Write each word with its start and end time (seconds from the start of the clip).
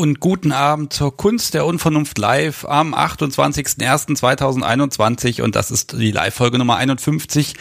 Und 0.00 0.18
guten 0.18 0.50
Abend 0.50 0.92
zur 0.94 1.14
Kunst 1.14 1.52
der 1.52 1.66
Unvernunft 1.66 2.16
live 2.16 2.64
am 2.64 2.94
28.01.2021 2.94 5.42
und 5.42 5.54
das 5.54 5.70
ist 5.70 5.92
die 5.92 6.10
Live-Folge 6.10 6.56
Nummer 6.56 6.76
51. 6.76 7.52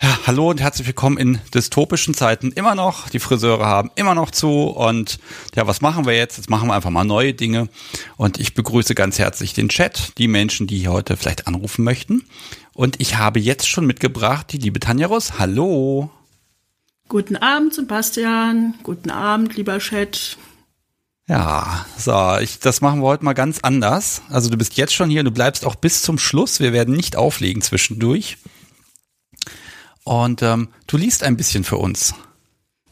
Ja, 0.00 0.20
hallo 0.26 0.48
und 0.48 0.62
herzlich 0.62 0.86
willkommen 0.86 1.18
in 1.18 1.38
dystopischen 1.52 2.14
Zeiten. 2.14 2.50
Immer 2.52 2.74
noch, 2.74 3.10
die 3.10 3.18
Friseure 3.18 3.66
haben 3.66 3.90
immer 3.94 4.14
noch 4.14 4.30
zu 4.30 4.68
und 4.68 5.18
ja, 5.54 5.66
was 5.66 5.82
machen 5.82 6.06
wir 6.06 6.16
jetzt? 6.16 6.38
Jetzt 6.38 6.48
machen 6.48 6.70
wir 6.70 6.72
einfach 6.72 6.88
mal 6.88 7.04
neue 7.04 7.34
Dinge 7.34 7.68
und 8.16 8.40
ich 8.40 8.54
begrüße 8.54 8.94
ganz 8.94 9.18
herzlich 9.18 9.52
den 9.52 9.68
Chat, 9.68 10.16
die 10.16 10.28
Menschen, 10.28 10.66
die 10.66 10.78
hier 10.78 10.92
heute 10.92 11.18
vielleicht 11.18 11.46
anrufen 11.46 11.84
möchten. 11.84 12.24
Und 12.72 13.02
ich 13.02 13.18
habe 13.18 13.38
jetzt 13.38 13.68
schon 13.68 13.84
mitgebracht 13.84 14.50
die 14.50 14.56
liebe 14.56 14.80
Tanja 14.80 15.08
Russ. 15.08 15.38
Hallo. 15.38 16.08
Guten 17.08 17.36
Abend, 17.36 17.74
Sebastian. 17.74 18.76
Guten 18.82 19.10
Abend, 19.10 19.56
lieber 19.56 19.78
Chat. 19.78 20.38
Ja, 21.26 21.86
so, 21.96 22.36
ich, 22.40 22.58
das 22.58 22.82
machen 22.82 23.00
wir 23.00 23.06
heute 23.06 23.24
mal 23.24 23.32
ganz 23.32 23.60
anders. 23.62 24.22
Also 24.28 24.50
du 24.50 24.58
bist 24.58 24.76
jetzt 24.76 24.94
schon 24.94 25.08
hier, 25.08 25.24
du 25.24 25.30
bleibst 25.30 25.64
auch 25.64 25.74
bis 25.74 26.02
zum 26.02 26.18
Schluss. 26.18 26.60
Wir 26.60 26.72
werden 26.72 26.94
nicht 26.94 27.16
auflegen 27.16 27.62
zwischendurch. 27.62 28.36
Und 30.04 30.42
ähm, 30.42 30.68
du 30.86 30.98
liest 30.98 31.22
ein 31.22 31.38
bisschen 31.38 31.64
für 31.64 31.78
uns. 31.78 32.14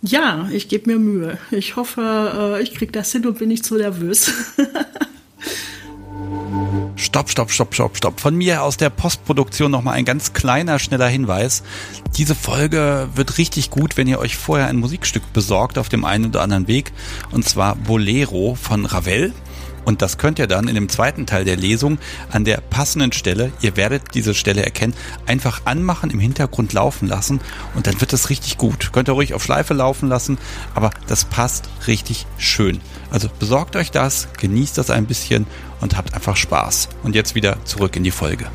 Ja, 0.01 0.49
ich 0.51 0.69
gebe 0.69 0.91
mir 0.91 0.99
Mühe. 0.99 1.39
Ich 1.51 1.77
hoffe, 1.77 2.57
äh, 2.59 2.63
ich 2.63 2.75
krieg 2.75 2.93
das 2.93 3.13
hin 3.13 3.27
und 3.27 3.39
bin 3.39 3.49
nicht 3.49 3.67
so 3.67 3.77
nervös. 3.77 4.33
Stopp, 7.03 7.29
stopp, 7.29 7.51
stopp, 7.51 7.75
stopp, 7.75 7.97
stopp. 7.97 8.21
Von 8.21 8.37
mir 8.37 8.63
aus 8.63 8.77
der 8.77 8.89
Postproduktion 8.89 9.73
nochmal 9.73 9.95
ein 9.95 10.05
ganz 10.05 10.35
kleiner, 10.35 10.79
schneller 10.79 11.09
Hinweis. 11.09 11.65
Diese 12.17 12.37
Folge 12.37 13.09
wird 13.17 13.39
richtig 13.39 13.71
gut, 13.71 13.97
wenn 13.97 14.07
ihr 14.07 14.21
euch 14.21 14.37
vorher 14.37 14.69
ein 14.69 14.77
Musikstück 14.77 15.33
besorgt 15.33 15.79
auf 15.79 15.89
dem 15.89 16.05
einen 16.05 16.27
oder 16.27 16.43
anderen 16.43 16.69
Weg. 16.69 16.93
Und 17.33 17.45
zwar 17.45 17.75
Bolero 17.75 18.55
von 18.55 18.87
Ravel. 18.87 19.33
Und 19.85 20.01
das 20.01 20.17
könnt 20.17 20.39
ihr 20.39 20.47
dann 20.47 20.69
in 20.69 20.77
dem 20.77 20.89
zweiten 20.89 21.27
Teil 21.27 21.45
der 21.45 21.57
Lesung 21.57 21.99
an 22.31 22.45
der 22.45 22.59
passenden 22.59 23.11
Stelle, 23.11 23.53
ihr 23.63 23.77
werdet 23.77 24.15
diese 24.15 24.33
Stelle 24.33 24.65
erkennen, 24.65 24.95
einfach 25.27 25.63
anmachen, 25.65 26.11
im 26.11 26.21
Hintergrund 26.21 26.73
laufen 26.73 27.09
lassen 27.09 27.41
und 27.75 27.89
dann 27.89 28.01
wird 28.01 28.13
das 28.13 28.31
richtig 28.31 28.59
gut. 28.59 28.93
Könnt 28.93 29.09
ihr 29.09 29.15
ruhig 29.15 29.35
auf 29.35 29.43
Schleife 29.43 29.75
laufen 29.75 30.09
lassen, 30.09 30.39
aber 30.77 30.91
das 31.09 31.25
passt 31.25 31.69
richtig 31.89 32.27
schön. 32.39 32.81
Also 33.13 33.29
besorgt 33.39 33.77
euch 33.77 33.91
das, 33.91 34.27
genießt 34.39 34.79
das 34.79 34.91
ein 34.91 35.07
bisschen 35.07 35.47
und 35.81 35.97
habt 35.97 36.15
einfach 36.15 36.37
Spaß. 36.37 36.89
Und 37.03 37.15
jetzt 37.15 37.35
wieder 37.35 37.63
zurück 37.65 37.95
in 37.95 38.05
die 38.05 38.11
Folge. 38.11 38.47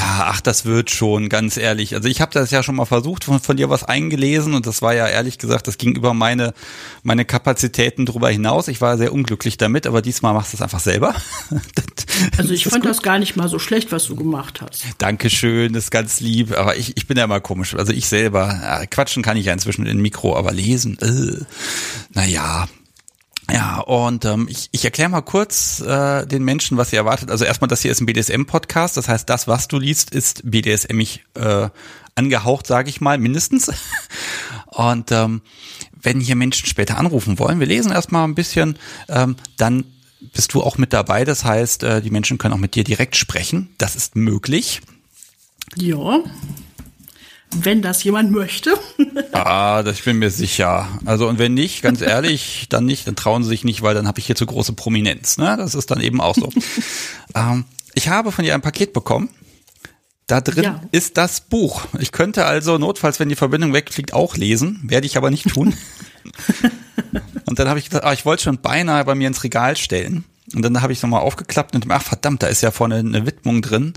Ja, 0.00 0.28
ach, 0.28 0.40
das 0.40 0.64
wird 0.64 0.90
schon, 0.90 1.28
ganz 1.28 1.58
ehrlich. 1.58 1.94
Also 1.94 2.08
ich 2.08 2.22
habe 2.22 2.32
das 2.32 2.50
ja 2.50 2.62
schon 2.62 2.76
mal 2.76 2.86
versucht, 2.86 3.24
von, 3.24 3.38
von, 3.38 3.58
dir 3.58 3.68
was 3.68 3.84
eingelesen 3.84 4.54
und 4.54 4.66
das 4.66 4.80
war 4.80 4.94
ja 4.94 5.06
ehrlich 5.06 5.36
gesagt, 5.36 5.68
das 5.68 5.76
ging 5.76 5.94
über 5.94 6.14
meine, 6.14 6.54
meine 7.02 7.26
Kapazitäten 7.26 8.06
drüber 8.06 8.30
hinaus. 8.30 8.68
Ich 8.68 8.80
war 8.80 8.96
sehr 8.96 9.12
unglücklich 9.12 9.58
damit, 9.58 9.86
aber 9.86 10.00
diesmal 10.00 10.32
machst 10.32 10.54
du 10.54 10.56
es 10.56 10.62
einfach 10.62 10.80
selber. 10.80 11.14
also 12.38 12.54
ich 12.54 12.64
fand 12.64 12.82
gut. 12.82 12.90
das 12.90 13.02
gar 13.02 13.18
nicht 13.18 13.36
mal 13.36 13.48
so 13.48 13.58
schlecht, 13.58 13.92
was 13.92 14.06
du 14.06 14.16
gemacht 14.16 14.62
hast. 14.62 14.86
Dankeschön, 14.96 15.74
das 15.74 15.84
ist 15.84 15.90
ganz 15.90 16.20
lieb, 16.20 16.56
aber 16.56 16.78
ich, 16.78 16.96
ich 16.96 17.06
bin 17.06 17.18
ja 17.18 17.26
mal 17.26 17.42
komisch. 17.42 17.74
Also 17.74 17.92
ich 17.92 18.06
selber, 18.06 18.58
ja, 18.62 18.86
quatschen 18.86 19.22
kann 19.22 19.36
ich 19.36 19.44
ja 19.44 19.52
inzwischen 19.52 19.84
in 19.84 20.00
Mikro, 20.00 20.34
aber 20.34 20.52
lesen, 20.52 20.96
äh, 21.02 21.44
naja, 22.14 22.68
ja, 23.52 23.80
und 23.80 24.24
ähm, 24.24 24.46
ich, 24.50 24.68
ich 24.72 24.84
erkläre 24.84 25.08
mal 25.08 25.22
kurz 25.22 25.80
äh, 25.80 26.26
den 26.26 26.44
Menschen, 26.44 26.76
was 26.76 26.92
ihr 26.92 26.98
erwartet. 26.98 27.30
Also 27.30 27.44
erstmal, 27.44 27.68
das 27.68 27.82
hier 27.82 27.90
ist 27.90 28.00
ein 28.00 28.06
BDSM-Podcast. 28.06 28.96
Das 28.96 29.08
heißt, 29.08 29.28
das, 29.28 29.48
was 29.48 29.68
du 29.68 29.78
liest, 29.78 30.10
ist 30.10 30.42
BDSMig 30.50 31.24
äh, 31.34 31.68
angehaucht, 32.14 32.66
sage 32.66 32.88
ich 32.88 33.00
mal, 33.00 33.18
mindestens. 33.18 33.70
Und 34.66 35.12
ähm, 35.12 35.42
wenn 36.02 36.20
hier 36.20 36.36
Menschen 36.36 36.66
später 36.66 36.98
anrufen 36.98 37.38
wollen, 37.38 37.60
wir 37.60 37.66
lesen 37.66 37.92
erstmal 37.92 38.24
ein 38.24 38.34
bisschen, 38.34 38.78
ähm, 39.08 39.36
dann 39.56 39.84
bist 40.32 40.54
du 40.54 40.62
auch 40.62 40.78
mit 40.78 40.92
dabei. 40.92 41.24
Das 41.24 41.44
heißt, 41.44 41.82
äh, 41.82 42.02
die 42.02 42.10
Menschen 42.10 42.38
können 42.38 42.54
auch 42.54 42.58
mit 42.58 42.74
dir 42.74 42.84
direkt 42.84 43.16
sprechen. 43.16 43.70
Das 43.78 43.96
ist 43.96 44.16
möglich. 44.16 44.80
Ja 45.76 46.22
wenn 47.56 47.82
das 47.82 48.02
jemand 48.04 48.30
möchte. 48.30 48.78
ah, 49.32 49.82
das 49.82 49.98
ich 49.98 50.04
bin 50.04 50.18
mir 50.18 50.30
sicher. 50.30 50.88
Also 51.04 51.28
und 51.28 51.38
wenn 51.38 51.54
nicht, 51.54 51.82
ganz 51.82 52.00
ehrlich, 52.00 52.66
dann 52.70 52.86
nicht, 52.86 53.06
dann 53.06 53.16
trauen 53.16 53.42
sie 53.42 53.48
sich 53.48 53.64
nicht, 53.64 53.82
weil 53.82 53.94
dann 53.94 54.06
habe 54.06 54.18
ich 54.18 54.26
hier 54.26 54.36
zu 54.36 54.46
große 54.46 54.72
Prominenz. 54.72 55.38
Ne? 55.38 55.56
Das 55.56 55.74
ist 55.74 55.90
dann 55.90 56.00
eben 56.00 56.20
auch 56.20 56.34
so. 56.34 56.50
ähm, 57.34 57.64
ich 57.94 58.08
habe 58.08 58.32
von 58.32 58.44
dir 58.44 58.54
ein 58.54 58.62
Paket 58.62 58.92
bekommen. 58.92 59.30
Da 60.26 60.40
drin 60.40 60.62
ja. 60.62 60.80
ist 60.92 61.16
das 61.16 61.40
Buch. 61.40 61.86
Ich 61.98 62.12
könnte 62.12 62.46
also 62.46 62.78
notfalls, 62.78 63.18
wenn 63.18 63.28
die 63.28 63.34
Verbindung 63.34 63.72
wegfliegt, 63.72 64.12
auch 64.14 64.36
lesen, 64.36 64.80
werde 64.84 65.06
ich 65.06 65.16
aber 65.16 65.28
nicht 65.28 65.48
tun. 65.48 65.74
und 67.46 67.58
dann 67.58 67.68
habe 67.68 67.80
ich 67.80 67.86
gesagt, 67.88 68.04
ah, 68.04 68.12
ich 68.12 68.24
wollte 68.24 68.44
schon 68.44 68.58
beinahe 68.58 69.04
bei 69.04 69.16
mir 69.16 69.26
ins 69.26 69.42
Regal 69.42 69.76
stellen. 69.76 70.24
Und 70.54 70.62
dann 70.62 70.82
habe 70.82 70.92
ich 70.92 71.02
nochmal 71.02 71.22
aufgeklappt 71.22 71.74
und 71.74 71.90
ach 71.90 72.02
verdammt, 72.02 72.42
da 72.42 72.46
ist 72.46 72.62
ja 72.62 72.70
vorne 72.70 72.96
eine 72.96 73.26
Widmung 73.26 73.62
drin. 73.62 73.94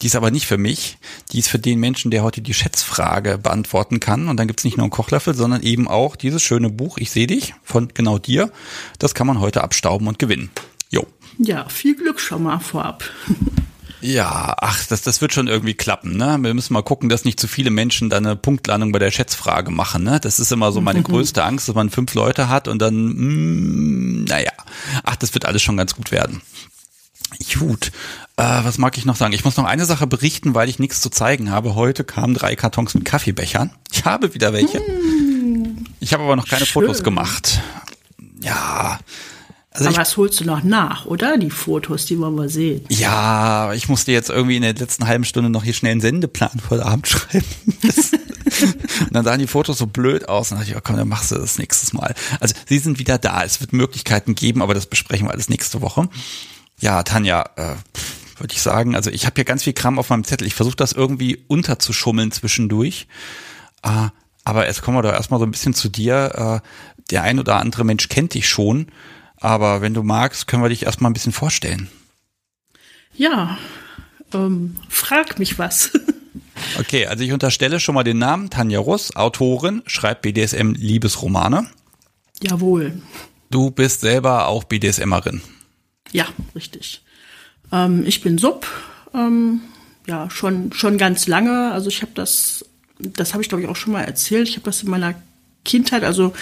Die 0.00 0.06
ist 0.06 0.16
aber 0.16 0.30
nicht 0.30 0.46
für 0.46 0.58
mich. 0.58 0.98
Die 1.32 1.40
ist 1.40 1.48
für 1.48 1.58
den 1.58 1.80
Menschen, 1.80 2.10
der 2.10 2.22
heute 2.22 2.40
die 2.40 2.54
Schätzfrage 2.54 3.36
beantworten 3.38 3.98
kann. 3.98 4.28
Und 4.28 4.36
dann 4.36 4.46
gibt's 4.46 4.64
nicht 4.64 4.76
nur 4.76 4.84
einen 4.84 4.92
Kochlöffel, 4.92 5.34
sondern 5.34 5.62
eben 5.62 5.88
auch 5.88 6.14
dieses 6.14 6.42
schöne 6.42 6.70
Buch, 6.70 6.98
Ich 6.98 7.10
sehe 7.10 7.26
dich, 7.26 7.54
von 7.64 7.88
genau 7.88 8.18
dir. 8.18 8.52
Das 8.98 9.14
kann 9.14 9.26
man 9.26 9.40
heute 9.40 9.62
abstauben 9.64 10.06
und 10.06 10.18
gewinnen. 10.18 10.50
Jo. 10.90 11.06
Ja, 11.38 11.68
viel 11.68 11.96
Glück 11.96 12.20
schon 12.20 12.44
mal 12.44 12.58
vorab. 12.60 13.04
Ja, 14.00 14.54
ach, 14.58 14.86
das, 14.86 15.02
das 15.02 15.20
wird 15.20 15.32
schon 15.32 15.48
irgendwie 15.48 15.74
klappen, 15.74 16.16
ne? 16.16 16.38
Wir 16.40 16.54
müssen 16.54 16.72
mal 16.72 16.82
gucken, 16.82 17.08
dass 17.08 17.24
nicht 17.24 17.40
zu 17.40 17.48
viele 17.48 17.70
Menschen 17.70 18.08
dann 18.08 18.24
eine 18.24 18.36
Punktlandung 18.36 18.92
bei 18.92 19.00
der 19.00 19.10
Schätzfrage 19.10 19.72
machen, 19.72 20.04
ne? 20.04 20.20
Das 20.20 20.38
ist 20.38 20.52
immer 20.52 20.70
so 20.70 20.80
meine 20.80 21.02
größte 21.02 21.42
Angst, 21.42 21.68
dass 21.68 21.74
man 21.74 21.90
fünf 21.90 22.14
Leute 22.14 22.48
hat 22.48 22.68
und 22.68 22.80
dann, 22.80 22.94
mm, 22.94 24.24
naja, 24.24 24.52
ach, 25.02 25.16
das 25.16 25.34
wird 25.34 25.46
alles 25.46 25.62
schon 25.62 25.76
ganz 25.76 25.96
gut 25.96 26.12
werden. 26.12 26.42
Gut, 27.58 27.92
äh, 28.36 28.42
was 28.42 28.78
mag 28.78 28.96
ich 28.96 29.04
noch 29.04 29.16
sagen? 29.16 29.32
Ich 29.34 29.44
muss 29.44 29.56
noch 29.56 29.64
eine 29.64 29.84
Sache 29.84 30.06
berichten, 30.06 30.54
weil 30.54 30.68
ich 30.68 30.78
nichts 30.78 31.00
zu 31.00 31.10
zeigen 31.10 31.50
habe. 31.50 31.74
Heute 31.74 32.04
kamen 32.04 32.34
drei 32.34 32.56
Kartons 32.56 32.94
mit 32.94 33.04
Kaffeebechern. 33.04 33.70
Ich 33.92 34.04
habe 34.04 34.34
wieder 34.34 34.52
welche. 34.52 34.78
Hm. 34.78 35.84
Ich 36.00 36.12
habe 36.12 36.24
aber 36.24 36.36
noch 36.36 36.46
keine 36.46 36.64
Schön. 36.64 36.82
Fotos 36.82 37.02
gemacht. 37.02 37.60
Ja. 38.42 38.98
Also 39.70 39.90
aber 39.90 39.98
was 39.98 40.16
holst 40.16 40.40
du 40.40 40.44
noch 40.44 40.64
nach, 40.64 41.06
oder? 41.06 41.36
Die 41.36 41.50
Fotos, 41.50 42.06
die 42.06 42.18
wollen 42.18 42.34
wir 42.34 42.48
sehen. 42.48 42.84
Ja, 42.88 43.72
ich 43.74 43.88
musste 43.88 44.10
jetzt 44.10 44.30
irgendwie 44.30 44.56
in 44.56 44.62
der 44.62 44.74
letzten 44.74 45.06
halben 45.06 45.24
Stunde 45.24 45.50
noch 45.50 45.62
hier 45.62 45.74
schnell 45.74 45.92
einen 45.92 46.00
Sendeplan 46.00 46.58
vor 46.66 46.84
Abend 46.84 47.06
schreiben. 47.06 47.44
und 49.00 49.12
dann 49.12 49.24
sahen 49.24 49.38
die 49.38 49.46
Fotos 49.46 49.78
so 49.78 49.86
blöd 49.86 50.28
aus. 50.28 50.50
Und 50.50 50.56
dann 50.56 50.60
dachte 50.60 50.72
ich, 50.72 50.76
oh 50.76 50.80
komm, 50.82 50.96
dann 50.96 51.08
machst 51.08 51.30
du 51.30 51.36
das 51.36 51.58
nächstes 51.58 51.92
Mal. 51.92 52.14
Also 52.40 52.54
sie 52.66 52.78
sind 52.78 52.98
wieder 52.98 53.18
da. 53.18 53.44
Es 53.44 53.60
wird 53.60 53.72
Möglichkeiten 53.72 54.34
geben, 54.34 54.62
aber 54.62 54.74
das 54.74 54.86
besprechen 54.86 55.28
wir 55.28 55.32
alles 55.32 55.48
nächste 55.48 55.80
Woche. 55.80 56.08
Ja, 56.80 57.02
Tanja, 57.02 57.50
äh, 57.56 57.76
würde 58.40 58.54
ich 58.54 58.62
sagen. 58.62 58.94
Also 58.94 59.10
ich 59.10 59.26
habe 59.26 59.34
hier 59.36 59.44
ganz 59.44 59.64
viel 59.64 59.72
Kram 59.72 59.98
auf 59.98 60.10
meinem 60.10 60.24
Zettel. 60.24 60.46
Ich 60.46 60.54
versuche 60.54 60.76
das 60.76 60.92
irgendwie 60.92 61.44
unterzuschummeln 61.48 62.30
zwischendurch. 62.30 63.06
Äh, 63.82 64.08
aber 64.44 64.66
jetzt 64.66 64.82
kommen 64.82 64.96
wir 64.96 65.02
doch 65.02 65.12
erstmal 65.12 65.40
so 65.40 65.46
ein 65.46 65.50
bisschen 65.50 65.74
zu 65.74 65.88
dir. 65.88 66.62
Äh, 66.62 66.68
der 67.10 67.22
ein 67.22 67.38
oder 67.38 67.56
andere 67.56 67.84
Mensch 67.84 68.08
kennt 68.08 68.34
dich 68.34 68.48
schon. 68.48 68.88
Aber 69.36 69.80
wenn 69.80 69.94
du 69.94 70.02
magst, 70.02 70.46
können 70.46 70.62
wir 70.62 70.68
dich 70.68 70.84
erstmal 70.84 71.10
ein 71.10 71.14
bisschen 71.14 71.32
vorstellen. 71.32 71.88
Ja, 73.14 73.58
ähm, 74.32 74.76
frag 74.88 75.38
mich 75.38 75.58
was. 75.58 75.92
okay, 76.78 77.06
also 77.06 77.24
ich 77.24 77.32
unterstelle 77.32 77.80
schon 77.80 77.94
mal 77.94 78.04
den 78.04 78.18
Namen 78.18 78.50
Tanja 78.50 78.78
Russ, 78.78 79.16
Autorin, 79.16 79.82
schreibt 79.86 80.22
BDSM-Liebesromane. 80.22 81.66
Jawohl. 82.42 83.00
Du 83.50 83.70
bist 83.70 84.00
selber 84.00 84.46
auch 84.46 84.64
BDSMerin. 84.64 85.42
Ja, 86.12 86.26
richtig. 86.54 87.02
Ähm, 87.72 88.04
ich 88.06 88.20
bin 88.20 88.38
Sub, 88.38 88.66
ähm, 89.14 89.60
ja, 90.06 90.30
schon, 90.30 90.72
schon 90.72 90.98
ganz 90.98 91.26
lange. 91.26 91.72
Also 91.72 91.88
ich 91.88 92.02
habe 92.02 92.12
das, 92.14 92.64
das 92.98 93.32
habe 93.32 93.42
ich 93.42 93.48
glaube 93.48 93.62
ich 93.62 93.68
auch 93.68 93.76
schon 93.76 93.92
mal 93.92 94.02
erzählt. 94.02 94.48
Ich 94.48 94.56
habe 94.56 94.64
das 94.64 94.82
in 94.82 94.90
meiner 94.90 95.14
Kindheit, 95.64 96.04
also 96.04 96.32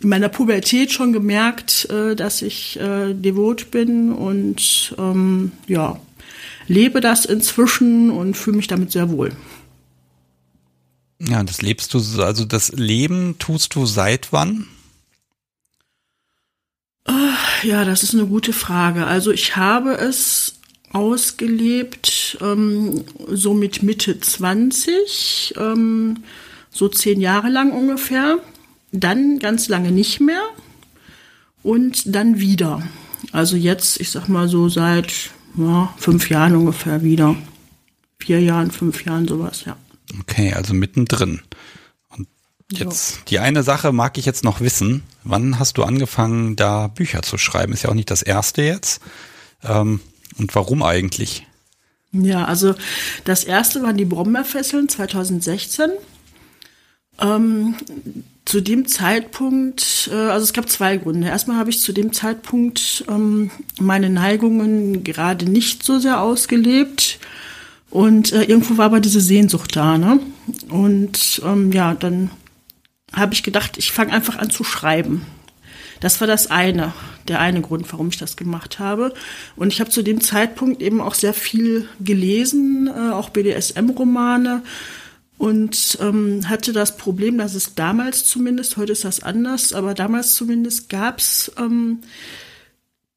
in 0.00 0.08
meiner 0.08 0.28
Pubertät 0.28 0.92
schon 0.92 1.12
gemerkt, 1.12 1.88
äh, 1.90 2.16
dass 2.16 2.42
ich 2.42 2.78
äh, 2.78 3.14
devot 3.14 3.70
bin 3.70 4.12
und 4.12 4.94
ähm, 4.98 5.52
ja, 5.66 6.00
lebe 6.66 7.00
das 7.00 7.24
inzwischen 7.24 8.10
und 8.10 8.36
fühle 8.36 8.56
mich 8.56 8.66
damit 8.66 8.92
sehr 8.92 9.10
wohl. 9.10 9.32
Ja, 11.20 11.42
das 11.42 11.62
lebst 11.62 11.94
du, 11.94 11.98
also 12.22 12.44
das 12.44 12.72
Leben 12.72 13.36
tust 13.38 13.74
du 13.76 13.86
seit 13.86 14.32
wann? 14.32 14.66
Ja, 17.64 17.86
das 17.86 18.02
ist 18.02 18.12
eine 18.14 18.26
gute 18.26 18.52
Frage. 18.52 19.06
Also 19.06 19.32
ich 19.32 19.56
habe 19.56 19.92
es 19.94 20.56
ausgelebt, 20.92 22.36
ähm, 22.42 23.04
so 23.28 23.54
mit 23.54 23.82
Mitte 23.82 24.20
20, 24.20 25.54
ähm, 25.56 26.18
so 26.70 26.88
zehn 26.88 27.20
Jahre 27.22 27.48
lang 27.48 27.72
ungefähr. 27.72 28.38
Dann 28.92 29.38
ganz 29.38 29.68
lange 29.68 29.92
nicht 29.92 30.20
mehr 30.20 30.42
und 31.62 32.14
dann 32.14 32.38
wieder. 32.38 32.82
Also 33.32 33.56
jetzt, 33.56 33.98
ich 33.98 34.10
sag 34.10 34.28
mal 34.28 34.46
so 34.46 34.68
seit 34.68 35.30
ja, 35.56 35.92
fünf 35.96 36.28
Jahren 36.28 36.54
ungefähr 36.54 37.02
wieder. 37.02 37.34
Vier 38.18 38.40
Jahren, 38.40 38.70
fünf 38.70 39.04
Jahren, 39.06 39.26
sowas, 39.26 39.64
ja. 39.64 39.76
Okay, 40.20 40.52
also 40.52 40.74
mittendrin. 40.74 41.40
Jetzt, 42.78 43.30
die 43.30 43.38
eine 43.38 43.62
Sache 43.62 43.92
mag 43.92 44.18
ich 44.18 44.24
jetzt 44.24 44.44
noch 44.44 44.60
wissen. 44.60 45.02
Wann 45.22 45.58
hast 45.58 45.78
du 45.78 45.84
angefangen, 45.84 46.56
da 46.56 46.88
Bücher 46.88 47.22
zu 47.22 47.38
schreiben? 47.38 47.72
Ist 47.72 47.82
ja 47.82 47.90
auch 47.90 47.94
nicht 47.94 48.10
das 48.10 48.22
erste 48.22 48.62
jetzt. 48.62 49.00
Ähm, 49.62 50.00
und 50.38 50.54
warum 50.54 50.82
eigentlich? 50.82 51.46
Ja, 52.12 52.44
also 52.44 52.74
das 53.24 53.44
erste 53.44 53.82
waren 53.82 53.96
die 53.96 54.04
Brombeerfesseln 54.04 54.88
2016. 54.88 55.90
Ähm, 57.20 57.76
zu 58.44 58.60
dem 58.60 58.86
Zeitpunkt, 58.86 60.10
äh, 60.12 60.16
also 60.16 60.44
es 60.44 60.52
gab 60.52 60.68
zwei 60.68 60.96
Gründe. 60.96 61.28
Erstmal 61.28 61.56
habe 61.56 61.70
ich 61.70 61.80
zu 61.80 61.92
dem 61.92 62.12
Zeitpunkt 62.12 63.04
ähm, 63.08 63.50
meine 63.78 64.10
Neigungen 64.10 65.02
gerade 65.04 65.46
nicht 65.46 65.82
so 65.82 65.98
sehr 65.98 66.20
ausgelebt. 66.20 67.18
Und 67.90 68.32
äh, 68.32 68.42
irgendwo 68.42 68.76
war 68.76 68.86
aber 68.86 69.00
diese 69.00 69.20
Sehnsucht 69.20 69.76
da, 69.76 69.98
ne? 69.98 70.20
Und 70.68 71.40
ähm, 71.44 71.72
ja, 71.72 71.94
dann 71.94 72.30
habe 73.14 73.34
ich 73.34 73.42
gedacht, 73.42 73.78
ich 73.78 73.92
fange 73.92 74.12
einfach 74.12 74.38
an 74.38 74.50
zu 74.50 74.64
schreiben. 74.64 75.26
Das 76.00 76.20
war 76.20 76.26
das 76.26 76.50
eine, 76.50 76.92
der 77.28 77.40
eine 77.40 77.62
Grund, 77.62 77.90
warum 77.92 78.08
ich 78.08 78.18
das 78.18 78.36
gemacht 78.36 78.78
habe. 78.78 79.14
Und 79.56 79.72
ich 79.72 79.80
habe 79.80 79.90
zu 79.90 80.02
dem 80.02 80.20
Zeitpunkt 80.20 80.82
eben 80.82 81.00
auch 81.00 81.14
sehr 81.14 81.34
viel 81.34 81.88
gelesen, 82.00 82.88
äh, 82.88 83.12
auch 83.12 83.30
BDSM-Romane 83.30 84.62
und 85.38 85.98
ähm, 86.00 86.48
hatte 86.48 86.72
das 86.72 86.96
Problem, 86.96 87.38
dass 87.38 87.54
es 87.54 87.74
damals 87.74 88.24
zumindest, 88.24 88.76
heute 88.76 88.92
ist 88.92 89.04
das 89.04 89.22
anders, 89.22 89.72
aber 89.72 89.94
damals 89.94 90.34
zumindest 90.34 90.88
gab 90.88 91.18
es 91.18 91.52
ähm, 91.58 91.98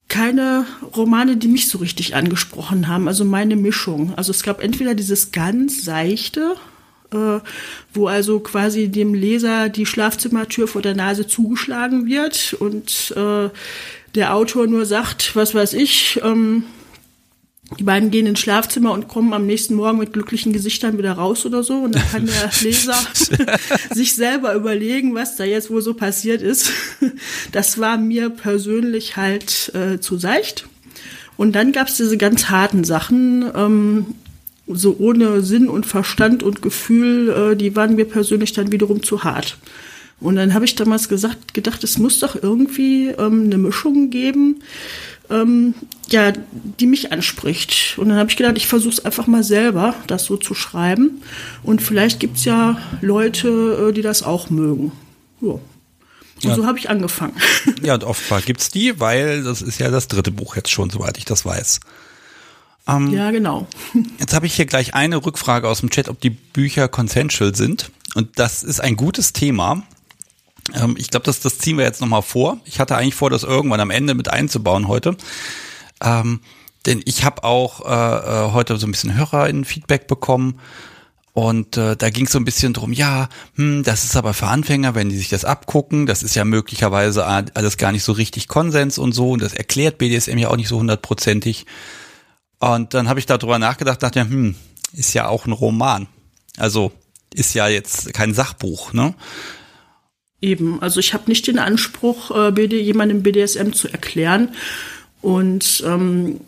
keine 0.07 0.65
Romane, 0.95 1.37
die 1.37 1.47
mich 1.47 1.67
so 1.67 1.77
richtig 1.77 2.15
angesprochen 2.15 2.87
haben, 2.87 3.07
also 3.07 3.25
meine 3.25 3.55
Mischung. 3.55 4.13
Also 4.15 4.31
es 4.31 4.43
gab 4.43 4.63
entweder 4.63 4.95
dieses 4.95 5.31
ganz 5.31 5.83
seichte, 5.83 6.55
äh, 7.13 7.39
wo 7.93 8.07
also 8.07 8.39
quasi 8.39 8.89
dem 8.89 9.13
Leser 9.13 9.69
die 9.69 9.85
Schlafzimmertür 9.85 10.67
vor 10.67 10.81
der 10.81 10.95
Nase 10.95 11.27
zugeschlagen 11.27 12.05
wird 12.05 12.55
und 12.59 13.13
äh, 13.15 13.49
der 14.15 14.33
Autor 14.33 14.67
nur 14.67 14.85
sagt, 14.85 15.35
was 15.35 15.53
weiß 15.53 15.73
ich, 15.73 16.19
ähm, 16.23 16.63
die 17.77 17.83
beiden 17.83 18.11
gehen 18.11 18.25
ins 18.27 18.39
Schlafzimmer 18.39 18.93
und 18.93 19.09
kommen 19.09 19.33
am 19.33 19.45
nächsten 19.45 19.75
Morgen 19.75 19.97
mit 19.97 20.13
glücklichen 20.13 20.53
Gesichtern 20.53 20.97
wieder 20.97 21.13
raus 21.13 21.45
oder 21.45 21.63
so. 21.63 21.79
Und 21.79 21.95
dann 21.95 22.09
kann 22.09 22.25
der 22.25 22.49
Leser 22.61 22.95
sich 23.93 24.15
selber 24.15 24.53
überlegen, 24.53 25.13
was 25.15 25.35
da 25.35 25.43
jetzt 25.43 25.69
wohl 25.69 25.81
so 25.81 25.93
passiert 25.93 26.41
ist. 26.41 26.71
Das 27.51 27.77
war 27.77 27.97
mir 27.97 28.29
persönlich 28.29 29.17
halt 29.17 29.73
äh, 29.75 29.99
zu 29.99 30.17
seicht. 30.17 30.65
Und 31.35 31.55
dann 31.55 31.73
gab 31.73 31.89
es 31.89 31.97
diese 31.97 32.17
ganz 32.17 32.49
harten 32.49 32.85
Sachen, 32.85 33.51
ähm, 33.53 34.15
so 34.67 34.95
ohne 34.99 35.41
Sinn 35.41 35.69
und 35.69 35.85
Verstand 35.85 36.43
und 36.43 36.61
Gefühl, 36.61 37.29
äh, 37.29 37.55
die 37.55 37.75
waren 37.75 37.95
mir 37.95 38.05
persönlich 38.05 38.53
dann 38.53 38.71
wiederum 38.71 39.03
zu 39.03 39.23
hart. 39.23 39.57
Und 40.19 40.35
dann 40.35 40.53
habe 40.53 40.65
ich 40.65 40.75
damals 40.75 41.09
gesagt, 41.09 41.53
gedacht, 41.53 41.83
es 41.83 41.97
muss 41.97 42.19
doch 42.19 42.35
irgendwie 42.41 43.09
ähm, 43.09 43.45
eine 43.45 43.57
Mischung 43.57 44.09
geben, 44.09 44.63
ähm, 45.29 45.75
ja, 46.09 46.31
die 46.31 46.87
mich 46.87 47.11
anspricht. 47.11 47.97
Und 47.97 48.09
dann 48.09 48.17
habe 48.17 48.29
ich 48.29 48.37
gedacht, 48.37 48.57
ich 48.57 48.67
versuche 48.67 48.93
es 48.93 49.05
einfach 49.05 49.27
mal 49.27 49.43
selber, 49.43 49.93
das 50.07 50.25
so 50.25 50.37
zu 50.37 50.55
schreiben. 50.55 51.21
Und 51.63 51.81
vielleicht 51.81 52.19
gibt's 52.19 52.45
ja 52.45 52.79
Leute, 53.01 53.89
äh, 53.89 53.93
die 53.93 54.01
das 54.01 54.23
auch 54.23 54.49
mögen. 54.49 54.91
Ja. 55.41 55.49
Und 55.49 55.61
ja. 56.43 56.55
so 56.55 56.65
habe 56.65 56.77
ich 56.79 56.89
angefangen. 56.89 57.35
Ja, 57.83 57.95
und 57.95 58.03
offenbar 58.03 58.41
gibt's 58.41 58.69
die, 58.69 58.99
weil 58.99 59.43
das 59.43 59.61
ist 59.61 59.79
ja 59.79 59.89
das 59.89 60.07
dritte 60.07 60.31
Buch 60.31 60.55
jetzt 60.55 60.69
schon, 60.69 60.89
soweit 60.89 61.17
ich 61.17 61.25
das 61.25 61.45
weiß. 61.45 61.79
Ähm, 62.87 63.11
ja, 63.11 63.31
genau. 63.31 63.67
Jetzt 64.19 64.33
habe 64.33 64.45
ich 64.45 64.55
hier 64.55 64.65
gleich 64.65 64.93
eine 64.93 65.17
Rückfrage 65.25 65.67
aus 65.67 65.81
dem 65.81 65.89
Chat, 65.89 66.09
ob 66.09 66.21
die 66.21 66.29
Bücher 66.29 66.87
consensual 66.87 67.55
sind. 67.55 67.91
Und 68.15 68.39
das 68.39 68.63
ist 68.63 68.79
ein 68.79 68.95
gutes 68.95 69.33
Thema. 69.33 69.83
Ähm, 70.73 70.95
ich 70.97 71.09
glaube, 71.09 71.25
das, 71.25 71.39
das 71.39 71.57
ziehen 71.57 71.77
wir 71.77 71.85
jetzt 71.85 72.01
nochmal 72.01 72.21
vor. 72.21 72.57
Ich 72.65 72.79
hatte 72.79 72.95
eigentlich 72.95 73.15
vor, 73.15 73.29
das 73.29 73.43
irgendwann 73.43 73.79
am 73.79 73.91
Ende 73.91 74.13
mit 74.13 74.29
einzubauen 74.29 74.87
heute. 74.87 75.17
Ähm, 76.01 76.39
denn 76.85 77.01
ich 77.05 77.23
habe 77.25 77.43
auch 77.43 77.85
äh, 77.85 78.47
äh 78.47 78.51
heute 78.53 78.77
so 78.77 78.87
ein 78.87 78.91
bisschen 78.91 79.15
Hörer 79.15 79.49
in 79.49 79.65
Feedback 79.65 80.07
bekommen. 80.07 80.59
Und 81.33 81.77
äh, 81.77 81.95
da 81.95 82.09
ging 82.09 82.25
es 82.25 82.31
so 82.31 82.39
ein 82.39 82.45
bisschen 82.45 82.73
drum, 82.73 82.91
ja, 82.91 83.29
hm, 83.57 83.83
das 83.83 84.05
ist 84.05 84.15
aber 84.15 84.33
für 84.33 84.47
Anfänger, 84.47 84.95
wenn 84.95 85.09
die 85.09 85.17
sich 85.17 85.29
das 85.29 85.45
abgucken, 85.45 86.07
das 86.07 86.23
ist 86.23 86.35
ja 86.35 86.43
möglicherweise 86.45 87.27
alles 87.27 87.77
gar 87.77 87.91
nicht 87.91 88.01
so 88.01 88.11
richtig 88.13 88.47
Konsens 88.47 88.97
und 88.97 89.11
so 89.11 89.33
und 89.33 89.43
das 89.43 89.53
erklärt 89.53 89.99
BDSM 89.99 90.39
ja 90.39 90.49
auch 90.49 90.55
nicht 90.55 90.67
so 90.67 90.79
hundertprozentig. 90.79 91.67
Und 92.59 92.93
dann 92.93 93.07
habe 93.07 93.19
ich 93.19 93.25
darüber 93.25 93.59
nachgedacht, 93.59 94.01
dachte, 94.01 94.21
hm, 94.21 94.55
ist 94.93 95.13
ja 95.13 95.27
auch 95.27 95.45
ein 95.45 95.51
Roman. 95.51 96.07
Also 96.57 96.91
ist 97.33 97.53
ja 97.53 97.67
jetzt 97.67 98.13
kein 98.13 98.33
Sachbuch, 98.33 98.93
ne? 98.93 99.13
Eben, 100.41 100.81
also 100.81 100.99
ich 100.99 101.13
habe 101.13 101.23
nicht 101.27 101.47
den 101.47 101.59
Anspruch, 101.59 102.31
äh, 102.31 102.65
jemandem 102.65 103.23
BDSM 103.23 103.71
zu 103.71 103.87
erklären. 103.87 104.55
Und 105.21 105.83
ähm, 105.85 106.41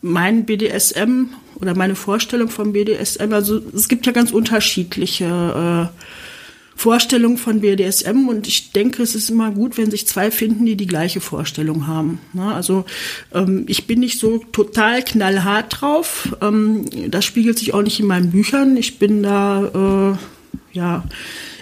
mein 0.00 0.46
BDSM 0.46 1.26
oder 1.56 1.74
meine 1.74 1.96
Vorstellung 1.96 2.48
vom 2.48 2.72
BDSM, 2.72 3.32
also 3.32 3.60
es 3.74 3.88
gibt 3.88 4.06
ja 4.06 4.12
ganz 4.12 4.30
unterschiedliche 4.30 5.90
äh, 5.92 6.29
Vorstellung 6.80 7.36
von 7.36 7.60
BDSM 7.60 8.26
und 8.26 8.48
ich 8.48 8.72
denke, 8.72 9.02
es 9.02 9.14
ist 9.14 9.28
immer 9.28 9.50
gut, 9.50 9.76
wenn 9.76 9.90
sich 9.90 10.06
zwei 10.06 10.30
finden, 10.30 10.64
die 10.64 10.76
die 10.76 10.86
gleiche 10.86 11.20
Vorstellung 11.20 11.86
haben. 11.86 12.20
Ne? 12.32 12.54
Also 12.54 12.86
ähm, 13.34 13.64
ich 13.68 13.86
bin 13.86 14.00
nicht 14.00 14.18
so 14.18 14.38
total 14.50 15.02
knallhart 15.02 15.78
drauf. 15.78 16.34
Ähm, 16.40 16.86
das 17.10 17.26
spiegelt 17.26 17.58
sich 17.58 17.74
auch 17.74 17.82
nicht 17.82 18.00
in 18.00 18.06
meinen 18.06 18.30
Büchern. 18.30 18.78
Ich 18.78 18.98
bin 18.98 19.22
da 19.22 20.14
äh, 20.14 20.74
ja 20.74 21.04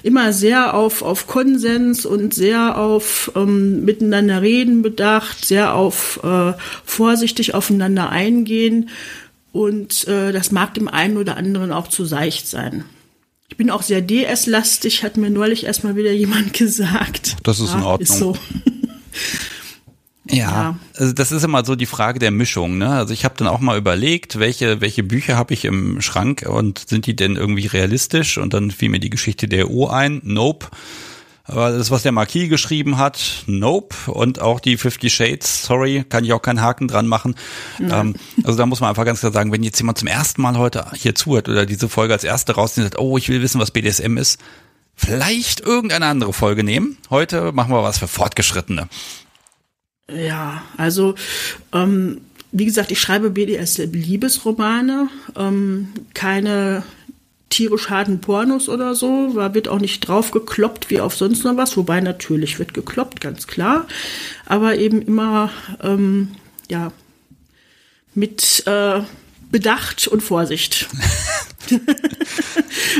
immer 0.04 0.32
sehr 0.32 0.74
auf, 0.74 1.02
auf 1.02 1.26
Konsens 1.26 2.06
und 2.06 2.32
sehr 2.32 2.78
auf 2.78 3.32
ähm, 3.34 3.84
miteinander 3.84 4.40
reden 4.40 4.82
bedacht, 4.82 5.44
sehr 5.44 5.74
auf 5.74 6.20
äh, 6.22 6.52
vorsichtig 6.84 7.56
aufeinander 7.56 8.10
eingehen. 8.10 8.88
Und 9.50 10.06
äh, 10.06 10.30
das 10.30 10.52
mag 10.52 10.74
dem 10.74 10.86
einen 10.86 11.16
oder 11.16 11.36
anderen 11.36 11.72
auch 11.72 11.88
zu 11.88 12.04
seicht 12.04 12.46
sein. 12.46 12.84
Ich 13.48 13.56
bin 13.56 13.70
auch 13.70 13.82
sehr 13.82 14.02
DS-lastig, 14.02 15.02
hat 15.02 15.16
mir 15.16 15.30
neulich 15.30 15.64
erstmal 15.64 15.96
wieder 15.96 16.12
jemand 16.12 16.52
gesagt. 16.58 17.36
Das 17.42 17.60
ist 17.60 17.70
ja, 17.70 17.78
in 17.78 17.82
Ordnung. 17.82 18.00
Ist 18.00 18.18
so. 18.18 18.36
Ja, 20.30 20.78
also 20.94 21.14
das 21.14 21.32
ist 21.32 21.42
immer 21.42 21.64
so 21.64 21.74
die 21.74 21.86
Frage 21.86 22.18
der 22.18 22.30
Mischung. 22.30 22.76
Ne? 22.76 22.90
Also 22.90 23.14
ich 23.14 23.24
habe 23.24 23.34
dann 23.38 23.48
auch 23.48 23.60
mal 23.60 23.78
überlegt, 23.78 24.38
welche 24.38 24.82
welche 24.82 25.02
Bücher 25.02 25.36
habe 25.36 25.54
ich 25.54 25.64
im 25.64 26.02
Schrank 26.02 26.44
und 26.46 26.86
sind 26.86 27.06
die 27.06 27.16
denn 27.16 27.36
irgendwie 27.36 27.66
realistisch? 27.66 28.36
Und 28.36 28.52
dann 28.52 28.70
fiel 28.70 28.90
mir 28.90 29.00
die 29.00 29.08
Geschichte 29.08 29.48
der 29.48 29.70
EU 29.70 29.86
ein. 29.86 30.20
Nope. 30.24 30.68
Aber 31.48 31.72
das, 31.72 31.90
was 31.90 32.02
der 32.02 32.12
Marquis 32.12 32.50
geschrieben 32.50 32.98
hat, 32.98 33.44
nope. 33.46 33.96
Und 34.06 34.38
auch 34.38 34.60
die 34.60 34.76
Fifty 34.76 35.08
Shades, 35.08 35.64
sorry, 35.64 36.04
kann 36.06 36.22
ich 36.22 36.34
auch 36.34 36.42
keinen 36.42 36.60
Haken 36.60 36.88
dran 36.88 37.06
machen. 37.06 37.36
Ja. 37.78 38.00
Ähm, 38.00 38.16
also 38.44 38.58
da 38.58 38.66
muss 38.66 38.80
man 38.80 38.90
einfach 38.90 39.06
ganz 39.06 39.20
klar 39.20 39.32
sagen, 39.32 39.50
wenn 39.50 39.62
jetzt 39.62 39.78
jemand 39.78 39.96
zum 39.96 40.08
ersten 40.08 40.42
Mal 40.42 40.58
heute 40.58 40.84
hier 40.94 41.14
zuhört 41.14 41.48
oder 41.48 41.64
diese 41.64 41.88
Folge 41.88 42.12
als 42.12 42.22
erste 42.22 42.54
rausnimmt 42.54 42.84
und 42.84 42.92
sagt, 42.92 43.02
oh, 43.02 43.16
ich 43.16 43.30
will 43.30 43.40
wissen, 43.40 43.60
was 43.60 43.70
BDSM 43.70 44.18
ist, 44.18 44.38
vielleicht 44.94 45.60
irgendeine 45.60 46.06
andere 46.06 46.34
Folge 46.34 46.64
nehmen. 46.64 46.98
Heute 47.08 47.52
machen 47.52 47.72
wir 47.72 47.82
was 47.82 47.98
für 47.98 48.08
Fortgeschrittene. 48.08 48.86
Ja, 50.14 50.62
also 50.76 51.14
ähm, 51.72 52.20
wie 52.52 52.66
gesagt, 52.66 52.90
ich 52.90 53.00
schreibe 53.00 53.30
BDSM-Liebesromane, 53.30 55.08
ähm, 55.34 55.88
keine 56.12 56.82
tierisch 57.58 57.90
harten 57.90 58.20
Pornos 58.20 58.68
oder 58.68 58.94
so, 58.94 59.32
da 59.34 59.52
wird 59.52 59.66
auch 59.66 59.80
nicht 59.80 60.06
drauf 60.06 60.30
gekloppt 60.30 60.90
wie 60.90 61.00
auf 61.00 61.16
sonst 61.16 61.42
noch 61.42 61.56
was, 61.56 61.76
wobei 61.76 62.00
natürlich 62.00 62.60
wird 62.60 62.72
gekloppt, 62.72 63.20
ganz 63.20 63.48
klar, 63.48 63.88
aber 64.46 64.78
eben 64.78 65.02
immer, 65.02 65.50
ähm, 65.82 66.28
ja, 66.70 66.92
mit 68.14 68.62
äh, 68.66 69.00
Bedacht 69.50 70.06
und 70.06 70.20
Vorsicht. 70.20 70.88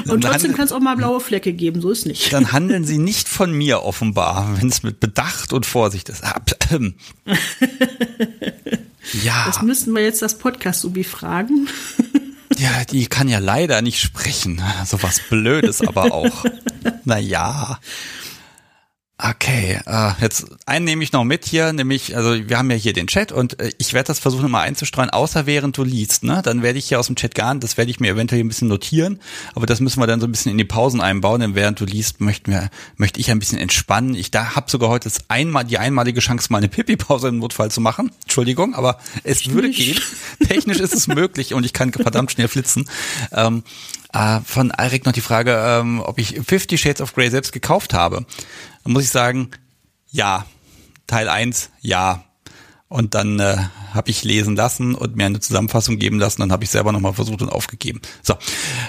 und 0.08 0.22
trotzdem 0.22 0.54
kann 0.54 0.64
es 0.64 0.72
auch 0.72 0.80
mal 0.80 0.96
blaue 0.96 1.20
Flecke 1.20 1.52
geben, 1.52 1.80
so 1.80 1.90
ist 1.90 2.06
nicht. 2.06 2.32
Dann 2.32 2.50
handeln 2.50 2.84
sie 2.84 2.98
nicht 2.98 3.28
von 3.28 3.52
mir 3.52 3.84
offenbar, 3.84 4.56
wenn 4.58 4.66
es 4.68 4.82
mit 4.82 4.98
Bedacht 4.98 5.52
und 5.52 5.66
Vorsicht 5.66 6.08
ist. 6.08 6.24
Ah, 6.24 6.40
ja. 9.22 9.44
Das 9.46 9.62
müssten 9.62 9.94
wir 9.94 10.02
jetzt 10.02 10.20
das 10.20 10.36
Podcast-Subi 10.36 11.04
fragen. 11.04 11.68
Ja, 12.58 12.84
die 12.84 13.06
kann 13.06 13.28
ja 13.28 13.38
leider 13.38 13.82
nicht 13.82 14.00
sprechen. 14.00 14.60
So 14.84 15.02
was 15.02 15.20
Blödes 15.20 15.80
aber 15.80 16.12
auch. 16.12 16.44
Naja. 17.04 17.78
Okay, 19.20 19.80
äh, 19.84 20.12
jetzt 20.20 20.46
einen 20.64 20.84
nehme 20.84 21.02
ich 21.02 21.10
noch 21.10 21.25
mit 21.25 21.44
hier, 21.44 21.72
nämlich, 21.72 22.16
also 22.16 22.48
wir 22.48 22.56
haben 22.56 22.70
ja 22.70 22.76
hier 22.76 22.92
den 22.92 23.08
Chat 23.08 23.32
und 23.32 23.58
äh, 23.58 23.72
ich 23.78 23.92
werde 23.92 24.06
das 24.06 24.20
versuchen 24.20 24.48
mal 24.48 24.60
einzustreuen, 24.60 25.10
außer 25.10 25.44
während 25.44 25.76
du 25.76 25.82
liest, 25.82 26.22
ne? 26.22 26.40
Dann 26.44 26.62
werde 26.62 26.78
ich 26.78 26.87
hier 26.87 27.00
aus 27.00 27.08
dem 27.08 27.16
Chat 27.16 27.34
gar, 27.34 27.52
das 27.56 27.76
werde 27.76 27.90
ich 27.90 27.98
mir 27.98 28.12
eventuell 28.12 28.44
ein 28.44 28.46
bisschen 28.46 28.68
notieren, 28.68 29.18
aber 29.56 29.66
das 29.66 29.80
müssen 29.80 30.00
wir 30.00 30.06
dann 30.06 30.20
so 30.20 30.28
ein 30.28 30.30
bisschen 30.30 30.52
in 30.52 30.58
die 30.58 30.64
Pausen 30.64 31.00
einbauen, 31.00 31.40
denn 31.40 31.56
während 31.56 31.80
du 31.80 31.84
liest, 31.84 32.20
möchten 32.20 32.52
wir, 32.52 32.70
möchte 32.96 33.18
ich 33.18 33.32
ein 33.32 33.40
bisschen 33.40 33.58
entspannen. 33.58 34.14
Ich 34.14 34.30
da 34.30 34.54
habe 34.54 34.70
sogar 34.70 34.88
heute 34.88 35.08
das 35.08 35.18
einmal 35.26 35.64
die 35.64 35.78
einmalige 35.78 36.20
Chance, 36.20 36.52
mal 36.52 36.58
eine 36.58 36.68
Pipi-Pause 36.68 37.26
im 37.26 37.38
Notfall 37.40 37.72
zu 37.72 37.80
machen. 37.80 38.12
Entschuldigung, 38.22 38.76
aber 38.76 39.00
es 39.25 39.40
ich 39.40 39.52
würde 39.52 39.66
nicht. 39.66 39.78
gehen. 39.78 40.00
Technisch 40.46 40.78
ist 40.78 40.94
es 40.94 41.08
möglich 41.08 41.54
und 41.54 41.66
ich 41.66 41.72
kann 41.72 41.92
verdammt 41.92 42.30
schnell 42.30 42.46
flitzen. 42.46 42.88
Ähm, 43.32 43.64
Äh, 44.10 44.40
von 44.42 44.70
Alrik 44.70 45.04
noch 45.04 45.12
die 45.12 45.20
Frage, 45.20 45.62
ähm, 45.62 46.00
ob 46.00 46.18
ich 46.18 46.40
Fifty 46.46 46.78
Shades 46.78 47.02
of 47.02 47.14
Grey 47.14 47.28
selbst 47.28 47.52
gekauft 47.52 47.92
habe. 47.92 48.25
Da 48.88 48.92
muss 48.92 49.04
ich 49.04 49.11
sagen, 49.11 49.50
ja. 50.11 50.47
Teil 51.07 51.28
1, 51.28 51.68
ja. 51.83 52.25
Und 52.88 53.14
dann 53.14 53.38
äh, 53.38 53.59
habe 53.92 54.09
ich 54.09 54.25
lesen 54.25 54.57
lassen 54.57 54.95
und 54.95 55.14
mir 55.14 55.26
eine 55.26 55.40
Zusammenfassung 55.40 55.99
geben 55.99 56.18
lassen. 56.18 56.40
Dann 56.40 56.52
habe 56.52 56.64
ich 56.64 56.71
selber 56.71 56.90
nochmal 56.90 57.12
versucht 57.12 57.42
und 57.42 57.50
aufgegeben. 57.50 58.00
So, 58.23 58.38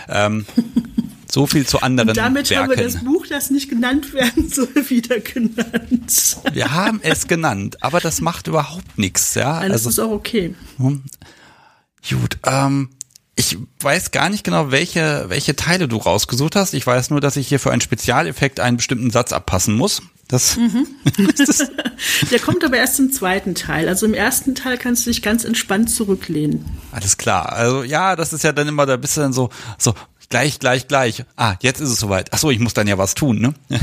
ähm, 0.08 0.46
so 1.30 1.48
viel 1.48 1.68
zu 1.68 1.82
anderen 1.82 2.08
Und 2.08 2.16
damit 2.16 2.50
Werken. 2.50 2.72
haben 2.72 2.78
wir 2.78 2.86
das 2.86 3.04
Buch, 3.04 3.28
das 3.28 3.50
nicht 3.52 3.70
genannt 3.70 4.14
werden 4.14 4.48
soll, 4.48 4.70
wieder 4.90 5.20
genannt. 5.20 6.38
Wir 6.54 6.72
haben 6.72 7.02
es 7.04 7.28
genannt, 7.28 7.84
aber 7.84 8.00
das 8.00 8.22
macht 8.22 8.48
überhaupt 8.48 8.98
nichts. 8.98 9.36
Ja, 9.36 9.56
Alles 9.58 9.86
also 9.86 9.90
ist 9.90 10.00
auch 10.00 10.12
okay. 10.12 10.56
gut. 10.78 12.38
Ähm, 12.46 12.90
ich 13.40 13.58
weiß 13.80 14.12
gar 14.12 14.30
nicht 14.30 14.44
genau, 14.44 14.70
welche 14.70 15.26
welche 15.30 15.56
Teile 15.56 15.88
du 15.88 15.96
rausgesucht 15.96 16.58
hast. 16.58 16.74
Ich 16.74 16.86
weiß 16.86 17.10
nur, 17.10 17.22
dass 17.22 17.38
ich 17.38 17.48
hier 17.48 17.60
für 17.60 17.72
einen 17.72 17.80
Spezialeffekt 17.80 18.60
einen 18.60 18.76
bestimmten 18.76 19.12
Satz 19.12 19.32
abpassen 19.32 19.76
muss. 19.76 20.02
Das, 20.28 20.58
Mhm. 20.58 20.86
Der 22.32 22.40
kommt 22.40 22.66
aber 22.66 22.76
erst 22.76 23.00
im 23.00 23.14
zweiten 23.14 23.56
Teil. 23.56 23.88
Also 23.88 24.06
im 24.06 24.14
ersten 24.14 24.56
Teil 24.56 24.78
kannst 24.78 25.06
du 25.06 25.10
dich 25.10 25.22
ganz 25.22 25.46
entspannt 25.46 25.90
zurücklehnen. 25.90 26.66
Alles 26.92 27.18
klar. 27.18 27.54
Also 27.54 27.84
ja, 27.84 28.18
das 28.18 28.34
ist 28.34 28.44
ja 28.44 28.52
dann 28.52 28.68
immer, 28.68 28.86
da 28.86 28.98
bist 28.98 29.16
du 29.16 29.22
dann 29.22 29.32
so, 29.34 29.50
so 29.78 29.94
gleich, 30.28 30.60
gleich, 30.60 30.90
gleich. 30.90 31.24
Ah, 31.38 31.56
jetzt 31.62 31.80
ist 31.80 31.90
es 31.90 32.00
soweit. 32.00 32.34
Ach 32.34 32.38
so, 32.40 32.52
ich 32.52 32.60
muss 32.60 32.74
dann 32.74 32.88
ja 32.88 32.98
was 32.98 33.16
tun, 33.16 33.40
ne? 33.40 33.54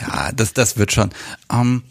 ja, 0.00 0.32
das, 0.32 0.54
das 0.54 0.78
wird 0.78 0.92
schon. 0.92 1.10
Ähm, 1.52 1.82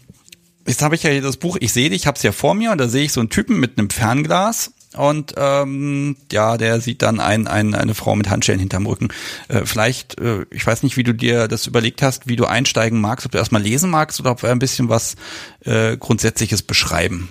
jetzt 0.66 0.82
habe 0.82 0.96
ich 0.96 1.04
ja 1.04 1.10
hier 1.10 1.22
das 1.22 1.36
Buch, 1.36 1.56
ich 1.60 1.72
sehe 1.72 1.90
dich, 1.90 2.02
ich 2.02 2.06
habe 2.08 2.16
es 2.16 2.24
ja 2.24 2.32
vor 2.32 2.54
mir 2.54 2.72
und 2.72 2.78
da 2.78 2.88
sehe 2.88 3.04
ich 3.04 3.12
so 3.12 3.20
einen 3.20 3.30
Typen 3.30 3.58
mit 3.60 3.78
einem 3.78 3.88
Fernglas 3.88 4.72
und 4.96 5.34
ähm, 5.36 6.16
ja, 6.30 6.56
der 6.56 6.80
sieht 6.80 7.02
dann 7.02 7.20
ein, 7.20 7.46
ein, 7.46 7.74
eine 7.74 7.94
Frau 7.94 8.16
mit 8.16 8.30
Handschellen 8.30 8.60
hinterm 8.60 8.86
Rücken. 8.86 9.08
Äh, 9.48 9.64
vielleicht, 9.64 10.20
äh, 10.20 10.46
ich 10.50 10.66
weiß 10.66 10.82
nicht, 10.82 10.96
wie 10.96 11.04
du 11.04 11.12
dir 11.12 11.48
das 11.48 11.66
überlegt 11.66 12.02
hast, 12.02 12.28
wie 12.28 12.36
du 12.36 12.44
einsteigen 12.44 13.00
magst, 13.00 13.26
ob 13.26 13.32
du 13.32 13.38
erstmal 13.38 13.62
lesen 13.62 13.90
magst 13.90 14.20
oder 14.20 14.30
ob 14.30 14.42
wir 14.42 14.50
ein 14.50 14.58
bisschen 14.58 14.88
was 14.88 15.16
äh, 15.64 15.96
Grundsätzliches 15.96 16.62
beschreiben. 16.62 17.28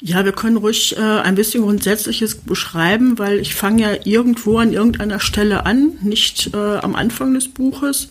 Ja, 0.00 0.24
wir 0.24 0.32
können 0.32 0.58
ruhig 0.58 0.96
äh, 0.96 1.00
ein 1.00 1.36
bisschen 1.36 1.62
Grundsätzliches 1.62 2.36
beschreiben, 2.36 3.18
weil 3.18 3.38
ich 3.38 3.54
fange 3.54 3.82
ja 3.82 3.96
irgendwo 4.04 4.58
an 4.58 4.72
irgendeiner 4.72 5.20
Stelle 5.20 5.64
an, 5.64 5.92
nicht 6.02 6.52
äh, 6.52 6.76
am 6.76 6.94
Anfang 6.94 7.32
des 7.32 7.48
Buches. 7.48 8.10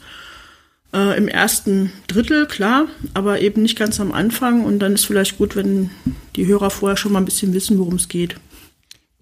Äh, 0.94 1.18
Im 1.18 1.28
ersten 1.28 1.92
Drittel, 2.08 2.48
klar, 2.48 2.88
aber 3.14 3.42
eben 3.42 3.62
nicht 3.62 3.78
ganz 3.78 4.00
am 4.00 4.14
Anfang. 4.14 4.64
Und 4.64 4.80
dann 4.80 4.94
ist 4.94 5.06
vielleicht 5.06 5.38
gut, 5.38 5.56
wenn 5.56 5.92
die 6.36 6.46
Hörer 6.46 6.70
vorher 6.70 6.98
schon 6.98 7.12
mal 7.14 7.20
ein 7.20 7.26
bisschen 7.26 7.54
wissen, 7.54 7.78
worum 7.80 7.96
es 7.96 8.08
geht. 8.08 8.36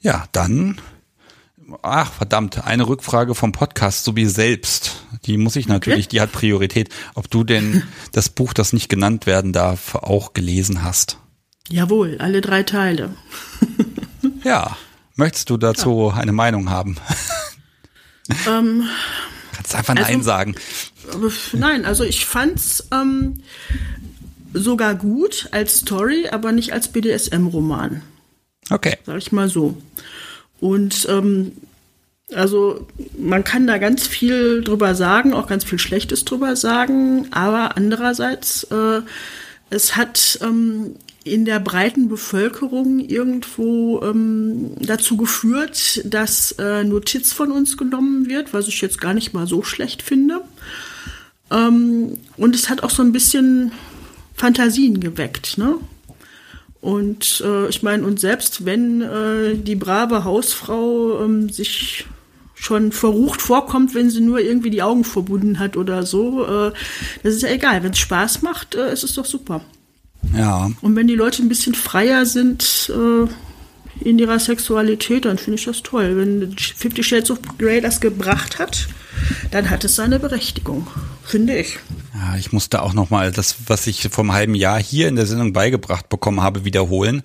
Ja, 0.01 0.25
dann. 0.31 0.79
Ach, 1.81 2.11
verdammt, 2.11 2.65
eine 2.65 2.87
Rückfrage 2.87 3.35
vom 3.35 3.51
Podcast 3.53 4.03
sowie 4.03 4.25
selbst. 4.25 5.03
Die 5.25 5.37
muss 5.37 5.55
ich 5.55 5.67
natürlich, 5.67 6.07
die 6.09 6.19
hat 6.21 6.31
Priorität. 6.31 6.89
Ob 7.15 7.29
du 7.31 7.43
denn 7.43 7.83
das 8.11 8.29
Buch, 8.29 8.53
das 8.53 8.73
nicht 8.73 8.89
genannt 8.89 9.25
werden 9.25 9.53
darf, 9.53 9.95
auch 9.95 10.33
gelesen 10.33 10.83
hast. 10.83 11.17
Jawohl, 11.69 12.17
alle 12.19 12.41
drei 12.41 12.63
Teile. 12.63 13.15
Ja. 14.43 14.75
Möchtest 15.15 15.49
du 15.49 15.55
dazu 15.57 16.11
eine 16.13 16.33
Meinung 16.33 16.69
haben? 16.69 16.97
Ähm, 18.47 18.85
Kannst 19.53 19.75
einfach 19.75 19.95
Also- 19.95 20.09
Nein 20.11 20.23
sagen. 20.23 20.55
Aber 21.11 21.27
f- 21.27 21.53
Nein, 21.53 21.85
also 21.85 22.03
ich 22.05 22.25
fand's 22.25 22.87
ähm, 22.91 23.35
sogar 24.53 24.95
gut 24.95 25.47
als 25.51 25.79
Story, 25.79 26.27
aber 26.31 26.51
nicht 26.51 26.73
als 26.73 26.87
BDSM-Roman, 26.89 28.01
Okay. 28.69 28.97
sag 29.05 29.17
ich 29.17 29.31
mal 29.31 29.49
so. 29.49 29.77
Und 30.59 31.05
ähm, 31.09 31.51
also 32.33 32.87
man 33.17 33.43
kann 33.43 33.67
da 33.67 33.77
ganz 33.77 34.07
viel 34.07 34.61
drüber 34.63 34.95
sagen, 34.95 35.33
auch 35.33 35.47
ganz 35.47 35.63
viel 35.63 35.79
Schlechtes 35.79 36.25
drüber 36.25 36.55
sagen, 36.55 37.27
aber 37.31 37.77
andererseits, 37.77 38.63
äh, 38.65 39.01
es 39.69 39.95
hat 39.95 40.39
ähm, 40.41 40.95
in 41.23 41.45
der 41.45 41.59
breiten 41.59 42.09
Bevölkerung 42.09 42.99
irgendwo 42.99 44.01
ähm, 44.03 44.71
dazu 44.79 45.15
geführt, 45.17 46.01
dass 46.05 46.53
äh, 46.53 46.83
Notiz 46.83 47.31
von 47.31 47.51
uns 47.51 47.77
genommen 47.77 48.27
wird, 48.27 48.53
was 48.53 48.67
ich 48.67 48.81
jetzt 48.81 48.99
gar 48.99 49.13
nicht 49.13 49.33
mal 49.33 49.47
so 49.47 49.63
schlecht 49.63 50.01
finde. 50.01 50.41
Ähm, 51.49 52.17
und 52.37 52.55
es 52.55 52.69
hat 52.69 52.83
auch 52.83 52.89
so 52.89 53.03
ein 53.03 53.13
bisschen 53.13 53.71
Fantasien 54.33 54.99
geweckt, 54.99 55.57
ne? 55.57 55.75
Und 56.81 57.41
äh, 57.45 57.69
ich 57.69 57.81
meine, 57.81 58.05
und 58.05 58.19
selbst 58.19 58.65
wenn 58.65 59.01
äh, 59.01 59.55
die 59.55 59.75
brave 59.75 60.25
Hausfrau 60.25 61.23
ähm, 61.23 61.47
sich 61.47 62.05
schon 62.55 62.91
verrucht 62.91 63.41
vorkommt, 63.41 63.95
wenn 63.95 64.09
sie 64.09 64.19
nur 64.19 64.39
irgendwie 64.39 64.69
die 64.69 64.81
Augen 64.81 65.05
verbunden 65.05 65.59
hat 65.59 65.77
oder 65.77 66.03
so, 66.03 66.45
äh, 66.45 66.73
das 67.23 67.35
ist 67.35 67.43
ja 67.43 67.49
egal. 67.49 67.83
Wenn 67.83 67.91
es 67.91 67.99
Spaß 67.99 68.41
macht, 68.41 68.75
äh, 68.75 68.91
ist 68.91 69.03
es 69.03 69.13
doch 69.13 69.25
super. 69.25 69.61
Ja. 70.37 70.71
Und 70.81 70.95
wenn 70.95 71.07
die 71.07 71.15
Leute 71.15 71.41
ein 71.41 71.49
bisschen 71.49 71.73
freier 71.73 72.25
sind 72.25 72.91
äh, 72.93 73.27
in 73.99 74.19
ihrer 74.19 74.39
Sexualität, 74.39 75.25
dann 75.25 75.37
finde 75.37 75.59
ich 75.59 75.65
das 75.65 75.83
toll. 75.83 76.17
Wenn 76.17 76.55
Fifty 76.57 77.03
Shades 77.03 77.31
of 77.31 77.39
Grey 77.57 77.81
das 77.81 78.01
gebracht 78.01 78.59
hat, 78.59 78.87
dann 79.51 79.69
hat 79.69 79.83
es 79.83 79.95
seine 79.95 80.19
Berechtigung, 80.19 80.87
finde 81.23 81.57
ich. 81.57 81.79
Ja, 82.13 82.35
ich 82.37 82.51
musste 82.51 82.81
auch 82.81 82.93
noch 82.93 83.09
mal 83.09 83.31
das, 83.31 83.55
was 83.67 83.87
ich 83.87 84.09
vom 84.11 84.33
halben 84.33 84.55
Jahr 84.55 84.81
hier 84.81 85.07
in 85.07 85.15
der 85.15 85.25
Sendung 85.25 85.53
beigebracht 85.53 86.09
bekommen 86.09 86.41
habe, 86.41 86.65
wiederholen. 86.65 87.23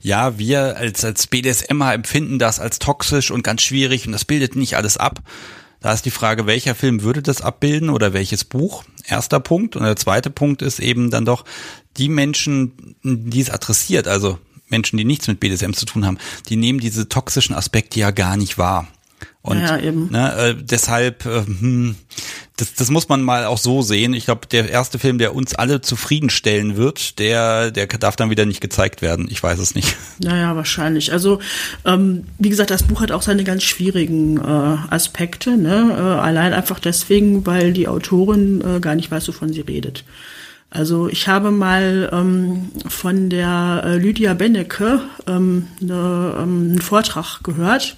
Ja, 0.00 0.38
wir 0.38 0.76
als, 0.76 1.04
als 1.04 1.26
BDSMer 1.26 1.94
empfinden 1.94 2.38
das 2.38 2.60
als 2.60 2.78
toxisch 2.78 3.30
und 3.30 3.42
ganz 3.42 3.62
schwierig 3.62 4.06
und 4.06 4.12
das 4.12 4.24
bildet 4.24 4.54
nicht 4.54 4.76
alles 4.76 4.96
ab. 4.96 5.20
Da 5.80 5.92
ist 5.92 6.04
die 6.06 6.10
Frage, 6.10 6.46
welcher 6.46 6.74
Film 6.74 7.02
würde 7.02 7.22
das 7.22 7.42
abbilden 7.42 7.90
oder 7.90 8.12
welches 8.12 8.44
Buch? 8.44 8.84
Erster 9.06 9.38
Punkt. 9.38 9.76
Und 9.76 9.82
der 9.82 9.96
zweite 9.96 10.30
Punkt 10.30 10.62
ist 10.62 10.78
eben 10.78 11.10
dann 11.10 11.26
doch 11.26 11.44
die 11.98 12.08
Menschen, 12.08 12.96
die 13.02 13.40
es 13.40 13.50
adressiert, 13.50 14.08
also 14.08 14.38
Menschen, 14.68 14.96
die 14.96 15.04
nichts 15.04 15.28
mit 15.28 15.40
BDSM 15.40 15.72
zu 15.72 15.86
tun 15.86 16.06
haben, 16.06 16.18
die 16.48 16.56
nehmen 16.56 16.80
diese 16.80 17.08
toxischen 17.08 17.54
Aspekte 17.54 18.00
ja 18.00 18.10
gar 18.10 18.36
nicht 18.36 18.58
wahr. 18.58 18.88
Und 19.42 19.60
Ja. 19.60 19.78
Ne, 19.78 20.34
äh, 20.36 20.54
deshalb, 20.58 21.26
äh, 21.26 21.44
hm, 21.44 21.96
das, 22.56 22.74
das 22.74 22.88
muss 22.90 23.08
man 23.08 23.22
mal 23.22 23.44
auch 23.44 23.58
so 23.58 23.82
sehen. 23.82 24.14
Ich 24.14 24.24
glaube, 24.24 24.46
der 24.46 24.70
erste 24.70 24.98
Film, 24.98 25.18
der 25.18 25.34
uns 25.34 25.54
alle 25.54 25.80
zufriedenstellen 25.80 26.76
wird, 26.76 27.18
der, 27.18 27.70
der 27.70 27.86
darf 27.86 28.16
dann 28.16 28.30
wieder 28.30 28.46
nicht 28.46 28.60
gezeigt 28.60 29.02
werden. 29.02 29.28
Ich 29.30 29.42
weiß 29.42 29.58
es 29.58 29.74
nicht. 29.74 29.96
Naja, 30.20 30.54
wahrscheinlich. 30.54 31.12
Also, 31.12 31.40
ähm, 31.84 32.24
wie 32.38 32.48
gesagt, 32.48 32.70
das 32.70 32.84
Buch 32.84 33.00
hat 33.00 33.10
auch 33.10 33.22
seine 33.22 33.42
ganz 33.42 33.64
schwierigen 33.64 34.38
äh, 34.38 34.94
Aspekte. 34.94 35.56
Ne? 35.56 35.94
Äh, 35.94 36.00
allein 36.20 36.52
einfach 36.52 36.78
deswegen, 36.78 37.44
weil 37.44 37.72
die 37.72 37.88
Autorin 37.88 38.62
äh, 38.62 38.80
gar 38.80 38.94
nicht 38.94 39.10
weiß, 39.10 39.26
wovon 39.28 39.52
sie 39.52 39.62
redet. 39.62 40.04
Also 40.74 41.08
ich 41.08 41.28
habe 41.28 41.52
mal 41.52 42.10
ähm, 42.12 42.72
von 42.88 43.30
der 43.30 43.82
äh, 43.84 43.96
Lydia 43.96 44.34
Bennecke 44.34 45.02
ähm, 45.28 45.68
ne, 45.78 46.34
ähm, 46.36 46.70
einen 46.70 46.80
Vortrag 46.80 47.44
gehört. 47.44 47.94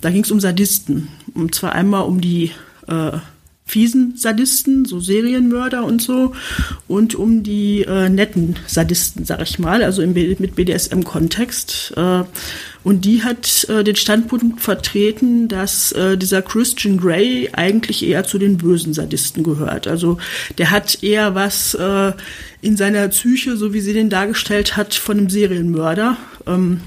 Da 0.00 0.08
ging 0.08 0.24
es 0.24 0.30
um 0.30 0.40
Sadisten. 0.40 1.08
Und 1.34 1.54
zwar 1.54 1.72
einmal 1.72 2.04
um 2.04 2.22
die 2.22 2.52
äh, 2.88 3.18
fiesen 3.66 4.16
Sadisten, 4.16 4.86
so 4.86 4.98
Serienmörder 4.98 5.84
und 5.84 6.00
so, 6.00 6.32
und 6.88 7.14
um 7.16 7.42
die 7.42 7.82
äh, 7.82 8.08
netten 8.08 8.56
Sadisten, 8.66 9.26
sag 9.26 9.42
ich 9.42 9.58
mal, 9.58 9.82
also 9.82 10.00
im, 10.00 10.14
mit 10.14 10.54
BDSM-Kontext. 10.54 11.92
Äh, 11.98 12.24
und 12.86 13.04
die 13.04 13.24
hat 13.24 13.68
äh, 13.68 13.82
den 13.82 13.96
Standpunkt 13.96 14.60
vertreten, 14.60 15.48
dass 15.48 15.90
äh, 15.90 16.16
dieser 16.16 16.40
Christian 16.40 16.98
Grey 16.98 17.50
eigentlich 17.52 18.06
eher 18.06 18.22
zu 18.22 18.38
den 18.38 18.58
bösen 18.58 18.94
Sadisten 18.94 19.42
gehört. 19.42 19.88
Also 19.88 20.18
der 20.58 20.70
hat 20.70 21.02
eher 21.02 21.34
was 21.34 21.74
äh, 21.74 22.12
in 22.62 22.76
seiner 22.76 23.08
Psyche, 23.08 23.56
so 23.56 23.74
wie 23.74 23.80
sie 23.80 23.92
den 23.92 24.08
dargestellt 24.08 24.76
hat, 24.76 24.94
von 24.94 25.18
einem 25.18 25.30
Serienmörder. 25.30 26.16
Ähm, 26.46 26.80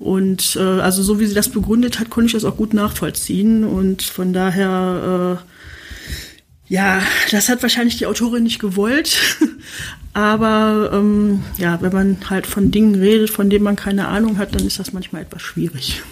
und 0.00 0.56
äh, 0.56 0.80
also 0.80 1.04
so 1.04 1.20
wie 1.20 1.26
sie 1.26 1.34
das 1.34 1.50
begründet 1.50 2.00
hat, 2.00 2.10
konnte 2.10 2.26
ich 2.26 2.32
das 2.32 2.44
auch 2.44 2.56
gut 2.56 2.74
nachvollziehen. 2.74 3.62
Und 3.62 4.02
von 4.02 4.32
daher, 4.32 5.38
äh, 5.38 6.74
ja, 6.74 7.00
das 7.30 7.48
hat 7.48 7.62
wahrscheinlich 7.62 7.98
die 7.98 8.06
Autorin 8.06 8.42
nicht 8.42 8.58
gewollt. 8.58 9.16
Aber 10.12 10.90
ähm, 10.92 11.42
ja, 11.58 11.80
wenn 11.80 11.92
man 11.92 12.16
halt 12.28 12.46
von 12.46 12.70
Dingen 12.70 12.94
redet, 12.94 13.30
von 13.30 13.50
denen 13.50 13.64
man 13.64 13.76
keine 13.76 14.08
Ahnung 14.08 14.38
hat, 14.38 14.54
dann 14.54 14.66
ist 14.66 14.78
das 14.78 14.92
manchmal 14.92 15.22
etwas 15.22 15.42
schwierig. 15.42 16.02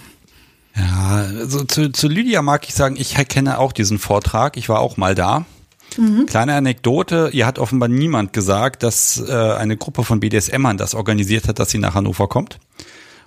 Ja, 0.75 1.25
also 1.39 1.63
zu, 1.63 1.91
zu 1.91 2.07
Lydia 2.07 2.41
mag 2.41 2.67
ich 2.67 2.75
sagen, 2.75 2.95
ich 2.97 3.15
kenne 3.27 3.57
auch 3.57 3.71
diesen 3.71 3.99
Vortrag. 3.99 4.57
Ich 4.57 4.69
war 4.69 4.79
auch 4.79 4.97
mal 4.97 5.15
da. 5.15 5.45
Kleine 6.27 6.53
Anekdote, 6.53 7.29
ihr 7.33 7.47
hat 7.47 7.57
offenbar 7.57 7.89
niemand 7.89 8.31
gesagt, 8.33 8.83
dass 8.83 9.23
äh, 9.27 9.31
eine 9.31 9.77
Gruppe 9.77 10.03
von 10.03 10.19
BDSMern 10.19 10.77
das 10.77 10.93
organisiert 10.93 11.47
hat, 11.47 11.57
dass 11.59 11.71
sie 11.71 11.79
nach 11.79 11.95
Hannover 11.95 12.27
kommt. 12.27 12.59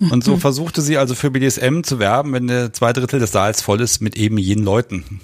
Und 0.09 0.23
so 0.23 0.37
versuchte 0.37 0.81
sie 0.81 0.97
also 0.97 1.13
für 1.13 1.29
BDSM 1.29 1.83
zu 1.83 1.99
werben, 1.99 2.33
wenn 2.33 2.47
der 2.47 2.73
zwei 2.73 2.91
Drittel 2.91 3.19
des 3.19 3.31
Saals 3.31 3.61
voll 3.61 3.81
ist 3.81 4.01
mit 4.01 4.17
eben 4.17 4.39
jenen 4.39 4.65
Leuten. 4.65 5.21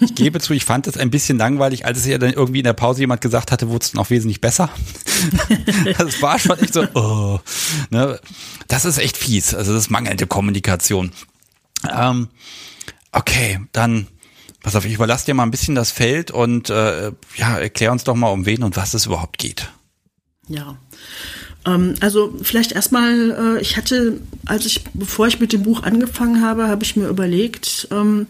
Ich 0.00 0.14
gebe 0.14 0.38
zu, 0.38 0.52
ich 0.52 0.66
fand 0.66 0.86
es 0.86 0.98
ein 0.98 1.10
bisschen 1.10 1.38
langweilig, 1.38 1.86
als 1.86 1.98
es 1.98 2.06
ja 2.06 2.18
dann 2.18 2.34
irgendwie 2.34 2.58
in 2.58 2.64
der 2.64 2.74
Pause 2.74 3.00
jemand 3.00 3.22
gesagt 3.22 3.50
hatte, 3.50 3.70
wurde 3.70 3.84
es 3.84 3.94
noch 3.94 4.10
wesentlich 4.10 4.40
besser. 4.40 4.70
Das 5.98 6.22
war 6.22 6.38
schon 6.38 6.58
echt 6.58 6.74
so, 6.74 6.86
oh, 6.94 7.40
ne? 7.90 8.20
Das 8.68 8.84
ist 8.84 8.98
echt 8.98 9.16
fies. 9.16 9.54
Also 9.54 9.72
das 9.72 9.84
ist 9.84 9.90
mangelnde 9.90 10.26
Kommunikation. 10.26 11.10
Ähm, 11.90 12.28
okay, 13.12 13.60
dann 13.72 14.06
pass 14.62 14.76
auf, 14.76 14.84
ich 14.84 14.94
überlasse 14.94 15.26
dir 15.26 15.34
mal 15.34 15.42
ein 15.44 15.50
bisschen 15.50 15.74
das 15.74 15.90
Feld 15.90 16.30
und 16.30 16.70
äh, 16.70 17.12
ja, 17.36 17.58
erklär 17.58 17.92
uns 17.92 18.04
doch 18.04 18.14
mal, 18.14 18.28
um 18.28 18.46
wen 18.46 18.62
und 18.62 18.76
was 18.76 18.94
es 18.94 19.06
überhaupt 19.06 19.38
geht. 19.38 19.72
Ja. 20.48 20.78
Ähm, 21.66 21.94
also 22.00 22.34
vielleicht 22.42 22.72
erstmal, 22.72 23.56
äh, 23.58 23.60
ich 23.60 23.76
hatte, 23.76 24.20
als 24.46 24.66
ich, 24.66 24.84
bevor 24.94 25.26
ich 25.26 25.40
mit 25.40 25.52
dem 25.52 25.62
Buch 25.62 25.82
angefangen 25.82 26.42
habe, 26.42 26.68
habe 26.68 26.84
ich 26.84 26.96
mir 26.96 27.08
überlegt, 27.08 27.88
ähm, 27.90 28.26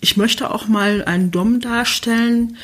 ich 0.00 0.16
möchte 0.16 0.50
auch 0.50 0.68
mal 0.68 1.04
einen 1.04 1.30
Dom 1.30 1.60
darstellen, 1.60 2.56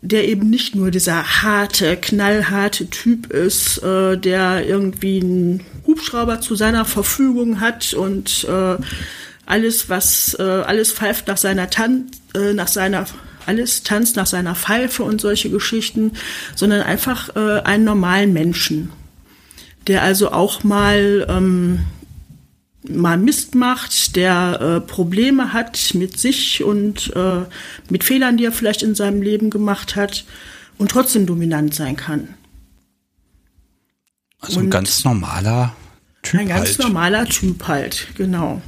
der 0.00 0.28
eben 0.28 0.50
nicht 0.50 0.74
nur 0.74 0.90
dieser 0.90 1.42
harte, 1.42 1.96
knallharte 1.96 2.88
Typ 2.90 3.32
ist, 3.32 3.82
äh, 3.82 4.16
der 4.16 4.66
irgendwie 4.66 5.20
einen 5.20 5.64
Hubschrauber 5.86 6.40
zu 6.40 6.54
seiner 6.54 6.84
Verfügung 6.84 7.60
hat 7.60 7.94
und 7.94 8.44
äh, 8.44 8.76
alles, 9.46 9.88
was, 9.88 10.36
äh, 10.38 10.42
alles 10.42 10.92
pfeift 10.92 11.26
nach 11.26 11.36
seiner 11.36 11.70
Tan 11.70 12.10
äh, 12.34 12.52
nach 12.52 12.68
seiner 12.68 13.06
alles 13.46 13.82
tanzt 13.82 14.16
nach 14.16 14.26
seiner 14.26 14.54
Pfeife 14.54 15.02
und 15.02 15.20
solche 15.20 15.50
Geschichten, 15.50 16.12
sondern 16.54 16.82
einfach 16.82 17.34
äh, 17.36 17.60
einen 17.60 17.84
normalen 17.84 18.32
Menschen, 18.32 18.90
der 19.86 20.02
also 20.02 20.32
auch 20.32 20.64
mal 20.64 21.26
ähm, 21.28 21.80
mal 22.88 23.16
Mist 23.16 23.54
macht, 23.54 24.16
der 24.16 24.60
äh, 24.60 24.80
Probleme 24.80 25.52
hat 25.52 25.94
mit 25.94 26.18
sich 26.18 26.62
und 26.62 27.14
äh, 27.16 27.42
mit 27.88 28.04
Fehlern, 28.04 28.36
die 28.36 28.44
er 28.44 28.52
vielleicht 28.52 28.82
in 28.82 28.94
seinem 28.94 29.22
Leben 29.22 29.50
gemacht 29.50 29.96
hat 29.96 30.24
und 30.76 30.90
trotzdem 30.90 31.26
dominant 31.26 31.74
sein 31.74 31.96
kann. 31.96 32.28
Also 34.40 34.60
und 34.60 34.66
ein 34.66 34.70
ganz 34.70 35.04
normaler 35.04 35.74
Typ. 36.22 36.40
Ein 36.40 36.48
ganz 36.48 36.68
halt. 36.70 36.78
normaler 36.80 37.26
Typ 37.26 37.66
halt, 37.66 38.08
genau. 38.16 38.60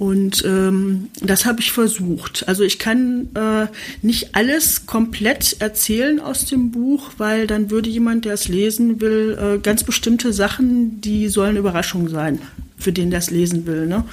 Und 0.00 0.42
ähm, 0.46 1.10
das 1.20 1.44
habe 1.44 1.60
ich 1.60 1.72
versucht. 1.72 2.48
Also 2.48 2.62
ich 2.62 2.78
kann 2.78 3.28
äh, 3.34 3.66
nicht 4.00 4.34
alles 4.34 4.86
komplett 4.86 5.60
erzählen 5.60 6.20
aus 6.20 6.46
dem 6.46 6.70
Buch, 6.70 7.10
weil 7.18 7.46
dann 7.46 7.70
würde 7.70 7.90
jemand, 7.90 8.24
der 8.24 8.32
es 8.32 8.48
lesen 8.48 9.02
will, 9.02 9.38
äh, 9.38 9.58
ganz 9.58 9.84
bestimmte 9.84 10.32
Sachen, 10.32 11.02
die 11.02 11.28
sollen 11.28 11.58
Überraschung 11.58 12.08
sein, 12.08 12.38
für 12.78 12.94
den, 12.94 13.10
der 13.10 13.18
es 13.18 13.30
lesen 13.30 13.66
will. 13.66 13.86
Ne? 13.86 14.04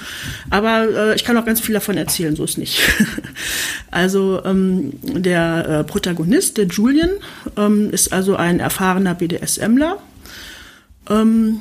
Aber 0.50 0.88
äh, 0.90 1.14
ich 1.16 1.24
kann 1.24 1.38
auch 1.38 1.46
ganz 1.46 1.60
viel 1.60 1.72
davon 1.72 1.96
erzählen, 1.96 2.36
so 2.36 2.44
ist 2.44 2.58
nicht. 2.58 2.82
also 3.90 4.42
ähm, 4.44 4.92
der 5.02 5.68
äh, 5.68 5.84
Protagonist, 5.84 6.58
der 6.58 6.66
Julian, 6.66 7.12
ähm, 7.56 7.88
ist 7.92 8.12
also 8.12 8.36
ein 8.36 8.60
erfahrener 8.60 9.14
BDSMler. 9.14 9.96
Ähm, 11.08 11.60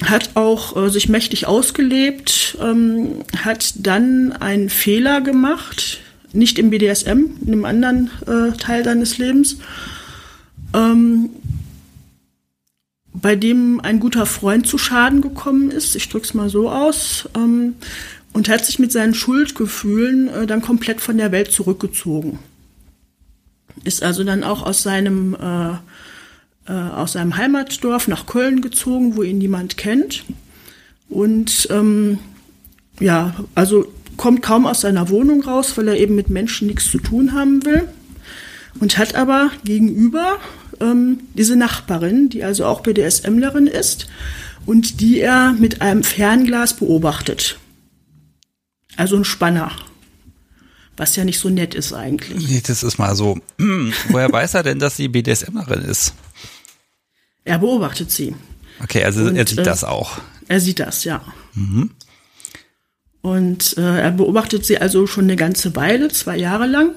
hat 0.00 0.30
auch 0.34 0.76
äh, 0.76 0.90
sich 0.90 1.08
mächtig 1.08 1.46
ausgelebt, 1.46 2.56
ähm, 2.60 3.24
hat 3.36 3.74
dann 3.78 4.32
einen 4.32 4.68
Fehler 4.68 5.20
gemacht, 5.20 6.00
nicht 6.32 6.58
im 6.58 6.70
BDSM, 6.70 7.24
in 7.40 7.48
einem 7.48 7.64
anderen 7.64 8.10
äh, 8.26 8.56
Teil 8.56 8.84
seines 8.84 9.18
Lebens, 9.18 9.58
ähm, 10.74 11.30
bei 13.12 13.36
dem 13.36 13.80
ein 13.80 14.00
guter 14.00 14.26
Freund 14.26 14.66
zu 14.66 14.78
Schaden 14.78 15.20
gekommen 15.20 15.70
ist, 15.70 15.94
ich 15.94 16.08
drück's 16.08 16.34
mal 16.34 16.48
so 16.48 16.70
aus, 16.70 17.28
ähm, 17.36 17.74
und 18.32 18.48
hat 18.48 18.64
sich 18.64 18.78
mit 18.78 18.92
seinen 18.92 19.14
Schuldgefühlen 19.14 20.28
äh, 20.28 20.46
dann 20.46 20.62
komplett 20.62 21.00
von 21.00 21.18
der 21.18 21.32
Welt 21.32 21.52
zurückgezogen. 21.52 22.38
Ist 23.84 24.02
also 24.02 24.24
dann 24.24 24.42
auch 24.42 24.62
aus 24.62 24.82
seinem 24.82 25.34
äh, 25.34 25.76
äh, 26.66 26.72
aus 26.72 27.12
seinem 27.12 27.36
Heimatdorf 27.36 28.08
nach 28.08 28.26
Köln 28.26 28.60
gezogen, 28.60 29.16
wo 29.16 29.22
ihn 29.22 29.38
niemand 29.38 29.76
kennt. 29.76 30.24
Und 31.08 31.68
ähm, 31.70 32.18
ja, 33.00 33.34
also 33.54 33.86
kommt 34.16 34.42
kaum 34.42 34.66
aus 34.66 34.82
seiner 34.82 35.08
Wohnung 35.08 35.42
raus, 35.42 35.76
weil 35.76 35.88
er 35.88 35.96
eben 35.96 36.14
mit 36.14 36.30
Menschen 36.30 36.68
nichts 36.68 36.90
zu 36.90 36.98
tun 36.98 37.32
haben 37.32 37.64
will. 37.64 37.88
Und 38.80 38.96
hat 38.96 39.14
aber 39.14 39.50
gegenüber 39.64 40.38
ähm, 40.80 41.20
diese 41.34 41.56
Nachbarin, 41.56 42.28
die 42.28 42.44
also 42.44 42.64
auch 42.64 42.80
BDSMlerin 42.80 43.66
ist 43.66 44.06
und 44.64 45.00
die 45.00 45.20
er 45.20 45.52
mit 45.52 45.82
einem 45.82 46.02
Fernglas 46.02 46.76
beobachtet. 46.76 47.58
Also 48.96 49.16
ein 49.16 49.24
Spanner. 49.24 49.72
Was 50.96 51.16
ja 51.16 51.24
nicht 51.24 51.38
so 51.38 51.48
nett 51.48 51.74
ist 51.74 51.92
eigentlich. 51.94 52.48
Nee, 52.48 52.62
das 52.66 52.82
ist 52.82 52.98
mal 52.98 53.16
so. 53.16 53.38
Woher 54.08 54.30
weiß 54.30 54.54
er 54.54 54.62
denn, 54.62 54.78
dass 54.78 54.96
sie 54.96 55.08
BDSMlerin 55.08 55.82
ist? 55.82 56.14
Er 57.44 57.58
beobachtet 57.58 58.10
sie. 58.10 58.34
Okay, 58.82 59.04
also 59.04 59.22
und, 59.22 59.36
er 59.36 59.46
sieht 59.46 59.58
äh, 59.58 59.62
das 59.62 59.84
auch. 59.84 60.18
Er 60.48 60.60
sieht 60.60 60.80
das, 60.80 61.04
ja. 61.04 61.22
Mhm. 61.54 61.90
Und 63.20 63.78
äh, 63.78 64.00
er 64.00 64.10
beobachtet 64.10 64.66
sie 64.66 64.78
also 64.78 65.06
schon 65.06 65.24
eine 65.24 65.36
ganze 65.36 65.76
Weile, 65.76 66.08
zwei 66.08 66.36
Jahre 66.36 66.66
lang. 66.66 66.90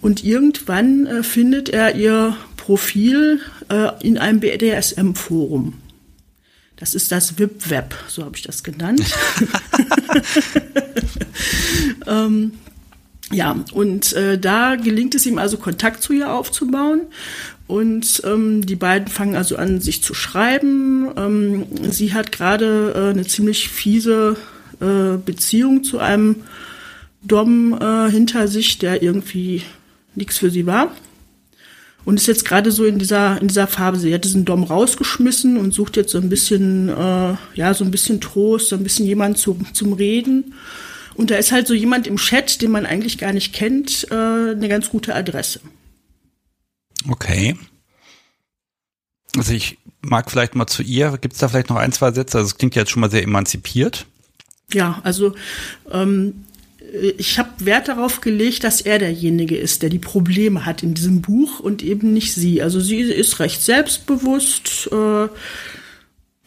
Und 0.00 0.24
irgendwann 0.24 1.06
äh, 1.06 1.22
findet 1.22 1.68
er 1.68 1.94
ihr 1.94 2.36
Profil 2.56 3.40
äh, 3.68 3.90
in 4.02 4.18
einem 4.18 4.40
BDSM-Forum. 4.40 5.74
Das 6.76 6.94
ist 6.94 7.12
das 7.12 7.38
WIP-Web, 7.38 7.94
so 8.08 8.24
habe 8.24 8.36
ich 8.36 8.42
das 8.42 8.64
genannt. 8.64 9.00
ähm, 12.06 12.52
ja, 13.30 13.56
und 13.72 14.12
äh, 14.12 14.38
da 14.38 14.76
gelingt 14.76 15.14
es 15.14 15.24
ihm 15.24 15.38
also 15.38 15.56
Kontakt 15.56 16.02
zu 16.02 16.12
ihr 16.12 16.32
aufzubauen. 16.32 17.02
Und 17.66 18.22
ähm, 18.24 18.66
die 18.66 18.76
beiden 18.76 19.08
fangen 19.08 19.36
also 19.36 19.56
an, 19.56 19.80
sich 19.80 20.02
zu 20.02 20.12
schreiben. 20.12 21.10
Ähm, 21.16 21.66
sie 21.90 22.12
hat 22.12 22.30
gerade 22.30 22.92
äh, 22.94 23.10
eine 23.10 23.26
ziemlich 23.26 23.70
fiese 23.70 24.36
äh, 24.80 25.16
Beziehung 25.16 25.82
zu 25.82 25.98
einem 25.98 26.36
Dom 27.22 27.78
äh, 27.80 28.10
hinter 28.10 28.48
sich, 28.48 28.78
der 28.78 29.02
irgendwie 29.02 29.62
nichts 30.14 30.38
für 30.38 30.50
sie 30.50 30.66
war. 30.66 30.92
Und 32.04 32.16
ist 32.16 32.26
jetzt 32.26 32.44
gerade 32.44 32.70
so 32.70 32.84
in 32.84 32.98
dieser, 32.98 33.40
in 33.40 33.48
dieser 33.48 33.66
Farbe. 33.66 33.98
Sie 33.98 34.12
hat 34.12 34.24
diesen 34.24 34.44
Dom 34.44 34.62
rausgeschmissen 34.62 35.56
und 35.56 35.72
sucht 35.72 35.96
jetzt 35.96 36.12
so 36.12 36.18
ein 36.18 36.28
bisschen, 36.28 36.90
äh, 36.90 37.34
ja, 37.54 37.72
so 37.72 37.82
ein 37.82 37.90
bisschen 37.90 38.20
Trost, 38.20 38.68
so 38.68 38.76
ein 38.76 38.82
bisschen 38.82 39.06
jemand 39.06 39.38
zum, 39.38 39.72
zum 39.72 39.94
Reden. 39.94 40.52
Und 41.14 41.30
da 41.30 41.36
ist 41.36 41.50
halt 41.50 41.66
so 41.66 41.72
jemand 41.72 42.06
im 42.06 42.16
Chat, 42.16 42.60
den 42.60 42.72
man 42.72 42.84
eigentlich 42.84 43.16
gar 43.16 43.32
nicht 43.32 43.54
kennt, 43.54 44.06
äh, 44.10 44.14
eine 44.14 44.68
ganz 44.68 44.90
gute 44.90 45.14
Adresse. 45.14 45.60
Okay. 47.08 47.56
Also 49.36 49.52
ich 49.52 49.78
mag 50.00 50.30
vielleicht 50.30 50.54
mal 50.54 50.66
zu 50.66 50.82
ihr, 50.82 51.18
gibt 51.20 51.34
es 51.34 51.40
da 51.40 51.48
vielleicht 51.48 51.70
noch 51.70 51.76
ein, 51.76 51.92
zwei 51.92 52.12
Sätze? 52.12 52.38
Also 52.38 52.48
es 52.48 52.58
klingt 52.58 52.74
jetzt 52.74 52.90
schon 52.90 53.00
mal 53.00 53.10
sehr 53.10 53.22
emanzipiert. 53.22 54.06
Ja, 54.72 55.00
also 55.02 55.34
ähm, 55.90 56.44
ich 57.18 57.38
habe 57.38 57.50
Wert 57.58 57.88
darauf 57.88 58.20
gelegt, 58.20 58.64
dass 58.64 58.80
er 58.80 58.98
derjenige 58.98 59.56
ist, 59.56 59.82
der 59.82 59.90
die 59.90 59.98
Probleme 59.98 60.64
hat 60.64 60.82
in 60.82 60.94
diesem 60.94 61.22
Buch 61.22 61.60
und 61.60 61.82
eben 61.82 62.12
nicht 62.12 62.34
sie. 62.34 62.62
Also 62.62 62.80
sie 62.80 63.00
ist 63.00 63.40
recht 63.40 63.62
selbstbewusst, 63.62 64.88
äh, 64.92 65.24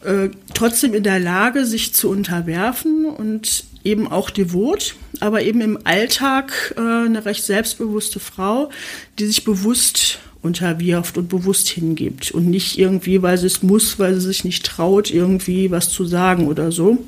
äh, 0.04 0.30
trotzdem 0.54 0.94
in 0.94 1.02
der 1.02 1.20
Lage, 1.20 1.66
sich 1.66 1.92
zu 1.92 2.08
unterwerfen 2.08 3.04
und 3.04 3.64
eben 3.84 4.10
auch 4.10 4.30
devot, 4.30 4.94
aber 5.20 5.42
eben 5.42 5.60
im 5.60 5.78
Alltag 5.84 6.74
äh, 6.76 6.80
eine 6.80 7.24
recht 7.24 7.44
selbstbewusste 7.44 8.20
Frau, 8.20 8.70
die 9.18 9.26
sich 9.26 9.44
bewusst 9.44 10.18
unterwirft 10.42 11.18
und 11.18 11.28
bewusst 11.28 11.68
hingibt 11.68 12.30
und 12.30 12.46
nicht 12.46 12.78
irgendwie, 12.78 13.22
weil 13.22 13.38
sie 13.38 13.46
es 13.46 13.62
muss, 13.62 13.98
weil 13.98 14.14
sie 14.14 14.20
sich 14.20 14.44
nicht 14.44 14.64
traut, 14.64 15.10
irgendwie 15.10 15.70
was 15.70 15.90
zu 15.90 16.04
sagen 16.04 16.46
oder 16.46 16.70
so, 16.70 17.04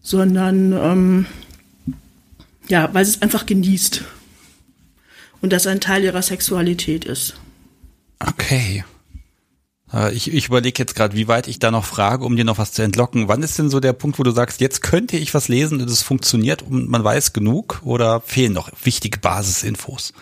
sondern 0.00 0.72
ähm, 0.72 1.26
ja, 2.68 2.88
weil 2.92 3.04
sie 3.04 3.12
es 3.12 3.22
einfach 3.22 3.46
genießt 3.46 4.02
und 5.40 5.52
das 5.52 5.66
ein 5.66 5.80
Teil 5.80 6.04
ihrer 6.04 6.22
Sexualität 6.22 7.04
ist. 7.04 7.34
Okay. 8.18 8.84
Äh, 9.92 10.14
ich, 10.14 10.32
ich 10.32 10.48
überlege 10.48 10.78
jetzt 10.78 10.94
gerade, 10.94 11.16
wie 11.16 11.28
weit 11.28 11.48
ich 11.48 11.58
da 11.58 11.70
noch 11.70 11.84
frage, 11.84 12.24
um 12.24 12.36
dir 12.36 12.44
noch 12.44 12.58
was 12.58 12.72
zu 12.72 12.82
entlocken. 12.82 13.28
Wann 13.28 13.42
ist 13.42 13.58
denn 13.58 13.70
so 13.70 13.80
der 13.80 13.92
Punkt, 13.92 14.18
wo 14.18 14.22
du 14.22 14.30
sagst, 14.30 14.60
jetzt 14.60 14.82
könnte 14.82 15.16
ich 15.16 15.34
was 15.34 15.48
lesen 15.48 15.80
und 15.80 15.90
es 15.90 16.02
funktioniert 16.02 16.62
und 16.62 16.88
man 16.88 17.04
weiß 17.04 17.32
genug 17.32 17.80
oder 17.84 18.20
fehlen 18.20 18.52
noch 18.52 18.70
wichtige 18.82 19.18
Basisinfos? 19.18 20.12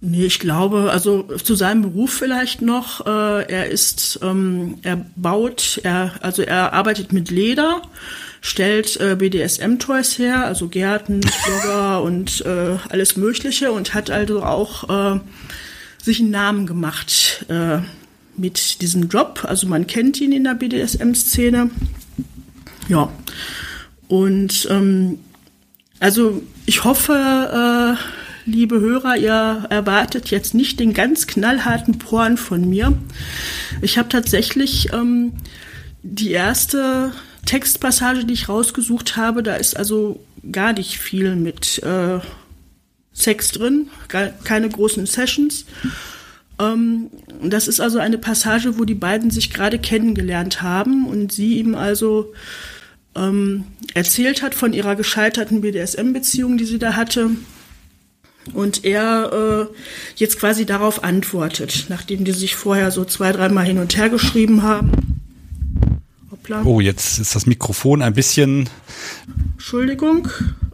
Nee, 0.00 0.26
ich 0.26 0.38
glaube, 0.38 0.90
also 0.92 1.24
zu 1.24 1.56
seinem 1.56 1.82
Beruf 1.82 2.12
vielleicht 2.12 2.62
noch. 2.62 3.04
Äh, 3.04 3.52
er 3.52 3.66
ist, 3.66 4.20
ähm, 4.22 4.78
er 4.82 5.04
baut, 5.16 5.80
er, 5.82 6.12
also 6.20 6.42
er 6.42 6.72
arbeitet 6.72 7.12
mit 7.12 7.30
Leder, 7.30 7.82
stellt 8.40 8.96
äh, 9.00 9.16
BDSM-Toys 9.16 10.18
her, 10.18 10.46
also 10.46 10.68
Gärten, 10.68 11.20
Blogger 11.46 12.02
und 12.02 12.46
äh, 12.46 12.76
alles 12.88 13.16
Mögliche 13.16 13.72
und 13.72 13.92
hat 13.92 14.08
also 14.08 14.44
auch 14.44 15.16
äh, 15.16 15.20
sich 16.00 16.20
einen 16.20 16.30
Namen 16.30 16.66
gemacht 16.66 17.44
äh, 17.48 17.78
mit 18.36 18.80
diesem 18.80 19.08
Job. 19.08 19.44
Also 19.48 19.66
man 19.66 19.88
kennt 19.88 20.20
ihn 20.20 20.30
in 20.30 20.44
der 20.44 20.54
BDSM-Szene. 20.54 21.70
Ja. 22.88 23.12
Und 24.06 24.68
ähm, 24.70 25.18
also 25.98 26.40
ich 26.66 26.84
hoffe, 26.84 27.96
äh, 27.98 28.27
liebe 28.48 28.80
Hörer, 28.80 29.16
ihr 29.16 29.66
erwartet 29.68 30.30
jetzt 30.30 30.54
nicht 30.54 30.80
den 30.80 30.94
ganz 30.94 31.26
knallharten 31.26 31.98
Porn 31.98 32.36
von 32.36 32.68
mir. 32.68 32.96
Ich 33.82 33.98
habe 33.98 34.08
tatsächlich 34.08 34.92
ähm, 34.92 35.34
die 36.02 36.30
erste 36.30 37.12
Textpassage, 37.44 38.24
die 38.24 38.34
ich 38.34 38.48
rausgesucht 38.48 39.16
habe, 39.16 39.42
da 39.42 39.54
ist 39.54 39.76
also 39.76 40.24
gar 40.50 40.72
nicht 40.72 40.98
viel 40.98 41.36
mit 41.36 41.82
äh, 41.82 42.20
Sex 43.12 43.50
drin, 43.50 43.88
gar, 44.08 44.28
keine 44.28 44.68
großen 44.68 45.04
Sessions. 45.04 45.66
Ähm, 46.58 47.10
das 47.42 47.68
ist 47.68 47.80
also 47.80 47.98
eine 47.98 48.18
Passage, 48.18 48.78
wo 48.78 48.84
die 48.84 48.94
beiden 48.94 49.30
sich 49.30 49.52
gerade 49.52 49.78
kennengelernt 49.78 50.62
haben 50.62 51.06
und 51.06 51.32
sie 51.32 51.58
ihm 51.58 51.74
also 51.74 52.32
ähm, 53.14 53.64
erzählt 53.92 54.42
hat 54.42 54.54
von 54.54 54.72
ihrer 54.72 54.96
gescheiterten 54.96 55.60
BDSM-Beziehung, 55.60 56.56
die 56.56 56.64
sie 56.64 56.78
da 56.78 56.96
hatte. 56.96 57.30
Und 58.54 58.84
er 58.84 59.68
äh, 59.70 59.74
jetzt 60.16 60.38
quasi 60.38 60.66
darauf 60.66 61.04
antwortet, 61.04 61.86
nachdem 61.88 62.24
die 62.24 62.32
sich 62.32 62.56
vorher 62.56 62.90
so 62.90 63.04
zwei, 63.04 63.32
dreimal 63.32 63.64
hin 63.64 63.78
und 63.78 63.96
her 63.96 64.08
geschrieben 64.08 64.62
haben. 64.62 64.92
Hoppla. 66.30 66.62
Oh, 66.64 66.80
jetzt 66.80 67.18
ist 67.18 67.34
das 67.34 67.46
Mikrofon 67.46 68.02
ein 68.02 68.14
bisschen. 68.14 68.68
Entschuldigung. 69.52 70.28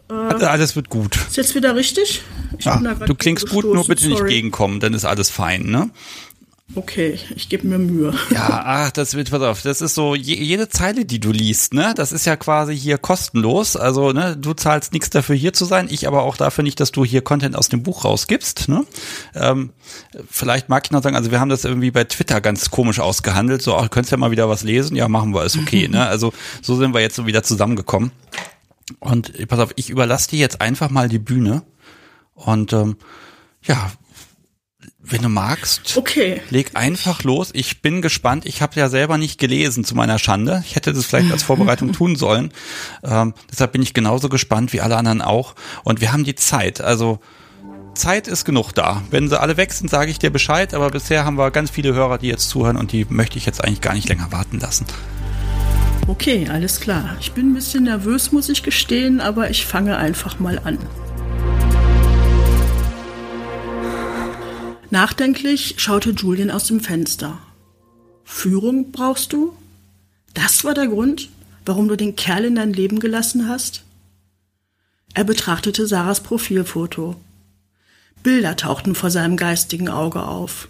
Äh, 0.09 0.13
alles 0.13 0.75
wird 0.75 0.89
gut. 0.89 1.15
Ist 1.15 1.37
jetzt 1.37 1.55
wieder 1.55 1.75
richtig? 1.75 2.21
Ah, 2.63 2.77
du 2.79 3.15
klingst 3.15 3.49
gut, 3.49 3.65
nur 3.65 3.85
bitte 3.85 4.03
Sorry. 4.03 4.13
nicht 4.13 4.27
gegenkommen, 4.27 4.79
dann 4.79 4.93
ist 4.93 5.03
alles 5.03 5.29
fein, 5.29 5.63
ne? 5.63 5.89
Okay, 6.73 7.19
ich 7.35 7.47
gebe 7.47 7.67
mir 7.67 7.77
Mühe. 7.77 8.13
Ja, 8.31 8.63
ach, 8.65 8.91
das 8.91 9.13
wird, 9.13 9.29
pass 9.29 9.41
auf, 9.41 9.61
das 9.61 9.81
ist 9.81 9.93
so, 9.93 10.15
je, 10.15 10.35
jede 10.35 10.67
Zeile, 10.67 11.05
die 11.05 11.19
du 11.19 11.31
liest, 11.31 11.75
ne, 11.75 11.93
das 11.95 12.11
ist 12.11 12.25
ja 12.25 12.35
quasi 12.35 12.75
hier 12.75 12.97
kostenlos. 12.97 13.75
Also, 13.75 14.11
ne, 14.11 14.35
du 14.35 14.53
zahlst 14.53 14.91
nichts 14.91 15.11
dafür, 15.11 15.35
hier 15.35 15.53
zu 15.53 15.65
sein, 15.65 15.87
ich 15.89 16.07
aber 16.07 16.23
auch 16.23 16.37
dafür 16.37 16.63
nicht, 16.63 16.79
dass 16.79 16.91
du 16.91 17.05
hier 17.05 17.21
Content 17.21 17.55
aus 17.55 17.69
dem 17.69 17.83
Buch 17.83 18.03
rausgibst, 18.03 18.67
ne. 18.67 18.83
Ähm, 19.35 19.73
vielleicht 20.29 20.67
mag 20.67 20.85
ich 20.85 20.91
noch 20.91 21.03
sagen, 21.03 21.15
also 21.15 21.29
wir 21.29 21.39
haben 21.39 21.49
das 21.49 21.65
irgendwie 21.65 21.91
bei 21.91 22.03
Twitter 22.03 22.41
ganz 22.41 22.71
komisch 22.71 22.99
ausgehandelt, 22.99 23.61
so, 23.61 23.75
ach, 23.75 23.91
könntest 23.91 24.11
ja 24.11 24.17
mal 24.17 24.31
wieder 24.31 24.49
was 24.49 24.63
lesen, 24.63 24.95
ja, 24.95 25.07
machen 25.07 25.33
wir, 25.35 25.43
ist 25.43 25.57
okay, 25.57 25.87
ne. 25.87 26.07
Also, 26.15 26.33
so 26.61 26.75
sind 26.75 26.93
wir 26.93 27.01
jetzt 27.01 27.15
so 27.15 27.25
wieder 27.27 27.43
zusammengekommen. 27.43 28.11
Und 28.99 29.47
pass 29.47 29.59
auf, 29.59 29.71
ich 29.75 29.89
überlasse 29.89 30.29
dir 30.29 30.39
jetzt 30.39 30.61
einfach 30.61 30.89
mal 30.89 31.09
die 31.09 31.19
Bühne 31.19 31.63
und 32.33 32.73
ähm, 32.73 32.97
ja, 33.63 33.91
wenn 35.07 35.21
du 35.21 35.29
magst, 35.29 35.97
okay. 35.97 36.41
leg 36.49 36.71
einfach 36.73 37.23
los. 37.23 37.49
Ich 37.53 37.81
bin 37.81 38.01
gespannt. 38.01 38.45
Ich 38.45 38.61
habe 38.61 38.79
ja 38.79 38.89
selber 38.89 39.17
nicht 39.17 39.39
gelesen 39.39 39.83
zu 39.83 39.95
meiner 39.95 40.19
Schande. 40.19 40.63
Ich 40.65 40.75
hätte 40.75 40.93
das 40.93 41.05
vielleicht 41.05 41.31
als 41.31 41.43
Vorbereitung 41.43 41.91
tun 41.93 42.15
sollen. 42.15 42.51
Ähm, 43.03 43.33
deshalb 43.51 43.73
bin 43.73 43.81
ich 43.81 43.93
genauso 43.93 44.29
gespannt 44.29 44.73
wie 44.73 44.81
alle 44.81 44.97
anderen 44.97 45.21
auch. 45.21 45.55
Und 45.83 46.01
wir 46.01 46.11
haben 46.11 46.23
die 46.23 46.35
Zeit. 46.35 46.81
Also 46.81 47.19
Zeit 47.93 48.27
ist 48.27 48.45
genug 48.45 48.73
da. 48.73 49.03
Wenn 49.09 49.29
sie 49.29 49.39
alle 49.39 49.57
weg 49.57 49.73
sind, 49.73 49.89
sage 49.89 50.11
ich 50.11 50.19
dir 50.19 50.31
Bescheid. 50.31 50.73
Aber 50.73 50.89
bisher 50.89 51.23
haben 51.23 51.37
wir 51.37 51.51
ganz 51.51 51.69
viele 51.69 51.93
Hörer, 51.93 52.17
die 52.17 52.27
jetzt 52.27 52.49
zuhören 52.49 52.77
und 52.77 52.91
die 52.91 53.05
möchte 53.09 53.37
ich 53.37 53.45
jetzt 53.45 53.63
eigentlich 53.63 53.81
gar 53.81 53.93
nicht 53.93 54.09
länger 54.09 54.31
warten 54.31 54.59
lassen. 54.59 54.85
Okay, 56.07 56.47
alles 56.51 56.79
klar. 56.79 57.15
Ich 57.19 57.31
bin 57.31 57.51
ein 57.51 57.53
bisschen 57.55 57.83
nervös, 57.85 58.31
muss 58.31 58.49
ich 58.49 58.63
gestehen, 58.63 59.21
aber 59.21 59.49
ich 59.49 59.65
fange 59.65 59.97
einfach 59.97 60.39
mal 60.39 60.59
an. 60.63 60.77
Nachdenklich 64.95 65.75
schaute 65.75 66.11
Julian 66.11 66.49
aus 66.49 66.67
dem 66.67 66.79
Fenster. 66.79 67.37
Führung 68.23 68.93
brauchst 68.93 69.33
du? 69.33 69.53
Das 70.33 70.63
war 70.63 70.73
der 70.73 70.87
Grund, 70.87 71.27
warum 71.65 71.89
du 71.89 71.97
den 71.97 72.15
Kerl 72.15 72.45
in 72.45 72.55
dein 72.55 72.71
Leben 72.71 73.01
gelassen 73.01 73.49
hast? 73.49 73.83
Er 75.13 75.25
betrachtete 75.25 75.85
Sarahs 75.85 76.21
Profilfoto. 76.21 77.17
Bilder 78.23 78.55
tauchten 78.55 78.95
vor 78.95 79.11
seinem 79.11 79.35
geistigen 79.35 79.89
Auge 79.89 80.23
auf. 80.23 80.69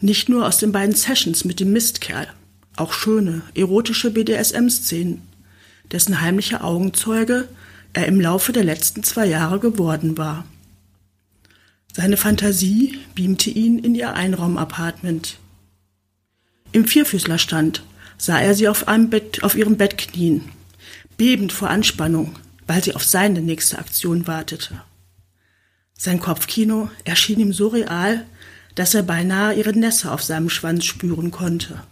Nicht 0.00 0.28
nur 0.28 0.46
aus 0.46 0.58
den 0.58 0.70
beiden 0.70 0.94
Sessions 0.94 1.44
mit 1.44 1.58
dem 1.58 1.72
Mistkerl, 1.72 2.28
auch 2.76 2.92
schöne, 2.92 3.42
erotische 3.56 4.12
BDSM-Szenen, 4.12 5.20
dessen 5.90 6.20
heimlicher 6.20 6.62
Augenzeuge 6.62 7.48
er 7.92 8.06
im 8.06 8.20
Laufe 8.20 8.52
der 8.52 8.62
letzten 8.62 9.02
zwei 9.02 9.26
Jahre 9.26 9.58
geworden 9.58 10.16
war. 10.16 10.44
Seine 11.94 12.16
Fantasie 12.16 12.98
beamte 13.14 13.50
ihn 13.50 13.78
in 13.78 13.94
ihr 13.94 14.14
Einraumapartment. 14.14 15.36
Im 16.72 16.86
Vierfüßlerstand 16.86 17.82
sah 18.16 18.40
er 18.40 18.54
sie 18.54 18.68
auf, 18.68 18.86
Bett, 18.86 19.42
auf 19.42 19.54
ihrem 19.54 19.76
Bett 19.76 19.98
knien, 19.98 20.48
bebend 21.18 21.52
vor 21.52 21.68
Anspannung, 21.68 22.36
weil 22.66 22.82
sie 22.82 22.94
auf 22.94 23.04
seine 23.04 23.42
nächste 23.42 23.78
Aktion 23.78 24.26
wartete. 24.26 24.80
Sein 25.98 26.18
Kopfkino 26.18 26.90
erschien 27.04 27.40
ihm 27.40 27.52
so 27.52 27.68
real, 27.68 28.24
dass 28.74 28.94
er 28.94 29.02
beinahe 29.02 29.54
ihre 29.54 29.72
Nässe 29.72 30.10
auf 30.10 30.22
seinem 30.22 30.48
Schwanz 30.48 30.86
spüren 30.86 31.30
konnte. 31.30 31.82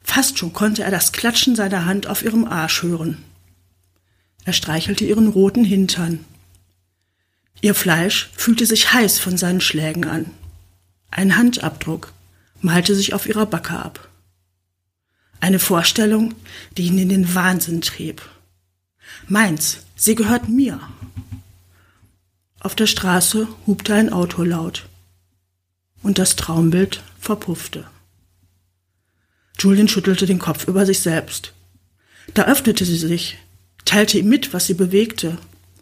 Fast 0.00 0.38
schon 0.38 0.54
konnte 0.54 0.82
er 0.82 0.90
das 0.90 1.12
Klatschen 1.12 1.54
seiner 1.54 1.84
Hand 1.84 2.06
auf 2.06 2.22
ihrem 2.22 2.46
Arsch 2.46 2.82
hören. 2.82 3.18
Er 4.44 4.54
streichelte 4.54 5.04
ihren 5.04 5.28
roten 5.28 5.64
Hintern. 5.64 6.24
Ihr 7.60 7.74
Fleisch 7.74 8.30
fühlte 8.36 8.66
sich 8.66 8.92
heiß 8.92 9.18
von 9.18 9.36
seinen 9.36 9.60
Schlägen 9.60 10.04
an. 10.04 10.30
Ein 11.10 11.36
Handabdruck 11.36 12.12
malte 12.60 12.94
sich 12.94 13.14
auf 13.14 13.26
ihrer 13.26 13.46
Backe 13.46 13.76
ab. 13.78 14.08
Eine 15.40 15.58
Vorstellung, 15.58 16.34
die 16.76 16.86
ihn 16.86 16.98
in 16.98 17.08
den 17.08 17.34
Wahnsinn 17.34 17.80
trieb. 17.80 18.22
Meins, 19.26 19.78
sie 19.96 20.14
gehört 20.14 20.48
mir. 20.48 20.80
Auf 22.60 22.74
der 22.74 22.86
Straße 22.86 23.46
hubte 23.66 23.94
ein 23.94 24.12
Auto 24.12 24.42
laut. 24.42 24.86
Und 26.02 26.18
das 26.18 26.36
Traumbild 26.36 27.02
verpuffte. 27.18 27.86
Julian 29.58 29.88
schüttelte 29.88 30.26
den 30.26 30.38
Kopf 30.38 30.68
über 30.68 30.86
sich 30.86 31.00
selbst. 31.00 31.52
Da 32.34 32.44
öffnete 32.44 32.84
sie 32.84 32.98
sich, 32.98 33.38
teilte 33.84 34.18
ihm 34.18 34.28
mit, 34.28 34.52
was 34.52 34.66
sie 34.66 34.74
bewegte, 34.74 35.38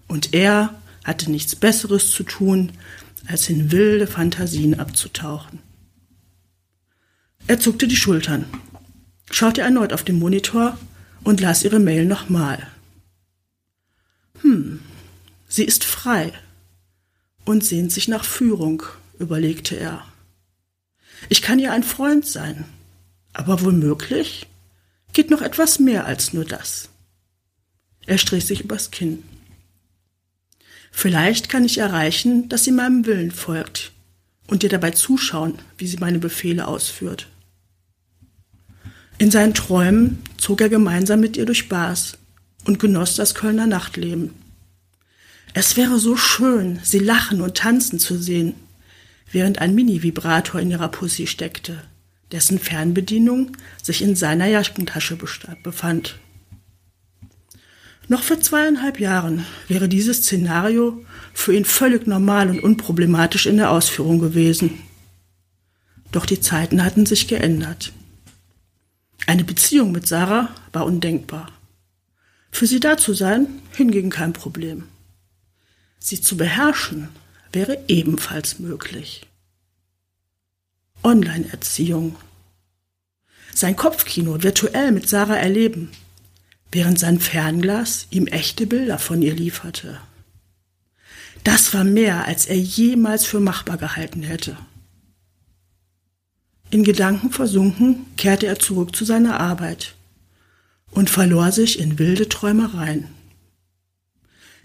und 0.07 0.33
er 0.33 0.81
hatte 1.07 1.31
nichts 1.31 1.55
Besseres 1.55 2.11
zu 2.11 2.25
tun, 2.25 2.73
als 3.27 3.49
in 3.49 3.71
wilde 3.71 4.07
Fantasien 4.07 4.79
abzutauchen. 4.79 5.61
Er 7.47 7.61
zuckte 7.61 7.87
die 7.87 7.97
Schultern, 7.97 8.45
schaute 9.31 9.61
erneut 9.61 9.93
auf 9.93 10.03
den 10.03 10.19
Monitor 10.19 10.77
und 11.23 11.41
las 11.41 11.63
ihre 11.63 11.79
Mail 11.79 12.05
nochmal. 12.05 12.67
Hm, 14.43 14.81
sie 15.49 15.65
ist 15.65 15.85
frei 15.85 16.33
und 17.45 17.65
sehnt 17.65 17.93
sich 17.93 18.09
nach 18.09 18.25
Führung, 18.25 18.83
überlegte 19.19 19.77
er. 19.77 20.05
Ich 21.29 21.41
kann 21.41 21.61
ihr 21.61 21.73
ein 21.73 21.85
Freund 21.85 22.27
sein, 22.27 22.65
aber 23.33 23.63
womöglich 23.63 24.49
geht 25.13 25.31
noch 25.31 25.41
etwas 25.41 25.79
mehr 25.79 26.05
als 26.05 26.33
nur 26.33 26.45
das. 26.45 26.89
Er 28.07 28.19
strich 28.19 28.45
sich 28.45 28.61
übers 28.61 28.91
Kinn. 28.91 29.23
Vielleicht 30.99 31.51
kann 31.51 31.67
ich 31.67 31.77
erreichen, 31.77 32.49
dass 32.49 32.65
sie 32.65 32.73
meinem 32.73 33.05
Willen 33.05 33.31
folgt 33.31 33.93
und 34.47 34.63
dir 34.63 34.71
dabei 34.71 34.93
zuschauen, 34.93 35.59
wie 35.77 35.87
sie 35.87 35.99
meine 35.99 36.19
Befehle 36.19 36.67
ausführt. 36.67 37.29
In 39.19 39.31
seinen 39.31 39.53
Träumen 39.53 40.23
zog 40.39 40.63
er 40.63 40.71
gemeinsam 40.71 41.21
mit 41.21 41.37
ihr 41.37 41.45
durch 41.45 41.69
Bars 41.69 42.17
und 42.65 42.79
genoss 42.79 43.15
das 43.15 43.35
Kölner 43.35 43.67
Nachtleben. 43.67 44.31
Es 45.53 45.77
wäre 45.77 45.99
so 45.99 46.17
schön, 46.17 46.81
sie 46.83 47.01
lachen 47.01 47.43
und 47.43 47.59
tanzen 47.59 47.99
zu 47.99 48.17
sehen, 48.17 48.55
während 49.31 49.59
ein 49.59 49.75
Mini-Vibrator 49.75 50.63
in 50.63 50.71
ihrer 50.71 50.89
Pussy 50.89 51.27
steckte, 51.27 51.83
dessen 52.33 52.59
Fernbedienung 52.59 53.55
sich 53.83 54.01
in 54.01 54.17
seiner 54.17 54.47
Jackentasche 54.47 55.19
befand. 55.63 56.19
Noch 58.09 58.23
vor 58.23 58.41
zweieinhalb 58.41 59.01
Jahren 59.01 59.45
wäre 59.67 59.89
dieses 59.89 60.19
Szenario 60.19 61.05
für 61.35 61.55
ihn 61.55 61.65
völlig 61.65 62.07
normal 62.07 62.51
und 62.51 62.61
unproblematisch 62.61 63.47
in 63.47 63.57
der 63.57 63.71
Ausführung 63.71 64.21
gewesen. 64.21 64.79
Doch 66.13 66.25
die 66.25 66.41
Zeiten 66.41 66.85
hatten 66.85 67.05
sich 67.05 67.27
geändert. 67.27 67.93
Eine 69.27 69.43
Beziehung 69.43 69.91
mit 69.91 70.07
Sarah 70.07 70.51
war 70.73 70.87
undenkbar. 70.87 71.51
Für 72.53 72.67
sie 72.67 72.79
da 72.79 72.97
zu 72.97 73.13
sein, 73.13 73.49
hingegen 73.73 74.11
kein 74.11 74.33
Problem. 74.33 74.85
Sie 75.99 76.21
zu 76.21 76.37
beherrschen 76.37 77.09
wäre 77.53 77.77
ebenfalls 77.89 78.61
möglich. 78.61 79.27
Online-Erziehung. 81.03 82.15
Sein 83.53 83.75
Kopfkino 83.75 84.43
virtuell 84.45 84.93
mit 84.93 85.09
Sarah 85.09 85.37
erleben– 85.37 85.91
während 86.73 86.99
sein 86.99 87.21
Fernglas 87.21 88.07
ihm 88.11 88.27
echte 88.27 88.67
Bilder 88.67 88.99
von 88.99 89.23
ihr 89.23 89.35
lieferte. 89.35 90.01
Das 91.45 91.73
war 91.75 91.85
mehr, 91.85 92.27
als 92.27 92.47
er 92.47 92.59
jemals 92.59 93.25
für 93.25 93.41
machbar 93.41 93.77
gehalten 93.77 94.23
hätte. 94.23 94.57
In 96.71 96.83
Gedanken 96.83 97.31
versunken 97.31 98.07
kehrte 98.17 98.47
er 98.47 98.59
zurück 98.59 98.97
zu 98.97 99.05
seiner 99.05 99.39
Arbeit 99.39 99.95
und 100.91 101.11
verlor 101.11 101.53
sich 101.53 101.79
in 101.79 101.99
wilde 101.99 102.29
Träumereien. 102.29 103.07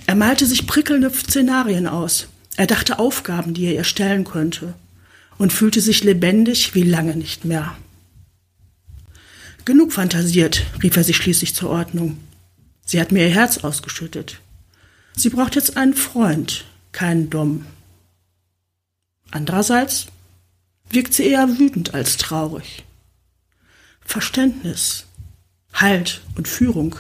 Er 0.08 0.16
malte 0.16 0.46
sich 0.48 0.66
prickelnde 0.66 1.12
Szenarien 1.12 1.88
aus, 1.88 2.28
er 2.58 2.68
dachte 2.68 3.00
Aufgaben, 3.00 3.54
die 3.54 3.66
er 3.66 3.74
ihr 3.74 3.84
stellen 3.84 4.24
könnte, 4.24 4.74
und 5.38 5.54
fühlte 5.54 5.82
sich 5.82 6.04
lebendig 6.04 6.74
wie 6.74 6.84
lange 6.84 7.16
nicht 7.16 7.46
mehr. 7.46 7.76
Genug 9.66 9.94
fantasiert, 9.94 10.64
rief 10.82 10.98
er 10.98 11.04
sich 11.04 11.18
schließlich 11.18 11.54
zur 11.56 11.70
Ordnung. 11.70 12.18
Sie 12.86 13.00
hat 13.00 13.12
mir 13.12 13.28
ihr 13.28 13.34
Herz 13.34 13.60
ausgeschüttet. 13.60 14.40
Sie 15.16 15.30
braucht 15.30 15.56
jetzt 15.56 15.78
einen 15.78 15.94
Freund, 15.94 16.66
keinen 16.92 17.30
Dom. 17.30 17.66
Andererseits 19.30 20.08
wirkt 20.90 21.14
sie 21.14 21.28
eher 21.28 21.60
wütend 21.60 21.94
als 21.94 22.18
traurig. 22.18 22.84
Verständnis, 24.02 25.06
Halt 25.74 26.22
und 26.36 26.48
Führung. 26.48 26.96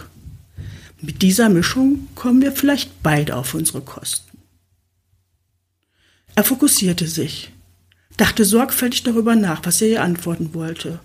Mit 1.01 1.21
dieser 1.21 1.49
Mischung 1.49 2.07
kommen 2.15 2.41
wir 2.41 2.51
vielleicht 2.51 3.03
beide 3.03 3.35
auf 3.35 3.53
unsere 3.53 3.81
Kosten. 3.81 4.37
Er 6.35 6.43
fokussierte 6.43 7.07
sich, 7.07 7.51
dachte 8.15 8.45
sorgfältig 8.45 9.03
darüber 9.03 9.35
nach, 9.35 9.65
was 9.65 9.81
er 9.81 9.89
ihr 9.89 10.03
antworten 10.03 10.53
wollte. 10.53 10.99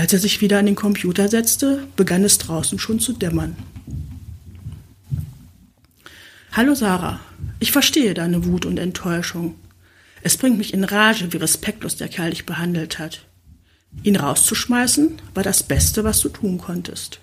Als 0.00 0.14
er 0.14 0.18
sich 0.18 0.40
wieder 0.40 0.58
an 0.58 0.64
den 0.64 0.76
Computer 0.76 1.28
setzte, 1.28 1.86
begann 1.94 2.24
es 2.24 2.38
draußen 2.38 2.78
schon 2.78 3.00
zu 3.00 3.12
dämmern. 3.12 3.54
Hallo 6.52 6.74
Sarah, 6.74 7.20
ich 7.58 7.70
verstehe 7.70 8.14
deine 8.14 8.46
Wut 8.46 8.64
und 8.64 8.78
Enttäuschung. 8.78 9.56
Es 10.22 10.38
bringt 10.38 10.56
mich 10.56 10.72
in 10.72 10.84
Rage, 10.84 11.34
wie 11.34 11.36
respektlos 11.36 11.96
der 11.96 12.08
Kerl 12.08 12.30
dich 12.30 12.46
behandelt 12.46 12.98
hat. 12.98 13.26
Ihn 14.02 14.16
rauszuschmeißen 14.16 15.20
war 15.34 15.42
das 15.42 15.64
Beste, 15.64 16.02
was 16.02 16.20
du 16.20 16.30
tun 16.30 16.56
konntest. 16.56 17.20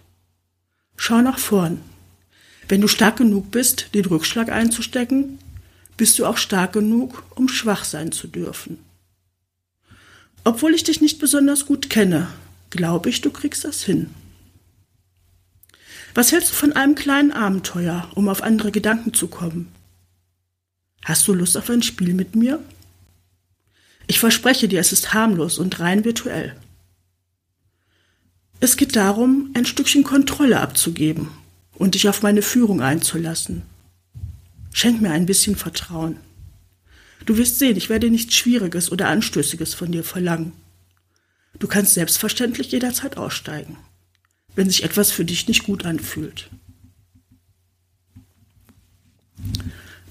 Schau 0.97 1.23
nach 1.23 1.39
vorn. 1.39 1.81
Wenn 2.69 2.81
du 2.81 2.87
stark 2.87 3.17
genug 3.17 3.49
bist, 3.49 3.87
den 3.95 4.05
Rückschlag 4.05 4.51
einzustecken, 4.51 5.39
bist 5.97 6.19
du 6.19 6.27
auch 6.27 6.37
stark 6.37 6.73
genug, 6.73 7.23
um 7.33 7.49
schwach 7.49 7.85
sein 7.85 8.11
zu 8.11 8.27
dürfen. 8.27 8.77
Obwohl 10.43 10.75
ich 10.75 10.83
dich 10.83 11.01
nicht 11.01 11.17
besonders 11.17 11.65
gut 11.65 11.89
kenne, 11.89 12.27
glaube 12.69 13.09
ich, 13.09 13.21
du 13.21 13.31
kriegst 13.31 13.63
das 13.63 13.83
hin. 13.83 14.09
Was 16.13 16.31
hältst 16.31 16.51
du 16.51 16.55
von 16.55 16.73
einem 16.73 16.95
kleinen 16.95 17.31
Abenteuer, 17.31 18.09
um 18.15 18.27
auf 18.27 18.41
andere 18.41 18.71
Gedanken 18.71 19.13
zu 19.13 19.27
kommen? 19.27 19.71
Hast 21.05 21.27
du 21.27 21.33
Lust 21.33 21.55
auf 21.57 21.69
ein 21.69 21.83
Spiel 21.83 22.13
mit 22.13 22.35
mir? 22.35 22.59
Ich 24.07 24.19
verspreche 24.19 24.67
dir, 24.67 24.79
es 24.79 24.91
ist 24.91 25.13
harmlos 25.13 25.59
und 25.59 25.79
rein 25.79 26.05
virtuell. 26.05 26.55
Es 28.59 28.77
geht 28.77 28.95
darum, 28.95 29.51
ein 29.53 29.65
Stückchen 29.65 30.03
Kontrolle 30.03 30.59
abzugeben 30.59 31.29
und 31.75 31.93
dich 31.93 32.09
auf 32.09 32.23
meine 32.23 32.41
Führung 32.41 32.81
einzulassen. 32.81 33.61
Schenk 34.73 35.01
mir 35.01 35.11
ein 35.11 35.25
bisschen 35.27 35.55
Vertrauen. 35.55 36.17
Du 37.25 37.37
wirst 37.37 37.59
sehen, 37.59 37.77
ich 37.77 37.89
werde 37.89 38.09
nichts 38.09 38.35
Schwieriges 38.35 38.91
oder 38.91 39.09
Anstößiges 39.09 39.73
von 39.73 39.91
dir 39.91 40.03
verlangen. 40.03 40.53
Du 41.59 41.67
kannst 41.67 41.93
selbstverständlich 41.93 42.71
jederzeit 42.71 43.17
aussteigen, 43.17 43.77
wenn 44.55 44.69
sich 44.69 44.83
etwas 44.83 45.11
für 45.11 45.25
dich 45.25 45.47
nicht 45.47 45.63
gut 45.63 45.85
anfühlt. 45.85 46.49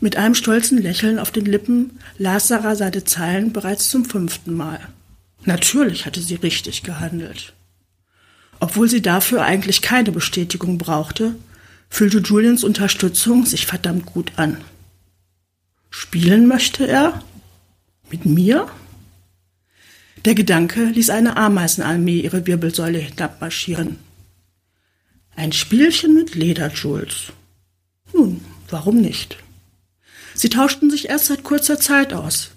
Mit 0.00 0.16
einem 0.16 0.35
stolzen 0.35 0.78
Lächeln 0.78 1.18
auf 1.18 1.30
den 1.30 1.46
Lippen 1.46 1.98
las 2.18 2.48
Sarah 2.48 2.76
seine 2.76 3.04
Zeilen 3.04 3.52
bereits 3.52 3.90
zum 3.90 4.04
fünften 4.04 4.54
Mal. 4.54 4.80
Natürlich 5.44 6.04
hatte 6.04 6.20
sie 6.20 6.35
richtig 6.35 6.82
gehandelt. 6.82 7.54
Obwohl 8.61 8.88
sie 8.88 9.02
dafür 9.02 9.42
eigentlich 9.42 9.82
keine 9.82 10.12
Bestätigung 10.12 10.78
brauchte, 10.78 11.37
fühlte 11.88 12.18
Julians 12.18 12.64
Unterstützung 12.64 13.46
sich 13.46 13.66
verdammt 13.66 14.06
gut 14.06 14.32
an. 14.37 14.59
Spielen 15.90 16.46
möchte 16.46 16.87
er? 16.87 17.22
Mit 18.11 18.26
mir? 18.26 18.68
Der 20.27 20.35
Gedanke 20.35 20.87
ließ 20.87 21.11
eine 21.11 21.37
Ameisenarmee 21.37 22.19
ihre 22.19 22.49
Wirbelsäule 22.49 22.99
hinabmarschieren. 22.99 23.97
Ein 25.37 25.53
Spielchen 25.53 26.15
mit 26.15 26.35
Leder, 26.35 26.73
Jules. 26.73 27.33
Nun, 28.12 28.41
warum 28.69 29.01
nicht? 29.01 29.37
Sie 30.35 30.49
tauschten 30.49 30.91
sich 30.91 31.09
erst 31.09 31.27
seit 31.27 31.45
kurzer 31.45 31.79
Zeit 31.79 32.12
aus. 32.12 32.51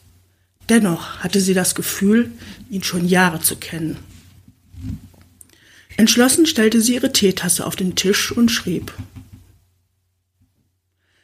Dennoch 0.68 1.20
hatte 1.20 1.40
sie 1.40 1.54
das 1.54 1.76
Gefühl, 1.76 2.32
ihn 2.72 2.82
schon 2.82 3.08
Jahre 3.08 3.40
zu 3.40 3.56
kennen. 3.56 3.98
Entschlossen 5.96 6.48
stellte 6.48 6.82
sie 6.82 6.96
ihre 6.96 7.14
Teetasse 7.14 7.68
auf 7.68 7.76
den 7.76 7.96
Tisch 7.96 8.32
und 8.32 8.50
schrieb. 8.50 8.92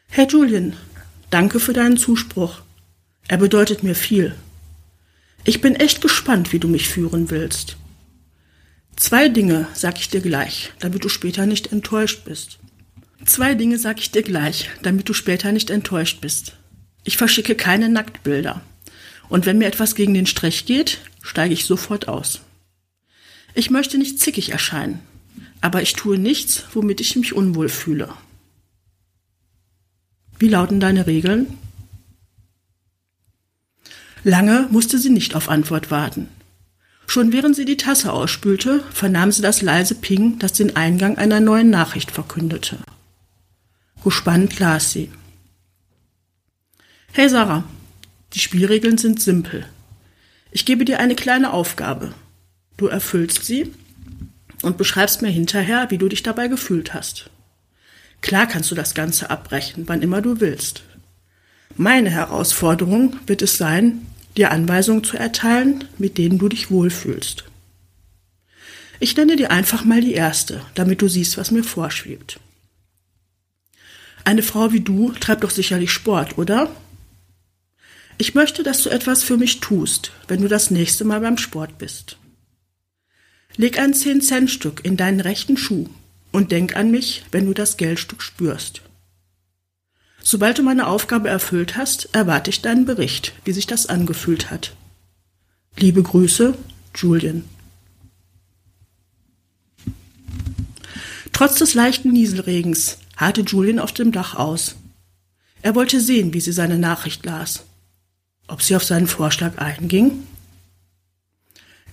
Herr 0.10 0.28
Julian, 0.28 0.76
danke 1.32 1.60
für 1.60 1.74
deinen 1.74 1.98
Zuspruch. 1.98 2.62
Er 3.28 3.38
bedeutet 3.38 3.82
mir 3.82 3.96
viel. 3.96 4.36
Ich 5.48 5.62
bin 5.62 5.76
echt 5.76 6.02
gespannt, 6.02 6.54
wie 6.54 6.60
du 6.60 6.68
mich 6.68 6.90
führen 6.90 7.30
willst. 7.30 7.78
Zwei 8.96 9.30
Dinge 9.30 9.68
sag 9.74 10.00
ich 10.00 10.10
dir 10.10 10.22
gleich, 10.22 10.72
damit 10.80 11.06
du 11.06 11.10
später 11.10 11.46
nicht 11.46 11.72
enttäuscht 11.72 12.26
bist. 12.26 12.58
Zwei 13.26 13.54
Dinge 13.54 13.78
sag 13.78 14.00
ich 14.00 14.10
dir 14.10 14.24
gleich, 14.24 14.70
damit 14.82 15.08
du 15.08 15.14
später 15.14 15.52
nicht 15.52 15.70
enttäuscht 15.70 16.20
bist. 16.20 16.54
Ich 17.04 17.18
verschicke 17.18 17.54
keine 17.54 17.90
Nacktbilder. 17.90 18.62
Und 19.30 19.46
wenn 19.46 19.60
mir 19.60 19.68
etwas 19.68 19.94
gegen 19.94 20.16
den 20.16 20.26
Strich 20.26 20.66
geht, 20.66 21.00
steige 21.22 21.54
ich 21.54 21.66
sofort 21.66 22.08
aus. 22.08 22.42
Ich 23.54 23.70
möchte 23.70 24.00
nicht 24.00 24.20
zickig 24.20 24.50
erscheinen, 24.50 25.00
aber 25.62 25.84
ich 25.84 25.94
tue 25.94 26.18
nichts, 26.18 26.64
womit 26.74 27.02
ich 27.02 27.16
mich 27.16 27.34
unwohl 27.34 27.70
fühle. 27.70 28.12
Wie 30.40 30.50
lauten 30.50 30.80
deine 30.80 31.06
Regeln? 31.06 31.56
Lange 34.28 34.68
musste 34.72 34.98
sie 34.98 35.12
nicht 35.12 35.36
auf 35.36 35.50
Antwort 35.50 35.92
warten. 35.92 36.30
Schon 37.06 37.32
während 37.32 37.56
sie 37.56 37.66
die 37.66 37.78
Tasse 37.78 38.12
ausspülte, 38.12 38.84
vernahm 38.92 39.32
sie 39.32 39.44
das 39.44 39.62
leise 39.62 39.94
Ping, 39.94 40.40
das 40.40 40.54
den 40.54 40.76
Eingang 40.76 41.20
einer 41.20 41.40
neuen 41.40 41.70
Nachricht 41.70 42.10
verkündete. 42.10 42.80
Gespannt 44.04 44.58
las 44.58 44.92
sie. 44.92 45.12
Hey 47.14 47.30
Sarah, 47.30 47.66
die 48.34 48.40
Spielregeln 48.40 48.98
sind 48.98 49.22
simpel. 49.22 49.68
Ich 50.50 50.66
gebe 50.66 50.86
dir 50.86 51.00
eine 51.00 51.14
kleine 51.14 51.54
Aufgabe. 51.54 52.16
Du 52.78 52.88
erfüllst 52.88 53.46
sie 53.46 53.72
und 54.64 54.80
beschreibst 54.80 55.22
mir 55.22 55.30
hinterher, 55.30 55.92
wie 55.92 56.00
du 56.00 56.10
dich 56.10 56.24
dabei 56.24 56.48
gefühlt 56.48 56.96
hast. 56.96 57.30
Klar 58.22 58.48
kannst 58.48 58.72
du 58.72 58.76
das 58.76 58.96
Ganze 58.96 59.30
abbrechen, 59.30 59.84
wann 59.86 60.02
immer 60.02 60.24
du 60.24 60.40
willst. 60.40 60.82
Meine 61.78 62.10
Herausforderung 62.10 63.18
wird 63.28 63.44
es 63.44 63.60
sein, 63.60 64.08
dir 64.38 64.52
Anweisungen 64.52 65.04
zu 65.04 65.18
erteilen, 65.18 65.86
mit 65.98 66.18
denen 66.18 66.38
du 66.38 66.50
dich 66.50 66.70
wohlfühlst. 66.70 67.46
Ich 69.00 69.16
nenne 69.18 69.36
dir 69.36 69.52
einfach 69.52 69.84
mal 69.86 70.02
die 70.02 70.14
erste, 70.14 70.62
damit 70.74 71.02
du 71.02 71.08
siehst, 71.08 71.38
was 71.38 71.52
mir 71.52 71.64
vorschwebt. 71.64 72.40
Eine 74.24 74.42
Frau 74.42 74.72
wie 74.72 74.80
du 74.80 75.12
treibt 75.12 75.44
doch 75.44 75.52
sicherlich 75.52 75.92
Sport, 75.92 76.38
oder? 76.38 76.76
Ich 78.18 78.34
möchte, 78.34 78.64
dass 78.64 78.82
du 78.82 78.90
etwas 78.90 79.24
für 79.24 79.38
mich 79.38 79.60
tust, 79.60 80.12
wenn 80.28 80.42
du 80.42 80.48
das 80.48 80.72
nächste 80.72 81.04
Mal 81.04 81.20
beim 81.20 81.38
Sport 81.38 81.78
bist. 81.78 82.18
Leg 83.58 83.78
ein 83.78 83.94
10-Cent-Stück 83.94 84.84
in 84.84 84.98
deinen 84.98 85.20
rechten 85.20 85.58
Schuh 85.58 85.88
und 86.32 86.52
denk 86.52 86.76
an 86.76 86.92
mich, 86.92 87.24
wenn 87.32 87.46
du 87.46 87.54
das 87.54 87.78
Geldstück 87.78 88.22
spürst. 88.22 88.82
Sobald 90.28 90.58
du 90.58 90.64
meine 90.64 90.88
Aufgabe 90.88 91.30
erfüllt 91.30 91.78
hast, 91.78 92.10
erwarte 92.14 92.50
ich 92.50 92.64
deinen 92.64 92.86
Bericht, 92.86 93.34
wie 93.46 93.52
sich 93.52 93.68
das 93.68 93.86
angefühlt 93.86 94.50
hat. 94.50 94.76
Liebe 95.78 96.02
Grüße, 96.02 96.56
Julian. 96.96 97.44
Trotz 101.32 101.60
des 101.60 101.76
leichten 101.76 102.12
Nieselregens 102.12 102.98
harrte 103.16 103.42
Julian 103.42 103.78
auf 103.78 103.92
dem 103.92 104.12
Dach 104.12 104.34
aus. 104.34 104.78
Er 105.62 105.76
wollte 105.76 106.02
sehen, 106.02 106.34
wie 106.34 106.42
sie 106.42 106.54
seine 106.54 106.80
Nachricht 106.80 107.24
las. 107.24 107.64
Ob 108.48 108.64
sie 108.64 108.76
auf 108.76 108.84
seinen 108.84 109.08
Vorschlag 109.08 109.60
einging? 109.60 110.24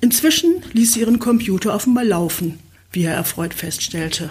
Inzwischen 0.01 0.63
ließ 0.73 0.95
sie 0.95 1.01
ihren 1.01 1.19
Computer 1.19 1.75
offenbar 1.75 2.05
laufen, 2.05 2.61
wie 2.93 3.03
er 3.03 3.15
erfreut 3.15 3.53
feststellte. 3.53 4.31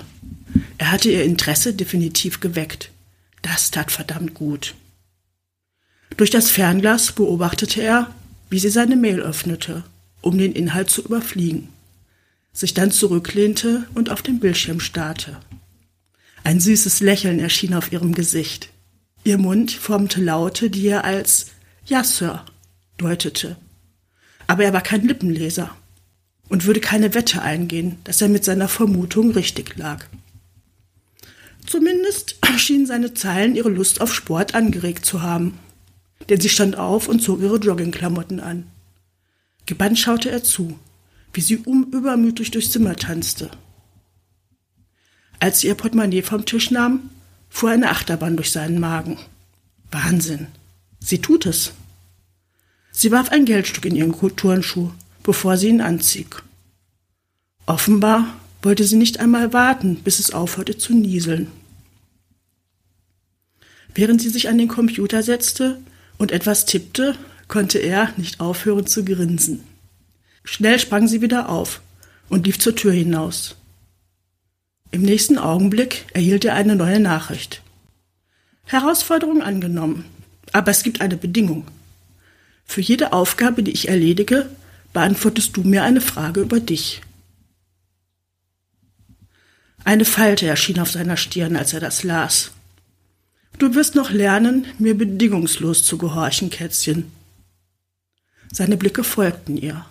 Er 0.80 0.90
hatte 0.90 1.12
ihr 1.12 1.24
Interesse 1.24 1.76
definitiv 1.76 2.40
geweckt. 2.40 2.90
Das 3.42 3.72
tat 3.72 3.92
verdammt 3.92 4.34
gut. 4.34 4.76
Durch 6.18 6.30
das 6.30 6.52
Fernglas 6.52 7.14
beobachtete 7.14 7.82
er, 7.82 8.14
wie 8.50 8.60
sie 8.60 8.70
seine 8.70 8.96
Mail 8.96 9.20
öffnete, 9.22 9.84
um 10.22 10.38
den 10.38 10.52
Inhalt 10.52 10.90
zu 10.90 11.04
überfliegen, 11.04 11.70
sich 12.54 12.74
dann 12.74 12.92
zurücklehnte 12.92 13.88
und 13.94 14.10
auf 14.10 14.22
den 14.22 14.40
Bildschirm 14.40 14.80
starrte. 14.80 15.38
Ein 16.44 16.60
süßes 16.60 17.00
Lächeln 17.02 17.40
erschien 17.40 17.74
auf 17.74 17.92
ihrem 17.92 18.14
Gesicht. 18.14 18.70
Ihr 19.24 19.38
Mund 19.38 19.72
formte 19.72 20.22
Laute, 20.22 20.70
die 20.70 20.88
er 20.88 21.06
als 21.06 21.48
Ja, 21.86 22.04
Sir 22.04 22.46
deutete. 22.98 23.56
Aber 24.48 24.64
er 24.64 24.74
war 24.74 24.82
kein 24.82 25.08
Lippenleser 25.08 25.76
und 26.50 26.66
würde 26.66 26.82
keine 26.82 27.14
Wette 27.14 27.42
eingehen, 27.42 27.98
dass 28.04 28.22
er 28.22 28.30
mit 28.30 28.44
seiner 28.44 28.68
Vermutung 28.68 29.32
richtig 29.32 29.78
lag. 29.78 30.06
Zumindest 31.72 32.36
schienen 32.58 32.86
seine 32.86 33.14
Zeilen 33.14 33.56
ihre 33.56 33.70
Lust 33.70 34.02
auf 34.02 34.14
Sport 34.14 34.56
angeregt 34.56 35.06
zu 35.06 35.22
haben, 35.22 35.58
denn 36.28 36.42
sie 36.42 36.50
stand 36.50 36.76
auf 36.76 37.08
und 37.08 37.24
zog 37.24 37.40
ihre 37.40 37.60
Joggingklamotten 37.60 38.42
an. 38.42 38.68
Gebannt 39.68 39.98
schaute 39.98 40.30
er 40.30 40.44
zu, 40.44 40.78
wie 41.32 41.40
sie 41.40 41.56
unübermütig 41.56 42.52
durchs 42.52 42.72
Zimmer 42.72 42.98
tanzte. 42.98 43.50
Als 45.40 45.62
sie 45.62 45.68
ihr 45.68 45.76
Portemonnaie 45.76 46.24
vom 46.24 46.46
Tisch 46.46 46.72
nahm, 46.72 47.10
fuhr 47.50 47.70
eine 47.70 47.90
Achterbahn 47.90 48.36
durch 48.36 48.52
seinen 48.52 48.82
Magen. 48.82 49.18
Wahnsinn. 49.92 50.48
Sie 51.00 51.20
tut 51.20 51.46
es. 51.46 51.72
Sie 52.92 53.12
warf 53.12 53.30
ein 53.30 53.46
Geldstück 53.46 53.86
in 53.86 53.96
ihren 53.96 54.36
Turnschuh, 54.36 54.92
bevor 55.24 55.56
sie 55.56 55.70
ihn 55.70 55.80
anzog. 55.80 56.44
Offenbar 57.66 58.28
wollte 58.62 58.84
sie 58.84 58.98
nicht 58.98 59.22
einmal 59.22 59.54
warten, 59.54 59.96
bis 60.04 60.20
es 60.20 60.32
aufhörte 60.32 60.78
zu 60.78 60.94
nieseln. 60.94 61.48
Während 63.94 64.22
sie 64.22 64.30
sich 64.30 64.50
an 64.50 64.58
den 64.58 64.68
Computer 64.68 65.22
setzte 65.24 65.80
und 66.18 66.32
etwas 66.32 66.66
tippte, 66.66 67.16
konnte 67.48 67.80
er 67.80 68.14
nicht 68.18 68.40
aufhören 68.40 68.88
zu 68.88 69.04
grinsen. 69.04 69.64
Schnell 70.44 70.80
sprang 70.80 71.08
sie 71.08 71.22
wieder 71.22 71.50
auf 71.50 71.82
und 72.30 72.46
lief 72.46 72.60
zur 72.60 72.76
Tür 72.76 72.94
hinaus. 72.94 73.56
Im 74.92 75.02
nächsten 75.02 75.38
Augenblick 75.38 76.06
erhielt 76.14 76.46
er 76.46 76.56
eine 76.56 76.76
neue 76.76 77.00
Nachricht. 77.00 77.62
Herausforderung 78.66 79.42
angenommen, 79.42 80.06
aber 80.52 80.72
es 80.72 80.84
gibt 80.84 81.02
eine 81.02 81.18
Bedingung. 81.18 81.68
Für 82.66 82.82
jede 82.82 83.14
Aufgabe, 83.14 83.64
die 83.64 83.72
ich 83.72 83.90
erledige, 83.90 84.50
beantwortest 84.94 85.56
du 85.58 85.64
mir 85.64 85.84
eine 85.84 86.02
Frage 86.02 86.42
über 86.42 86.60
dich. 86.60 87.02
Eine 89.84 90.06
Falte 90.06 90.48
erschien 90.48 90.80
auf 90.80 90.92
seiner 90.92 91.18
Stirn, 91.18 91.56
als 91.56 91.74
er 91.74 91.80
das 91.80 92.04
las. 92.04 92.52
Du 93.58 93.76
wirst 93.76 93.96
noch 93.96 94.12
lernen, 94.12 94.66
mir 94.80 94.98
bedingungslos 94.98 95.84
zu 95.84 95.98
gehorchen, 95.98 96.50
Kätzchen. 96.50 97.12
Seine 98.52 98.78
Blicke 98.78 99.04
folgten 99.04 99.58
ihr. 99.58 99.86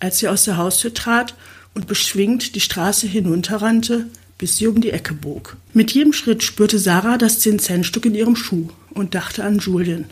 Als 0.00 0.18
sie 0.18 0.28
aus 0.28 0.44
der 0.44 0.56
Haustür 0.56 0.92
trat 0.92 1.34
und 1.74 1.86
beschwingt 1.86 2.54
die 2.54 2.60
Straße 2.60 3.06
hinunterrannte, 3.06 4.06
bis 4.38 4.56
sie 4.56 4.66
um 4.66 4.80
die 4.80 4.90
Ecke 4.90 5.14
bog. 5.14 5.56
Mit 5.74 5.92
jedem 5.92 6.12
Schritt 6.12 6.42
spürte 6.42 6.78
Sarah 6.78 7.18
das 7.18 7.40
Zehn-Cent-Stück 7.40 8.06
in 8.06 8.14
ihrem 8.14 8.36
Schuh 8.36 8.70
und 8.90 9.14
dachte 9.14 9.44
an 9.44 9.58
Julien. 9.58 10.06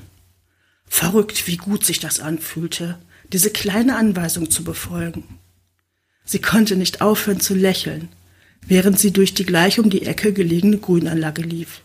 Verrückt, 0.86 1.46
wie 1.46 1.56
gut 1.56 1.84
sich 1.84 1.98
das 1.98 2.20
anfühlte, 2.20 2.98
diese 3.32 3.50
kleine 3.50 3.96
Anweisung 3.96 4.50
zu 4.50 4.64
befolgen. 4.64 5.24
Sie 6.24 6.40
konnte 6.40 6.76
nicht 6.76 7.00
aufhören 7.00 7.40
zu 7.40 7.54
lächeln, 7.54 8.08
während 8.66 8.98
sie 8.98 9.12
durch 9.12 9.32
die 9.32 9.46
gleich 9.46 9.78
um 9.78 9.88
die 9.88 10.02
Ecke 10.02 10.32
gelegene 10.32 10.78
Grünanlage 10.78 11.42
lief. 11.42 11.82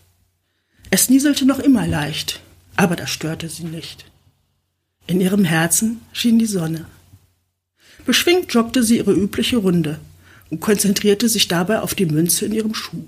Es 0.96 1.10
nieselte 1.10 1.44
noch 1.44 1.58
immer 1.58 1.88
leicht, 1.88 2.40
aber 2.76 2.94
das 2.94 3.10
störte 3.10 3.48
sie 3.48 3.64
nicht. 3.64 4.04
In 5.08 5.20
ihrem 5.20 5.44
Herzen 5.44 6.00
schien 6.12 6.38
die 6.38 6.46
Sonne. 6.46 6.86
Beschwingt 8.06 8.54
joggte 8.54 8.84
sie 8.84 8.98
ihre 8.98 9.12
übliche 9.12 9.56
Runde 9.56 9.98
und 10.50 10.60
konzentrierte 10.60 11.28
sich 11.28 11.48
dabei 11.48 11.80
auf 11.80 11.96
die 11.96 12.06
Münze 12.06 12.46
in 12.46 12.52
ihrem 12.52 12.74
Schuh. 12.76 13.02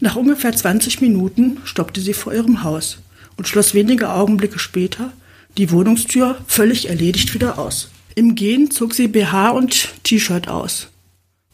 Nach 0.00 0.16
ungefähr 0.16 0.54
20 0.54 1.00
Minuten 1.00 1.62
stoppte 1.64 2.02
sie 2.02 2.12
vor 2.12 2.34
ihrem 2.34 2.62
Haus 2.62 2.98
und 3.38 3.48
schloss 3.48 3.72
wenige 3.72 4.10
Augenblicke 4.10 4.58
später 4.58 5.14
die 5.56 5.70
Wohnungstür 5.70 6.44
völlig 6.46 6.90
erledigt 6.90 7.32
wieder 7.32 7.58
aus. 7.58 7.88
Im 8.16 8.34
Gehen 8.34 8.70
zog 8.70 8.92
sie 8.92 9.08
BH 9.08 9.52
und 9.52 9.94
T-Shirt 10.02 10.46
aus 10.46 10.88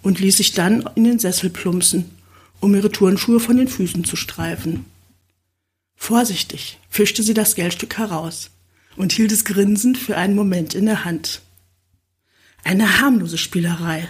und 0.03 0.19
ließ 0.19 0.39
sich 0.39 0.51
dann 0.51 0.91
in 0.97 1.05
den 1.05 1.21
Sessel 1.21 1.49
plumpsen, 1.51 2.11
um 2.65 2.75
ihre 2.75 2.91
Turnschuhe 2.91 3.41
von 3.41 3.59
den 3.59 3.69
Füßen 3.69 4.05
zu 4.05 4.17
streifen. 4.17 4.87
Vorsichtig 5.95 6.79
fischte 6.89 7.23
sie 7.23 7.35
das 7.35 7.55
Geldstück 7.55 7.99
heraus 7.99 8.51
und 8.97 9.13
hielt 9.13 9.33
es 9.33 9.45
grinsend 9.45 9.99
für 9.99 10.17
einen 10.17 10.35
Moment 10.35 10.75
in 10.75 10.87
der 10.87 11.05
Hand. 11.05 11.43
Eine 12.65 13.01
harmlose 13.01 13.39
Spielerei, 13.39 14.09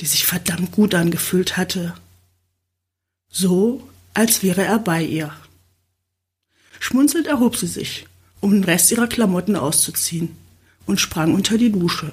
die 0.00 0.06
sich 0.06 0.24
verdammt 0.24 0.72
gut 0.72 0.94
angefühlt 0.94 1.56
hatte. 1.56 1.94
So, 3.28 3.86
als 4.14 4.42
wäre 4.42 4.64
er 4.64 4.78
bei 4.78 5.02
ihr. 5.02 5.32
Schmunzelnd 6.80 7.26
erhob 7.26 7.56
sie 7.56 7.66
sich, 7.66 8.06
um 8.40 8.52
den 8.52 8.64
Rest 8.64 8.90
ihrer 8.90 9.06
Klamotten 9.06 9.56
auszuziehen, 9.56 10.36
und 10.86 11.00
sprang 11.00 11.34
unter 11.34 11.58
die 11.58 11.72
Dusche. 11.72 12.12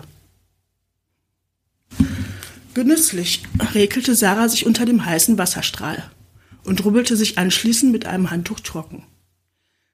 Genüsslich 2.73 3.43
regelte 3.73 4.15
Sarah 4.15 4.49
sich 4.49 4.65
unter 4.65 4.85
dem 4.85 5.05
heißen 5.05 5.37
Wasserstrahl 5.37 6.09
und 6.63 6.83
rubbelte 6.83 7.15
sich 7.15 7.37
anschließend 7.37 7.91
mit 7.91 8.05
einem 8.05 8.31
Handtuch 8.31 8.59
trocken. 8.61 9.03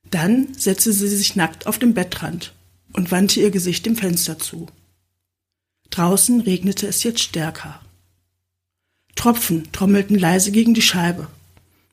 Dann 0.10 0.54
setzte 0.54 0.94
sie 0.94 1.08
sich 1.08 1.36
nackt 1.36 1.68
auf 1.68 1.78
den 1.78 1.94
Bettrand 1.94 2.54
und 2.94 3.12
wandte 3.12 3.42
ihr 3.42 3.52
Gesicht 3.52 3.86
dem 3.86 3.96
Fenster 3.96 4.40
zu. 4.40 4.68
Draußen 5.90 6.42
regnete 6.42 6.88
es 6.88 7.04
jetzt 7.04 7.20
stärker. 7.20 7.82
Tropfen 9.16 9.70
trommelten 9.72 10.18
leise 10.18 10.52
gegen 10.52 10.74
die 10.74 10.82
Scheibe, 10.82 11.28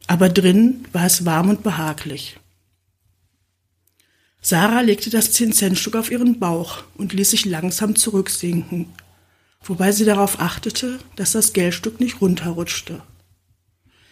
aber 0.07 0.29
drinnen 0.29 0.87
war 0.92 1.07
es 1.07 1.25
warm 1.25 1.51
und 1.51 1.62
behaglich. 1.62 2.38
Sarah 4.40 4.81
legte 4.81 5.11
das 5.11 5.33
Zehn-Cent-Stück 5.33 5.96
auf 5.96 6.12
ihren 6.12 6.38
Bauch 6.38 6.85
und 6.94 7.12
ließ 7.12 7.31
sich 7.31 7.44
langsam 7.44 7.96
zurücksinken, 7.96 8.87
wobei 9.68 9.92
sie 9.92 10.05
darauf 10.05 10.40
achtete, 10.40 10.98
dass 11.16 11.33
das 11.33 11.52
Geldstück 11.52 12.00
nicht 12.00 12.20
runterrutschte. 12.20 13.02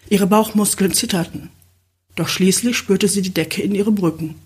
Ihre 0.08 0.26
Bauchmuskeln 0.26 0.92
zitterten, 0.92 1.50
doch 2.14 2.28
schließlich 2.28 2.76
spürte 2.76 3.08
sie 3.08 3.22
die 3.22 3.34
Decke 3.34 3.62
in 3.62 3.74
ihrem 3.74 3.96
Rücken. 3.96 4.36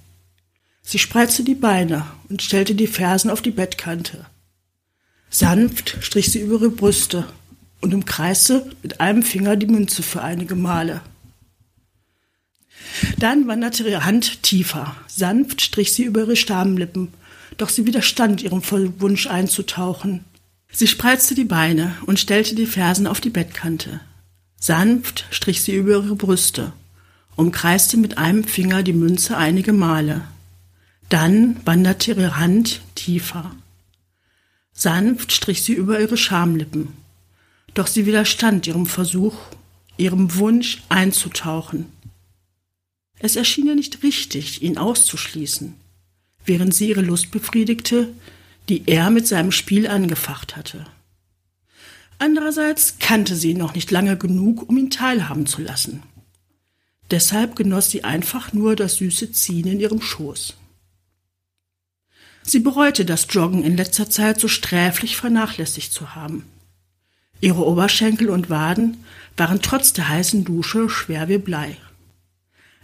Sie 0.83 0.99
spreizte 0.99 1.45
die 1.45 1.55
Beine 1.55 2.07
und 2.29 2.43
stellte 2.43 2.75
die 2.75 2.87
Fersen 2.87 3.31
auf 3.31 3.43
die 3.43 3.51
Bettkante. 3.51 4.27
Sanft 5.31 5.99
strich 6.01 6.33
sie 6.33 6.41
über 6.41 6.55
ihre 6.55 6.71
Brüste 6.71 7.27
und 7.81 7.93
umkreiste 7.93 8.71
mit 8.83 9.01
einem 9.01 9.23
Finger 9.23 9.57
die 9.57 9.67
Münze 9.67 10.03
für 10.03 10.23
einige 10.23 10.55
Male. 10.55 11.03
Dann 13.19 13.47
wanderte 13.47 13.87
ihre 13.87 14.05
Hand 14.05 14.43
tiefer. 14.43 14.97
Sanft 15.07 15.61
strich 15.61 15.93
sie 15.93 16.05
über 16.05 16.21
ihre 16.21 16.37
Stammlippen, 16.37 17.13
doch 17.57 17.69
sie 17.69 17.87
widerstand 17.87 18.43
ihrem 18.43 18.63
Wunsch 19.01 19.27
einzutauchen. 19.27 20.25
Sie 20.71 20.87
spreizte 20.87 21.35
die 21.35 21.45
Beine 21.45 21.97
und 22.07 22.19
stellte 22.19 22.55
die 22.55 22.67
Fersen 22.67 23.07
auf 23.07 23.21
die 23.21 23.31
Bettkante. 23.31 24.01
Sanft 24.61 25.27
strich 25.31 25.63
sie 25.63 25.75
über 25.77 25.93
ihre 25.93 26.17
Brüste, 26.17 26.73
umkreiste 27.37 27.97
mit 27.97 28.19
einem 28.19 28.45
Finger 28.45 28.83
die 28.83 28.93
Münze 28.93 29.37
einige 29.37 29.73
Male. 29.73 30.23
Dann 31.09 31.57
wanderte 31.65 32.11
ihre 32.13 32.37
Hand 32.37 32.81
tiefer. 32.95 33.55
Sanft 34.73 35.33
strich 35.33 35.63
sie 35.63 35.73
über 35.73 36.01
ihre 36.01 36.17
Schamlippen, 36.17 36.89
doch 37.75 37.87
sie 37.87 38.07
widerstand 38.07 38.67
ihrem 38.67 38.87
Versuch, 38.87 39.37
ihrem 39.97 40.35
Wunsch 40.37 40.83
einzutauchen. 40.89 41.87
Es 43.19 43.37
erschien 43.37 43.67
ihr 43.67 43.75
nicht 43.75 44.03
richtig, 44.03 44.63
ihn 44.63 44.79
auszuschließen, 44.79 45.75
während 46.45 46.75
sie 46.75 46.89
ihre 46.89 47.03
Lust 47.03 47.31
befriedigte, 47.31 48.13
die 48.69 48.83
er 48.87 49.11
mit 49.11 49.27
seinem 49.27 49.53
Spiel 49.53 49.87
angefacht 49.87 50.57
hatte. 50.57 50.85
Andererseits 52.19 52.99
kannte 52.99 53.37
sie 53.37 53.53
ihn 53.53 53.59
noch 53.59 53.75
nicht 53.75 53.91
lange 53.91 54.17
genug, 54.17 54.69
um 54.69 54.77
ihn 54.77 54.91
teilhaben 54.91 55.47
zu 55.47 55.63
lassen. 55.63 56.03
Deshalb 57.11 57.57
genoss 57.57 57.91
sie 57.91 58.05
einfach 58.05 58.53
nur 58.53 58.77
das 58.77 58.97
süße 58.97 59.33
Ziehen 59.33 59.67
in 59.67 59.81
ihrem 59.81 60.03
Schoß. 60.03 60.55
Sie 62.43 62.61
bereute 62.61 63.05
das 63.05 63.27
Joggen 63.31 63.63
in 63.63 63.77
letzter 63.77 64.11
Zeit 64.11 64.41
so 64.41 64.49
sträflich 64.49 65.17
vernachlässigt 65.17 65.93
zu 65.93 66.15
haben. 66.15 66.45
Ihre 67.41 67.65
Oberschenkel 67.65 68.31
und 68.31 68.51
Waden 68.51 69.05
waren 69.37 69.63
trotz 69.63 69.93
der 69.93 70.09
heißen 70.09 70.45
Dusche 70.45 70.89
schwer 70.89 71.29
wie 71.29 71.39
Blei. 71.39 71.77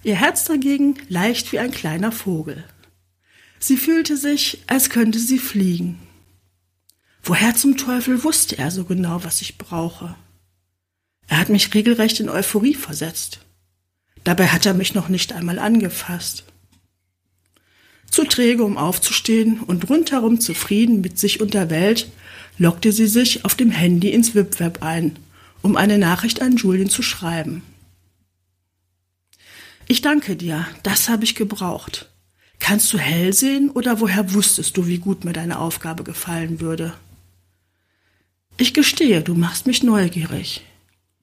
Ihr 0.04 0.16
Herz 0.16 0.44
dagegen 0.44 0.96
leicht 1.08 1.50
wie 1.52 1.58
ein 1.58 1.70
kleiner 1.70 2.12
Vogel. 2.12 2.62
Sie 3.66 3.78
fühlte 3.78 4.18
sich, 4.18 4.58
als 4.66 4.90
könnte 4.90 5.18
sie 5.18 5.38
fliegen. 5.38 5.98
Woher 7.22 7.56
zum 7.56 7.78
Teufel 7.78 8.22
wusste 8.22 8.58
er 8.58 8.70
so 8.70 8.84
genau, 8.84 9.24
was 9.24 9.40
ich 9.40 9.56
brauche? 9.56 10.16
Er 11.28 11.38
hat 11.38 11.48
mich 11.48 11.72
regelrecht 11.72 12.20
in 12.20 12.28
Euphorie 12.28 12.74
versetzt. 12.74 13.38
Dabei 14.22 14.48
hat 14.48 14.66
er 14.66 14.74
mich 14.74 14.92
noch 14.92 15.08
nicht 15.08 15.32
einmal 15.32 15.58
angefasst. 15.58 16.44
Zu 18.10 18.24
träge, 18.24 18.64
um 18.64 18.76
aufzustehen 18.76 19.60
und 19.60 19.88
rundherum 19.88 20.40
zufrieden 20.40 21.00
mit 21.00 21.18
sich 21.18 21.40
und 21.40 21.54
der 21.54 21.70
Welt, 21.70 22.12
lockte 22.58 22.92
sie 22.92 23.06
sich 23.06 23.46
auf 23.46 23.54
dem 23.54 23.70
Handy 23.70 24.10
ins 24.10 24.34
WIP-Web 24.34 24.82
ein, 24.82 25.18
um 25.62 25.76
eine 25.76 25.96
Nachricht 25.96 26.42
an 26.42 26.58
Julien 26.58 26.90
zu 26.90 27.00
schreiben. 27.00 27.62
Ich 29.88 30.02
danke 30.02 30.36
dir, 30.36 30.66
das 30.82 31.08
habe 31.08 31.24
ich 31.24 31.34
gebraucht. 31.34 32.10
Kannst 32.66 32.94
du 32.94 32.98
hell 32.98 33.34
sehen 33.34 33.68
oder 33.68 34.00
woher 34.00 34.32
wusstest 34.32 34.78
du, 34.78 34.86
wie 34.86 34.96
gut 34.96 35.26
mir 35.26 35.34
deine 35.34 35.58
Aufgabe 35.58 36.02
gefallen 36.02 36.60
würde? 36.60 36.94
Ich 38.56 38.72
gestehe, 38.72 39.20
du 39.20 39.34
machst 39.34 39.66
mich 39.66 39.82
neugierig. 39.82 40.64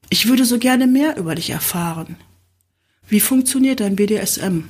Ich 0.08 0.28
würde 0.28 0.44
so 0.44 0.60
gerne 0.60 0.86
mehr 0.86 1.16
über 1.16 1.34
dich 1.34 1.50
erfahren. 1.50 2.14
Wie 3.08 3.18
funktioniert 3.18 3.80
dein 3.80 3.96
BDSM? 3.96 4.68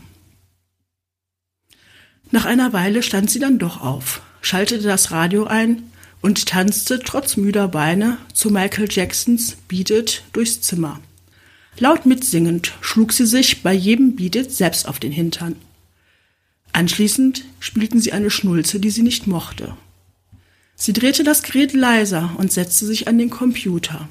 Nach 2.30 2.46
einer 2.46 2.72
Weile 2.72 3.02
stand 3.02 3.30
sie 3.30 3.38
dann 3.38 3.58
doch 3.58 3.82
auf, 3.82 4.22
schaltete 4.40 4.84
das 4.84 5.10
Radio 5.10 5.44
ein 5.44 5.90
und 6.22 6.46
tanzte 6.46 7.00
trotz 7.00 7.36
müder 7.36 7.68
Beine 7.68 8.16
zu 8.32 8.48
Michael 8.48 8.88
Jacksons 8.90 9.58
Beat 9.68 9.90
It 9.90 10.22
durchs 10.32 10.62
Zimmer. 10.62 11.00
Laut 11.76 12.06
mitsingend 12.06 12.72
schlug 12.80 13.12
sie 13.12 13.26
sich 13.26 13.62
bei 13.62 13.74
jedem 13.74 14.16
Beat 14.16 14.36
It 14.36 14.52
selbst 14.52 14.88
auf 14.88 14.98
den 14.98 15.12
Hintern. 15.12 15.56
Anschließend 16.72 17.44
spielten 17.60 18.00
sie 18.00 18.12
eine 18.12 18.30
Schnulze, 18.30 18.80
die 18.80 18.90
sie 18.90 19.02
nicht 19.02 19.26
mochte. 19.26 19.76
Sie 20.74 20.92
drehte 20.92 21.22
das 21.22 21.42
Gerät 21.42 21.74
leiser 21.74 22.34
und 22.38 22.50
setzte 22.50 22.86
sich 22.86 23.08
an 23.08 23.18
den 23.18 23.30
Computer. 23.30 24.08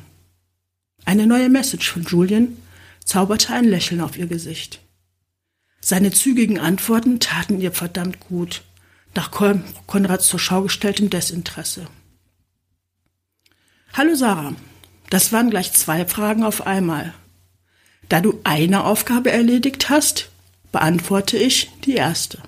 Eine 1.03 1.25
neue 1.25 1.49
Message 1.49 1.89
von 1.89 2.03
Julian 2.03 2.55
zauberte 3.03 3.53
ein 3.53 3.65
Lächeln 3.65 4.01
auf 4.01 4.17
ihr 4.17 4.27
Gesicht. 4.27 4.79
Seine 5.81 6.11
zügigen 6.11 6.59
Antworten 6.59 7.19
taten 7.19 7.59
ihr 7.59 7.71
verdammt 7.71 8.19
gut, 8.19 8.61
nach 9.15 9.31
Konrads 9.31 10.27
zur 10.27 10.39
Schau 10.39 10.61
gestelltem 10.61 11.09
Desinteresse. 11.09 11.87
Hallo 13.93 14.15
Sarah, 14.15 14.55
das 15.09 15.33
waren 15.33 15.49
gleich 15.49 15.73
zwei 15.73 16.05
Fragen 16.05 16.43
auf 16.43 16.65
einmal. 16.65 17.13
Da 18.07 18.21
du 18.21 18.39
eine 18.43 18.85
Aufgabe 18.85 19.31
erledigt 19.31 19.89
hast, 19.89 20.29
beantworte 20.71 21.37
ich 21.37 21.71
die 21.83 21.95
erste. 21.95 22.41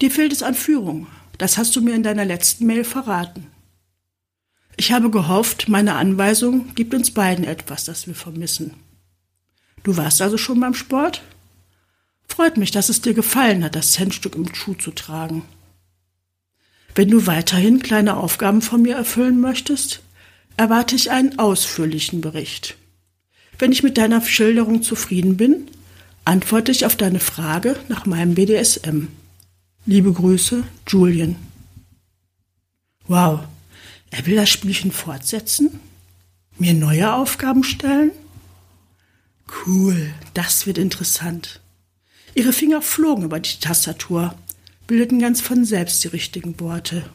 Dir 0.00 0.10
fehlt 0.10 0.32
es 0.32 0.42
an 0.42 0.54
Führung, 0.54 1.06
das 1.38 1.58
hast 1.58 1.74
du 1.74 1.80
mir 1.80 1.94
in 1.94 2.02
deiner 2.02 2.24
letzten 2.24 2.66
Mail 2.66 2.84
verraten. 2.84 3.46
Ich 4.76 4.92
habe 4.92 5.10
gehofft, 5.10 5.68
meine 5.68 5.94
Anweisung 5.94 6.74
gibt 6.76 6.94
uns 6.94 7.10
beiden 7.10 7.44
etwas, 7.44 7.84
das 7.84 8.06
wir 8.06 8.14
vermissen. 8.14 8.74
Du 9.82 9.96
warst 9.96 10.22
also 10.22 10.38
schon 10.38 10.60
beim 10.60 10.74
Sport? 10.74 11.22
Freut 12.28 12.56
mich, 12.56 12.70
dass 12.70 12.88
es 12.88 13.00
dir 13.00 13.14
gefallen 13.14 13.64
hat, 13.64 13.74
das 13.74 13.92
Centstück 13.92 14.36
im 14.36 14.54
Schuh 14.54 14.74
zu 14.74 14.92
tragen. 14.92 15.42
Wenn 16.94 17.10
du 17.10 17.26
weiterhin 17.26 17.80
kleine 17.82 18.16
Aufgaben 18.16 18.62
von 18.62 18.82
mir 18.82 18.94
erfüllen 18.94 19.40
möchtest, 19.40 20.00
erwarte 20.56 20.94
ich 20.94 21.10
einen 21.10 21.38
ausführlichen 21.38 22.20
Bericht. 22.20 22.76
Wenn 23.58 23.72
ich 23.72 23.82
mit 23.82 23.98
deiner 23.98 24.20
Schilderung 24.20 24.82
zufrieden 24.82 25.36
bin, 25.36 25.68
antworte 26.24 26.70
ich 26.70 26.86
auf 26.86 26.94
deine 26.94 27.20
Frage 27.20 27.76
nach 27.88 28.06
meinem 28.06 28.34
BDSM. 28.34 29.08
Liebe 29.90 30.12
Grüße, 30.12 30.64
Julian. 30.86 31.36
Wow, 33.06 33.40
er 34.10 34.26
will 34.26 34.36
das 34.36 34.50
Spielchen 34.50 34.92
fortsetzen? 34.92 35.80
Mir 36.58 36.74
neue 36.74 37.14
Aufgaben 37.14 37.64
stellen? 37.64 38.10
Cool, 39.64 40.12
das 40.34 40.66
wird 40.66 40.76
interessant. 40.76 41.62
Ihre 42.34 42.52
Finger 42.52 42.82
flogen 42.82 43.24
über 43.24 43.40
die 43.40 43.60
Tastatur, 43.62 44.34
bildeten 44.86 45.20
ganz 45.20 45.40
von 45.40 45.64
selbst 45.64 46.04
die 46.04 46.08
richtigen 46.08 46.60
Worte. 46.60 47.08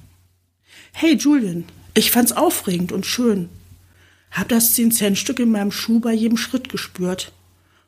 Hey 0.93 1.15
Julian, 1.15 1.65
ich 1.93 2.09
fand's 2.09 2.31
aufregend 2.31 2.91
und 2.91 3.05
schön. 3.05 3.49
Hab 4.31 4.49
das 4.49 4.75
10-Cent-Stück 4.75 5.37
in 5.37 5.51
meinem 5.51 5.71
Schuh 5.71 5.99
bei 5.99 6.13
jedem 6.13 6.37
Schritt 6.37 6.69
gespürt 6.69 7.33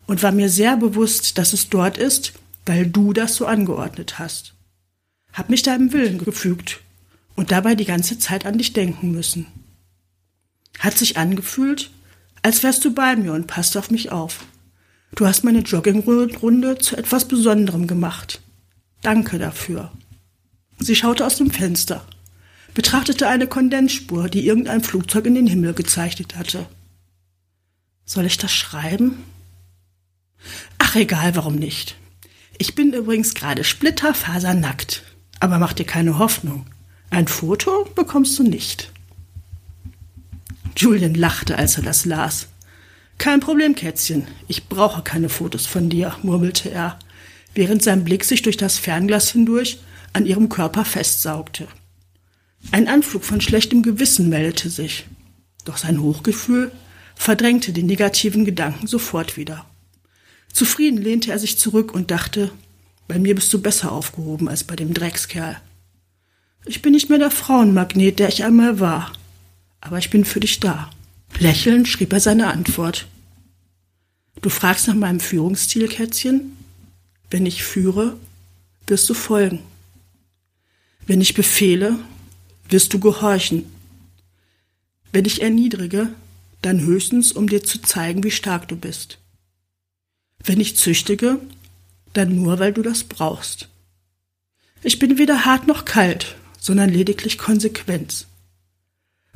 und 0.05 0.21
war 0.21 0.31
mir 0.31 0.47
sehr 0.47 0.77
bewusst, 0.77 1.39
dass 1.39 1.53
es 1.53 1.69
dort 1.69 1.97
ist, 1.97 2.33
weil 2.67 2.85
du 2.85 3.13
das 3.13 3.33
so 3.33 3.47
angeordnet 3.47 4.19
hast. 4.19 4.54
Hab 5.35 5.49
mich 5.49 5.63
deinem 5.63 5.91
Willen 5.91 6.17
gefügt 6.17 6.79
und 7.35 7.51
dabei 7.51 7.75
die 7.75 7.85
ganze 7.85 8.17
Zeit 8.17 8.45
an 8.45 8.57
dich 8.57 8.71
denken 8.71 9.11
müssen. 9.11 9.47
Hat 10.79 10.97
sich 10.97 11.17
angefühlt, 11.17 11.91
als 12.41 12.63
wärst 12.63 12.85
du 12.85 12.93
bei 12.93 13.17
mir 13.17 13.33
und 13.33 13.45
passt 13.45 13.75
auf 13.75 13.91
mich 13.91 14.11
auf. 14.11 14.45
Du 15.13 15.27
hast 15.27 15.43
meine 15.43 15.59
Joggingrunde 15.59 16.77
zu 16.77 16.95
etwas 16.95 17.27
Besonderem 17.27 17.85
gemacht. 17.85 18.41
Danke 19.01 19.37
dafür. 19.37 19.91
Sie 20.79 20.95
schaute 20.95 21.25
aus 21.25 21.35
dem 21.35 21.51
Fenster, 21.51 22.05
betrachtete 22.73 23.27
eine 23.27 23.47
Kondensspur, 23.47 24.29
die 24.29 24.45
irgendein 24.45 24.83
Flugzeug 24.83 25.25
in 25.25 25.35
den 25.35 25.47
Himmel 25.47 25.73
gezeichnet 25.73 26.35
hatte. 26.37 26.65
Soll 28.05 28.25
ich 28.25 28.37
das 28.37 28.53
schreiben? 28.53 29.23
Ach 30.77 30.95
egal, 30.95 31.35
warum 31.35 31.55
nicht. 31.55 31.95
Ich 32.57 32.75
bin 32.75 32.93
übrigens 32.93 33.33
gerade 33.33 33.63
splitterfasernackt. 33.63 35.03
Aber 35.45 35.59
mach 35.59 35.73
dir 35.73 35.85
keine 35.85 36.17
Hoffnung. 36.17 36.65
Ein 37.11 37.27
Foto 37.27 37.87
bekommst 37.93 38.39
du 38.39 38.41
nicht. 38.41 38.91
Julian 40.75 41.13
lachte, 41.13 41.55
als 41.59 41.77
er 41.77 41.83
das 41.83 42.05
las. 42.05 42.47
Kein 43.19 43.41
Problem, 43.41 43.75
Kätzchen. 43.75 44.27
Ich 44.47 44.69
brauche 44.69 45.03
keine 45.03 45.29
Fotos 45.29 45.67
von 45.67 45.87
dir, 45.87 46.15
murmelte 46.23 46.71
er, 46.71 46.97
während 47.53 47.83
sein 47.83 48.03
Blick 48.03 48.23
sich 48.23 48.41
durch 48.41 48.57
das 48.57 48.79
Fernglas 48.79 49.29
hindurch 49.33 49.77
an 50.13 50.25
ihrem 50.25 50.49
Körper 50.49 50.83
festsaugte. 50.83 51.67
Ein 52.71 52.87
Anflug 52.87 53.23
von 53.23 53.39
schlechtem 53.39 53.83
Gewissen 53.83 54.29
meldete 54.29 54.71
sich, 54.71 55.05
doch 55.63 55.77
sein 55.77 56.01
Hochgefühl 56.01 56.71
verdrängte 57.13 57.71
die 57.71 57.83
negativen 57.83 58.45
Gedanken 58.45 58.87
sofort 58.87 59.37
wieder. 59.37 59.63
Zufrieden 60.51 60.97
lehnte 60.97 61.29
er 61.29 61.37
sich 61.37 61.59
zurück 61.59 61.93
und 61.93 62.09
dachte, 62.09 62.49
bei 63.07 63.19
mir 63.19 63.35
bist 63.35 63.53
du 63.53 63.61
besser 63.61 63.91
aufgehoben 63.91 64.49
als 64.49 64.63
bei 64.63 64.75
dem 64.75 64.93
Dreckskerl. 64.93 65.59
Ich 66.65 66.81
bin 66.81 66.93
nicht 66.93 67.09
mehr 67.09 67.19
der 67.19 67.31
Frauenmagnet, 67.31 68.19
der 68.19 68.29
ich 68.29 68.43
einmal 68.43 68.79
war. 68.79 69.13
Aber 69.81 69.99
ich 69.99 70.09
bin 70.09 70.25
für 70.25 70.39
dich 70.39 70.59
da. 70.59 70.89
Lächelnd 71.37 71.87
schrieb 71.87 72.11
er 72.13 72.19
seine 72.19 72.47
Antwort. 72.47 73.07
Du 74.41 74.49
fragst 74.49 74.87
nach 74.87 74.95
meinem 74.95 75.19
Führungsstil, 75.19 75.87
Kätzchen? 75.87 76.57
Wenn 77.29 77.45
ich 77.45 77.63
führe, 77.63 78.17
wirst 78.87 79.09
du 79.09 79.13
folgen. 79.13 79.59
Wenn 81.05 81.21
ich 81.21 81.35
befehle, 81.35 81.99
wirst 82.69 82.93
du 82.93 82.99
gehorchen. 82.99 83.65
Wenn 85.11 85.25
ich 85.25 85.41
erniedrige, 85.41 86.09
dann 86.61 86.81
höchstens, 86.81 87.31
um 87.31 87.47
dir 87.47 87.63
zu 87.63 87.81
zeigen, 87.81 88.23
wie 88.23 88.31
stark 88.31 88.67
du 88.67 88.75
bist. 88.75 89.19
Wenn 90.43 90.59
ich 90.59 90.77
züchtige, 90.77 91.39
dann 92.17 92.35
nur, 92.35 92.59
weil 92.59 92.73
du 92.73 92.81
das 92.81 93.03
brauchst. 93.03 93.69
Ich 94.83 94.99
bin 94.99 95.17
weder 95.17 95.45
hart 95.45 95.67
noch 95.67 95.85
kalt, 95.85 96.35
sondern 96.59 96.89
lediglich 96.89 97.37
Konsequenz. 97.37 98.27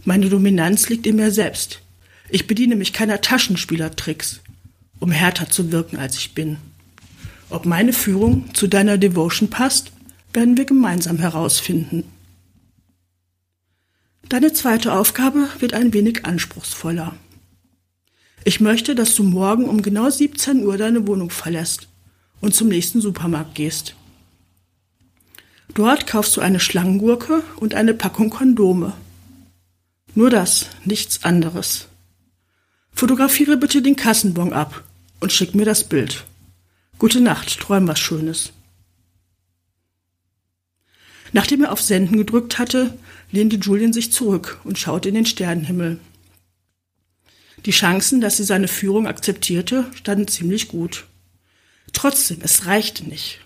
Meine 0.05 0.30
Dominanz 0.30 0.89
liegt 0.89 1.05
in 1.05 1.17
mir 1.17 1.32
selbst. 1.32 1.82
Ich 2.30 2.47
bediene 2.47 2.75
mich 2.75 2.93
keiner 2.93 3.21
Taschenspielertricks, 3.21 4.41
um 4.99 5.11
härter 5.11 5.49
zu 5.49 5.71
wirken, 5.71 5.97
als 5.97 6.17
ich 6.17 6.34
bin. 6.34 6.57
Ob 7.49 7.65
meine 7.65 7.93
Führung 7.93 8.53
zu 8.53 8.67
deiner 8.67 8.97
Devotion 8.97 9.49
passt, 9.49 9.91
werden 10.34 10.55
wir 10.55 10.65
gemeinsam 10.65 11.17
herausfinden. 11.17 12.03
Deine 14.30 14.53
zweite 14.53 14.93
Aufgabe 14.93 15.49
wird 15.59 15.73
ein 15.73 15.91
wenig 15.91 16.25
anspruchsvoller. 16.25 17.15
Ich 18.45 18.59
möchte, 18.59 18.93
dass 18.93 19.15
du 19.15 19.23
morgen 19.23 19.65
um 19.65 19.82
genau 19.82 20.09
17 20.09 20.63
Uhr 20.63 20.77
deine 20.77 21.07
Wohnung 21.07 21.32
verlässt 21.32 21.88
und 22.41 22.55
zum 22.55 22.67
nächsten 22.67 23.01
Supermarkt 23.01 23.55
gehst. 23.55 23.95
Dort 25.73 26.07
kaufst 26.07 26.35
du 26.35 26.41
eine 26.41 26.59
Schlangengurke 26.59 27.43
und 27.57 27.75
eine 27.75 27.93
Packung 27.93 28.29
Kondome. 28.29 28.93
Nur 30.15 30.29
das, 30.29 30.67
nichts 30.83 31.23
anderes. 31.23 31.87
Fotografiere 32.91 33.57
bitte 33.57 33.81
den 33.81 33.95
Kassenbon 33.95 34.51
ab 34.51 34.83
und 35.19 35.31
schick 35.31 35.55
mir 35.55 35.65
das 35.65 35.83
Bild. 35.83 36.25
Gute 36.97 37.21
Nacht, 37.21 37.59
träum 37.59 37.87
was 37.87 37.99
Schönes. 37.99 38.51
Nachdem 41.31 41.63
er 41.63 41.71
auf 41.71 41.81
Senden 41.81 42.17
gedrückt 42.17 42.57
hatte, 42.57 42.97
lehnte 43.31 43.57
Julian 43.57 43.93
sich 43.93 44.11
zurück 44.11 44.59
und 44.63 44.79
schaute 44.79 45.09
in 45.09 45.15
den 45.15 45.25
Sternenhimmel. 45.25 45.99
Die 47.65 47.71
Chancen, 47.71 48.19
dass 48.19 48.37
sie 48.37 48.43
seine 48.43 48.67
Führung 48.67 49.05
akzeptierte, 49.05 49.85
standen 49.93 50.27
ziemlich 50.27 50.69
gut. 50.69 51.05
Trotzdem, 51.93 52.39
es 52.41 52.65
reichte 52.65 53.05
nicht. 53.07 53.39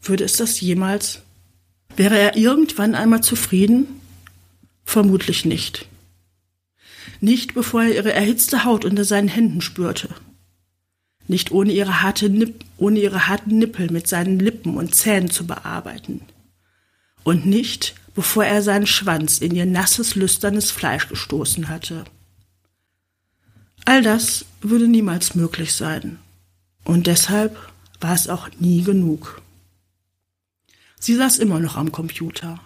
Würde 0.00 0.24
es 0.24 0.36
das 0.36 0.60
jemals? 0.60 1.20
Wäre 1.96 2.18
er 2.18 2.36
irgendwann 2.36 2.94
einmal 2.94 3.22
zufrieden? 3.22 4.00
Vermutlich 4.84 5.44
nicht. 5.44 5.86
Nicht 7.20 7.54
bevor 7.54 7.84
er 7.84 7.94
ihre 7.94 8.12
erhitzte 8.12 8.64
Haut 8.64 8.84
unter 8.84 9.04
seinen 9.04 9.28
Händen 9.28 9.60
spürte. 9.60 10.08
Nicht 11.28 11.50
ohne 11.50 11.72
ihre, 11.72 12.02
harte 12.02 12.30
Nipp 12.30 12.64
ohne 12.78 13.00
ihre 13.00 13.26
harten 13.26 13.58
Nippel 13.58 13.90
mit 13.90 14.06
seinen 14.06 14.38
Lippen 14.38 14.76
und 14.76 14.94
Zähnen 14.94 15.30
zu 15.30 15.46
bearbeiten. 15.46 16.20
Und 17.24 17.46
nicht 17.46 17.94
bevor 18.14 18.44
er 18.44 18.62
seinen 18.62 18.86
Schwanz 18.86 19.38
in 19.38 19.54
ihr 19.54 19.66
nasses, 19.66 20.14
lüsternes 20.14 20.70
Fleisch 20.70 21.08
gestoßen 21.08 21.68
hatte. 21.68 22.04
All 23.84 24.02
das 24.02 24.46
würde 24.62 24.88
niemals 24.88 25.34
möglich 25.34 25.74
sein. 25.74 26.18
Und 26.86 27.08
deshalb 27.08 27.58
war 28.00 28.14
es 28.14 28.28
auch 28.28 28.48
nie 28.60 28.82
genug. 28.82 29.42
Sie 31.00 31.16
saß 31.16 31.38
immer 31.38 31.58
noch 31.58 31.76
am 31.76 31.92
Computer. 31.92 32.60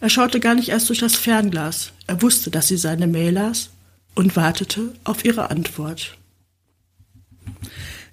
Er 0.00 0.10
schaute 0.10 0.40
gar 0.40 0.56
nicht 0.56 0.70
erst 0.70 0.88
durch 0.88 0.98
das 0.98 1.14
Fernglas. 1.14 1.92
Er 2.08 2.20
wusste, 2.20 2.50
dass 2.50 2.68
sie 2.68 2.76
seine 2.76 3.06
Mail 3.06 3.32
las 3.32 3.70
und 4.16 4.34
wartete 4.34 4.92
auf 5.04 5.24
ihre 5.24 5.50
Antwort. 5.50 6.18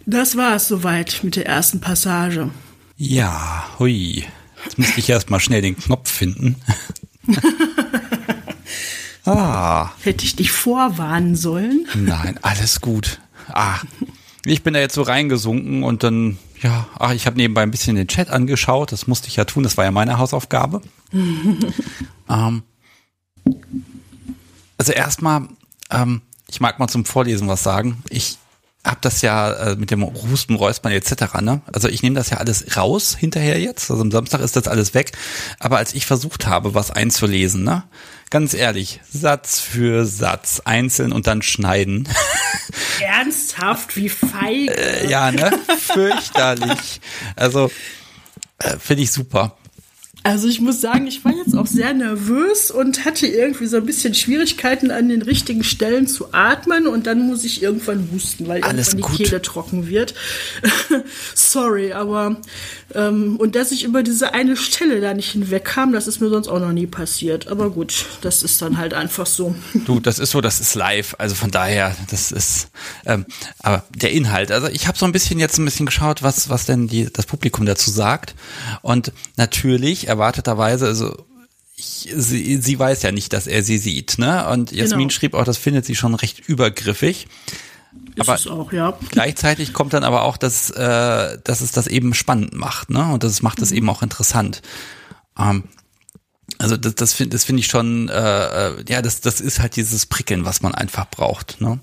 Das 0.06 0.38
war 0.38 0.56
es 0.56 0.68
soweit 0.68 1.22
mit 1.24 1.36
der 1.36 1.48
ersten 1.48 1.82
Passage. 1.82 2.52
Ja, 2.96 3.66
hui. 3.80 4.26
Jetzt 4.64 4.78
müsste 4.78 5.00
ich 5.00 5.10
erst 5.10 5.32
mal 5.32 5.40
schnell 5.40 5.64
den 5.64 5.78
Knopf 5.78 6.12
finden. 6.12 6.56
ah. 9.26 9.90
Hätte 10.02 10.26
ich 10.26 10.36
dich 10.36 10.52
vorwarnen 10.52 11.36
sollen? 11.36 11.88
Nein, 11.96 12.38
alles 12.44 12.82
gut. 12.82 13.20
Ah, 13.48 13.80
ich 14.46 14.64
bin 14.64 14.74
da 14.74 14.80
jetzt 14.80 14.96
so 14.96 15.02
reingesunken 15.02 15.84
und 15.84 16.04
dann, 16.04 16.38
ja, 16.62 16.88
ach, 16.98 17.14
ich 17.14 17.26
habe 17.26 17.38
nebenbei 17.38 17.64
ein 17.64 17.72
bisschen 17.72 17.96
den 17.96 18.08
Chat 18.08 18.30
angeschaut. 18.30 18.92
Das 18.92 19.08
musste 19.08 19.28
ich 19.28 19.36
ja 19.36 19.46
tun, 19.46 19.64
das 19.64 19.78
war 19.78 19.86
ja 19.86 19.92
meine 19.92 20.18
Hausaufgabe. 20.18 20.82
ähm, 22.30 22.64
also 24.78 24.92
erstmal, 24.94 25.48
ähm, 25.92 26.22
ich 26.48 26.62
mag 26.62 26.80
mal 26.80 26.88
zum 26.88 27.06
Vorlesen 27.06 27.48
was 27.48 27.64
sagen. 27.64 28.02
Ich 28.10 28.38
habe 28.86 29.00
das 29.02 29.22
ja 29.22 29.52
äh, 29.52 29.76
mit 29.76 29.92
dem 29.92 30.06
Husten, 30.06 30.56
Räuspern 30.56 30.92
etc. 30.92 31.42
Ne? 31.42 31.62
Also 31.72 31.90
ich 31.90 32.02
nehme 32.02 32.16
das 32.16 32.30
ja 32.30 32.38
alles 32.38 32.78
raus 32.78 33.16
hinterher 33.18 33.60
jetzt. 33.60 33.92
Also 33.92 34.02
am 34.02 34.12
Samstag 34.12 34.42
ist 34.42 34.56
das 34.56 34.68
alles 34.68 34.94
weg. 34.94 35.12
Aber 35.60 35.78
als 35.78 35.94
ich 35.94 36.06
versucht 36.06 36.48
habe, 36.48 36.74
was 36.74 36.92
einzulesen, 36.92 37.64
ne, 37.64 37.84
ganz 38.30 38.54
ehrlich, 38.54 39.02
Satz 39.12 39.60
für 39.60 40.06
Satz 40.06 40.62
einzeln 40.64 41.12
und 41.12 41.28
dann 41.28 41.42
schneiden. 41.42 42.08
Ernsthaft, 43.02 43.98
wie 43.98 44.10
feig. 44.10 44.70
Äh, 44.70 45.10
ja, 45.10 45.32
ne, 45.32 45.52
fürchterlich. 45.78 47.02
Also 47.36 47.70
äh, 48.60 48.78
finde 48.80 49.04
ich 49.04 49.12
super. 49.12 49.58
Also 50.30 50.48
ich 50.48 50.62
muss 50.62 50.80
sagen, 50.80 51.08
ich 51.08 51.26
war 51.26 51.34
jetzt 51.34 51.56
auch 51.56 51.66
sehr 51.66 51.92
nervös 51.92 52.70
und 52.70 53.04
hatte 53.04 53.26
irgendwie 53.26 53.66
so 53.66 53.78
ein 53.78 53.86
bisschen 53.88 54.14
Schwierigkeiten 54.14 54.92
an 54.92 55.10
den 55.10 55.24
richtigen 55.24 55.64
Stellen 55.64 56.06
zu 56.06 56.36
atmen 56.36 56.86
und 56.86 57.08
dann 57.08 57.26
muss 57.26 57.44
ich 57.44 57.64
irgendwann 57.64 58.10
husten, 58.14 58.48
weil 58.48 58.62
Alles 58.62 58.94
irgendwann 58.94 59.18
die 59.18 59.24
Kehle 59.24 59.42
trocken 59.42 59.88
wird. 59.88 60.14
Sorry, 61.34 61.94
aber 61.94 62.40
und 62.96 63.56
dass 63.56 63.72
ich 63.72 63.84
über 63.84 64.02
diese 64.02 64.34
eine 64.34 64.58
Stelle 64.58 65.00
da 65.02 65.14
nicht 65.14 65.32
hinwegkam, 65.32 65.94
das 65.94 66.08
ist 66.08 66.22
mir 66.22 66.30
sonst 66.30 66.48
auch 66.48 66.60
noch 66.60 66.72
nie 66.72 66.88
passiert. 66.88 67.48
Aber 67.48 67.70
gut, 67.70 68.06
das 68.22 68.42
ist 68.42 68.62
dann 68.62 68.78
halt 68.78 68.94
einfach 68.94 69.28
so. 69.28 69.56
Du, 69.86 70.00
das 70.00 70.20
ist 70.20 70.32
so, 70.32 70.42
das 70.42 70.60
ist 70.60 70.76
live. 70.76 71.16
Also 71.20 71.36
von 71.36 71.52
daher, 71.52 71.96
das 72.10 72.32
ist 72.32 72.70
ähm, 73.06 73.26
aber 73.60 73.84
der 73.96 74.12
Inhalt. 74.12 74.52
Also 74.52 74.68
ich 74.68 74.88
habe 74.88 74.98
so 74.98 75.06
ein 75.06 75.12
bisschen 75.12 75.40
jetzt 75.40 75.58
ein 75.60 75.66
bisschen 75.66 75.86
geschaut, 75.86 76.24
was 76.24 76.50
was 76.50 76.66
denn 76.66 76.88
die 76.88 77.12
das 77.12 77.26
Publikum 77.26 77.66
dazu 77.66 77.92
sagt 77.92 78.34
und 78.82 79.12
natürlich 79.38 80.08
erwarteterweise, 80.08 80.88
also 80.88 81.16
ich, 81.80 82.10
sie, 82.16 82.58
sie 82.58 82.80
weiß 82.80 83.04
ja 83.04 83.12
nicht, 83.12 83.34
dass 83.34 83.48
er 83.48 83.64
sie 83.64 83.78
sieht, 83.78 84.18
ne? 84.18 84.48
Und 84.50 84.72
Jasmin 84.72 85.08
genau. 85.08 85.10
schrieb 85.12 85.34
auch, 85.34 85.46
das 85.46 85.58
findet 85.58 85.86
sie 85.86 85.96
schon 85.96 86.14
recht 86.14 86.48
übergriffig. 86.48 87.28
Ist 88.16 88.28
aber 88.28 88.36
es 88.36 88.48
auch, 88.48 88.72
ja. 88.72 88.98
Gleichzeitig 89.10 89.74
kommt 89.74 89.94
dann 89.94 90.04
aber 90.04 90.24
auch, 90.24 90.38
dass, 90.38 90.70
äh, 90.72 91.38
dass 91.44 91.62
es 91.62 91.72
das 91.72 91.88
eben 91.88 92.14
spannend 92.14 92.54
macht, 92.54 92.90
ne? 92.90 93.12
Und 93.12 93.24
das 93.24 93.42
macht 93.42 93.62
es 93.62 93.72
mhm. 93.72 93.78
eben 93.78 93.90
auch 93.90 94.02
interessant. 94.02 94.62
Ähm, 95.38 95.64
also 96.58 96.78
das, 96.78 96.96
das 96.96 97.14
finde 97.14 97.36
das 97.36 97.46
finde 97.46 97.62
ich 97.62 97.68
schon, 97.68 98.10
äh, 98.10 98.68
äh, 98.68 98.84
ja, 98.88 99.02
das, 99.02 99.22
das 99.22 99.40
ist 99.40 99.60
halt 99.60 99.76
dieses 99.76 100.06
Prickeln, 100.06 100.46
was 100.46 100.62
man 100.62 100.76
einfach 100.76 101.10
braucht, 101.10 101.62
ne? 101.62 101.80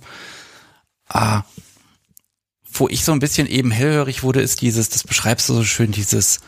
Ah, 1.08 1.42
wo 2.72 2.88
ich 2.88 3.04
so 3.04 3.12
ein 3.12 3.20
bisschen 3.20 3.46
eben 3.46 3.70
hellhörig 3.70 4.22
wurde, 4.22 4.42
ist 4.42 4.60
dieses, 4.60 4.88
das 4.88 5.04
beschreibst 5.04 5.48
du 5.48 5.54
so 5.54 5.64
schön, 5.64 5.92
dieses, 5.92 6.40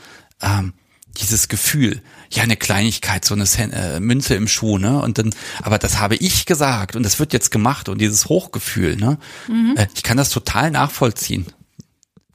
ähm, 0.42 0.74
dieses 1.20 1.48
Gefühl, 1.48 2.02
ja, 2.30 2.42
eine 2.42 2.56
Kleinigkeit, 2.56 3.24
so 3.24 3.34
eine 3.34 3.44
äh, 3.72 4.00
Münze 4.00 4.34
im 4.34 4.48
Schuh, 4.48 4.78
ne? 4.78 5.00
Und 5.00 5.18
dann, 5.18 5.34
aber 5.62 5.78
das 5.78 5.98
habe 5.98 6.16
ich 6.16 6.46
gesagt 6.46 6.96
und 6.96 7.02
das 7.02 7.18
wird 7.18 7.32
jetzt 7.32 7.50
gemacht 7.50 7.88
und 7.88 8.00
dieses 8.00 8.26
Hochgefühl, 8.26 8.96
ne? 8.96 9.18
Mhm. 9.48 9.74
Äh, 9.76 9.86
ich 9.94 10.02
kann 10.02 10.16
das 10.16 10.30
total 10.30 10.70
nachvollziehen. 10.70 11.46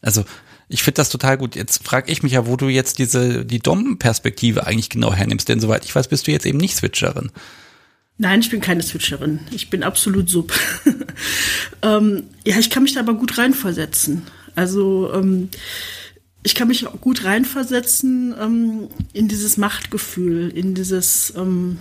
Also, 0.01 0.25
ich 0.67 0.81
finde 0.81 0.95
das 0.95 1.09
total 1.09 1.37
gut. 1.37 1.55
Jetzt 1.55 1.83
frage 1.85 2.11
ich 2.11 2.23
mich 2.23 2.33
ja, 2.33 2.47
wo 2.47 2.55
du 2.55 2.67
jetzt 2.67 2.97
diese, 2.97 3.45
die 3.45 3.59
Dom-Perspektive 3.59 4.65
eigentlich 4.65 4.89
genau 4.89 5.13
hernimmst, 5.13 5.47
denn 5.47 5.59
soweit 5.59 5.85
ich 5.85 5.93
weiß, 5.93 6.07
bist 6.07 6.25
du 6.25 6.31
jetzt 6.31 6.45
eben 6.45 6.57
nicht 6.57 6.75
Switcherin. 6.75 7.31
Nein, 8.17 8.41
ich 8.41 8.49
bin 8.49 8.61
keine 8.61 8.83
Switcherin. 8.83 9.39
Ich 9.51 9.69
bin 9.69 9.83
absolut 9.83 10.29
sub. 10.29 10.53
ähm, 11.81 12.23
ja, 12.45 12.57
ich 12.57 12.69
kann 12.69 12.83
mich 12.83 12.93
da 12.93 13.01
aber 13.01 13.13
gut 13.13 13.37
reinversetzen. 13.37 14.23
Also, 14.55 15.11
ähm, 15.13 15.49
ich 16.43 16.55
kann 16.55 16.67
mich 16.67 16.85
gut 17.01 17.23
reinversetzen 17.23 18.35
ähm, 18.39 18.87
in 19.13 19.27
dieses 19.27 19.57
Machtgefühl, 19.57 20.49
in 20.49 20.75
dieses 20.75 21.33
ähm, 21.35 21.79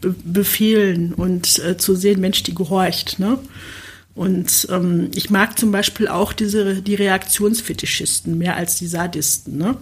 Be 0.00 0.14
Befehlen 0.24 1.14
und 1.14 1.58
äh, 1.60 1.76
zu 1.76 1.94
sehen, 1.94 2.20
Mensch, 2.20 2.42
die 2.42 2.54
gehorcht. 2.54 3.18
Ne? 3.18 3.38
Und 4.14 4.68
ähm, 4.70 5.10
ich 5.14 5.30
mag 5.30 5.58
zum 5.58 5.72
Beispiel 5.72 6.08
auch 6.08 6.34
diese 6.34 6.82
die 6.82 6.96
Reaktionsfetischisten 6.96 8.36
mehr 8.36 8.56
als 8.56 8.76
die 8.76 8.86
Sadisten, 8.86 9.56
ne? 9.56 9.76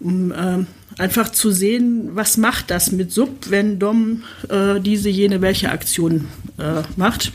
um 0.00 0.32
äh, 0.32 0.64
einfach 0.98 1.30
zu 1.30 1.50
sehen, 1.50 2.10
was 2.12 2.36
macht 2.36 2.70
das 2.70 2.92
mit 2.92 3.10
Sub, 3.10 3.50
wenn 3.50 3.78
Dom 3.78 4.24
äh, 4.50 4.80
diese 4.80 5.08
jene 5.08 5.40
welche 5.40 5.70
Aktion 5.70 6.26
äh, 6.58 6.82
macht. 6.96 7.32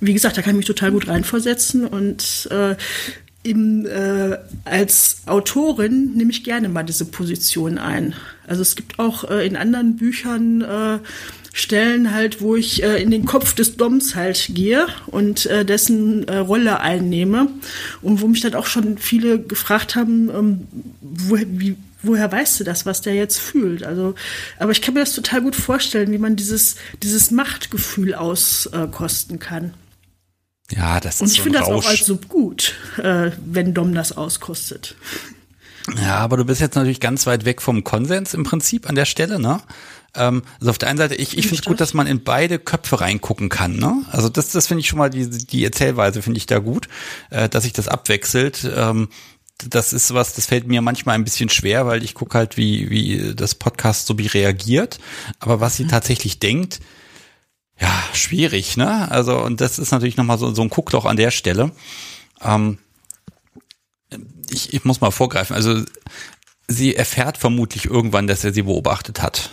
Wie 0.00 0.14
gesagt, 0.14 0.38
da 0.38 0.42
kann 0.42 0.52
ich 0.52 0.58
mich 0.58 0.66
total 0.66 0.92
gut 0.92 1.08
reinversetzen 1.08 1.86
und 1.86 2.48
äh, 2.50 2.76
im, 3.44 3.86
äh, 3.86 4.38
als 4.64 5.18
Autorin 5.26 6.14
nehme 6.14 6.30
ich 6.30 6.42
gerne 6.42 6.68
mal 6.68 6.82
diese 6.82 7.04
Position 7.04 7.78
ein. 7.78 8.14
Also 8.46 8.62
es 8.62 8.74
gibt 8.74 8.98
auch 8.98 9.30
äh, 9.30 9.46
in 9.46 9.56
anderen 9.56 9.96
Büchern 9.96 10.62
äh, 10.62 10.98
Stellen 11.52 12.12
halt, 12.12 12.40
wo 12.40 12.56
ich 12.56 12.82
äh, 12.82 13.00
in 13.00 13.12
den 13.12 13.26
Kopf 13.26 13.54
des 13.54 13.76
Doms 13.76 14.16
halt 14.16 14.50
gehe 14.54 14.86
und 15.06 15.46
äh, 15.46 15.64
dessen 15.64 16.26
äh, 16.26 16.38
Rolle 16.38 16.80
einnehme 16.80 17.48
und 18.02 18.20
wo 18.20 18.26
mich 18.26 18.40
dann 18.40 18.56
auch 18.56 18.66
schon 18.66 18.98
viele 18.98 19.38
gefragt 19.38 19.94
haben, 19.94 20.30
ähm, 20.30 20.66
wo, 21.00 21.36
wie, 21.38 21.76
woher 22.02 22.32
weißt 22.32 22.58
du 22.58 22.64
das, 22.64 22.86
was 22.86 23.02
der 23.02 23.14
jetzt 23.14 23.38
fühlt? 23.38 23.84
Also, 23.84 24.16
aber 24.58 24.72
ich 24.72 24.82
kann 24.82 24.94
mir 24.94 25.00
das 25.00 25.14
total 25.14 25.42
gut 25.42 25.54
vorstellen, 25.54 26.10
wie 26.10 26.18
man 26.18 26.34
dieses, 26.34 26.74
dieses 27.04 27.30
Machtgefühl 27.30 28.14
auskosten 28.14 29.38
kann. 29.38 29.74
Ja, 30.70 31.00
das 31.00 31.16
ist 31.16 31.20
Und 31.20 31.30
ich 31.30 31.36
so 31.36 31.42
finde 31.42 31.58
das 31.58 31.68
auch 31.68 31.86
als 31.86 32.06
Sub 32.06 32.28
gut, 32.28 32.74
äh, 32.98 33.30
wenn 33.44 33.74
Dom 33.74 33.94
das 33.94 34.16
auskostet. 34.16 34.96
Ja, 36.00 36.16
aber 36.16 36.38
du 36.38 36.44
bist 36.44 36.60
jetzt 36.60 36.76
natürlich 36.76 37.00
ganz 37.00 37.26
weit 37.26 37.44
weg 37.44 37.60
vom 37.60 37.84
Konsens 37.84 38.32
im 38.32 38.44
Prinzip 38.44 38.88
an 38.88 38.94
der 38.94 39.04
Stelle, 39.04 39.38
ne? 39.38 39.60
Ähm, 40.14 40.42
also 40.58 40.70
auf 40.70 40.78
der 40.78 40.88
einen 40.88 40.98
Seite, 40.98 41.14
ich, 41.14 41.36
ich 41.36 41.46
finde 41.46 41.60
es 41.60 41.66
gut, 41.66 41.80
dass 41.80 41.92
man 41.92 42.06
in 42.06 42.24
beide 42.24 42.58
Köpfe 42.58 43.00
reingucken 43.00 43.50
kann, 43.50 43.76
ne? 43.76 44.04
Also 44.10 44.30
das, 44.30 44.52
das 44.52 44.66
finde 44.66 44.80
ich 44.80 44.88
schon 44.88 44.98
mal, 44.98 45.10
die, 45.10 45.28
die 45.28 45.64
Erzählweise 45.64 46.22
finde 46.22 46.38
ich 46.38 46.46
da 46.46 46.58
gut, 46.58 46.88
äh, 47.30 47.48
dass 47.48 47.64
sich 47.64 47.74
das 47.74 47.88
abwechselt. 47.88 48.66
Ähm, 48.74 49.08
das 49.68 49.92
ist 49.92 50.14
was, 50.14 50.34
das 50.34 50.46
fällt 50.46 50.66
mir 50.66 50.82
manchmal 50.82 51.14
ein 51.14 51.24
bisschen 51.24 51.48
schwer, 51.48 51.86
weil 51.86 52.02
ich 52.02 52.14
gucke 52.14 52.38
halt, 52.38 52.56
wie, 52.56 52.90
wie 52.90 53.34
das 53.34 53.54
Podcast 53.54 54.06
so 54.06 54.18
wie 54.18 54.26
reagiert. 54.26 54.98
Aber 55.38 55.60
was 55.60 55.76
sie 55.76 55.84
mhm. 55.84 55.88
tatsächlich 55.88 56.38
denkt, 56.38 56.80
ja, 57.80 58.02
schwierig, 58.12 58.76
ne? 58.76 59.10
Also, 59.10 59.38
und 59.38 59.60
das 59.60 59.78
ist 59.78 59.90
natürlich 59.90 60.16
nochmal 60.16 60.38
so, 60.38 60.54
so 60.54 60.62
ein 60.62 60.70
Guckloch 60.70 61.04
an 61.04 61.16
der 61.16 61.30
Stelle. 61.30 61.72
Ähm, 62.40 62.78
ich, 64.50 64.72
ich 64.72 64.84
muss 64.84 65.00
mal 65.00 65.10
vorgreifen. 65.10 65.56
Also, 65.56 65.82
sie 66.68 66.94
erfährt 66.94 67.36
vermutlich 67.38 67.86
irgendwann, 67.86 68.26
dass 68.26 68.44
er 68.44 68.52
sie 68.52 68.62
beobachtet 68.62 69.22
hat. 69.22 69.50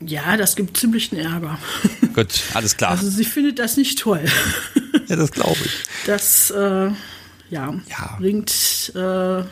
Ja, 0.00 0.36
das 0.36 0.56
gibt 0.56 0.76
ziemlichen 0.76 1.16
Ärger. 1.16 1.58
Gut, 2.14 2.42
alles 2.54 2.76
klar. 2.76 2.90
Also 2.90 3.08
sie 3.08 3.24
findet 3.24 3.58
das 3.58 3.76
nicht 3.76 3.98
toll. 3.98 4.24
ja, 5.08 5.16
das 5.16 5.30
glaube 5.30 5.58
ich. 5.64 5.84
Das 6.06 6.50
äh, 6.50 6.90
ja, 7.50 7.74
ja. 7.88 8.16
bringt 8.18 8.92
äh, 8.94 9.44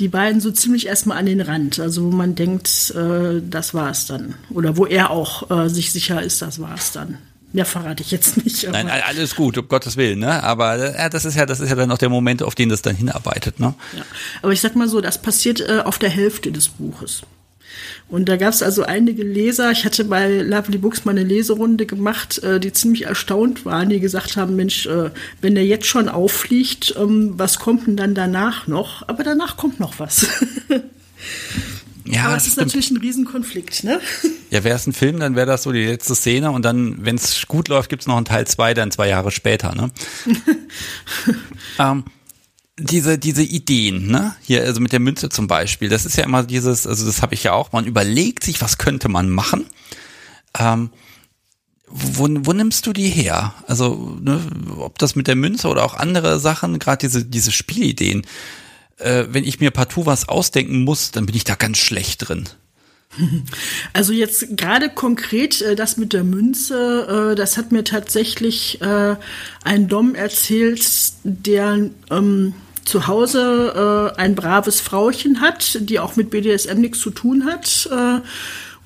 die 0.00 0.08
beiden 0.08 0.40
so 0.40 0.50
ziemlich 0.50 0.86
erstmal 0.86 1.18
an 1.18 1.26
den 1.26 1.40
Rand. 1.40 1.78
Also 1.78 2.04
wo 2.04 2.10
man 2.10 2.34
denkt, 2.34 2.92
äh, 2.96 3.40
das 3.42 3.74
war 3.74 3.90
es 3.90 4.06
dann. 4.06 4.34
Oder 4.50 4.76
wo 4.76 4.86
er 4.86 5.10
auch 5.10 5.50
äh, 5.50 5.68
sich 5.68 5.92
sicher 5.92 6.22
ist, 6.22 6.42
das 6.42 6.60
war 6.60 6.74
es 6.74 6.92
dann. 6.92 7.18
Ja, 7.52 7.66
verrate 7.66 8.02
ich 8.02 8.10
jetzt 8.10 8.42
nicht. 8.42 8.66
Nein, 8.70 8.88
alles 8.88 9.36
gut, 9.36 9.58
um 9.58 9.68
Gottes 9.68 9.98
Willen, 9.98 10.20
ne? 10.20 10.42
Aber 10.42 10.78
äh, 10.78 11.10
das 11.10 11.26
ist 11.26 11.36
ja, 11.36 11.44
das 11.44 11.60
ist 11.60 11.68
ja 11.68 11.76
dann 11.76 11.90
noch 11.90 11.98
der 11.98 12.08
Moment, 12.08 12.42
auf 12.42 12.54
den 12.54 12.70
das 12.70 12.80
dann 12.80 12.96
hinarbeitet, 12.96 13.60
ne? 13.60 13.74
Ja. 13.94 14.02
Aber 14.40 14.52
ich 14.52 14.60
sag 14.62 14.74
mal 14.74 14.88
so, 14.88 15.02
das 15.02 15.20
passiert 15.20 15.60
äh, 15.60 15.82
auf 15.84 15.98
der 15.98 16.08
Hälfte 16.08 16.50
des 16.50 16.68
Buches. 16.70 17.22
Und 18.08 18.28
da 18.28 18.36
gab 18.36 18.52
es 18.52 18.62
also 18.62 18.82
einige 18.82 19.22
Leser, 19.22 19.70
ich 19.70 19.84
hatte 19.84 20.04
bei 20.04 20.42
Lovely 20.42 20.78
Books 20.78 21.04
mal 21.04 21.12
eine 21.12 21.24
Leserunde 21.24 21.86
gemacht, 21.86 22.42
äh, 22.42 22.60
die 22.60 22.72
ziemlich 22.72 23.06
erstaunt 23.06 23.64
waren, 23.64 23.88
die 23.88 24.00
gesagt 24.00 24.36
haben, 24.36 24.56
Mensch, 24.56 24.86
äh, 24.86 25.10
wenn 25.40 25.54
der 25.54 25.66
jetzt 25.66 25.86
schon 25.86 26.08
auffliegt, 26.08 26.94
ähm, 26.98 27.34
was 27.36 27.58
kommt 27.58 27.86
denn 27.86 27.96
dann 27.96 28.14
danach 28.14 28.66
noch? 28.66 29.08
Aber 29.08 29.24
danach 29.24 29.56
kommt 29.56 29.80
noch 29.80 29.98
was. 29.98 30.26
Ja, 32.04 32.24
Aber 32.24 32.36
es 32.36 32.46
ist 32.46 32.54
stimmt. 32.54 32.66
natürlich 32.68 32.90
ein 32.90 32.96
Riesenkonflikt, 32.96 33.84
ne? 33.84 34.00
Ja, 34.50 34.64
wäre 34.64 34.74
es 34.74 34.86
ein 34.86 34.92
Film, 34.92 35.20
dann 35.20 35.36
wäre 35.36 35.46
das 35.46 35.62
so 35.62 35.72
die 35.72 35.84
letzte 35.84 36.14
Szene 36.14 36.50
und 36.50 36.64
dann, 36.64 37.04
wenn 37.04 37.14
es 37.14 37.46
gut 37.46 37.68
läuft, 37.68 37.88
gibt 37.90 38.02
es 38.02 38.08
noch 38.08 38.16
einen 38.16 38.24
Teil 38.24 38.46
zwei, 38.46 38.74
dann 38.74 38.90
zwei 38.90 39.08
Jahre 39.08 39.30
später, 39.30 39.74
ne? 39.74 39.90
ähm, 41.78 42.04
diese, 42.82 43.18
diese 43.18 43.42
Ideen, 43.42 44.08
ne? 44.08 44.34
Hier, 44.42 44.62
also 44.62 44.80
mit 44.80 44.92
der 44.92 45.00
Münze 45.00 45.28
zum 45.28 45.46
Beispiel, 45.46 45.88
das 45.88 46.04
ist 46.04 46.16
ja 46.16 46.24
immer 46.24 46.42
dieses, 46.42 46.86
also 46.86 47.06
das 47.06 47.22
habe 47.22 47.34
ich 47.34 47.44
ja 47.44 47.52
auch, 47.52 47.72
man 47.72 47.86
überlegt 47.86 48.44
sich, 48.44 48.60
was 48.60 48.78
könnte 48.78 49.08
man 49.08 49.30
machen. 49.30 49.66
Ähm, 50.58 50.90
wo, 51.86 52.26
wo 52.28 52.52
nimmst 52.52 52.86
du 52.86 52.92
die 52.92 53.08
her? 53.08 53.54
Also, 53.66 54.16
ne, 54.20 54.40
ob 54.78 54.98
das 54.98 55.14
mit 55.14 55.26
der 55.26 55.36
Münze 55.36 55.68
oder 55.68 55.84
auch 55.84 55.94
andere 55.94 56.40
Sachen, 56.40 56.78
gerade 56.78 57.06
diese, 57.06 57.24
diese 57.24 57.52
Spielideen, 57.52 58.26
äh, 58.98 59.26
wenn 59.28 59.44
ich 59.44 59.60
mir 59.60 59.70
partout 59.70 60.06
was 60.06 60.28
ausdenken 60.28 60.84
muss, 60.84 61.10
dann 61.10 61.26
bin 61.26 61.36
ich 61.36 61.44
da 61.44 61.54
ganz 61.54 61.78
schlecht 61.78 62.28
drin. 62.28 62.48
Also 63.92 64.14
jetzt 64.14 64.56
gerade 64.56 64.88
konkret 64.88 65.60
äh, 65.60 65.76
das 65.76 65.98
mit 65.98 66.14
der 66.14 66.24
Münze, 66.24 67.32
äh, 67.32 67.34
das 67.34 67.58
hat 67.58 67.72
mir 67.72 67.84
tatsächlich 67.84 68.80
äh, 68.80 69.16
ein 69.64 69.88
Dom 69.88 70.14
erzählt, 70.14 70.82
der 71.24 71.90
ähm, 72.10 72.54
zu 72.84 73.06
Hause 73.06 74.12
äh, 74.16 74.20
ein 74.20 74.34
braves 74.34 74.80
Frauchen 74.80 75.40
hat, 75.40 75.78
die 75.88 76.00
auch 76.00 76.16
mit 76.16 76.30
BDSM 76.30 76.80
nichts 76.80 77.00
zu 77.00 77.10
tun 77.10 77.44
hat 77.46 77.88
äh, 77.90 78.20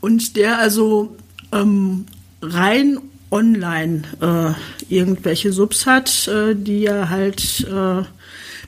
und 0.00 0.36
der 0.36 0.58
also 0.58 1.16
ähm, 1.52 2.06
rein 2.42 2.98
online 3.30 4.02
äh, 4.20 4.94
irgendwelche 4.94 5.52
Subs 5.52 5.86
hat, 5.86 6.28
äh, 6.28 6.54
die 6.54 6.86
er 6.86 7.10
halt 7.10 7.66
äh, 7.70 8.02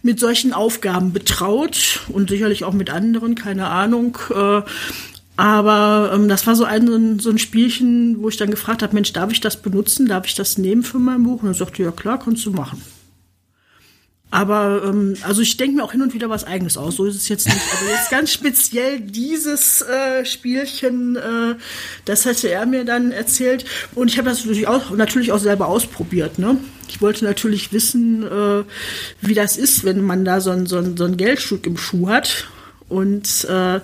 mit 0.02 0.20
solchen 0.20 0.52
Aufgaben 0.52 1.12
betraut 1.12 2.00
und 2.08 2.30
sicherlich 2.30 2.64
auch 2.64 2.72
mit 2.72 2.90
anderen, 2.90 3.34
keine 3.34 3.68
Ahnung. 3.68 4.18
Äh, 4.34 4.62
aber 5.36 6.10
ähm, 6.12 6.28
das 6.28 6.46
war 6.46 6.56
so 6.56 6.64
ein, 6.64 7.20
so 7.20 7.30
ein 7.30 7.38
Spielchen, 7.38 8.22
wo 8.22 8.28
ich 8.28 8.36
dann 8.36 8.50
gefragt 8.50 8.82
habe, 8.82 8.94
Mensch, 8.94 9.12
darf 9.12 9.30
ich 9.30 9.40
das 9.40 9.62
benutzen? 9.62 10.08
Darf 10.08 10.26
ich 10.26 10.34
das 10.34 10.58
nehmen 10.58 10.82
für 10.82 10.98
mein 10.98 11.22
Buch? 11.22 11.42
Und 11.42 11.48
er 11.48 11.54
sagte, 11.54 11.82
ja 11.84 11.92
klar, 11.92 12.18
kannst 12.18 12.44
du 12.44 12.50
machen. 12.50 12.82
Aber 14.30 14.82
ähm, 14.84 15.16
also 15.22 15.40
ich 15.40 15.56
denke 15.56 15.76
mir 15.76 15.84
auch 15.84 15.92
hin 15.92 16.02
und 16.02 16.12
wieder 16.12 16.28
was 16.28 16.44
Eigenes 16.44 16.76
aus. 16.76 16.96
So 16.96 17.06
ist 17.06 17.16
es 17.16 17.28
jetzt 17.28 17.46
nicht. 17.46 17.60
Aber 17.72 17.90
jetzt 17.90 18.10
ganz 18.10 18.30
speziell 18.30 19.00
dieses 19.00 19.80
äh, 19.82 20.24
Spielchen, 20.26 21.16
äh, 21.16 21.54
das 22.04 22.26
hätte 22.26 22.50
er 22.50 22.66
mir 22.66 22.84
dann 22.84 23.10
erzählt. 23.10 23.64
Und 23.94 24.10
ich 24.10 24.18
habe 24.18 24.28
das 24.28 24.40
natürlich 24.40 24.68
auch, 24.68 24.90
natürlich 24.90 25.32
auch 25.32 25.38
selber 25.38 25.68
ausprobiert. 25.68 26.38
Ne? 26.38 26.58
Ich 26.90 27.00
wollte 27.00 27.24
natürlich 27.24 27.72
wissen, 27.72 28.22
äh, 28.22 28.64
wie 29.22 29.34
das 29.34 29.56
ist, 29.56 29.84
wenn 29.84 30.02
man 30.02 30.26
da 30.26 30.40
so 30.40 30.50
ein, 30.50 30.66
so 30.66 30.76
ein, 30.76 30.96
so 30.98 31.04
ein 31.04 31.16
Geldstück 31.16 31.66
im 31.66 31.78
Schuh 31.78 32.08
hat. 32.08 32.48
Und 32.90 33.46
äh, 33.48 33.80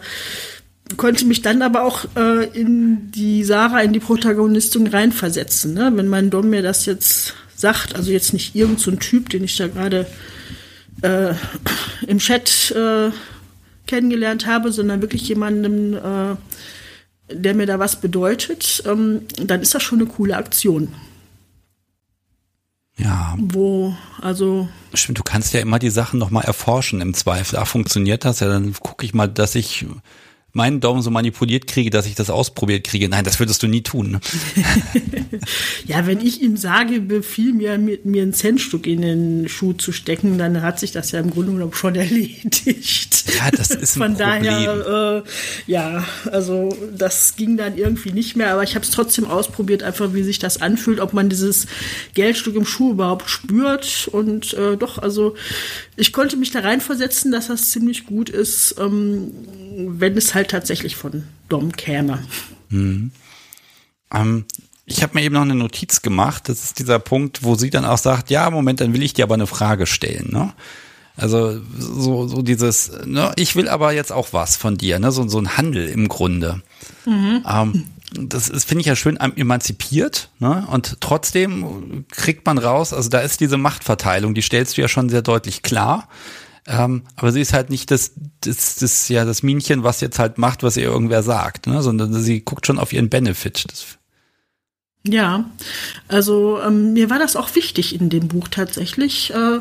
konnte 0.98 1.24
mich 1.24 1.40
dann 1.40 1.62
aber 1.62 1.84
auch 1.84 2.04
äh, 2.16 2.44
in 2.58 3.10
die 3.12 3.44
Sarah, 3.44 3.80
in 3.80 3.94
die 3.94 4.00
Protagonistin 4.00 4.88
reinversetzen. 4.88 5.72
Ne? 5.72 5.90
Wenn 5.94 6.08
mein 6.08 6.28
Dom 6.28 6.50
mir 6.50 6.62
das 6.62 6.84
jetzt 6.84 7.34
sagt, 7.56 7.96
also 7.96 8.10
jetzt 8.10 8.34
nicht 8.34 8.54
irgendein 8.54 8.82
so 8.82 8.90
Typ, 8.92 9.30
den 9.30 9.44
ich 9.44 9.56
da 9.56 9.68
gerade 9.68 10.06
äh, 11.04 11.34
im 12.06 12.18
Chat 12.18 12.70
äh, 12.72 13.10
kennengelernt 13.86 14.46
habe, 14.46 14.72
sondern 14.72 15.02
wirklich 15.02 15.28
jemanden, 15.28 15.94
äh, 15.94 16.36
der 17.32 17.54
mir 17.54 17.66
da 17.66 17.78
was 17.78 18.00
bedeutet, 18.00 18.82
ähm, 18.86 19.22
dann 19.36 19.60
ist 19.60 19.74
das 19.74 19.82
schon 19.82 20.00
eine 20.00 20.08
coole 20.08 20.36
Aktion. 20.36 20.88
Ja. 22.96 23.34
Wo, 23.38 23.94
also. 24.20 24.68
Stimmt, 24.94 25.18
du 25.18 25.22
kannst 25.22 25.52
ja 25.52 25.60
immer 25.60 25.78
die 25.78 25.90
Sachen 25.90 26.18
nochmal 26.18 26.44
erforschen 26.44 27.00
im 27.00 27.12
Zweifel. 27.12 27.58
Ach, 27.58 27.66
funktioniert 27.66 28.24
das? 28.24 28.40
Ja, 28.40 28.48
dann 28.48 28.72
gucke 28.74 29.04
ich 29.04 29.14
mal, 29.14 29.28
dass 29.28 29.54
ich 29.56 29.84
meinen 30.54 30.80
Daumen 30.80 31.02
so 31.02 31.10
manipuliert 31.10 31.66
kriege, 31.66 31.90
dass 31.90 32.06
ich 32.06 32.14
das 32.14 32.30
ausprobiert 32.30 32.84
kriege. 32.84 33.08
Nein, 33.08 33.24
das 33.24 33.40
würdest 33.40 33.62
du 33.62 33.66
nie 33.66 33.82
tun. 33.82 34.20
Ja, 35.86 36.06
wenn 36.06 36.20
ich 36.20 36.40
ihm 36.40 36.56
sage, 36.56 37.00
befiehl 37.00 37.52
mir, 37.52 37.76
mir, 37.76 37.98
mir 38.04 38.22
ein 38.22 38.32
Centstück 38.32 38.86
in 38.86 39.02
den 39.02 39.48
Schuh 39.48 39.74
zu 39.74 39.92
stecken, 39.92 40.38
dann 40.38 40.62
hat 40.62 40.78
sich 40.78 40.92
das 40.92 41.12
ja 41.12 41.20
im 41.20 41.30
Grunde 41.30 41.52
genommen 41.52 41.74
schon 41.74 41.94
erledigt. 41.94 43.24
Ja, 43.36 43.50
das 43.50 43.70
ist 43.70 43.96
ein 43.96 44.02
Von 44.02 44.16
Problem. 44.16 44.44
daher, 44.46 45.24
äh, 45.24 45.70
ja, 45.70 46.04
also 46.30 46.74
das 46.96 47.36
ging 47.36 47.56
dann 47.56 47.76
irgendwie 47.76 48.12
nicht 48.12 48.36
mehr, 48.36 48.52
aber 48.52 48.62
ich 48.62 48.74
habe 48.74 48.84
es 48.84 48.90
trotzdem 48.90 49.26
ausprobiert, 49.26 49.82
einfach 49.82 50.14
wie 50.14 50.22
sich 50.22 50.38
das 50.38 50.62
anfühlt, 50.62 51.00
ob 51.00 51.12
man 51.12 51.28
dieses 51.28 51.66
Geldstück 52.14 52.54
im 52.56 52.64
Schuh 52.64 52.92
überhaupt 52.92 53.28
spürt 53.28 54.08
und 54.10 54.54
äh, 54.54 54.76
doch, 54.76 54.98
also 54.98 55.34
ich 55.96 56.12
konnte 56.12 56.36
mich 56.36 56.50
da 56.50 56.60
reinversetzen, 56.60 57.30
dass 57.32 57.48
das 57.48 57.70
ziemlich 57.70 58.06
gut 58.06 58.30
ist. 58.30 58.76
Ähm, 58.78 59.32
wenn 59.76 60.16
es 60.16 60.34
halt 60.34 60.43
tatsächlich 60.44 60.96
von 60.96 61.24
Dom 61.48 61.72
käme. 61.72 62.22
Mhm. 62.68 63.10
Ähm, 64.12 64.44
ich 64.86 65.02
habe 65.02 65.14
mir 65.14 65.22
eben 65.24 65.34
noch 65.34 65.42
eine 65.42 65.54
Notiz 65.54 66.02
gemacht. 66.02 66.48
Das 66.48 66.62
ist 66.62 66.78
dieser 66.78 66.98
Punkt, 66.98 67.42
wo 67.42 67.54
sie 67.54 67.70
dann 67.70 67.84
auch 67.84 67.98
sagt, 67.98 68.30
ja, 68.30 68.50
Moment, 68.50 68.80
dann 68.80 68.92
will 68.92 69.02
ich 69.02 69.14
dir 69.14 69.24
aber 69.24 69.34
eine 69.34 69.46
Frage 69.46 69.86
stellen. 69.86 70.28
Ne? 70.30 70.52
Also 71.16 71.60
so, 71.78 72.26
so 72.26 72.42
dieses, 72.42 72.90
ne, 73.04 73.32
ich 73.36 73.56
will 73.56 73.68
aber 73.68 73.92
jetzt 73.92 74.12
auch 74.12 74.32
was 74.32 74.56
von 74.56 74.76
dir, 74.76 74.98
ne? 74.98 75.12
so, 75.12 75.26
so 75.28 75.38
ein 75.38 75.56
Handel 75.56 75.88
im 75.88 76.08
Grunde. 76.08 76.60
Mhm. 77.06 77.44
Ähm, 77.48 77.84
das 78.12 78.48
ist, 78.48 78.68
finde 78.68 78.82
ich 78.82 78.86
ja 78.86 78.96
schön 78.96 79.16
emanzipiert, 79.16 80.30
ne? 80.38 80.66
Und 80.70 80.98
trotzdem 81.00 82.04
kriegt 82.10 82.46
man 82.46 82.58
raus, 82.58 82.92
also 82.92 83.08
da 83.08 83.18
ist 83.18 83.40
diese 83.40 83.56
Machtverteilung, 83.56 84.34
die 84.34 84.42
stellst 84.42 84.76
du 84.76 84.82
ja 84.82 84.88
schon 84.88 85.08
sehr 85.08 85.22
deutlich 85.22 85.62
klar. 85.62 86.08
Ähm, 86.66 87.02
aber 87.16 87.30
sie 87.32 87.40
ist 87.40 87.52
halt 87.52 87.68
nicht 87.70 87.90
das, 87.90 88.12
das, 88.40 88.76
das, 88.76 89.08
ja, 89.08 89.24
das 89.24 89.42
Minchen, 89.42 89.82
was 89.82 90.00
jetzt 90.00 90.18
halt 90.18 90.38
macht, 90.38 90.62
was 90.62 90.76
ihr 90.76 90.84
irgendwer 90.84 91.22
sagt, 91.22 91.66
ne? 91.66 91.82
sondern 91.82 92.12
sie 92.14 92.40
guckt 92.40 92.66
schon 92.66 92.78
auf 92.78 92.92
ihren 92.92 93.10
Benefit. 93.10 93.66
Das 93.68 93.98
ja, 95.06 95.44
also 96.08 96.60
ähm, 96.62 96.94
mir 96.94 97.10
war 97.10 97.18
das 97.18 97.36
auch 97.36 97.54
wichtig 97.54 98.00
in 98.00 98.08
dem 98.08 98.28
Buch 98.28 98.48
tatsächlich. 98.48 99.34
Äh, 99.34 99.60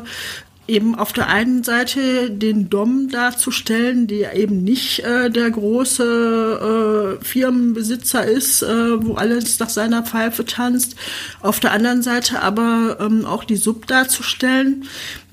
eben 0.66 0.94
auf 0.94 1.12
der 1.12 1.28
einen 1.28 1.62
Seite 1.62 2.30
den 2.30 2.70
Dom 2.70 3.08
darzustellen, 3.08 4.06
der 4.06 4.34
eben 4.34 4.64
nicht 4.64 5.00
äh, 5.00 5.30
der 5.30 5.50
große 5.50 7.18
äh, 7.20 7.24
Firmenbesitzer 7.24 8.24
ist, 8.24 8.62
äh, 8.62 9.04
wo 9.04 9.14
alles 9.14 9.58
nach 9.58 9.68
seiner 9.68 10.02
Pfeife 10.02 10.44
tanzt. 10.44 10.96
Auf 11.40 11.60
der 11.60 11.72
anderen 11.72 12.02
Seite 12.02 12.40
aber 12.40 12.98
ähm, 13.00 13.26
auch 13.26 13.44
die 13.44 13.56
Sub 13.56 13.86
darzustellen, 13.86 14.84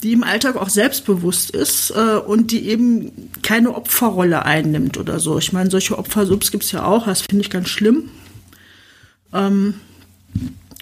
die 0.04 0.14
im 0.14 0.24
Alltag 0.24 0.58
auch 0.58 0.70
selbstbewusst 0.70 1.52
ist 1.52 1.92
äh, 1.92 2.18
und 2.18 2.52
die 2.52 2.68
eben 2.68 3.30
keine 3.42 3.74
Opferrolle 3.74 4.46
einnimmt 4.46 4.98
oder 4.98 5.20
so. 5.20 5.38
Ich 5.38 5.54
meine, 5.54 5.72
solche 5.72 5.98
Opfersubs 5.98 6.52
gibt's 6.52 6.72
ja 6.72 6.84
auch, 6.84 7.06
das 7.06 7.22
finde 7.22 7.44
ich 7.44 7.50
ganz 7.50 7.70
schlimm. 7.70 8.10
Ähm, 9.34 9.76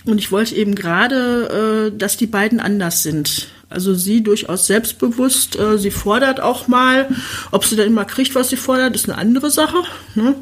und 0.06 0.18
ich 0.18 0.32
wollte 0.32 0.56
eben 0.56 0.74
gerade, 0.74 1.92
äh, 1.92 1.98
dass 1.98 2.18
die 2.18 2.28
beiden 2.28 2.60
anders 2.60 3.04
sind. 3.04 3.50
Also 3.70 3.94
sie 3.94 4.24
durchaus 4.24 4.66
selbstbewusst, 4.66 5.58
äh, 5.58 5.78
sie 5.78 5.92
fordert 5.92 6.40
auch 6.40 6.68
mal. 6.68 7.10
Ob 7.52 7.66
sie 7.66 7.76
dann 7.76 7.88
immer 7.88 8.06
kriegt, 8.06 8.34
was 8.36 8.50
sie 8.50 8.58
fordert, 8.58 8.96
ist 8.96 9.08
eine 9.08 9.18
andere 9.18 9.52
Sache. 9.52 9.84
Ne? 10.16 10.36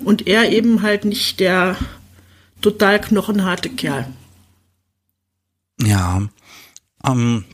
Und 0.00 0.26
er 0.26 0.50
eben 0.50 0.82
halt 0.82 1.04
nicht 1.04 1.38
der 1.38 1.76
total 2.62 3.00
knochenharte 3.00 3.68
Kerl. 3.68 4.06
Ja. 5.82 6.22
Ähm, 7.04 7.44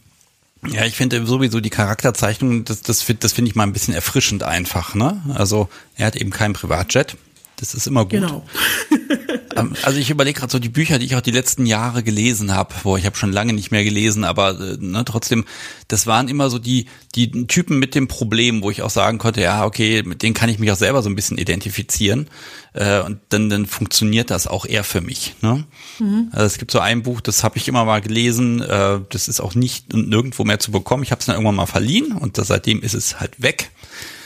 ja, 0.66 0.84
ich 0.84 0.94
finde 0.94 1.24
sowieso 1.26 1.60
die 1.60 1.70
Charakterzeichnung, 1.70 2.64
das, 2.64 2.82
das, 2.82 3.04
das 3.18 3.32
finde 3.32 3.50
ich 3.50 3.54
mal 3.54 3.64
ein 3.64 3.72
bisschen 3.72 3.94
erfrischend 3.94 4.42
einfach. 4.42 4.94
Ne? 4.94 5.22
Also 5.34 5.68
er 5.96 6.06
hat 6.06 6.16
eben 6.16 6.30
keinen 6.30 6.54
Privatjet. 6.54 7.16
Das 7.59 7.74
ist 7.74 7.86
immer 7.86 8.02
gut. 8.02 8.12
Genau. 8.12 8.44
Ähm, 9.59 9.74
also 9.82 9.98
ich 9.98 10.11
überlege 10.11 10.38
gerade 10.38 10.52
so 10.52 10.59
die 10.59 10.68
Bücher, 10.68 10.98
die 10.98 11.06
ich 11.06 11.16
auch 11.16 11.20
die 11.20 11.30
letzten 11.30 11.66
Jahre 11.66 12.02
gelesen 12.02 12.54
habe, 12.54 12.74
wo 12.82 12.96
ich 12.96 13.06
habe 13.06 13.16
schon 13.16 13.32
lange 13.32 13.52
nicht 13.52 13.70
mehr 13.70 13.84
gelesen, 13.84 14.24
aber 14.24 14.59
äh, 14.59 14.76
ne, 14.78 15.04
trotzdem, 15.04 15.44
das 15.88 16.06
waren 16.06 16.28
immer 16.28 16.50
so 16.50 16.59
die 16.59 16.86
die 17.14 17.46
Typen 17.46 17.78
mit 17.78 17.94
dem 17.94 18.09
Problem, 18.09 18.62
wo 18.62 18.70
ich 18.70 18.82
auch 18.82 18.90
sagen 18.90 19.18
konnte, 19.18 19.40
ja 19.40 19.64
okay, 19.64 20.02
mit 20.04 20.22
denen 20.22 20.34
kann 20.34 20.48
ich 20.48 20.59
mich 20.59 20.70
auch 20.70 20.76
selber 20.76 21.02
so 21.02 21.09
ein 21.09 21.16
bisschen 21.16 21.38
identifizieren 21.38 22.28
äh, 22.74 23.00
und 23.00 23.20
dann 23.30 23.50
dann 23.50 23.66
funktioniert 23.66 24.30
das 24.30 24.46
auch 24.46 24.64
eher 24.64 24.84
für 24.84 25.00
mich. 25.00 25.34
Ne? 25.42 25.64
Mhm. 25.98 26.28
Also 26.32 26.46
es 26.46 26.59
gibt 26.59 26.70
so 26.70 26.80
ein 26.80 27.02
Buch, 27.02 27.20
das 27.20 27.44
habe 27.44 27.59
ich 27.59 27.68
immer 27.68 27.84
mal 27.84 28.00
gelesen, 28.00 28.61
äh, 28.61 29.00
das 29.09 29.28
ist 29.28 29.40
auch 29.40 29.54
nicht 29.54 29.92
nirgendwo 29.92 30.44
mehr 30.44 30.59
zu 30.59 30.70
bekommen. 30.70 31.02
Ich 31.02 31.11
habe 31.11 31.20
es 31.20 31.26
dann 31.26 31.34
irgendwann 31.34 31.56
mal 31.56 31.66
verliehen 31.66 32.12
und 32.12 32.38
das, 32.38 32.48
seitdem 32.48 32.82
ist 32.82 32.94
es 32.94 33.20
halt 33.20 33.40
weg. 33.42 33.70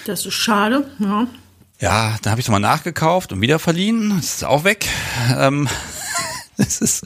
Das 0.05 0.26
ist 0.26 0.35
schade, 0.35 0.91
ja. 0.99 1.28
Ja, 1.83 2.16
dann 2.22 2.30
habe 2.30 2.41
ich 2.41 2.47
es 2.47 2.51
mal 2.51 2.61
nachgekauft 2.61 3.33
und 3.33 3.41
wieder 3.41 3.59
verliehen. 3.59 4.11
Das 4.11 4.37
ist 4.37 4.45
auch 4.45 4.62
weg. 4.62 4.87
Ähm, 5.37 5.68
es 6.57 6.80
ist, 6.80 7.05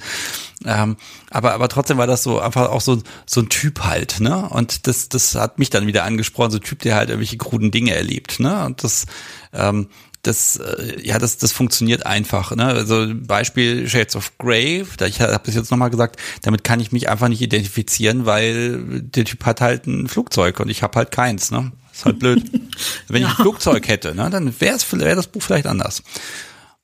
ähm, 0.66 0.98
aber, 1.30 1.54
aber 1.54 1.70
trotzdem 1.70 1.96
war 1.96 2.06
das 2.06 2.22
so 2.22 2.40
einfach 2.40 2.68
auch 2.68 2.82
so, 2.82 3.02
so 3.24 3.40
ein 3.40 3.48
Typ 3.48 3.84
halt, 3.84 4.20
ne? 4.20 4.46
Und 4.50 4.86
das, 4.86 5.08
das 5.08 5.34
hat 5.34 5.58
mich 5.58 5.70
dann 5.70 5.86
wieder 5.86 6.04
angesprochen, 6.04 6.50
so 6.50 6.58
ein 6.58 6.62
Typ, 6.62 6.80
der 6.80 6.94
halt 6.94 7.08
irgendwelche 7.08 7.38
kruden 7.38 7.70
Dinge 7.70 7.94
erlebt, 7.94 8.38
ne? 8.38 8.66
Und 8.66 8.84
das, 8.84 9.06
ähm, 9.54 9.88
das, 10.20 10.56
äh, 10.56 11.00
ja, 11.02 11.18
das, 11.18 11.38
das 11.38 11.52
funktioniert 11.52 12.04
einfach. 12.04 12.54
Ne? 12.54 12.66
Also 12.66 13.06
Beispiel 13.14 13.88
Shades 13.88 14.14
of 14.14 14.36
Grey, 14.36 14.84
da 14.98 15.06
ich 15.06 15.22
habe 15.22 15.40
das 15.42 15.54
jetzt 15.54 15.70
nochmal 15.70 15.88
gesagt, 15.88 16.20
damit 16.42 16.64
kann 16.64 16.80
ich 16.80 16.92
mich 16.92 17.08
einfach 17.08 17.28
nicht 17.28 17.40
identifizieren, 17.40 18.26
weil 18.26 19.00
der 19.00 19.24
Typ 19.24 19.46
hat 19.46 19.62
halt 19.62 19.86
ein 19.86 20.06
Flugzeug 20.06 20.60
und 20.60 20.68
ich 20.68 20.82
habe 20.82 20.98
halt 20.98 21.12
keins. 21.12 21.50
Ne? 21.50 21.72
Ist 21.96 22.04
halt 22.04 22.18
blöd. 22.18 22.44
Wenn 23.08 23.22
ja. 23.22 23.28
ich 23.28 23.38
ein 23.38 23.42
Flugzeug 23.42 23.88
hätte, 23.88 24.14
ne, 24.14 24.28
dann 24.28 24.60
wäre 24.60 24.78
wär 24.92 25.16
das 25.16 25.28
Buch 25.28 25.42
vielleicht 25.42 25.66
anders. 25.66 26.02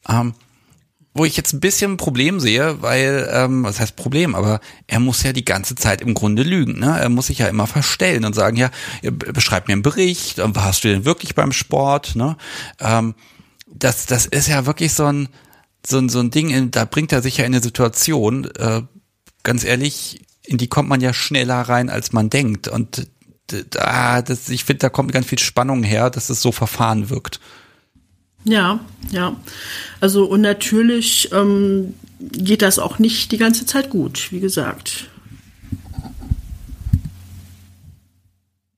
Ähm, 0.09 0.33
wo 1.13 1.27
ich 1.27 1.37
jetzt 1.37 1.53
ein 1.53 1.61
bisschen 1.61 1.93
ein 1.93 1.97
Problem 1.99 2.41
sehe, 2.41 2.81
weil, 2.81 3.29
ähm, 3.31 3.65
was 3.65 3.79
heißt 3.79 3.95
Problem, 3.97 4.35
aber 4.35 4.61
er 4.87 4.99
muss 4.99 5.23
ja 5.23 5.35
die 5.35 5.45
ganze 5.45 5.75
Zeit 5.75 6.01
im 6.01 6.15
Grunde 6.15 6.43
lügen. 6.43 6.79
Ne? 6.79 6.99
Er 6.99 7.11
muss 7.11 7.27
sich 7.27 7.39
ja 7.39 7.49
immer 7.49 7.67
verstellen 7.67 8.25
und 8.25 8.35
sagen, 8.35 8.57
ja, 8.57 8.71
beschreib 9.03 9.69
mir 9.69 9.75
einen 9.75 9.83
Bericht, 9.83 10.39
warst 10.39 10.85
du 10.85 10.89
denn 10.89 11.05
wirklich 11.05 11.35
beim 11.35 11.53
Sport? 11.53 12.17
Ne? 12.17 12.39
Ähm, 12.81 13.15
das, 13.67 14.07
das 14.07 14.25
ist 14.25 14.49
ja 14.49 14.65
wirklich 14.65 14.95
so 14.95 15.05
ein, 15.05 15.29
so 15.87 15.99
ein, 15.99 16.09
so 16.09 16.21
ein 16.21 16.31
Ding, 16.31 16.71
da 16.71 16.87
bringt 16.87 17.13
er 17.13 17.21
sich 17.21 17.37
ja 17.37 17.45
in 17.45 17.53
eine 17.53 17.63
Situation, 17.63 18.47
äh, 18.57 18.81
ganz 19.43 19.65
ehrlich, 19.65 20.25
in 20.45 20.57
die 20.57 20.69
kommt 20.69 20.89
man 20.89 21.03
ja 21.03 21.13
schneller 21.13 21.61
rein, 21.61 21.91
als 21.91 22.13
man 22.13 22.31
denkt. 22.31 22.69
Und 22.69 23.07
da, 23.47 24.23
das, 24.23 24.49
ich 24.49 24.65
finde, 24.65 24.81
da 24.81 24.89
kommt 24.89 25.13
ganz 25.13 25.27
viel 25.27 25.39
Spannung 25.39 25.83
her, 25.83 26.11
dass 26.11 26.31
es 26.31 26.41
so 26.41 26.53
verfahren 26.53 27.11
wirkt. 27.11 27.41
Ja, 28.45 28.81
ja. 29.11 29.37
Also 30.01 30.25
und 30.25 30.41
natürlich 30.41 31.31
ähm, 31.33 31.95
geht 32.19 32.63
das 32.63 32.79
auch 32.79 32.99
nicht 32.99 33.33
die 33.33 33.39
ganze 33.39 33.67
Zeit 33.67 33.91
gut, 33.91 34.33
wie 34.33 34.41
gesagt. 34.41 35.09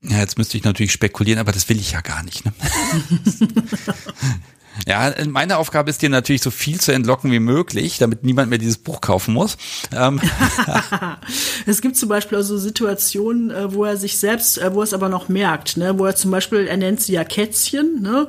Ja, 0.01 0.19
jetzt 0.19 0.37
müsste 0.37 0.57
ich 0.57 0.63
natürlich 0.63 0.91
spekulieren, 0.91 1.39
aber 1.39 1.51
das 1.51 1.67
will 1.67 1.79
ich 1.79 1.93
ja 1.93 2.01
gar 2.01 2.21
nicht. 2.23 2.45
Ne? 2.45 2.53
Ja, 4.87 5.13
meine 5.27 5.57
Aufgabe 5.57 5.89
ist 5.89 6.01
dir 6.01 6.09
natürlich 6.09 6.41
so 6.41 6.51
viel 6.51 6.79
zu 6.79 6.91
entlocken 6.91 7.31
wie 7.31 7.39
möglich, 7.39 7.97
damit 7.97 8.23
niemand 8.23 8.49
mehr 8.49 8.59
dieses 8.59 8.77
Buch 8.77 9.01
kaufen 9.01 9.33
muss. 9.33 9.57
Ähm. 9.93 10.19
es 11.65 11.81
gibt 11.81 11.95
zum 11.95 12.09
Beispiel 12.09 12.37
also 12.37 12.57
Situationen, 12.57 13.51
äh, 13.51 13.73
wo 13.73 13.85
er 13.85 13.97
sich 13.97 14.17
selbst, 14.17 14.57
äh, 14.57 14.73
wo 14.73 14.81
er 14.81 14.83
es 14.83 14.93
aber 14.93 15.09
noch 15.09 15.29
merkt, 15.29 15.77
ne? 15.77 15.97
wo 15.97 16.05
er 16.05 16.15
zum 16.15 16.31
Beispiel, 16.31 16.67
er 16.67 16.77
nennt 16.77 17.01
sie 17.01 17.13
ja 17.13 17.23
Kätzchen, 17.23 18.01
ne? 18.01 18.27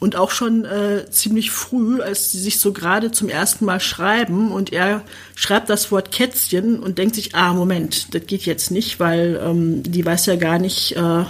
und 0.00 0.16
auch 0.16 0.30
schon 0.30 0.64
äh, 0.64 1.10
ziemlich 1.10 1.50
früh, 1.50 2.00
als 2.00 2.32
sie 2.32 2.40
sich 2.40 2.58
so 2.58 2.72
gerade 2.72 3.12
zum 3.12 3.28
ersten 3.28 3.64
Mal 3.64 3.80
schreiben 3.80 4.50
und 4.50 4.72
er 4.72 5.02
schreibt 5.34 5.68
das 5.68 5.92
Wort 5.92 6.10
Kätzchen 6.10 6.80
und 6.80 6.98
denkt 6.98 7.14
sich, 7.14 7.34
ah, 7.34 7.52
Moment, 7.52 8.14
das 8.14 8.26
geht 8.26 8.42
jetzt 8.42 8.70
nicht, 8.70 8.98
weil 8.98 9.40
ähm, 9.44 9.82
die 9.82 10.04
weiß 10.04 10.26
ja 10.26 10.36
gar 10.36 10.58
nicht, 10.58 10.96
äh, 10.96 11.24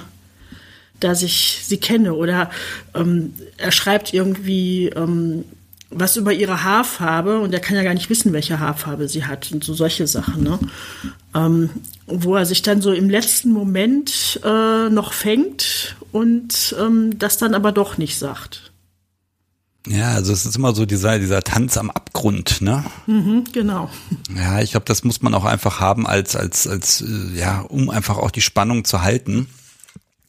dass 1.04 1.22
ich 1.22 1.60
sie 1.64 1.78
kenne. 1.78 2.14
Oder 2.14 2.50
ähm, 2.94 3.34
er 3.56 3.72
schreibt 3.72 4.12
irgendwie 4.12 4.88
ähm, 4.88 5.44
was 5.90 6.16
über 6.16 6.32
ihre 6.32 6.64
Haarfarbe 6.64 7.40
und 7.40 7.52
er 7.52 7.60
kann 7.60 7.76
ja 7.76 7.82
gar 7.82 7.94
nicht 7.94 8.10
wissen, 8.10 8.32
welche 8.32 8.58
Haarfarbe 8.58 9.08
sie 9.08 9.24
hat 9.24 9.52
und 9.52 9.62
so 9.62 9.74
solche 9.74 10.06
Sachen. 10.06 10.42
Ne? 10.42 10.58
Ähm, 11.34 11.70
wo 12.06 12.36
er 12.36 12.46
sich 12.46 12.62
dann 12.62 12.80
so 12.80 12.92
im 12.92 13.08
letzten 13.10 13.52
Moment 13.52 14.40
äh, 14.44 14.88
noch 14.88 15.12
fängt 15.12 15.96
und 16.10 16.74
ähm, 16.78 17.18
das 17.18 17.38
dann 17.38 17.54
aber 17.54 17.72
doch 17.72 17.98
nicht 17.98 18.18
sagt. 18.18 18.72
Ja, 19.86 20.12
also 20.12 20.32
es 20.32 20.46
ist 20.46 20.56
immer 20.56 20.74
so 20.74 20.86
dieser, 20.86 21.18
dieser 21.18 21.42
Tanz 21.42 21.76
am 21.76 21.90
Abgrund, 21.90 22.60
ne? 22.60 22.84
Mhm, 23.06 23.44
genau. 23.52 23.90
Ja, 24.34 24.60
ich 24.60 24.70
glaube, 24.70 24.86
das 24.86 25.02
muss 25.02 25.22
man 25.22 25.34
auch 25.34 25.44
einfach 25.44 25.80
haben 25.80 26.06
als, 26.06 26.36
als, 26.36 26.68
als, 26.68 27.00
äh, 27.00 27.36
ja, 27.36 27.62
um 27.62 27.90
einfach 27.90 28.16
auch 28.16 28.30
die 28.30 28.42
Spannung 28.42 28.84
zu 28.84 29.02
halten. 29.02 29.48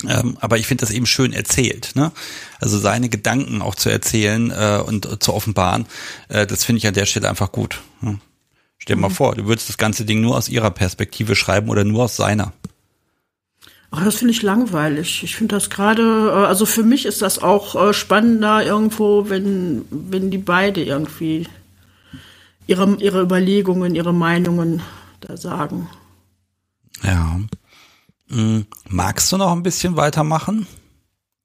Ähm, 0.08 0.38
aber 0.40 0.58
ich 0.58 0.68
finde 0.68 0.82
das 0.82 0.92
eben 0.92 1.06
schön 1.06 1.34
erzählt. 1.34 1.92
Ne? 1.96 2.12
Also 2.60 2.78
seine 2.78 3.10
Gedanken 3.10 3.62
auch 3.62 3.76
zu 3.76 3.90
erzählen 3.90 4.52
äh, 4.52 4.82
und 4.86 5.06
äh, 5.06 5.20
zu 5.20 5.34
offenbaren, 5.34 5.86
äh, 6.30 6.46
das 6.46 6.64
finde 6.64 6.78
ich 6.80 6.88
an 6.88 6.94
der 6.94 7.06
Stelle 7.06 7.30
einfach 7.30 7.52
gut. 7.52 7.82
Ne? 8.02 8.20
Stell 8.78 8.96
dir 8.96 8.98
mhm. 8.98 9.04
mal 9.04 9.10
vor, 9.10 9.36
du 9.36 9.46
würdest 9.46 9.70
das 9.70 9.78
ganze 9.78 10.06
Ding 10.06 10.22
nur 10.22 10.36
aus 10.36 10.50
ihrer 10.50 10.72
Perspektive 10.72 11.36
schreiben 11.36 11.70
oder 11.70 11.84
nur 11.84 12.04
aus 12.04 12.16
seiner. 12.16 12.54
Ach, 13.92 14.04
das 14.04 14.16
finde 14.16 14.32
ich 14.34 14.42
langweilig. 14.42 15.24
Ich 15.24 15.36
finde 15.36 15.56
das 15.56 15.70
gerade, 15.70 16.02
äh, 16.02 16.48
also 16.48 16.66
für 16.66 16.84
mich 16.84 17.06
ist 17.06 17.22
das 17.22 17.40
auch 17.40 17.76
äh, 17.76 17.94
spannender 17.94 18.66
irgendwo, 18.66 19.30
wenn, 19.30 19.86
wenn 19.92 20.32
die 20.32 20.40
beide 20.40 20.84
irgendwie 20.84 21.48
ihre, 22.66 22.96
ihre 22.96 23.22
Überlegungen, 23.22 23.96
ihre 23.96 24.14
Meinungen 24.14 24.82
da 25.22 25.38
sagen. 25.38 25.90
Ja. 27.04 27.40
Hm, 28.30 28.66
magst 28.90 29.32
du 29.32 29.38
noch 29.38 29.52
ein 29.52 29.64
bisschen 29.64 29.96
weitermachen? 29.98 30.68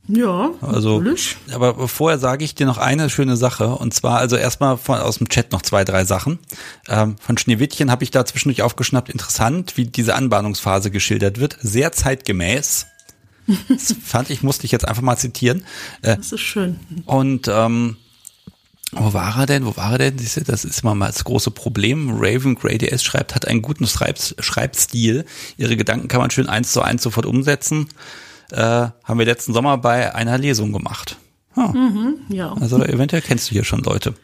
Ja, 0.09 0.53
also, 0.63 0.99
natürlich. 0.99 1.37
Aber 1.53 1.87
vorher 1.87 2.19
sage 2.19 2.43
ich 2.43 2.55
dir 2.55 2.65
noch 2.65 2.79
eine 2.79 3.11
schöne 3.11 3.37
Sache. 3.37 3.69
Und 3.69 3.93
zwar, 3.93 4.19
also 4.19 4.37
erstmal 4.37 4.79
von, 4.79 4.99
aus 4.99 5.19
dem 5.19 5.29
Chat 5.29 5.53
noch 5.53 5.61
zwei, 5.61 5.85
drei 5.85 6.05
Sachen. 6.05 6.39
Ähm, 6.89 7.17
von 7.21 7.37
Schneewittchen 7.37 7.91
habe 7.91 8.05
ich 8.05 8.11
da 8.11 8.25
zwischendurch 8.25 8.63
aufgeschnappt. 8.63 9.11
Interessant, 9.11 9.77
wie 9.77 9.85
diese 9.85 10.15
Anbahnungsphase 10.15 10.91
geschildert 10.91 11.39
wird. 11.41 11.59
Sehr 11.61 11.93
zeitgemäß. 11.93 12.87
Das 13.69 13.95
fand 14.05 14.29
ich, 14.29 14.43
musste 14.43 14.67
ich 14.67 14.73
jetzt 14.73 14.87
einfach 14.87 15.01
mal 15.01 15.17
zitieren. 15.17 15.65
Äh, 16.03 16.19
das 16.19 16.33
ist 16.33 16.41
schön. 16.41 16.79
Und 17.07 17.49
ähm, 17.49 17.97
wo 18.93 19.13
war 19.13 19.39
er 19.39 19.47
denn? 19.47 19.67
Wo 19.67 19.77
war 19.77 19.93
er 19.93 19.99
denn? 19.99 20.17
Das 20.17 20.65
ist 20.65 20.83
immer 20.83 20.95
mal 20.95 21.09
das 21.09 21.25
große 21.25 21.51
Problem. 21.51 22.11
Raven 22.19 22.55
Grey 22.55 22.79
DS 22.79 23.03
schreibt, 23.03 23.35
hat 23.35 23.47
einen 23.47 23.63
guten 23.63 23.87
Schreibstil. 23.87 25.25
Ihre 25.57 25.77
Gedanken 25.77 26.09
kann 26.09 26.21
man 26.21 26.31
schön 26.31 26.49
eins 26.49 26.73
zu 26.73 26.81
eins 26.81 27.03
sofort 27.03 27.27
umsetzen. 27.27 27.89
Äh, 28.51 28.59
haben 29.05 29.19
wir 29.19 29.27
letzten 29.27 29.53
Sommer 29.53 29.77
bei 29.77 30.15
einer 30.15 30.39
Lesung 30.39 30.73
gemacht. 30.73 31.19
Huh. 31.55 31.69
Mhm, 31.69 32.15
ja. 32.31 32.55
Also 32.61 32.83
eventuell 32.83 33.21
kennst 33.21 33.51
du 33.51 33.53
hier 33.53 33.65
schon 33.65 33.83
Leute. 33.83 34.15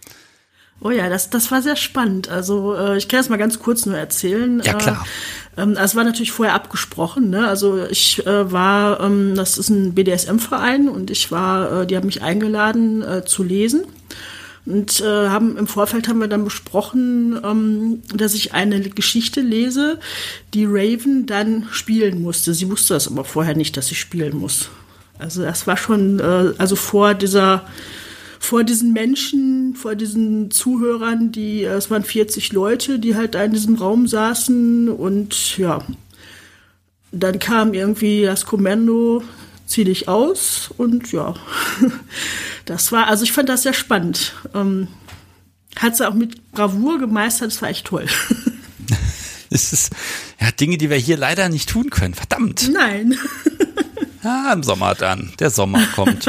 Oh 0.80 0.90
ja, 0.90 1.08
das, 1.08 1.30
das 1.30 1.50
war 1.50 1.62
sehr 1.62 1.76
spannend. 1.76 2.28
Also 2.28 2.74
äh, 2.74 2.96
ich 2.96 3.08
kann 3.08 3.20
das 3.20 3.28
mal 3.28 3.36
ganz 3.36 3.58
kurz 3.58 3.86
nur 3.86 3.96
erzählen. 3.96 4.62
Ja, 4.64 4.74
klar. 4.74 5.06
Äh, 5.56 5.62
ähm, 5.62 5.76
es 5.80 5.94
war 5.94 6.04
natürlich 6.04 6.32
vorher 6.32 6.54
abgesprochen. 6.54 7.30
Ne? 7.30 7.46
Also 7.46 7.84
ich 7.86 8.26
äh, 8.26 8.52
war, 8.52 9.00
ähm, 9.00 9.34
das 9.34 9.58
ist 9.58 9.68
ein 9.68 9.94
BDSM-Verein 9.94 10.88
und 10.88 11.10
ich 11.10 11.30
war, 11.30 11.82
äh, 11.82 11.86
die 11.86 11.96
haben 11.96 12.06
mich 12.06 12.22
eingeladen 12.22 13.02
äh, 13.02 13.24
zu 13.24 13.42
lesen. 13.42 13.84
Und 14.66 15.00
äh, 15.00 15.28
haben 15.28 15.58
im 15.58 15.66
Vorfeld 15.66 16.08
haben 16.08 16.20
wir 16.20 16.28
dann 16.28 16.44
besprochen, 16.44 17.38
ähm, 17.44 18.02
dass 18.14 18.34
ich 18.34 18.54
eine 18.54 18.80
Geschichte 18.80 19.42
lese, 19.42 19.98
die 20.54 20.64
Raven 20.64 21.26
dann 21.26 21.68
spielen 21.70 22.22
musste. 22.22 22.54
Sie 22.54 22.70
wusste 22.70 22.94
das 22.94 23.06
aber 23.06 23.24
vorher 23.24 23.54
nicht, 23.54 23.76
dass 23.76 23.88
sie 23.88 23.94
spielen 23.94 24.38
muss. 24.38 24.70
Also 25.18 25.42
das 25.42 25.66
war 25.66 25.76
schon, 25.76 26.18
äh, 26.18 26.54
also 26.56 26.76
vor 26.76 27.12
dieser, 27.12 27.66
vor 28.40 28.64
diesen 28.64 28.92
Menschen, 28.94 29.74
vor 29.76 29.94
diesen 29.96 30.50
Zuhörern, 30.50 31.30
die, 31.30 31.64
äh, 31.64 31.74
es 31.74 31.90
waren 31.90 32.04
40 32.04 32.52
Leute, 32.52 32.98
die 32.98 33.16
halt 33.16 33.34
da 33.34 33.44
in 33.44 33.52
diesem 33.52 33.76
Raum 33.76 34.06
saßen 34.06 34.88
und 34.88 35.58
ja, 35.58 35.84
dann 37.12 37.38
kam 37.38 37.74
irgendwie 37.74 38.22
das 38.22 38.44
Kommando, 38.44 39.22
zieh 39.66 39.84
dich 39.84 40.08
aus 40.08 40.70
und 40.76 41.12
ja, 41.12 41.34
das 42.64 42.92
war, 42.92 43.06
also 43.06 43.24
ich 43.24 43.32
fand 43.32 43.48
das 43.48 43.62
sehr 43.62 43.72
spannend. 43.72 44.34
Ähm, 44.54 44.88
hat 45.76 45.96
sie 45.96 46.08
auch 46.08 46.14
mit 46.14 46.52
Bravour 46.52 46.98
gemeistert, 46.98 47.52
das 47.52 47.62
war 47.62 47.68
echt 47.68 47.86
toll. 47.86 48.06
Es 49.50 49.72
ist 49.72 49.92
ja 50.40 50.50
Dinge, 50.50 50.78
die 50.78 50.90
wir 50.90 50.96
hier 50.96 51.16
leider 51.16 51.48
nicht 51.48 51.68
tun 51.68 51.88
können. 51.88 52.14
Verdammt. 52.14 52.68
Nein. 52.72 53.16
Ja, 54.24 54.52
im 54.52 54.64
Sommer 54.64 54.96
dann. 54.96 55.32
Der 55.38 55.50
Sommer 55.50 55.86
kommt. 55.94 56.26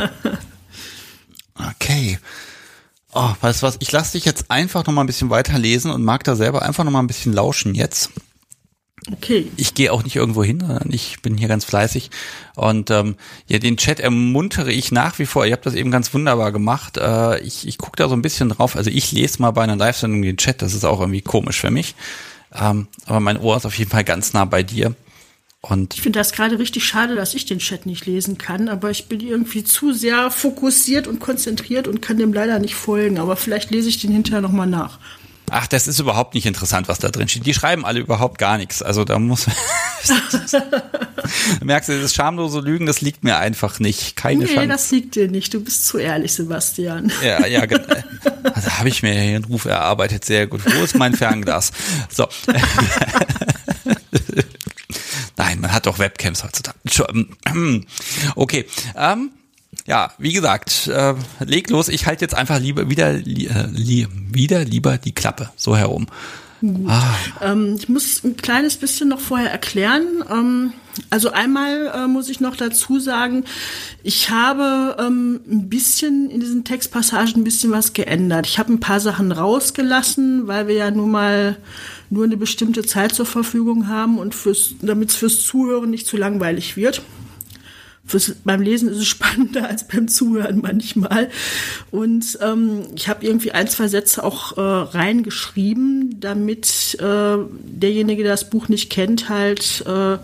Okay. 1.56 2.20
Oh, 3.14 3.34
weißt 3.42 3.64
du 3.64 3.66
was? 3.66 3.78
Ich 3.80 3.92
lasse 3.92 4.12
dich 4.12 4.26
jetzt 4.26 4.52
einfach 4.52 4.86
noch 4.86 4.94
mal 4.94 5.02
ein 5.02 5.08
bisschen 5.08 5.32
weiterlesen 5.32 5.90
und 5.90 6.04
mag 6.04 6.24
da 6.24 6.36
selber 6.36 6.62
einfach 6.62 6.84
noch 6.84 6.92
mal 6.92 7.00
ein 7.00 7.08
bisschen 7.08 7.34
lauschen 7.34 7.74
jetzt. 7.74 8.12
Okay. 9.12 9.52
Ich 9.56 9.76
gehe 9.76 9.92
auch 9.92 10.04
nicht 10.04 10.16
irgendwo 10.16 10.44
hin, 10.44 10.60
sondern 10.62 10.92
ich 10.92 11.22
bin 11.22 11.38
hier 11.38 11.48
ganz 11.48 11.64
fleißig. 11.64 12.10
Und 12.56 12.90
ähm, 12.90 13.16
ja, 13.48 13.60
den 13.60 13.78
Chat 13.78 14.00
ermuntere 14.00 14.72
ich 14.72 14.92
nach 14.92 15.20
wie 15.20 15.26
vor. 15.26 15.46
Ihr 15.46 15.54
habt 15.54 15.66
das 15.66 15.76
eben 15.76 15.92
ganz 15.92 16.14
wunderbar 16.14 16.52
gemacht. 16.52 16.98
Äh, 16.98 17.40
ich 17.42 17.68
ich 17.68 17.78
gucke 17.78 17.98
da 17.98 18.10
so 18.10 18.16
ein 18.16 18.24
bisschen 18.24 18.50
drauf. 18.50 18.76
Also 18.76 18.90
ich 18.90 19.12
lese 19.12 19.42
mal 19.42 19.52
bei 19.52 19.64
einer 19.64 19.76
Live-Sendung 19.76 20.24
den 20.24 20.38
Chat. 20.38 20.62
Das 20.62 20.74
ist 20.74 20.86
auch 20.86 21.00
irgendwie 21.00 21.22
komisch 21.22 21.60
für 21.60 21.72
mich. 21.72 21.94
Ähm, 22.54 22.88
aber 23.06 23.20
mein 23.20 23.40
Ohr 23.40 23.58
ist 23.58 23.66
auf 23.66 23.78
jeden 23.78 23.92
Fall 23.92 24.04
ganz 24.04 24.34
nah 24.34 24.46
bei 24.46 24.64
dir. 24.64 24.96
Und 25.62 25.96
ich 25.96 26.02
finde 26.02 26.20
das 26.20 26.32
gerade 26.32 26.60
richtig 26.60 26.86
schade, 26.86 27.16
dass 27.16 27.34
ich 27.34 27.46
den 27.46 27.58
Chat 27.58 27.88
nicht 27.88 28.06
lesen 28.06 28.38
kann, 28.38 28.70
aber 28.70 28.92
ich 28.92 29.08
bin 29.08 29.20
irgendwie 29.20 29.64
zu 29.64 29.94
sehr 29.94 30.30
fokussiert 30.30 31.08
und 31.08 31.20
konzentriert 31.20 31.88
und 31.88 32.04
kann 32.04 32.18
dem 32.18 32.34
leider 32.34 32.60
nicht 32.60 32.76
folgen. 32.76 33.18
Aber 33.18 33.36
vielleicht 33.36 33.72
lese 33.72 33.90
ich 33.90 34.00
den 34.00 34.12
hinterher 34.12 34.42
nochmal 34.42 34.68
nach. 34.68 35.00
Ach, 35.52 35.68
das 35.68 35.88
ist 35.88 36.00
überhaupt 36.00 36.34
nicht 36.34 36.46
interessant, 36.46 36.88
was 36.88 37.00
da 37.00 37.10
drin 37.10 37.28
steht. 37.28 37.46
Die 37.46 37.54
schreiben 37.54 37.86
alle 37.86 38.00
überhaupt 38.00 38.38
gar 38.38 38.58
nichts. 38.58 38.82
Also 38.82 39.06
da 39.06 39.20
muss 39.20 39.46
merkst 41.64 41.90
du, 41.90 42.02
das 42.02 42.14
schamlose 42.14 42.60
Lügen, 42.60 42.86
das 42.86 43.02
liegt 43.02 43.24
mir 43.24 43.38
einfach 43.38 43.80
nicht. 43.80 44.16
Keine 44.16 44.40
nee, 44.40 44.46
Chance. 44.48 44.62
Nee, 44.62 44.68
das 44.68 44.92
liegt 44.92 45.16
dir 45.16 45.28
nicht. 45.28 45.54
Du 45.54 45.64
bist 45.64 45.88
zu 45.88 45.98
ehrlich, 45.98 46.34
Sebastian. 46.34 47.12
Ja, 47.24 47.46
ja, 47.46 47.66
genau. 47.66 47.84
Also 48.54 48.70
habe 48.78 48.90
ich 48.90 49.02
mir 49.02 49.12
hier 49.12 49.38
einen 49.38 49.46
Ruf 49.46 49.66
erarbeitet. 49.66 50.24
Sehr 50.24 50.46
gut. 50.46 50.62
Wo 50.66 50.84
ist 50.84 50.96
mein 50.96 51.16
Fernglas? 51.16 51.72
So. 52.10 52.28
Nein, 55.36 55.60
man 55.60 55.74
hat 55.74 55.88
doch 55.88 55.98
Webcams 55.98 56.44
heutzutage. 56.44 56.78
Okay. 58.36 58.66
Ähm, 58.96 59.32
ja, 59.88 60.12
wie 60.18 60.34
gesagt, 60.34 60.88
äh, 60.88 61.14
leg 61.46 61.70
los. 61.70 61.90
Ich 61.90 62.08
halte 62.08 62.26
jetzt 62.26 62.36
einfach 62.36 62.60
lieber 62.60 62.90
wieder, 62.90 63.14
li, 63.14 63.48
äh, 63.48 63.68
li, 63.72 64.08
wieder 64.32 64.64
lieber 64.66 64.98
die 64.98 65.12
Klappe 65.12 65.52
so 65.56 65.78
herum. 65.78 66.08
Ah. 66.88 67.14
Ähm, 67.42 67.76
ich 67.78 67.90
muss 67.90 68.24
ein 68.24 68.38
kleines 68.38 68.78
bisschen 68.78 69.10
noch 69.10 69.20
vorher 69.20 69.52
erklären. 69.52 70.24
Ähm, 70.32 70.74
also 71.12 71.30
einmal 71.32 71.92
äh, 71.94 72.08
muss 72.08 72.30
ich 72.30 72.40
noch 72.40 72.56
dazu 72.56 73.00
sagen, 73.00 73.44
ich 74.02 74.32
habe 74.32 74.96
ähm, 75.00 75.42
ein 75.48 75.70
bisschen 75.70 76.32
in 76.32 76.40
diesen 76.40 76.64
Textpassagen 76.64 77.36
ein 77.36 77.44
bisschen 77.44 77.72
was 77.72 77.94
geändert. 77.94 78.48
Ich 78.48 78.58
habe 78.58 78.74
ein 78.74 78.80
paar 78.80 79.00
Sachen 79.00 79.32
rausgelassen, 79.32 80.48
weil 80.48 80.68
wir 80.68 80.76
ja 80.76 80.90
nun 80.90 81.12
mal 81.12 81.58
nur 82.10 82.24
eine 82.24 82.38
bestimmte 82.38 82.84
Zeit 82.84 83.14
zur 83.14 83.26
Verfügung 83.26 83.88
haben 83.88 84.18
und 84.18 84.36
damit 84.82 85.10
es 85.10 85.16
fürs 85.16 85.42
Zuhören 85.42 85.92
nicht 85.92 86.08
zu 86.08 86.18
langweilig 86.18 86.78
wird 86.78 87.04
fürs, 88.06 88.36
beim 88.44 88.62
Lesen 88.62 88.90
ist 88.90 88.98
es 88.98 89.08
spannender 89.08 89.68
als 89.68 89.88
beim 89.88 90.08
Zuhören 90.08 90.60
manchmal. 90.62 91.30
Und 91.92 92.38
ähm, 92.42 92.84
ich 92.96 93.08
habe 93.08 93.26
irgendwie 93.26 93.52
ein, 93.52 93.68
zwei 93.68 93.88
Sätze 93.88 94.24
auch 94.24 94.58
äh, 94.58 94.62
reingeschrieben, 94.62 96.20
damit 96.20 96.98
äh, 97.00 97.38
derjenige, 97.64 98.24
der 98.24 98.34
das 98.34 98.50
Buch 98.50 98.68
nicht 98.68 98.90
kennt, 98.90 99.30
halt 99.30 99.84
äh, 99.88 100.18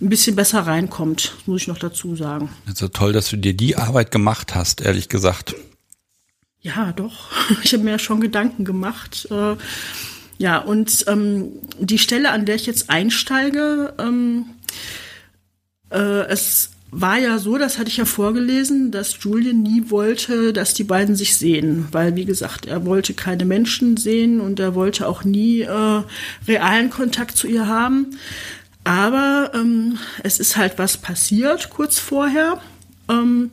ein 0.00 0.08
bisschen 0.08 0.36
besser 0.36 0.60
reinkommt, 0.60 1.34
muss 1.46 1.62
ich 1.62 1.68
noch 1.68 1.78
dazu 1.78 2.14
sagen. 2.14 2.50
Also 2.66 2.88
toll, 2.88 3.12
dass 3.12 3.30
du 3.30 3.36
dir 3.36 3.54
die 3.54 3.76
Arbeit 3.76 4.10
gemacht 4.10 4.54
hast, 4.54 4.80
ehrlich 4.80 5.08
gesagt. 5.08 5.54
Ja, 6.60 6.92
doch. 6.92 7.30
Ich 7.62 7.72
habe 7.72 7.82
mir 7.84 7.92
ja 7.92 7.98
schon 7.98 8.20
Gedanken 8.20 8.64
gemacht. 8.64 9.26
Äh, 9.30 9.56
ja, 10.38 10.58
und 10.58 11.04
ähm, 11.08 11.50
die 11.80 11.98
Stelle, 11.98 12.30
an 12.30 12.46
der 12.46 12.54
ich 12.54 12.66
jetzt 12.66 12.90
einsteige, 12.90 13.94
ähm, 13.98 14.46
äh, 15.90 16.26
es 16.28 16.70
war 16.90 17.18
ja 17.18 17.38
so, 17.38 17.58
das 17.58 17.78
hatte 17.78 17.90
ich 17.90 17.98
ja 17.98 18.06
vorgelesen, 18.06 18.90
dass 18.90 19.18
Julian 19.20 19.62
nie 19.62 19.90
wollte, 19.90 20.52
dass 20.52 20.72
die 20.72 20.84
beiden 20.84 21.16
sich 21.16 21.36
sehen, 21.36 21.86
weil 21.92 22.16
wie 22.16 22.24
gesagt, 22.24 22.66
er 22.66 22.86
wollte 22.86 23.12
keine 23.12 23.44
Menschen 23.44 23.96
sehen 23.96 24.40
und 24.40 24.58
er 24.58 24.74
wollte 24.74 25.06
auch 25.06 25.22
nie 25.22 25.62
äh, 25.62 26.02
realen 26.46 26.90
Kontakt 26.90 27.36
zu 27.36 27.46
ihr 27.46 27.66
haben. 27.66 28.16
Aber 28.84 29.52
ähm, 29.54 29.98
es 30.22 30.40
ist 30.40 30.56
halt 30.56 30.78
was 30.78 30.96
passiert 30.96 31.68
kurz 31.68 31.98
vorher 31.98 32.58
ähm, 33.10 33.50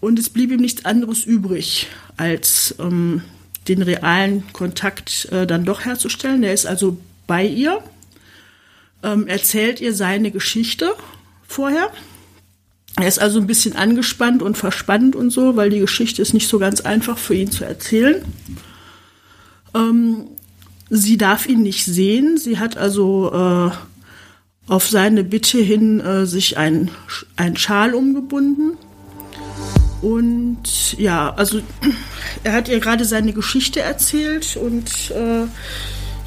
und 0.00 0.18
es 0.18 0.30
blieb 0.30 0.50
ihm 0.50 0.60
nichts 0.60 0.86
anderes 0.86 1.24
übrig, 1.24 1.88
als 2.16 2.74
ähm, 2.78 3.22
den 3.68 3.82
realen 3.82 4.50
Kontakt 4.54 5.28
äh, 5.32 5.46
dann 5.46 5.66
doch 5.66 5.84
herzustellen. 5.84 6.42
Er 6.42 6.54
ist 6.54 6.66
also 6.66 6.96
bei 7.26 7.44
ihr, 7.44 7.82
ähm, 9.02 9.26
erzählt 9.26 9.82
ihr 9.82 9.92
seine 9.92 10.30
Geschichte 10.30 10.94
vorher 11.46 11.90
er 12.98 13.06
ist 13.06 13.20
also 13.20 13.38
ein 13.38 13.46
bisschen 13.46 13.76
angespannt 13.76 14.42
und 14.42 14.56
verspannt 14.56 15.14
und 15.14 15.30
so, 15.30 15.56
weil 15.56 15.70
die 15.70 15.78
Geschichte 15.78 16.20
ist 16.20 16.34
nicht 16.34 16.48
so 16.48 16.58
ganz 16.58 16.80
einfach 16.80 17.16
für 17.16 17.34
ihn 17.34 17.50
zu 17.50 17.64
erzählen. 17.64 18.24
Ähm, 19.74 20.24
sie 20.90 21.16
darf 21.16 21.46
ihn 21.46 21.62
nicht 21.62 21.84
sehen. 21.84 22.38
Sie 22.38 22.58
hat 22.58 22.76
also 22.76 23.32
äh, 23.32 23.70
auf 24.66 24.88
seine 24.88 25.22
Bitte 25.22 25.58
hin 25.58 26.00
äh, 26.00 26.26
sich 26.26 26.56
ein, 26.58 26.90
ein 27.36 27.56
Schal 27.56 27.94
umgebunden. 27.94 28.76
Und 30.02 30.98
ja, 30.98 31.32
also 31.34 31.60
er 32.44 32.52
hat 32.52 32.68
ihr 32.68 32.80
gerade 32.80 33.04
seine 33.04 33.32
Geschichte 33.32 33.80
erzählt 33.80 34.56
und 34.56 35.12
äh, 35.12 35.46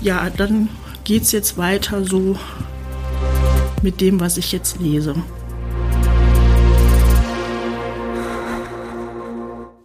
ja, 0.02 0.30
dann 0.30 0.70
geht 1.04 1.24
es 1.24 1.32
jetzt 1.32 1.58
weiter 1.58 2.06
so 2.06 2.38
mit 3.82 4.00
dem, 4.00 4.20
was 4.20 4.38
ich 4.38 4.52
jetzt 4.52 4.80
lese. 4.80 5.16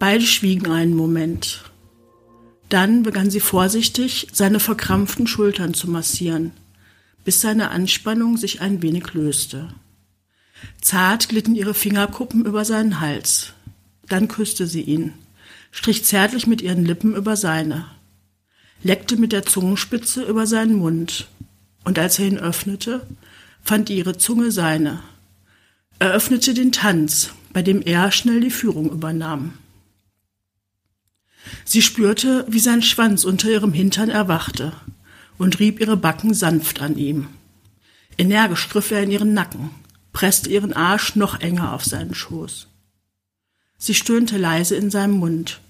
Beide 0.09 0.25
schwiegen 0.25 0.71
einen 0.71 0.95
Moment. 0.95 1.65
Dann 2.69 3.03
begann 3.03 3.29
sie 3.29 3.41
vorsichtig, 3.41 4.29
seine 4.33 4.61
verkrampften 4.61 5.27
Schultern 5.27 5.75
zu 5.75 5.91
massieren, 5.91 6.53
bis 7.25 7.41
seine 7.41 7.73
Anspannung 7.73 8.37
sich 8.37 8.61
ein 8.61 8.83
wenig 8.83 9.15
löste. 9.15 9.67
Zart 10.81 11.29
glitten 11.29 11.57
ihre 11.57 11.75
Fingerkuppen 11.75 12.45
über 12.45 12.65
seinen 12.65 13.01
Hals. 13.01 13.55
Dann 14.09 14.29
küsste 14.29 14.69
sie 14.69 14.83
ihn, 14.83 15.13
strich 15.73 16.05
zärtlich 16.05 16.47
mit 16.47 16.63
ihren 16.63 16.85
Lippen 16.85 17.17
über 17.17 17.35
seine, 17.35 17.87
leckte 18.85 19.17
mit 19.17 19.33
der 19.33 19.45
Zungenspitze 19.45 20.23
über 20.23 20.47
seinen 20.47 20.77
Mund, 20.77 21.27
und 21.83 21.99
als 21.99 22.21
er 22.21 22.27
ihn 22.27 22.39
öffnete, 22.39 23.05
fand 23.61 23.91
ihre 23.91 24.17
Zunge 24.17 24.53
seine. 24.53 25.01
Er 25.99 26.13
öffnete 26.13 26.55
den 26.55 26.71
Tanz, 26.71 27.31
bei 27.53 27.63
dem 27.63 27.83
er 27.83 28.13
schnell 28.13 28.41
die 28.41 28.53
Führung 28.53 28.93
übernahm. 28.93 29.55
Sie 31.65 31.83
spürte, 31.83 32.45
wie 32.49 32.61
sein 32.61 32.83
Schwanz 32.83 33.25
unter 33.25 33.49
ihrem 33.49 33.73
Hintern 33.73 34.11
erwachte 34.11 34.73
und 35.39 35.59
rieb 35.59 35.81
ihre 35.81 35.97
Backen 35.97 36.35
sanft 36.35 36.81
an 36.81 36.97
ihm. 36.97 37.29
Energisch 38.19 38.69
griff 38.69 38.91
er 38.91 39.03
in 39.03 39.11
ihren 39.11 39.35
Nacken, 39.35 39.71
presste 40.13 40.51
ihren 40.51 40.73
Arsch 40.73 41.17
noch 41.17 41.41
enger 41.41 41.73
auf 41.73 41.85
seinen 41.85 42.15
Schoß. 42.15 42.69
Sie 43.79 43.95
stöhnte 43.95 44.39
leise 44.39 44.75
in 44.75 44.91
seinem 44.91 45.19
Mund, 45.19 45.61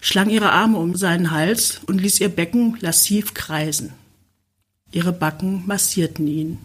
schlang 0.00 0.28
ihre 0.28 0.50
Arme 0.50 0.78
um 0.78 0.96
seinen 0.96 1.30
Hals 1.30 1.80
und 1.86 2.00
ließ 2.00 2.20
ihr 2.20 2.28
Becken 2.28 2.76
lassiv 2.80 3.34
kreisen. 3.34 3.92
Ihre 4.90 5.12
Backen 5.12 5.64
massierten 5.66 6.26
ihn. 6.26 6.58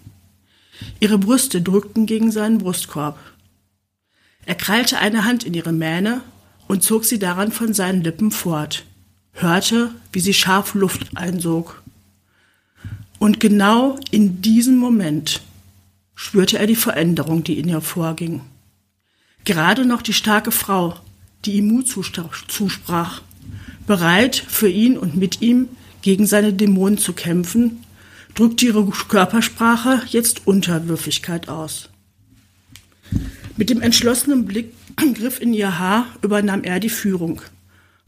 Ihre 0.99 1.17
Brüste 1.17 1.61
drückten 1.61 2.05
gegen 2.05 2.31
seinen 2.31 2.59
Brustkorb. 2.59 3.19
Er 4.45 4.55
krallte 4.55 4.97
eine 4.97 5.25
Hand 5.25 5.43
in 5.43 5.53
ihre 5.53 5.71
Mähne 5.71 6.21
und 6.69 6.83
zog 6.83 7.03
sie 7.03 7.17
daran 7.17 7.51
von 7.51 7.73
seinen 7.73 8.03
Lippen 8.03 8.29
fort, 8.29 8.85
hörte, 9.33 9.89
wie 10.13 10.19
sie 10.19 10.35
scharf 10.35 10.75
Luft 10.75 11.09
einsog. 11.15 11.81
Und 13.17 13.39
genau 13.39 13.97
in 14.11 14.43
diesem 14.43 14.77
Moment 14.77 15.41
spürte 16.13 16.59
er 16.59 16.67
die 16.67 16.75
Veränderung, 16.75 17.43
die 17.43 17.57
in 17.57 17.67
ihr 17.67 17.81
vorging. 17.81 18.41
Gerade 19.45 19.83
noch 19.83 20.03
die 20.03 20.13
starke 20.13 20.51
Frau, 20.51 20.95
die 21.43 21.53
ihm 21.53 21.69
Mut 21.69 21.87
zusprach, 21.87 23.23
bereit 23.87 24.35
für 24.35 24.69
ihn 24.69 24.95
und 24.95 25.15
mit 25.15 25.41
ihm 25.41 25.69
gegen 26.03 26.27
seine 26.27 26.53
Dämonen 26.53 26.99
zu 26.99 27.13
kämpfen, 27.13 27.83
drückte 28.35 28.67
ihre 28.67 28.85
Körpersprache 28.85 30.03
jetzt 30.07 30.45
Unterwürfigkeit 30.45 31.49
aus. 31.49 31.89
Mit 33.57 33.71
dem 33.71 33.81
entschlossenen 33.81 34.45
Blick 34.45 34.71
griff 35.13 35.39
in 35.41 35.53
ihr 35.53 35.79
Haar, 35.79 36.07
übernahm 36.21 36.63
er 36.63 36.79
die 36.79 36.89
Führung. 36.89 37.41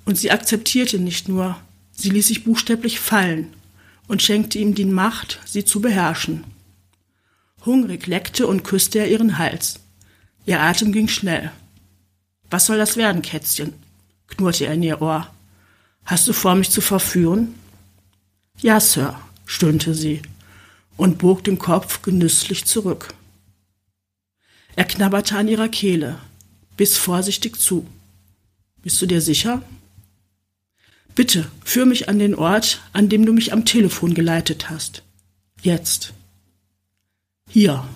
Und 0.05 0.17
sie 0.17 0.31
akzeptierte 0.31 0.99
nicht 0.99 1.29
nur, 1.29 1.57
sie 1.91 2.09
ließ 2.09 2.27
sich 2.27 2.43
buchstäblich 2.43 2.99
fallen 2.99 3.53
und 4.07 4.21
schenkte 4.21 4.59
ihm 4.59 4.75
die 4.75 4.85
Macht, 4.85 5.39
sie 5.45 5.63
zu 5.63 5.79
beherrschen. 5.81 6.43
Hungrig 7.65 8.07
leckte 8.07 8.47
und 8.47 8.63
küsste 8.63 8.99
er 8.99 9.07
ihren 9.07 9.37
Hals. 9.37 9.79
Ihr 10.45 10.59
Atem 10.59 10.91
ging 10.91 11.07
schnell. 11.07 11.51
Was 12.49 12.65
soll 12.65 12.77
das 12.77 12.97
werden, 12.97 13.21
Kätzchen? 13.21 13.73
knurrte 14.27 14.65
er 14.65 14.73
in 14.73 14.83
ihr 14.83 15.01
Ohr. 15.01 15.31
Hast 16.05 16.27
du 16.27 16.33
vor, 16.33 16.55
mich 16.55 16.71
zu 16.71 16.81
verführen? 16.81 17.53
Ja, 18.57 18.79
Sir, 18.79 19.19
stöhnte 19.45 19.93
sie 19.93 20.21
und 20.97 21.19
bog 21.19 21.43
den 21.43 21.59
Kopf 21.59 22.01
genüsslich 22.01 22.65
zurück. 22.65 23.13
Er 24.75 24.85
knabberte 24.85 25.37
an 25.37 25.47
ihrer 25.47 25.69
Kehle, 25.69 26.17
biss 26.77 26.97
vorsichtig 26.97 27.59
zu. 27.59 27.85
Bist 28.81 29.01
du 29.01 29.05
dir 29.05 29.21
sicher? 29.21 29.61
Bitte, 31.15 31.49
führ 31.63 31.85
mich 31.85 32.09
an 32.09 32.19
den 32.19 32.35
Ort, 32.35 32.81
an 32.93 33.09
dem 33.09 33.25
du 33.25 33.33
mich 33.33 33.53
am 33.53 33.65
Telefon 33.65 34.13
geleitet 34.13 34.69
hast. 34.69 35.03
Jetzt. 35.61 36.13
Hier. 37.49 37.87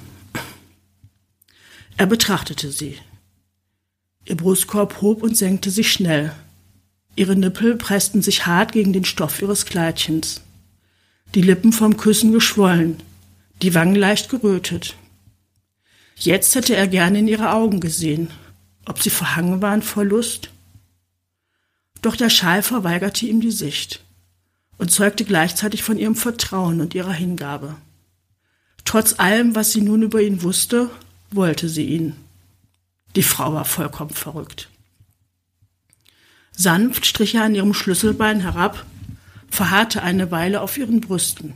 Er 1.98 2.06
betrachtete 2.06 2.72
sie. 2.72 2.98
Ihr 4.26 4.36
Brustkorb 4.36 5.02
hob 5.02 5.24
und 5.24 5.38
senkte 5.38 5.72
sich 5.72 5.92
schnell. 5.92 6.34
Ihre 7.16 7.36
Nippel 7.36 7.78
pressten 7.78 8.22
sich 8.22 8.46
hart 8.46 8.74
gegen 8.74 8.92
den 8.92 9.06
Stoff 9.06 9.42
ihres 9.42 9.66
Kleidchens. 9.66 10.42
Die 11.34 11.42
Lippen 11.42 11.72
vom 11.72 11.96
Küssen 11.96 12.34
geschwollen, 12.34 12.98
die 13.62 13.74
Wangen 13.74 13.96
leicht 13.96 14.30
gerötet. 14.30 14.96
Jetzt 16.18 16.56
hätte 16.56 16.76
er 16.76 16.88
gerne 16.88 17.20
in 17.20 17.28
ihre 17.28 17.52
Augen 17.52 17.80
gesehen, 17.80 18.30
ob 18.86 19.02
sie 19.02 19.10
verhangen 19.10 19.62
waren 19.62 19.82
vor 19.82 20.04
Lust. 20.04 20.50
Doch 22.02 22.16
der 22.16 22.30
Schal 22.30 22.62
verweigerte 22.62 23.26
ihm 23.26 23.42
die 23.42 23.52
Sicht 23.52 24.04
und 24.78 24.92
zeugte 24.92 25.26
gleichzeitig 25.26 25.84
von 25.84 25.98
ihrem 25.98 26.16
Vertrauen 26.16 26.82
und 26.82 26.94
ihrer 26.94 27.14
Hingabe. 27.14 27.76
Trotz 28.84 29.20
allem, 29.20 29.56
was 29.56 29.72
sie 29.72 29.82
nun 29.82 30.04
über 30.04 30.22
ihn 30.22 30.44
wusste, 30.44 30.90
wollte 31.32 31.70
sie 31.70 31.86
ihn. 31.86 32.16
Die 33.16 33.24
Frau 33.24 33.54
war 33.54 33.66
vollkommen 33.66 34.12
verrückt. 34.12 34.70
Sanft 36.52 37.06
strich 37.06 37.36
er 37.36 37.44
an 37.44 37.56
ihrem 37.56 37.74
Schlüsselbein 37.74 38.42
herab, 38.42 38.86
verharrte 39.50 40.04
eine 40.04 40.32
Weile 40.32 40.62
auf 40.62 40.78
ihren 40.78 41.02
Brüsten, 41.02 41.54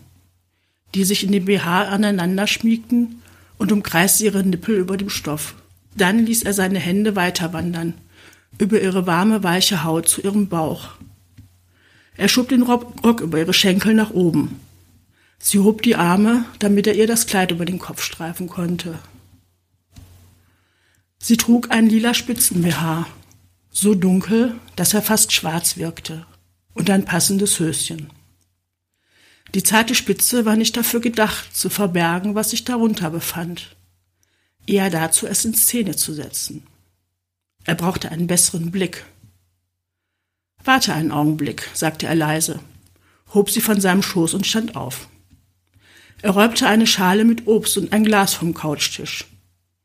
die 0.96 1.04
sich 1.04 1.24
in 1.24 1.32
dem 1.32 1.46
BH 1.46 1.84
aneinander 1.90 2.48
schmiegten 2.48 3.22
und 3.58 3.72
umkreiste 3.72 4.26
ihre 4.26 4.44
Nippel 4.44 4.76
über 4.76 4.98
dem 4.98 5.10
Stoff. 5.10 5.56
Dann 5.96 6.26
ließ 6.26 6.44
er 6.44 6.54
seine 6.54 6.80
Hände 6.80 7.16
weiterwandern, 7.16 7.94
über 8.58 8.82
ihre 8.82 9.08
warme, 9.08 9.44
weiche 9.44 9.84
Haut 9.84 10.08
zu 10.08 10.22
ihrem 10.22 10.48
Bauch. 10.48 10.90
Er 12.16 12.28
schob 12.28 12.50
den 12.50 12.64
Rock 12.64 13.22
über 13.22 13.38
ihre 13.40 13.54
Schenkel 13.54 13.94
nach 13.94 14.12
oben. 14.12 14.60
Sie 15.40 15.60
hob 15.60 15.82
die 15.82 15.96
Arme, 15.96 16.46
damit 16.60 16.86
er 16.86 16.96
ihr 16.96 17.08
das 17.08 17.28
Kleid 17.28 17.52
über 17.52 17.66
den 17.66 17.80
Kopf 17.80 18.04
streifen 18.04 18.48
konnte. 18.48 19.00
Sie 21.18 21.38
trug 21.38 21.72
ein 21.72 21.88
lila 21.88 22.14
Spitzen-BH, 22.14 23.08
so 23.72 23.96
dunkel, 23.96 24.56
dass 24.76 24.94
er 24.94 25.02
fast 25.02 25.32
schwarz 25.32 25.78
wirkte, 25.78 26.26
und 26.74 26.90
ein 26.90 27.06
passendes 27.06 27.60
Höschen. 27.60 28.10
Die 29.54 29.64
zarte 29.64 29.96
Spitze 29.96 30.46
war 30.46 30.56
nicht 30.56 30.76
dafür 30.78 31.00
gedacht, 31.00 31.56
zu 31.56 31.70
verbergen, 31.70 32.36
was 32.36 32.52
sich 32.52 32.66
darunter 32.66 33.10
befand 33.10 33.76
eher 34.70 34.90
dazu, 34.90 35.28
es 35.28 35.44
in 35.46 35.54
Szene 35.54 35.96
zu 35.96 36.14
setzen. 36.14 36.66
Er 37.66 37.76
brauchte 37.76 38.12
einen 38.12 38.28
besseren 38.28 38.72
Blick. 38.72 39.06
Warte 40.64 40.94
einen 40.94 41.12
Augenblick, 41.12 41.70
sagte 41.74 42.08
er 42.08 42.16
leise, 42.16 42.60
hob 43.34 43.50
sie 43.50 43.62
von 43.62 43.82
seinem 43.82 44.04
Schoß 44.04 44.34
und 44.34 44.46
stand 44.46 44.76
auf. 44.76 45.08
Er 46.22 46.32
räumte 46.32 46.68
eine 46.68 46.88
Schale 46.88 47.24
mit 47.24 47.48
Obst 47.48 47.78
und 47.78 47.94
ein 47.94 48.04
Glas 48.04 48.34
vom 48.34 48.54
Couchtisch. 48.54 49.26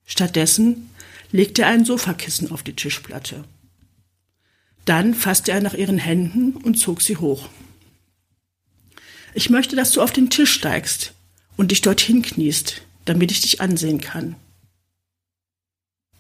Stattdessen 0.05 0.91
legte 1.31 1.63
er 1.63 1.69
ein 1.69 1.85
Sofakissen 1.85 2.51
auf 2.51 2.63
die 2.63 2.75
Tischplatte. 2.75 3.45
Dann 4.85 5.15
fasste 5.15 5.53
er 5.53 5.61
nach 5.61 5.75
ihren 5.75 5.99
Händen 5.99 6.57
und 6.57 6.75
zog 6.75 7.01
sie 7.01 7.17
hoch. 7.17 7.49
Ich 9.33 9.51
möchte, 9.51 9.77
dass 9.77 9.93
du 9.93 10.03
auf 10.03 10.13
den 10.13 10.31
Tisch 10.31 10.53
steigst 10.53 11.13
und 11.57 11.71
dich 11.71 11.81
dorthin 11.81 12.23
kniest, 12.23 12.83
damit 13.05 13.31
ich 13.31 13.41
dich 13.41 13.61
ansehen 13.61 14.01
kann. 14.01 14.37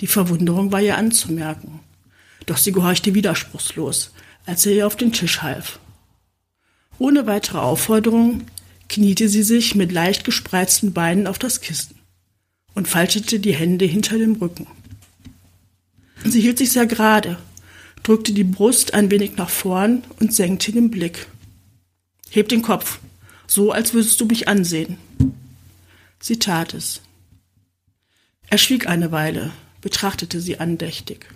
Die 0.00 0.06
Verwunderung 0.06 0.72
war 0.72 0.80
ihr 0.80 0.98
anzumerken, 0.98 1.80
doch 2.46 2.56
sie 2.56 2.72
gehorchte 2.72 3.14
widerspruchslos, 3.14 4.12
als 4.46 4.66
er 4.66 4.72
ihr 4.72 4.86
auf 4.86 4.96
den 4.96 5.12
Tisch 5.12 5.42
half. 5.42 5.78
Ohne 6.98 7.26
weitere 7.26 7.58
Aufforderung 7.58 8.42
kniete 8.88 9.28
sie 9.28 9.42
sich 9.42 9.74
mit 9.74 9.92
leicht 9.92 10.24
gespreizten 10.24 10.92
Beinen 10.92 11.26
auf 11.26 11.38
das 11.38 11.60
Kissen 11.60 11.96
und 12.74 12.88
faltete 12.88 13.40
die 13.40 13.54
Hände 13.54 13.84
hinter 13.84 14.18
dem 14.18 14.34
Rücken. 14.34 14.66
Sie 16.24 16.40
hielt 16.40 16.58
sich 16.58 16.72
sehr 16.72 16.86
gerade, 16.86 17.38
drückte 18.02 18.32
die 18.32 18.44
Brust 18.44 18.94
ein 18.94 19.10
wenig 19.10 19.36
nach 19.36 19.50
vorn 19.50 20.02
und 20.20 20.34
senkte 20.34 20.72
den 20.72 20.90
Blick. 20.90 21.26
Heb 22.30 22.48
den 22.48 22.62
Kopf, 22.62 22.98
so 23.46 23.72
als 23.72 23.94
würdest 23.94 24.20
du 24.20 24.26
mich 24.26 24.48
ansehen. 24.48 24.98
Sie 26.20 26.38
tat 26.38 26.74
es. 26.74 27.00
Er 28.48 28.58
schwieg 28.58 28.86
eine 28.86 29.12
Weile, 29.12 29.52
betrachtete 29.84 30.40
sie 30.40 30.60
andächtig. 30.60 31.26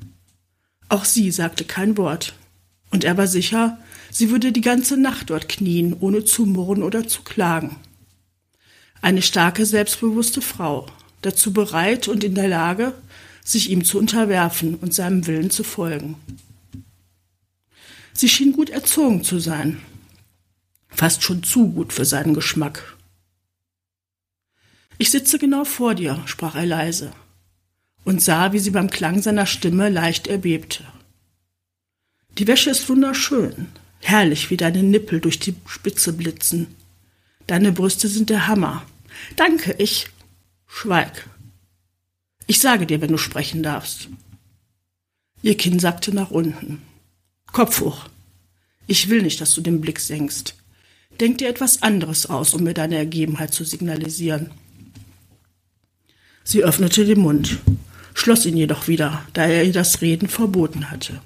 Auch 0.88 1.04
sie 1.04 1.30
sagte 1.30 1.64
kein 1.64 1.98
Wort, 1.98 2.32
und 2.90 3.04
er 3.04 3.18
war 3.18 3.26
sicher, 3.26 3.76
sie 4.10 4.30
würde 4.30 4.52
die 4.52 4.62
ganze 4.62 4.96
Nacht 4.96 5.28
dort 5.28 5.50
knien, 5.50 5.94
ohne 6.00 6.24
zu 6.24 6.46
murren 6.46 6.82
oder 6.82 7.06
zu 7.06 7.20
klagen. 7.20 7.76
Eine 9.02 9.20
starke, 9.20 9.66
selbstbewusste 9.66 10.40
Frau, 10.40 10.86
dazu 11.20 11.52
bereit 11.52 12.08
und 12.08 12.24
in 12.24 12.34
der 12.34 12.48
Lage, 12.48 12.94
sich 13.44 13.68
ihm 13.68 13.84
zu 13.84 13.98
unterwerfen 13.98 14.76
und 14.76 14.94
seinem 14.94 15.26
Willen 15.26 15.50
zu 15.50 15.62
folgen. 15.62 16.16
Sie 18.14 18.30
schien 18.30 18.54
gut 18.54 18.70
erzogen 18.70 19.24
zu 19.24 19.40
sein, 19.40 19.78
fast 20.88 21.22
schon 21.22 21.42
zu 21.42 21.68
gut 21.68 21.92
für 21.92 22.06
seinen 22.06 22.32
Geschmack. 22.32 22.96
Ich 24.96 25.10
sitze 25.10 25.38
genau 25.38 25.64
vor 25.64 25.94
dir, 25.94 26.22
sprach 26.24 26.54
er 26.54 26.64
leise 26.64 27.12
und 28.08 28.22
sah, 28.22 28.54
wie 28.54 28.58
sie 28.58 28.70
beim 28.70 28.88
Klang 28.88 29.20
seiner 29.20 29.44
Stimme 29.44 29.90
leicht 29.90 30.28
erbebte. 30.28 30.82
Die 32.38 32.46
Wäsche 32.46 32.70
ist 32.70 32.88
wunderschön, 32.88 33.66
herrlich, 34.00 34.48
wie 34.48 34.56
deine 34.56 34.82
Nippel 34.82 35.20
durch 35.20 35.38
die 35.38 35.54
Spitze 35.66 36.14
blitzen. 36.14 36.68
Deine 37.46 37.70
Brüste 37.70 38.08
sind 38.08 38.30
der 38.30 38.46
Hammer. 38.46 38.82
Danke, 39.36 39.74
ich. 39.76 40.08
Schweig. 40.66 41.28
Ich 42.46 42.60
sage 42.60 42.86
dir, 42.86 43.02
wenn 43.02 43.12
du 43.12 43.18
sprechen 43.18 43.62
darfst. 43.62 44.08
Ihr 45.42 45.58
Kinn 45.58 45.78
sackte 45.78 46.14
nach 46.14 46.30
unten. 46.30 46.80
Kopf 47.52 47.82
hoch. 47.82 48.08
Ich 48.86 49.10
will 49.10 49.20
nicht, 49.20 49.38
dass 49.42 49.54
du 49.54 49.60
den 49.60 49.82
Blick 49.82 50.00
senkst. 50.00 50.54
Denk 51.20 51.36
dir 51.38 51.48
etwas 51.50 51.82
anderes 51.82 52.24
aus, 52.24 52.54
um 52.54 52.62
mir 52.62 52.72
deine 52.72 52.96
Ergebenheit 52.96 53.52
zu 53.52 53.64
signalisieren. 53.64 54.50
Sie 56.42 56.64
öffnete 56.64 57.04
den 57.04 57.20
Mund, 57.20 57.58
schloss 58.18 58.46
ihn 58.46 58.56
jedoch 58.56 58.88
wieder, 58.88 59.22
da 59.32 59.44
er 59.46 59.64
ihr 59.64 59.72
das 59.72 60.00
Reden 60.00 60.28
verboten 60.28 60.90
hatte. 60.90 61.20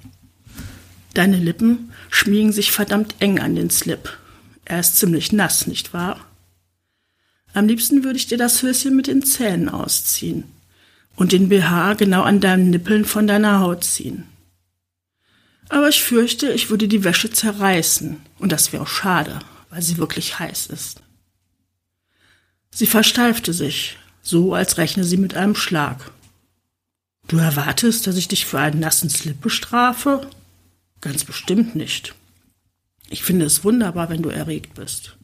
Deine 1.13 1.37
Lippen 1.37 1.91
schmiegen 2.09 2.51
sich 2.51 2.71
verdammt 2.71 3.15
eng 3.19 3.39
an 3.39 3.55
den 3.55 3.69
Slip. 3.69 4.17
Er 4.65 4.79
ist 4.79 4.97
ziemlich 4.97 5.31
nass, 5.31 5.67
nicht 5.67 5.93
wahr? 5.93 6.19
Am 7.53 7.67
liebsten 7.67 8.03
würde 8.03 8.17
ich 8.17 8.27
dir 8.27 8.37
das 8.37 8.63
Höschen 8.63 8.95
mit 8.95 9.07
den 9.07 9.23
Zähnen 9.23 9.69
ausziehen 9.69 10.45
und 11.15 11.31
den 11.31 11.49
BH 11.49 11.93
genau 11.95 12.23
an 12.23 12.39
deinen 12.39 12.71
Nippeln 12.71 13.05
von 13.05 13.27
deiner 13.27 13.59
Haut 13.59 13.83
ziehen. 13.83 14.25
Aber 15.69 15.89
ich 15.89 16.01
fürchte, 16.03 16.51
ich 16.51 16.69
würde 16.69 16.87
die 16.87 17.03
Wäsche 17.03 17.31
zerreißen, 17.31 18.17
und 18.39 18.51
das 18.51 18.73
wäre 18.73 18.87
schade, 18.87 19.39
weil 19.69 19.81
sie 19.81 19.97
wirklich 19.97 20.39
heiß 20.39 20.67
ist. 20.67 21.01
Sie 22.71 22.87
versteifte 22.87 23.53
sich, 23.53 23.97
so 24.21 24.53
als 24.53 24.77
rechne 24.77 25.03
sie 25.03 25.17
mit 25.17 25.35
einem 25.35 25.55
Schlag. 25.55 26.12
Du 27.27 27.37
erwartest, 27.37 28.05
dass 28.05 28.17
ich 28.17 28.27
dich 28.27 28.45
für 28.45 28.59
einen 28.59 28.79
nassen 28.79 29.09
Slip 29.09 29.41
bestrafe? 29.41 30.29
Ganz 31.01 31.23
bestimmt 31.23 31.75
nicht. 31.75 32.15
Ich 33.09 33.23
finde 33.23 33.45
es 33.45 33.63
wunderbar, 33.63 34.09
wenn 34.09 34.21
du 34.21 34.29
erregt 34.29 34.73
bist. 34.75 35.17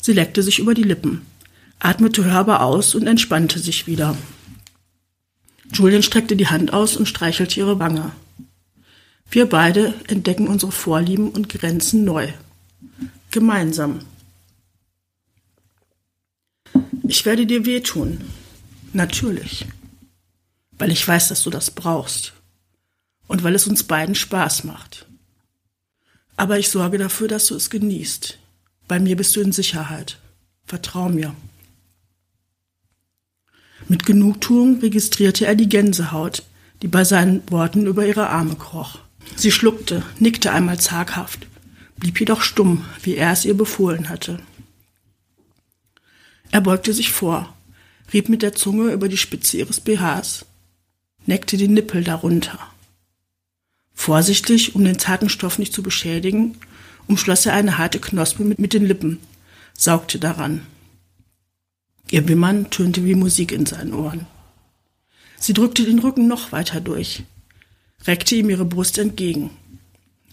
Sie 0.00 0.12
leckte 0.12 0.42
sich 0.42 0.58
über 0.58 0.74
die 0.74 0.82
Lippen, 0.82 1.22
atmete 1.78 2.24
hörbar 2.24 2.62
aus 2.62 2.94
und 2.94 3.06
entspannte 3.06 3.58
sich 3.58 3.86
wieder. 3.86 4.16
Julian 5.72 6.02
streckte 6.02 6.36
die 6.36 6.48
Hand 6.48 6.72
aus 6.72 6.96
und 6.96 7.06
streichelte 7.06 7.58
ihre 7.58 7.78
Wange. 7.78 8.12
Wir 9.30 9.48
beide 9.48 9.94
entdecken 10.08 10.46
unsere 10.46 10.72
Vorlieben 10.72 11.30
und 11.30 11.48
Grenzen 11.48 12.04
neu. 12.04 12.28
Gemeinsam. 13.30 14.00
Ich 17.08 17.24
werde 17.24 17.46
dir 17.46 17.64
wehtun. 17.64 18.20
Natürlich. 18.92 19.66
Weil 20.78 20.90
ich 20.90 21.06
weiß, 21.06 21.28
dass 21.28 21.42
du 21.42 21.50
das 21.50 21.70
brauchst 21.70 22.32
und 23.26 23.42
weil 23.42 23.54
es 23.54 23.66
uns 23.66 23.84
beiden 23.84 24.14
Spaß 24.14 24.64
macht. 24.64 25.06
Aber 26.36 26.58
ich 26.58 26.68
sorge 26.68 26.98
dafür, 26.98 27.28
dass 27.28 27.46
du 27.46 27.54
es 27.54 27.70
genießt. 27.70 28.38
Bei 28.88 28.98
mir 28.98 29.16
bist 29.16 29.34
du 29.36 29.40
in 29.40 29.52
Sicherheit. 29.52 30.18
Vertrau 30.66 31.08
mir. 31.08 31.34
Mit 33.88 34.06
Genugtuung 34.06 34.80
registrierte 34.80 35.46
er 35.46 35.54
die 35.54 35.68
Gänsehaut, 35.68 36.42
die 36.82 36.88
bei 36.88 37.04
seinen 37.04 37.42
Worten 37.50 37.86
über 37.86 38.06
ihre 38.06 38.28
Arme 38.28 38.56
kroch. 38.56 38.98
Sie 39.36 39.50
schluckte, 39.50 40.02
nickte 40.18 40.52
einmal 40.52 40.80
zaghaft, 40.80 41.46
blieb 41.96 42.18
jedoch 42.20 42.42
stumm, 42.42 42.84
wie 43.02 43.16
er 43.16 43.32
es 43.32 43.44
ihr 43.44 43.56
befohlen 43.56 44.08
hatte. 44.08 44.38
Er 46.50 46.60
beugte 46.60 46.92
sich 46.92 47.10
vor, 47.12 47.54
rieb 48.12 48.28
mit 48.28 48.42
der 48.42 48.54
Zunge 48.54 48.92
über 48.92 49.08
die 49.08 49.16
Spitze 49.16 49.56
ihres 49.56 49.80
BHs, 49.80 50.46
neckte 51.26 51.56
die 51.56 51.68
Nippel 51.68 52.04
darunter. 52.04 52.58
Vorsichtig, 53.94 54.74
um 54.74 54.84
den 54.84 54.98
zarten 54.98 55.28
Stoff 55.28 55.58
nicht 55.58 55.72
zu 55.72 55.82
beschädigen, 55.82 56.56
umschloss 57.06 57.46
er 57.46 57.54
eine 57.54 57.78
harte 57.78 58.00
Knospe 58.00 58.44
mit, 58.44 58.58
mit 58.58 58.72
den 58.72 58.84
Lippen, 58.84 59.18
saugte 59.76 60.18
daran. 60.18 60.66
Ihr 62.10 62.28
Wimmern 62.28 62.70
tönte 62.70 63.04
wie 63.04 63.14
Musik 63.14 63.52
in 63.52 63.66
seinen 63.66 63.94
Ohren. 63.94 64.26
Sie 65.38 65.52
drückte 65.52 65.84
den 65.84 65.98
Rücken 65.98 66.28
noch 66.28 66.52
weiter 66.52 66.80
durch, 66.80 67.22
reckte 68.06 68.34
ihm 68.34 68.50
ihre 68.50 68.64
Brust 68.64 68.98
entgegen. 68.98 69.50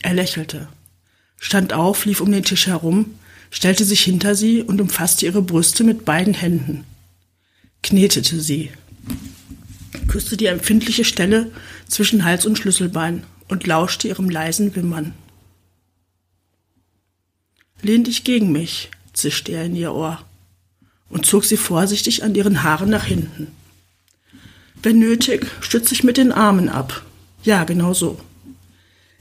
Er 0.01 0.13
lächelte, 0.13 0.67
stand 1.37 1.73
auf, 1.73 2.05
lief 2.05 2.21
um 2.21 2.31
den 2.31 2.43
Tisch 2.43 2.67
herum, 2.67 3.15
stellte 3.51 3.85
sich 3.85 4.01
hinter 4.03 4.35
sie 4.35 4.63
und 4.63 4.81
umfasste 4.81 5.25
ihre 5.25 5.41
Brüste 5.41 5.83
mit 5.83 6.05
beiden 6.05 6.33
Händen, 6.33 6.83
knetete 7.83 8.41
sie, 8.41 8.71
küsste 10.11 10.35
die 10.35 10.47
empfindliche 10.47 11.05
Stelle 11.05 11.49
zwischen 11.87 12.25
Hals 12.25 12.45
und 12.45 12.57
Schlüsselbein 12.57 13.23
und 13.47 13.65
lauschte 13.65 14.09
ihrem 14.09 14.29
leisen 14.29 14.75
Wimmern. 14.75 15.13
Lehn 17.81 18.03
dich 18.03 18.25
gegen 18.25 18.51
mich, 18.51 18.91
zischte 19.13 19.53
er 19.53 19.63
in 19.63 19.75
ihr 19.77 19.93
Ohr 19.93 20.21
und 21.07 21.25
zog 21.25 21.45
sie 21.45 21.55
vorsichtig 21.55 22.23
an 22.25 22.35
ihren 22.35 22.61
Haaren 22.61 22.89
nach 22.89 23.05
hinten. 23.05 23.47
Wenn 24.83 24.99
nötig, 24.99 25.47
stütze 25.61 25.93
ich 25.93 26.03
mit 26.03 26.17
den 26.17 26.33
Armen 26.33 26.67
ab. 26.67 27.05
Ja, 27.43 27.63
genau 27.63 27.93
so. 27.93 28.19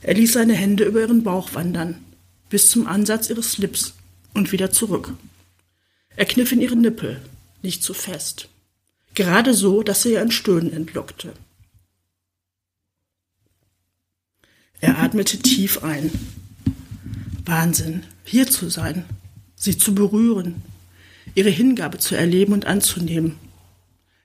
Er 0.01 0.15
ließ 0.15 0.33
seine 0.33 0.55
Hände 0.55 0.83
über 0.83 0.99
ihren 0.99 1.23
Bauch 1.23 1.53
wandern, 1.53 2.03
bis 2.49 2.69
zum 2.69 2.85
Ansatz 2.85 3.29
ihres 3.29 3.57
Lips 3.59 3.93
und 4.33 4.51
wieder 4.51 4.71
zurück. 4.71 5.13
Er 6.17 6.25
kniff 6.25 6.51
in 6.51 6.59
ihre 6.59 6.75
Nippel, 6.75 7.21
nicht 7.61 7.81
zu 7.81 7.93
fest. 7.93 8.49
Gerade 9.13 9.53
so, 9.53 9.83
dass 9.83 10.05
er 10.05 10.11
ihr 10.11 10.21
ein 10.21 10.31
Stöhnen 10.31 10.71
entlockte. 10.71 11.33
Er 14.79 14.99
atmete 14.99 15.39
tief 15.39 15.83
ein. 15.83 16.11
Wahnsinn, 17.45 18.03
hier 18.23 18.47
zu 18.47 18.69
sein, 18.69 19.05
sie 19.55 19.77
zu 19.77 19.93
berühren, 19.93 20.61
ihre 21.35 21.49
Hingabe 21.49 21.97
zu 21.97 22.15
erleben 22.15 22.53
und 22.53 22.65
anzunehmen, 22.65 23.37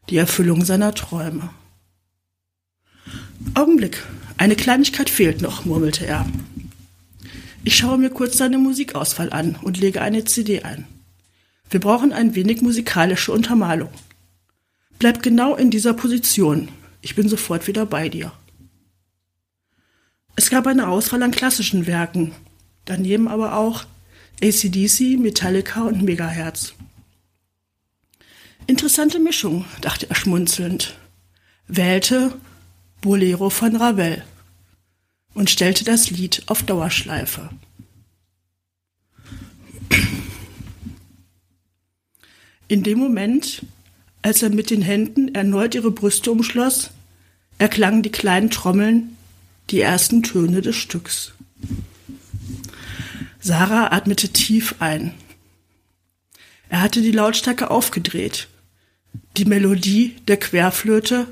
die 0.09 0.17
Erfüllung 0.17 0.65
seiner 0.65 0.95
Träume. 0.95 1.51
Augenblick, 3.55 4.03
eine 4.39 4.57
Kleinigkeit 4.57 5.11
fehlt 5.11 5.43
noch, 5.43 5.65
murmelte 5.65 6.07
er. 6.07 6.27
Ich 7.65 7.77
schaue 7.77 7.99
mir 7.99 8.11
kurz 8.11 8.39
seine 8.39 8.59
Musikauswahl 8.59 9.33
an 9.33 9.57
und 9.61 9.79
lege 9.79 10.01
eine 10.01 10.25
CD 10.25 10.63
ein. 10.63 10.87
Wir 11.69 11.81
brauchen 11.81 12.13
ein 12.13 12.35
wenig 12.35 12.63
musikalische 12.63 13.33
Untermalung. 13.33 13.91
Bleib 14.99 15.23
genau 15.23 15.55
in 15.57 15.71
dieser 15.71 15.95
Position. 15.95 16.69
Ich 17.03 17.15
bin 17.15 17.29
sofort 17.29 17.67
wieder 17.67 17.87
bei 17.87 18.09
dir. 18.09 18.33
Es 20.35 20.51
gab 20.51 20.67
eine 20.67 20.89
Auswahl 20.89 21.23
an 21.23 21.31
klassischen 21.31 21.87
Werken, 21.87 22.33
daneben 22.85 23.29
aber 23.29 23.57
auch 23.57 23.85
ACDC, 24.43 25.19
Metallica 25.19 25.83
und 25.83 26.03
Megahertz. 26.03 26.75
Interessante 28.67 29.19
Mischung, 29.19 29.65
dachte 29.81 30.09
er 30.11 30.17
schmunzelnd. 30.17 30.97
Wählte 31.69 32.35
Bolero 33.01 33.51
von 33.51 33.77
Ravel. 33.77 34.25
und 35.35 35.51
stellte 35.51 35.85
das 35.85 36.11
Lied 36.11 36.43
auf 36.47 36.63
Dauerschleife. 36.63 37.51
In 42.69 42.83
dem 42.83 42.99
Moment, 42.99 43.63
als 44.27 44.43
er 44.43 44.51
mit 44.51 44.71
den 44.71 44.83
Händen 44.83 45.37
erneut 45.37 45.77
ihre 45.77 45.93
Brüste 45.93 46.33
umschloss, 46.33 46.91
erklangen 47.59 48.03
die 48.03 48.11
kleinen 48.11 48.51
Trommeln 48.51 49.17
die 49.71 49.81
ersten 49.81 50.25
Töne 50.25 50.63
des 50.63 50.75
Stücks. 50.75 51.33
Sarah 53.39 53.93
atmete 53.93 54.31
tief 54.31 54.75
ein. 54.81 55.15
Er 56.69 56.81
hatte 56.81 57.03
die 57.03 57.13
Lautstärke 57.13 57.71
aufgedreht. 57.71 58.49
Die 59.37 59.45
Melodie 59.45 60.17
der 60.27 60.39
Querflöte 60.39 61.29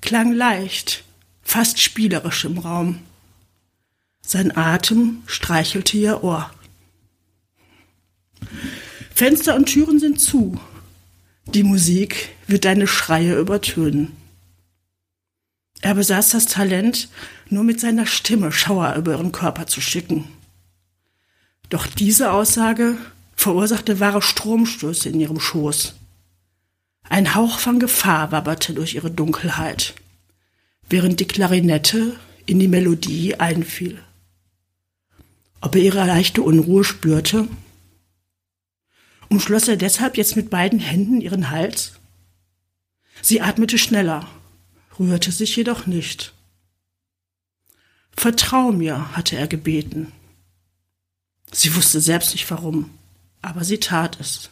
klang 0.00 0.32
leicht, 0.32 1.04
fast 1.42 1.82
spielerisch 1.82 2.46
im 2.46 2.56
Raum. 2.56 3.00
Sein 4.22 4.56
Atem 4.56 5.22
streichelte 5.26 5.98
ihr 5.98 6.24
Ohr. 6.24 6.50
Fenster 9.14 9.54
und 9.54 9.66
Türen 9.66 10.00
sind 10.00 10.18
zu. 10.18 10.58
Die 11.46 11.62
Musik 11.62 12.30
wird 12.48 12.64
deine 12.64 12.86
Schreie 12.86 13.38
übertönen. 13.38 14.12
Er 15.80 15.94
besaß 15.94 16.30
das 16.30 16.46
Talent, 16.46 17.08
nur 17.48 17.62
mit 17.62 17.80
seiner 17.80 18.06
Stimme 18.06 18.50
Schauer 18.50 18.94
über 18.96 19.12
ihren 19.12 19.30
Körper 19.30 19.66
zu 19.66 19.80
schicken. 19.80 20.24
Doch 21.68 21.86
diese 21.86 22.32
Aussage 22.32 22.96
verursachte 23.36 24.00
wahre 24.00 24.22
Stromstöße 24.22 25.08
in 25.08 25.20
ihrem 25.20 25.38
Schoß. 25.38 25.94
Ein 27.08 27.34
Hauch 27.36 27.60
von 27.60 27.78
Gefahr 27.78 28.32
wabberte 28.32 28.74
durch 28.74 28.94
ihre 28.94 29.10
Dunkelheit, 29.10 29.94
während 30.88 31.20
die 31.20 31.28
Klarinette 31.28 32.16
in 32.46 32.58
die 32.58 32.68
Melodie 32.68 33.36
einfiel. 33.36 34.02
Ob 35.60 35.76
er 35.76 35.82
ihre 35.82 36.04
leichte 36.04 36.42
Unruhe 36.42 36.82
spürte? 36.82 37.48
Umschloss 39.36 39.68
er 39.68 39.76
deshalb 39.76 40.16
jetzt 40.16 40.34
mit 40.34 40.48
beiden 40.48 40.78
Händen 40.78 41.20
ihren 41.20 41.50
Hals? 41.50 42.00
Sie 43.20 43.42
atmete 43.42 43.76
schneller, 43.76 44.26
rührte 44.98 45.30
sich 45.30 45.54
jedoch 45.54 45.86
nicht. 45.86 46.32
Vertrau 48.12 48.72
mir, 48.72 49.14
hatte 49.14 49.36
er 49.36 49.46
gebeten. 49.46 50.10
Sie 51.52 51.76
wusste 51.76 52.00
selbst 52.00 52.32
nicht 52.32 52.50
warum, 52.50 52.96
aber 53.42 53.62
sie 53.62 53.76
tat 53.76 54.18
es. 54.20 54.48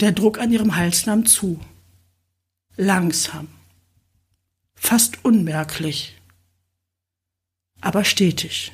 Der 0.00 0.12
Druck 0.12 0.38
an 0.38 0.52
ihrem 0.52 0.76
Hals 0.76 1.06
nahm 1.06 1.24
zu. 1.24 1.58
Langsam. 2.76 3.48
Fast 4.74 5.24
unmerklich. 5.24 6.20
Aber 7.80 8.04
stetig. 8.04 8.72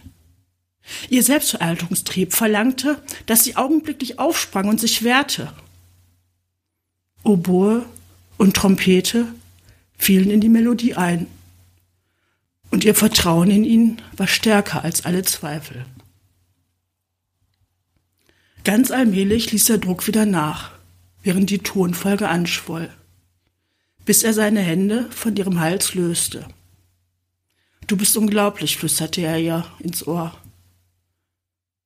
Ihr 1.08 1.22
Selbstveraltungstrieb 1.22 2.32
verlangte, 2.32 3.02
dass 3.26 3.44
sie 3.44 3.56
augenblicklich 3.56 4.18
aufsprang 4.18 4.68
und 4.68 4.80
sich 4.80 5.02
wehrte. 5.02 5.52
Oboe 7.24 7.84
und 8.38 8.56
Trompete 8.56 9.26
fielen 9.96 10.30
in 10.30 10.40
die 10.40 10.48
Melodie 10.48 10.94
ein. 10.94 11.26
Und 12.70 12.84
ihr 12.84 12.94
Vertrauen 12.94 13.50
in 13.50 13.64
ihn 13.64 14.02
war 14.16 14.26
stärker 14.26 14.82
als 14.82 15.04
alle 15.04 15.22
Zweifel. 15.22 15.84
Ganz 18.64 18.90
allmählich 18.90 19.52
ließ 19.52 19.66
der 19.66 19.78
Druck 19.78 20.06
wieder 20.06 20.24
nach, 20.24 20.72
während 21.22 21.50
die 21.50 21.58
Tonfolge 21.58 22.28
anschwoll, 22.28 22.90
bis 24.04 24.22
er 24.22 24.32
seine 24.32 24.60
Hände 24.60 25.08
von 25.10 25.36
ihrem 25.36 25.60
Hals 25.60 25.94
löste. 25.94 26.46
Du 27.86 27.96
bist 27.96 28.16
unglaublich, 28.16 28.76
flüsterte 28.76 29.20
er 29.20 29.38
ihr 29.38 29.66
ins 29.80 30.06
Ohr. 30.06 30.36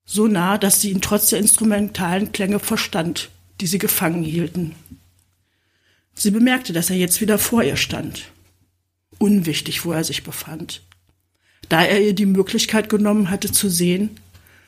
So 0.07 0.29
nah, 0.29 0.57
dass 0.57 0.81
sie 0.81 0.91
ihn 0.91 1.01
trotz 1.01 1.31
der 1.31 1.41
instrumentalen 1.41 2.33
Klänge 2.33 2.61
verstand, 2.61 3.29
die 3.61 3.67
sie 3.67 3.79
gefangen 3.79 4.23
hielten. 4.23 4.75
Sie 6.15 6.31
bemerkte, 6.31 6.73
dass 6.73 6.89
er 6.89 6.97
jetzt 6.97 7.21
wieder 7.21 7.39
vor 7.39 7.63
ihr 7.63 7.77
stand. 7.77 8.31
Unwichtig, 9.19 9.85
wo 9.85 9.93
er 9.93 10.05
sich 10.05 10.23
befand. 10.23 10.83
Da 11.69 11.83
er 11.83 12.01
ihr 12.03 12.15
die 12.15 12.27
Möglichkeit 12.27 12.89
genommen 12.89 13.31
hatte 13.31 13.51
zu 13.51 13.69
sehen, 13.69 14.21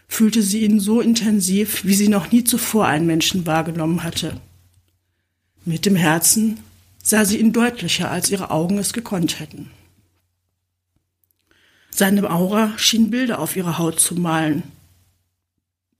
fühlte 0.08 0.42
sie 0.42 0.64
ihn 0.64 0.80
so 0.80 1.00
intensiv, 1.00 1.84
wie 1.84 1.94
sie 1.94 2.08
noch 2.08 2.32
nie 2.32 2.42
zuvor 2.44 2.86
einen 2.86 3.06
Menschen 3.06 3.46
wahrgenommen 3.46 4.02
hatte. 4.02 4.40
Mit 5.64 5.86
dem 5.86 5.96
Herzen 5.96 6.60
sah 7.02 7.24
sie 7.24 7.38
ihn 7.38 7.52
deutlicher, 7.52 8.10
als 8.10 8.30
ihre 8.30 8.50
Augen 8.50 8.78
es 8.78 8.92
gekonnt 8.92 9.38
hätten. 9.38 9.70
Seine 11.90 12.30
Aura 12.30 12.76
schien 12.78 13.10
Bilder 13.10 13.38
auf 13.38 13.56
ihre 13.56 13.78
Haut 13.78 14.00
zu 14.00 14.14
malen. 14.14 14.62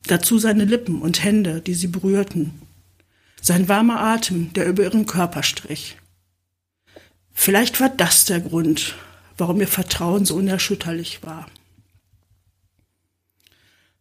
Dazu 0.07 0.39
seine 0.39 0.65
Lippen 0.65 1.03
und 1.03 1.23
Hände, 1.23 1.61
die 1.61 1.75
sie 1.75 1.89
berührten 1.89 2.63
sein 3.41 3.69
warmer 3.69 4.01
Atem, 4.01 4.53
der 4.53 4.67
über 4.67 4.83
ihren 4.83 5.07
Körper 5.07 5.43
strich. 5.43 5.97
Vielleicht 7.33 7.81
war 7.81 7.89
das 7.89 8.25
der 8.25 8.41
Grund, 8.41 8.97
warum 9.37 9.61
ihr 9.61 9.69
Vertrauen 9.69 10.25
so 10.25 10.37
unerschütterlich 10.37 11.23
war. 11.23 11.47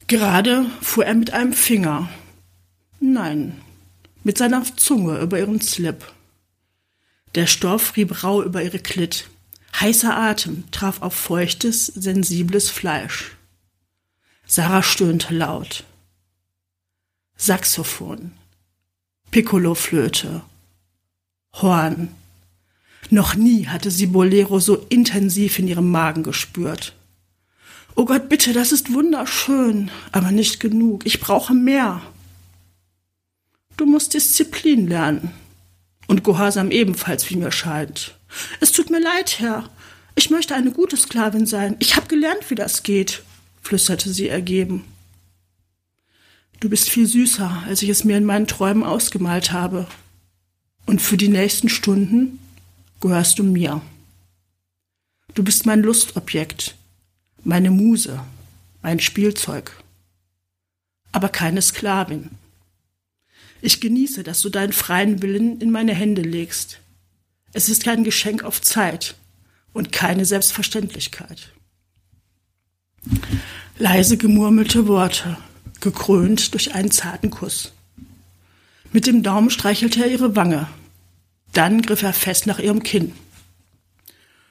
Gerade 0.08 0.66
fuhr 0.82 1.06
er 1.06 1.16
mit 1.16 1.32
einem 1.32 1.54
Finger, 1.54 2.10
nein, 3.00 3.62
mit 4.24 4.38
seiner 4.38 4.64
Zunge 4.76 5.20
über 5.20 5.40
ihren 5.40 5.62
Slip. 5.62 6.12
Der 7.36 7.46
Stoff 7.46 7.96
rieb 7.96 8.24
rau 8.24 8.42
über 8.42 8.64
ihre 8.64 8.80
Klit. 8.80 9.30
Heißer 9.80 10.18
Atem 10.18 10.64
traf 10.72 11.02
auf 11.02 11.14
feuchtes, 11.14 11.86
sensibles 11.86 12.70
Fleisch. 12.70 13.37
Sarah 14.48 14.82
stöhnte 14.82 15.36
laut. 15.36 15.84
Saxophon, 17.36 18.32
Piccoloflöte, 19.30 20.42
Horn. 21.54 22.16
Noch 23.10 23.36
nie 23.36 23.68
hatte 23.68 23.92
sie 23.92 24.08
Bolero 24.08 24.60
so 24.60 24.78
intensiv 24.90 25.60
in 25.60 25.68
ihrem 25.68 25.92
Magen 25.92 26.24
gespürt. 26.24 26.94
Oh 27.96 28.06
Gott, 28.06 28.30
bitte, 28.30 28.54
das 28.54 28.72
ist 28.72 28.94
wunderschön, 28.94 29.92
aber 30.12 30.32
nicht 30.32 30.60
genug. 30.60 31.06
Ich 31.06 31.20
brauche 31.20 31.54
mehr. 31.54 32.02
Du 33.76 33.86
musst 33.86 34.14
Disziplin 34.14 34.88
lernen. 34.88 35.32
Und 36.08 36.24
Gehorsam 36.24 36.72
ebenfalls, 36.72 37.30
wie 37.30 37.36
mir 37.36 37.52
scheint. 37.52 38.16
Es 38.62 38.72
tut 38.72 38.90
mir 38.90 39.02
leid, 39.02 39.40
Herr. 39.40 39.70
Ich 40.16 40.30
möchte 40.30 40.56
eine 40.56 40.72
gute 40.72 40.96
Sklavin 40.96 41.46
sein. 41.46 41.76
Ich 41.80 41.96
habe 41.96 42.08
gelernt, 42.08 42.50
wie 42.50 42.56
das 42.56 42.84
geht, 42.84 43.24
flüsterte 43.68 44.14
sie 44.14 44.30
ergeben. 44.30 44.86
Du 46.62 46.70
bist 46.70 46.90
viel 46.90 47.06
süßer, 47.06 47.64
als 47.68 47.82
ich 47.82 47.90
es 47.90 48.06
mir 48.06 48.18
in 48.18 48.24
meinen 48.24 48.48
Träumen 48.48 48.84
ausgemalt 48.84 49.52
habe. 49.52 49.88
Und 50.86 51.02
für 51.02 51.18
die 51.18 51.28
nächsten 51.28 51.68
Stunden 51.68 52.40
gehörst 53.02 53.40
du 53.40 53.44
mir. 53.44 53.82
Du 55.36 55.44
bist 55.44 55.66
mein 55.66 55.84
Lustobjekt, 55.84 56.76
meine 57.44 57.70
Muse, 57.70 58.24
mein 58.82 59.02
Spielzeug. 59.02 59.72
Aber 61.12 61.28
keine 61.28 61.62
Sklavin. 61.62 62.30
Ich 63.62 63.82
genieße, 63.82 64.24
dass 64.24 64.42
du 64.42 64.50
deinen 64.50 64.72
freien 64.72 65.22
Willen 65.22 65.60
in 65.60 65.72
meine 65.72 65.94
Hände 65.94 66.22
legst. 66.22 66.80
Es 67.52 67.68
ist 67.68 67.84
kein 67.84 68.06
Geschenk 68.06 68.46
auf 68.46 68.62
Zeit 68.62 69.16
und 69.74 69.92
keine 69.92 70.24
Selbstverständlichkeit. 70.24 71.52
Leise 73.80 74.18
gemurmelte 74.18 74.88
Worte, 74.88 75.38
gekrönt 75.82 76.56
durch 76.56 76.74
einen 76.74 76.90
zarten 76.90 77.30
Kuss. 77.30 77.74
Mit 78.92 79.06
dem 79.06 79.22
Daumen 79.22 79.52
streichelte 79.52 80.04
er 80.04 80.10
ihre 80.10 80.36
Wange. 80.36 80.68
Dann 81.54 81.84
griff 81.84 82.02
er 82.02 82.14
fest 82.14 82.48
nach 82.48 82.58
ihrem 82.58 82.82
Kinn. 82.82 83.14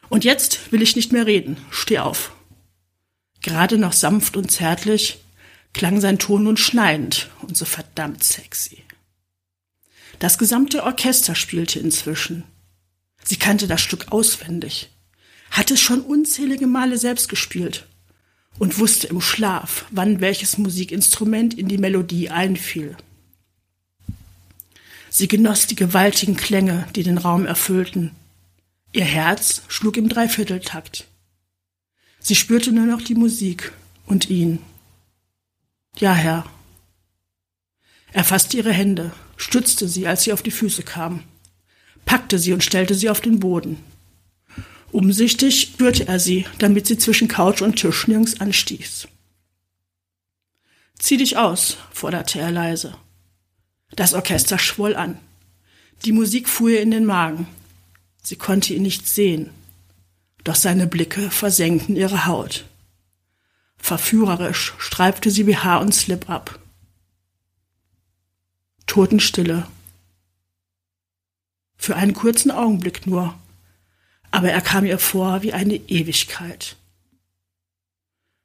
Und 0.08 0.22
jetzt 0.22 0.70
will 0.70 0.80
ich 0.80 0.94
nicht 0.94 1.12
mehr 1.12 1.26
reden. 1.26 1.56
Steh 1.70 1.98
auf. 1.98 2.36
Gerade 3.42 3.78
noch 3.78 3.92
sanft 3.92 4.36
und 4.36 4.52
zärtlich 4.52 5.18
klang 5.72 6.00
sein 6.00 6.20
Ton 6.20 6.44
nun 6.44 6.56
schneidend 6.56 7.28
und 7.42 7.56
so 7.56 7.64
verdammt 7.64 8.22
sexy. 8.22 8.84
Das 10.20 10.38
gesamte 10.38 10.84
Orchester 10.84 11.34
spielte 11.34 11.80
inzwischen. 11.80 12.44
Sie 13.24 13.36
kannte 13.36 13.66
das 13.66 13.80
Stück 13.80 14.12
auswendig, 14.12 14.88
hatte 15.50 15.74
es 15.74 15.80
schon 15.80 16.00
unzählige 16.02 16.68
Male 16.68 16.96
selbst 16.96 17.28
gespielt 17.28 17.88
und 18.58 18.78
wusste 18.78 19.06
im 19.08 19.20
Schlaf, 19.20 19.86
wann 19.90 20.20
welches 20.20 20.58
Musikinstrument 20.58 21.54
in 21.54 21.68
die 21.68 21.78
Melodie 21.78 22.30
einfiel. 22.30 22.96
Sie 25.10 25.28
genoss 25.28 25.66
die 25.66 25.76
gewaltigen 25.76 26.36
Klänge, 26.36 26.86
die 26.94 27.02
den 27.02 27.18
Raum 27.18 27.46
erfüllten. 27.46 28.12
Ihr 28.92 29.04
Herz 29.04 29.62
schlug 29.68 29.96
im 29.96 30.08
Dreivierteltakt. 30.08 31.06
Sie 32.18 32.34
spürte 32.34 32.72
nur 32.72 32.86
noch 32.86 33.02
die 33.02 33.14
Musik 33.14 33.72
und 34.06 34.28
ihn. 34.28 34.58
Ja, 35.98 36.12
Herr. 36.12 36.44
Er 38.12 38.24
fasste 38.24 38.56
ihre 38.56 38.72
Hände, 38.72 39.12
stützte 39.36 39.88
sie, 39.88 40.06
als 40.06 40.24
sie 40.24 40.32
auf 40.32 40.42
die 40.42 40.50
Füße 40.50 40.82
kam, 40.82 41.22
packte 42.04 42.38
sie 42.38 42.52
und 42.52 42.64
stellte 42.64 42.94
sie 42.94 43.10
auf 43.10 43.20
den 43.20 43.40
Boden. 43.40 43.78
Umsichtig 44.92 45.74
rührte 45.80 46.08
er 46.08 46.20
sie, 46.20 46.46
damit 46.58 46.86
sie 46.86 46.98
zwischen 46.98 47.28
Couch 47.28 47.62
und 47.62 47.76
Tisch 47.76 48.06
nirgends 48.08 48.40
anstieß. 48.40 49.08
Zieh 50.98 51.16
dich 51.16 51.36
aus, 51.36 51.76
forderte 51.92 52.38
er 52.38 52.50
leise. 52.50 52.96
Das 53.90 54.14
Orchester 54.14 54.58
schwoll 54.58 54.96
an. 54.96 55.18
Die 56.04 56.12
Musik 56.12 56.48
fuhr 56.48 56.70
ihr 56.70 56.82
in 56.82 56.90
den 56.90 57.04
Magen. 57.04 57.46
Sie 58.22 58.36
konnte 58.36 58.74
ihn 58.74 58.82
nicht 58.82 59.08
sehen, 59.08 59.50
doch 60.44 60.56
seine 60.56 60.86
Blicke 60.86 61.30
versenkten 61.30 61.96
ihre 61.96 62.26
Haut. 62.26 62.66
Verführerisch 63.78 64.74
streifte 64.78 65.30
sie 65.30 65.44
BH 65.44 65.78
und 65.78 65.94
Slip 65.94 66.28
ab. 66.28 66.58
Totenstille. 68.86 69.66
Für 71.76 71.96
einen 71.96 72.14
kurzen 72.14 72.50
Augenblick 72.50 73.06
nur, 73.06 73.38
aber 74.30 74.50
er 74.50 74.60
kam 74.60 74.84
ihr 74.84 74.98
vor 74.98 75.42
wie 75.42 75.52
eine 75.52 75.76
Ewigkeit. 75.76 76.76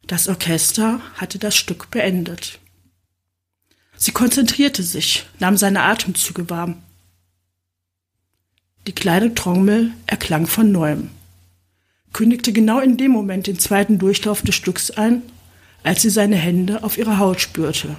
Das 0.07 0.27
Orchester 0.27 0.99
hatte 1.15 1.39
das 1.39 1.55
Stück 1.55 1.91
beendet. 1.91 2.59
Sie 3.95 4.11
konzentrierte 4.11 4.83
sich, 4.83 5.25
nahm 5.39 5.57
seine 5.57 5.83
Atemzüge 5.83 6.49
warm. 6.49 6.81
Die 8.87 8.93
kleine 8.93 9.35
Trommel 9.35 9.91
erklang 10.07 10.47
von 10.47 10.71
neuem, 10.71 11.11
kündigte 12.13 12.51
genau 12.51 12.79
in 12.79 12.97
dem 12.97 13.11
Moment 13.11 13.45
den 13.45 13.59
zweiten 13.59 13.99
Durchlauf 13.99 14.41
des 14.41 14.55
Stücks 14.55 14.89
ein, 14.89 15.21
als 15.83 16.01
sie 16.01 16.09
seine 16.09 16.35
Hände 16.35 16.83
auf 16.83 16.97
ihrer 16.97 17.19
Haut 17.19 17.41
spürte. 17.41 17.95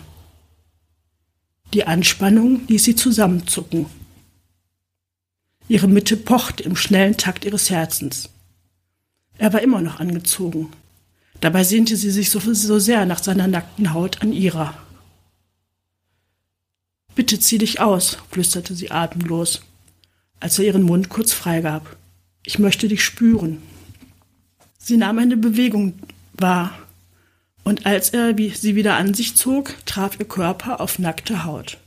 Die 1.72 1.86
Anspannung 1.86 2.66
ließ 2.68 2.84
sie 2.84 2.96
zusammenzucken. 2.96 3.86
Ihre 5.72 5.88
Mitte 5.88 6.18
pochte 6.18 6.64
im 6.64 6.76
schnellen 6.76 7.16
Takt 7.16 7.46
ihres 7.46 7.70
Herzens. 7.70 8.28
Er 9.38 9.54
war 9.54 9.62
immer 9.62 9.80
noch 9.80 10.00
angezogen. 10.00 10.70
Dabei 11.40 11.64
sehnte 11.64 11.96
sie 11.96 12.10
sich 12.10 12.28
so, 12.28 12.40
so 12.40 12.78
sehr 12.78 13.06
nach 13.06 13.22
seiner 13.22 13.46
nackten 13.48 13.94
Haut 13.94 14.20
an 14.20 14.34
ihrer. 14.34 14.74
Bitte 17.14 17.40
zieh 17.40 17.56
dich 17.56 17.80
aus, 17.80 18.18
flüsterte 18.30 18.74
sie 18.74 18.90
atemlos, 18.90 19.62
als 20.40 20.58
er 20.58 20.66
ihren 20.66 20.82
Mund 20.82 21.08
kurz 21.08 21.32
freigab. 21.32 21.96
Ich 22.44 22.58
möchte 22.58 22.86
dich 22.86 23.02
spüren. 23.02 23.62
Sie 24.76 24.98
nahm 24.98 25.20
eine 25.20 25.38
Bewegung 25.38 25.94
wahr, 26.34 26.78
und 27.64 27.86
als 27.86 28.10
er 28.10 28.36
sie 28.36 28.76
wieder 28.76 28.96
an 28.96 29.14
sich 29.14 29.36
zog, 29.36 29.74
traf 29.86 30.20
ihr 30.20 30.28
Körper 30.28 30.82
auf 30.82 30.98
nackte 30.98 31.44
Haut. 31.44 31.78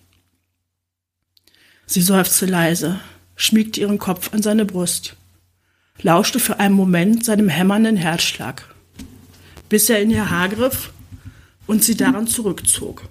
Sie 1.85 2.01
seufzte 2.01 2.47
leise, 2.47 2.99
schmiegte 3.35 3.81
ihren 3.81 3.99
Kopf 3.99 4.33
an 4.33 4.41
seine 4.41 4.65
Brust, 4.65 5.15
lauschte 6.01 6.39
für 6.39 6.59
einen 6.59 6.75
Moment 6.75 7.25
seinem 7.25 7.49
hämmernden 7.49 7.97
Herzschlag, 7.97 8.73
bis 9.69 9.89
er 9.89 10.01
in 10.01 10.11
ihr 10.11 10.29
Haar 10.29 10.49
griff 10.49 10.91
und 11.67 11.83
sie 11.83 11.95
daran 11.95 12.27
zurückzog. 12.27 13.07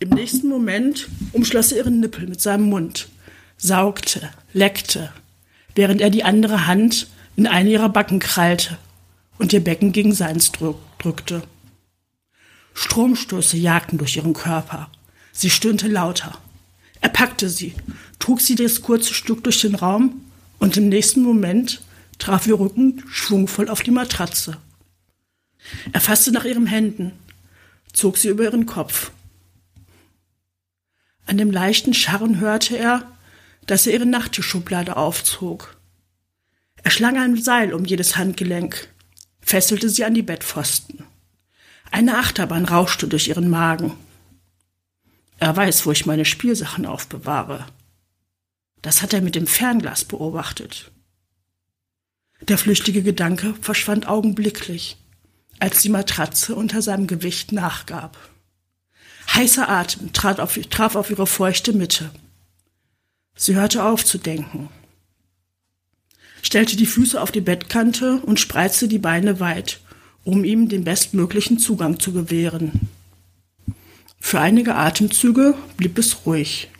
Im 0.00 0.10
nächsten 0.10 0.48
Moment 0.48 1.08
umschloss 1.32 1.70
er 1.72 1.78
ihren 1.78 2.00
Nippel 2.00 2.26
mit 2.26 2.40
seinem 2.40 2.64
Mund, 2.64 3.08
saugte, 3.56 4.30
leckte, 4.52 5.12
während 5.76 6.00
er 6.00 6.10
die 6.10 6.24
andere 6.24 6.66
Hand 6.66 7.06
in 7.36 7.46
eine 7.46 7.70
ihrer 7.70 7.88
Backen 7.88 8.18
krallte 8.18 8.78
und 9.38 9.52
ihr 9.52 9.62
Becken 9.62 9.92
gegen 9.92 10.12
seins 10.12 10.50
drückte. 10.52 11.42
Stromstöße 12.74 13.56
jagten 13.56 13.98
durch 13.98 14.16
ihren 14.16 14.32
Körper. 14.32 14.90
Sie 15.32 15.50
stöhnte 15.50 15.88
lauter. 15.88 16.38
Er 17.02 17.10
packte 17.10 17.50
sie, 17.50 17.74
trug 18.18 18.40
sie 18.40 18.54
das 18.54 18.80
kurze 18.80 19.12
Stück 19.12 19.44
durch 19.44 19.60
den 19.60 19.74
Raum 19.74 20.22
und 20.58 20.76
im 20.76 20.88
nächsten 20.88 21.22
Moment 21.22 21.82
traf 22.18 22.46
ihr 22.46 22.58
Rücken 22.58 23.04
schwungvoll 23.10 23.68
auf 23.68 23.82
die 23.82 23.90
Matratze. 23.90 24.56
Er 25.92 26.00
fasste 26.00 26.32
nach 26.32 26.44
ihren 26.44 26.66
Händen, 26.66 27.12
zog 27.92 28.16
sie 28.16 28.28
über 28.28 28.44
ihren 28.44 28.64
Kopf 28.64 29.10
an 31.26 31.38
dem 31.38 31.50
leichten 31.50 31.94
Scharren 31.94 32.40
hörte 32.40 32.76
er, 32.76 33.10
dass 33.66 33.86
er 33.86 33.94
ihre 33.94 34.06
Nachttischschublade 34.06 34.96
aufzog. 34.96 35.76
Er 36.82 36.90
schlang 36.90 37.16
ein 37.16 37.40
Seil 37.40 37.72
um 37.72 37.84
jedes 37.84 38.16
Handgelenk, 38.16 38.88
fesselte 39.40 39.88
sie 39.88 40.04
an 40.04 40.14
die 40.14 40.22
Bettpfosten. 40.22 41.04
Eine 41.90 42.18
Achterbahn 42.18 42.64
rauschte 42.64 43.06
durch 43.06 43.28
ihren 43.28 43.48
Magen. 43.48 43.92
Er 45.42 45.56
weiß, 45.56 45.86
wo 45.86 45.90
ich 45.90 46.06
meine 46.06 46.24
Spielsachen 46.24 46.86
aufbewahre. 46.86 47.66
Das 48.80 49.02
hat 49.02 49.12
er 49.12 49.20
mit 49.20 49.34
dem 49.34 49.48
Fernglas 49.48 50.04
beobachtet. 50.04 50.92
Der 52.42 52.58
flüchtige 52.58 53.02
Gedanke 53.02 53.52
verschwand 53.60 54.06
augenblicklich, 54.06 54.98
als 55.58 55.82
die 55.82 55.88
Matratze 55.88 56.54
unter 56.54 56.80
seinem 56.80 57.08
Gewicht 57.08 57.50
nachgab. 57.50 58.16
Heißer 59.34 59.68
Atem 59.68 60.12
trat 60.12 60.38
auf, 60.38 60.56
traf 60.70 60.94
auf 60.94 61.10
ihre 61.10 61.26
feuchte 61.26 61.72
Mitte. 61.72 62.12
Sie 63.34 63.56
hörte 63.56 63.82
auf 63.82 64.04
zu 64.04 64.18
denken, 64.18 64.68
stellte 66.40 66.76
die 66.76 66.86
Füße 66.86 67.20
auf 67.20 67.32
die 67.32 67.40
Bettkante 67.40 68.22
und 68.24 68.38
spreizte 68.38 68.86
die 68.86 69.00
Beine 69.00 69.40
weit, 69.40 69.80
um 70.22 70.44
ihm 70.44 70.68
den 70.68 70.84
bestmöglichen 70.84 71.58
Zugang 71.58 71.98
zu 71.98 72.12
gewähren. 72.12 72.92
Für 74.22 74.40
einige 74.40 74.76
Atemzüge 74.76 75.54
blieb 75.76 75.98
es 75.98 76.24
ruhig. 76.24 76.70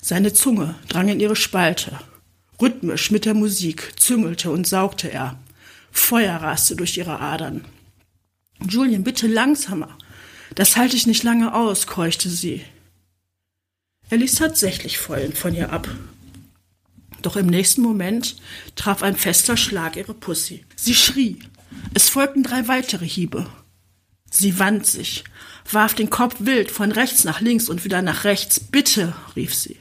Seine 0.00 0.32
Zunge 0.32 0.76
drang 0.88 1.08
in 1.08 1.18
ihre 1.18 1.34
Spalte. 1.34 1.98
Rhythmisch 2.60 3.10
mit 3.10 3.24
der 3.24 3.34
Musik 3.34 3.94
züngelte 3.96 4.52
und 4.52 4.68
saugte 4.68 5.10
er. 5.10 5.40
Feuer 5.90 6.36
raste 6.36 6.76
durch 6.76 6.96
ihre 6.98 7.18
Adern. 7.18 7.64
Julien, 8.68 9.02
bitte 9.02 9.26
langsamer. 9.26 9.98
Das 10.54 10.76
halte 10.76 10.94
ich 10.94 11.08
nicht 11.08 11.24
lange 11.24 11.52
aus, 11.52 11.88
keuchte 11.88 12.28
sie. 12.28 12.64
Er 14.08 14.18
ließ 14.18 14.36
tatsächlich 14.36 14.98
voll 14.98 15.32
von 15.32 15.54
ihr 15.54 15.72
ab. 15.72 15.88
Doch 17.22 17.34
im 17.34 17.46
nächsten 17.46 17.82
Moment 17.82 18.36
traf 18.76 19.02
ein 19.02 19.16
fester 19.16 19.56
Schlag 19.56 19.96
ihre 19.96 20.14
Pussy. 20.14 20.64
Sie 20.76 20.94
schrie. 20.94 21.40
Es 21.94 22.08
folgten 22.08 22.42
drei 22.42 22.68
weitere 22.68 23.06
Hiebe. 23.06 23.46
Sie 24.30 24.58
wand 24.58 24.86
sich, 24.86 25.24
warf 25.70 25.94
den 25.94 26.10
Kopf 26.10 26.36
wild 26.38 26.70
von 26.70 26.92
rechts 26.92 27.24
nach 27.24 27.40
links 27.40 27.68
und 27.68 27.84
wieder 27.84 28.02
nach 28.02 28.24
rechts. 28.24 28.60
Bitte, 28.60 29.14
rief 29.36 29.54
sie, 29.54 29.78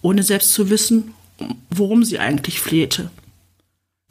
ohne 0.00 0.22
selbst 0.22 0.52
zu 0.52 0.70
wissen, 0.70 1.14
worum 1.70 2.04
sie 2.04 2.18
eigentlich 2.18 2.60
flehte. 2.60 3.10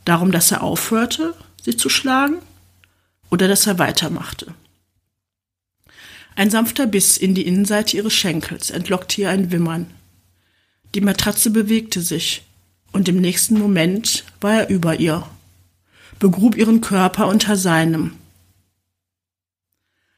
Darum, 0.05 0.31
dass 0.31 0.51
er 0.51 0.63
aufhörte, 0.63 1.33
sie 1.63 1.77
zu 1.77 1.89
schlagen? 1.89 2.39
oder 3.29 3.47
dass 3.47 3.67
er 3.67 3.79
weitermachte. 3.79 4.53
Ein 6.35 6.49
sanfter 6.49 6.85
Biss 6.85 7.17
in 7.17 7.33
die 7.33 7.47
Innenseite 7.47 7.97
ihres 7.97 8.13
Schenkels 8.13 8.69
entlockte 8.69 9.21
ihr 9.21 9.29
ein 9.29 9.51
Wimmern. 9.51 9.87
Die 10.93 11.01
Matratze 11.01 11.49
bewegte 11.49 12.01
sich, 12.01 12.43
und 12.93 13.09
im 13.09 13.19
nächsten 13.19 13.59
Moment 13.59 14.23
war 14.39 14.61
er 14.61 14.69
über 14.69 14.99
ihr, 14.99 15.27
begrub 16.19 16.55
ihren 16.55 16.81
Körper 16.81 17.27
unter 17.27 17.55
seinem. 17.55 18.15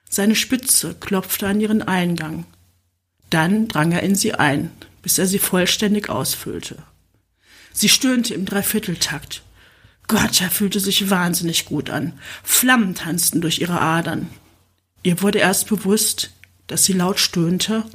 Seine 0.10 0.36
Spitze 0.36 0.96
klopfte 1.00 1.48
an 1.48 1.62
ihren 1.62 1.82
Eingang. 1.82 2.46
Dann 3.30 3.68
drang 3.68 3.92
er 3.92 4.02
in 4.02 4.16
sie 4.16 4.34
ein, 4.34 4.72
bis 5.02 5.20
er 5.20 5.28
sie 5.28 5.40
vollständig 5.40 6.10
ausfüllte. 6.10 6.78
Sie 7.74 7.90
stöhnte 7.90 8.34
im 8.34 8.46
Dreivierteltakt, 8.46 9.44
Gott, 10.08 10.42
er 10.42 10.50
fühlte 10.50 10.80
sich 10.80 11.12
wahnsinnig 11.12 11.66
gut 11.66 11.92
an. 11.92 12.14
Flammen 12.44 12.96
tanzten 12.96 13.42
durch 13.42 13.60
ihre 13.60 13.80
Adern. 13.80 14.28
Ihr 15.04 15.22
wurde 15.22 15.38
erst 15.38 15.68
bewusst, 15.68 16.32
dass 16.66 16.84
sie 16.84 16.94
laut 16.94 17.20
stöhnte, 17.20 17.86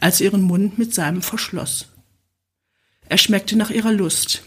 als 0.00 0.20
ihren 0.20 0.42
Mund 0.42 0.78
mit 0.78 0.92
seinem 0.92 1.22
verschloss. 1.22 1.86
Er 3.08 3.18
schmeckte 3.18 3.56
nach 3.56 3.70
ihrer 3.70 3.92
Lust. 3.92 4.42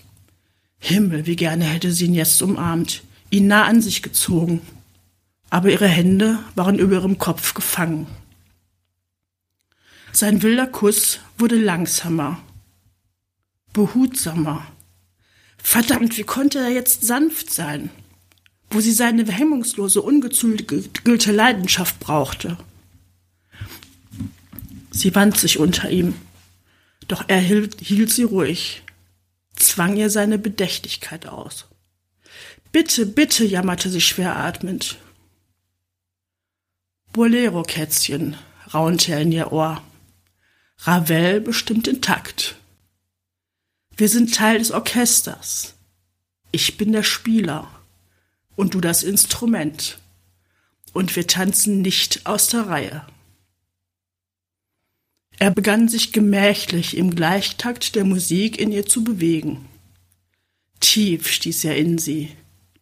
Himmel, 0.86 1.26
wie 1.26 1.38
gerne 1.38 1.64
hätte 1.64 1.94
sie 1.94 2.08
ihn 2.08 2.14
jetzt 2.14 2.42
umarmt, 2.42 3.04
ihn 3.30 3.48
nah 3.48 3.64
an 3.64 3.82
sich 3.82 4.02
gezogen. 4.02 4.62
Aber 5.50 5.72
ihre 5.72 5.88
Hände 5.88 6.40
waren 6.56 6.78
über 6.78 6.96
ihrem 6.96 7.18
Kopf 7.18 7.54
gefangen. 7.54 8.06
Sein 10.12 10.42
wilder 10.42 10.68
Kuss 10.68 11.22
wurde 11.38 11.56
langsamer, 11.56 12.42
behutsamer. 13.72 14.68
Verdammt, 15.58 16.18
wie 16.18 16.24
konnte 16.24 16.60
er 16.60 16.70
jetzt 16.70 17.06
sanft 17.06 17.54
sein, 17.54 17.90
wo 18.70 18.82
sie 18.82 18.92
seine 18.92 19.26
hemmungslose, 19.26 20.02
ungezügelte 20.02 21.32
Leidenschaft 21.32 21.98
brauchte? 22.02 22.58
Sie 24.92 25.16
wand 25.16 25.38
sich 25.38 25.60
unter 25.60 25.90
ihm, 25.90 26.14
doch 27.08 27.24
er 27.30 27.40
hielt, 27.40 27.80
hielt 27.80 28.12
sie 28.12 28.24
ruhig, 28.24 28.83
zwang 29.64 29.96
ihr 29.98 30.10
seine 30.10 30.38
Bedächtigkeit 30.38 31.28
aus. 31.28 31.66
Bitte, 32.72 33.06
bitte, 33.06 33.46
jammerte 33.46 33.90
sie 33.90 34.02
schwer 34.02 34.36
atmend. 34.36 34.98
Bolero, 37.12 37.62
Kätzchen, 37.64 38.36
raunte 38.74 39.12
er 39.12 39.22
in 39.22 39.32
ihr 39.32 39.52
Ohr. 39.52 39.84
Ravel 40.80 41.40
bestimmt 41.40 41.88
den 41.88 42.02
Takt. 42.02 42.56
Wir 43.96 44.10
sind 44.10 44.34
Teil 44.34 44.58
des 44.58 44.72
Orchesters. 44.72 45.76
Ich 46.52 46.78
bin 46.78 46.92
der 46.92 47.04
Spieler 47.04 47.70
und 48.56 48.74
du 48.74 48.82
das 48.82 49.04
Instrument. 49.04 50.00
Und 50.94 51.16
wir 51.16 51.28
tanzen 51.28 51.82
nicht 51.82 52.26
aus 52.26 52.48
der 52.48 52.68
Reihe. 52.68 53.06
Er 55.40 55.52
begann 55.52 55.90
sich 55.90 56.12
gemächlich 56.14 56.96
im 56.96 57.16
Gleichtakt 57.16 57.96
der 57.96 58.06
Musik 58.06 58.60
in 58.60 58.72
ihr 58.72 58.86
zu 58.86 59.04
bewegen. 59.04 59.66
Tief 60.80 61.28
stieß 61.30 61.64
er 61.66 61.78
in 61.78 61.98
sie, 61.98 62.32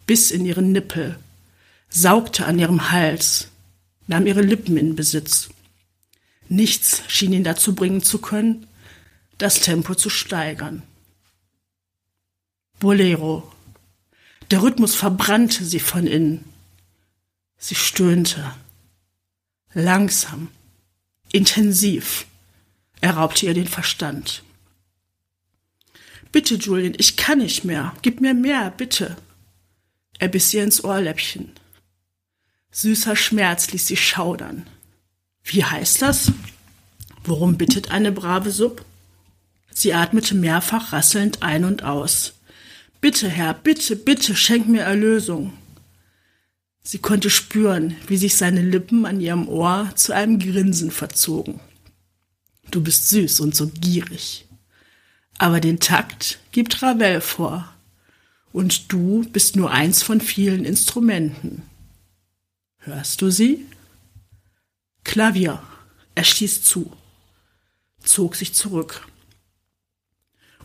bis 0.05 0.31
in 0.31 0.45
ihren 0.45 0.71
Nippel, 0.71 1.17
saugte 1.89 2.45
an 2.45 2.59
ihrem 2.59 2.91
Hals, 2.91 3.47
nahm 4.07 4.27
ihre 4.27 4.41
Lippen 4.41 4.77
in 4.77 4.95
Besitz. 4.95 5.49
Nichts 6.49 7.03
schien 7.07 7.31
ihn 7.31 7.43
dazu 7.43 7.75
bringen 7.75 8.03
zu 8.03 8.19
können, 8.19 8.67
das 9.37 9.61
Tempo 9.61 9.95
zu 9.95 10.09
steigern. 10.09 10.83
Bolero. 12.79 13.49
Der 14.49 14.61
Rhythmus 14.61 14.95
verbrannte 14.95 15.63
sie 15.63 15.79
von 15.79 16.07
innen. 16.07 16.43
Sie 17.57 17.75
stöhnte. 17.75 18.53
Langsam, 19.73 20.49
intensiv. 21.31 22.25
Er 23.01 23.17
raubte 23.17 23.47
ihr 23.47 23.53
den 23.53 23.67
Verstand. 23.67 24.43
Bitte, 26.31 26.55
Julian, 26.55 26.93
ich 26.97 27.17
kann 27.17 27.39
nicht 27.39 27.65
mehr. 27.65 27.93
Gib 28.03 28.21
mir 28.21 28.33
mehr, 28.33 28.71
bitte. 28.71 29.17
Er 30.19 30.27
biss 30.27 30.53
ihr 30.53 30.63
ins 30.63 30.83
Ohrläppchen. 30.83 31.51
Süßer 32.71 33.15
Schmerz 33.15 33.71
ließ 33.71 33.87
sie 33.87 33.97
schaudern. 33.97 34.65
Wie 35.43 35.65
heißt 35.65 36.01
das? 36.01 36.31
Worum 37.23 37.57
bittet 37.57 37.91
eine 37.91 38.11
brave 38.11 38.51
Sub? 38.51 38.85
Sie 39.73 39.93
atmete 39.93 40.35
mehrfach 40.35 40.93
rasselnd 40.93 41.41
ein 41.41 41.65
und 41.65 41.83
aus. 41.83 42.35
Bitte, 43.01 43.29
Herr, 43.29 43.53
bitte, 43.53 43.95
bitte, 43.95 44.35
schenk 44.35 44.67
mir 44.67 44.83
Erlösung. 44.83 45.53
Sie 46.83 46.99
konnte 46.99 47.29
spüren, 47.29 47.95
wie 48.07 48.17
sich 48.17 48.35
seine 48.35 48.61
Lippen 48.61 49.05
an 49.05 49.19
ihrem 49.19 49.47
Ohr 49.47 49.91
zu 49.95 50.13
einem 50.13 50.39
Grinsen 50.39 50.91
verzogen. 50.91 51.59
Du 52.71 52.81
bist 52.81 53.09
süß 53.09 53.41
und 53.41 53.55
so 53.55 53.67
gierig. 53.67 54.45
Aber 55.37 55.59
den 55.59 55.79
Takt 55.79 56.39
gibt 56.51 56.81
Ravel 56.81 57.21
vor. 57.21 57.73
Und 58.53 58.91
du 58.91 59.25
bist 59.31 59.55
nur 59.55 59.71
eins 59.71 60.03
von 60.03 60.21
vielen 60.21 60.65
Instrumenten. 60.65 61.63
Hörst 62.79 63.21
du 63.21 63.29
sie? 63.29 63.65
Klavier. 65.03 65.61
Er 66.15 66.23
stieß 66.23 66.63
zu, 66.63 66.91
zog 68.03 68.35
sich 68.35 68.53
zurück. 68.53 69.07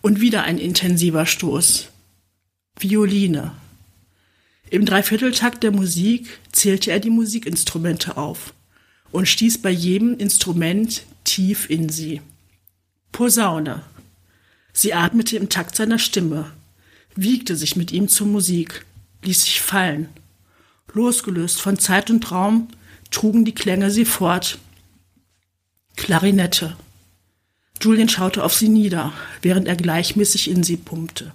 Und 0.02 0.20
wieder 0.20 0.42
ein 0.42 0.58
intensiver 0.58 1.26
Stoß. 1.26 1.88
Violine. 2.78 3.52
Im 4.70 4.84
Dreivierteltakt 4.84 5.62
der 5.62 5.70
Musik 5.70 6.38
zählte 6.52 6.90
er 6.90 7.00
die 7.00 7.10
Musikinstrumente 7.10 8.16
auf 8.16 8.52
und 9.12 9.26
stieß 9.26 9.62
bei 9.62 9.70
jedem 9.70 10.18
Instrument 10.18 11.04
tief 11.26 11.68
in 11.68 11.90
sie. 11.90 12.22
Posaune. 13.12 13.82
Sie 14.72 14.94
atmete 14.94 15.36
im 15.36 15.48
Takt 15.48 15.76
seiner 15.76 15.98
Stimme, 15.98 16.50
wiegte 17.14 17.56
sich 17.56 17.76
mit 17.76 17.92
ihm 17.92 18.08
zur 18.08 18.26
Musik, 18.26 18.86
ließ 19.22 19.44
sich 19.44 19.60
fallen. 19.60 20.08
Losgelöst 20.92 21.60
von 21.60 21.78
Zeit 21.78 22.10
und 22.10 22.30
Raum 22.30 22.68
trugen 23.10 23.44
die 23.44 23.54
Klänge 23.54 23.90
sie 23.90 24.06
fort. 24.06 24.58
Klarinette. 25.96 26.76
Julian 27.80 28.08
schaute 28.08 28.42
auf 28.42 28.54
sie 28.54 28.68
nieder, 28.68 29.12
während 29.42 29.68
er 29.68 29.76
gleichmäßig 29.76 30.50
in 30.50 30.62
sie 30.62 30.76
pumpte. 30.76 31.32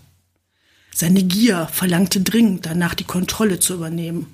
Seine 0.94 1.24
Gier 1.24 1.68
verlangte 1.72 2.22
dringend 2.22 2.66
danach, 2.66 2.96
die 2.96 3.04
Kontrolle 3.04 3.60
zu 3.60 3.76
übernehmen. 3.76 4.28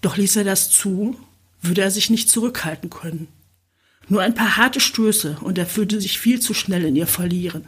Doch 0.00 0.16
ließ 0.16 0.36
er 0.36 0.44
das 0.44 0.70
zu, 0.70 1.18
würde 1.60 1.82
er 1.82 1.90
sich 1.90 2.10
nicht 2.10 2.28
zurückhalten 2.28 2.90
können. 2.90 3.28
Nur 4.08 4.22
ein 4.22 4.34
paar 4.34 4.56
harte 4.56 4.80
Stöße 4.80 5.38
und 5.40 5.58
er 5.58 5.76
würde 5.76 6.00
sich 6.00 6.18
viel 6.18 6.40
zu 6.40 6.54
schnell 6.54 6.84
in 6.84 6.96
ihr 6.96 7.06
verlieren. 7.06 7.64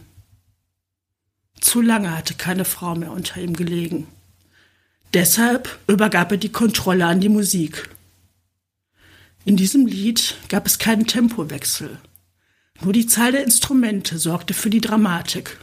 Zu 1.60 1.80
lange 1.80 2.16
hatte 2.16 2.34
keine 2.34 2.64
Frau 2.64 2.94
mehr 2.94 3.12
unter 3.12 3.40
ihm 3.40 3.54
gelegen. 3.54 4.06
Deshalb 5.14 5.78
übergab 5.86 6.32
er 6.32 6.38
die 6.38 6.52
Kontrolle 6.52 7.06
an 7.06 7.20
die 7.20 7.28
Musik. 7.28 7.88
In 9.44 9.56
diesem 9.56 9.86
Lied 9.86 10.36
gab 10.48 10.66
es 10.66 10.78
keinen 10.78 11.06
Tempowechsel. 11.06 11.98
Nur 12.82 12.92
die 12.92 13.06
Zahl 13.06 13.32
der 13.32 13.44
Instrumente 13.44 14.18
sorgte 14.18 14.54
für 14.54 14.70
die 14.70 14.80
Dramatik. 14.80 15.58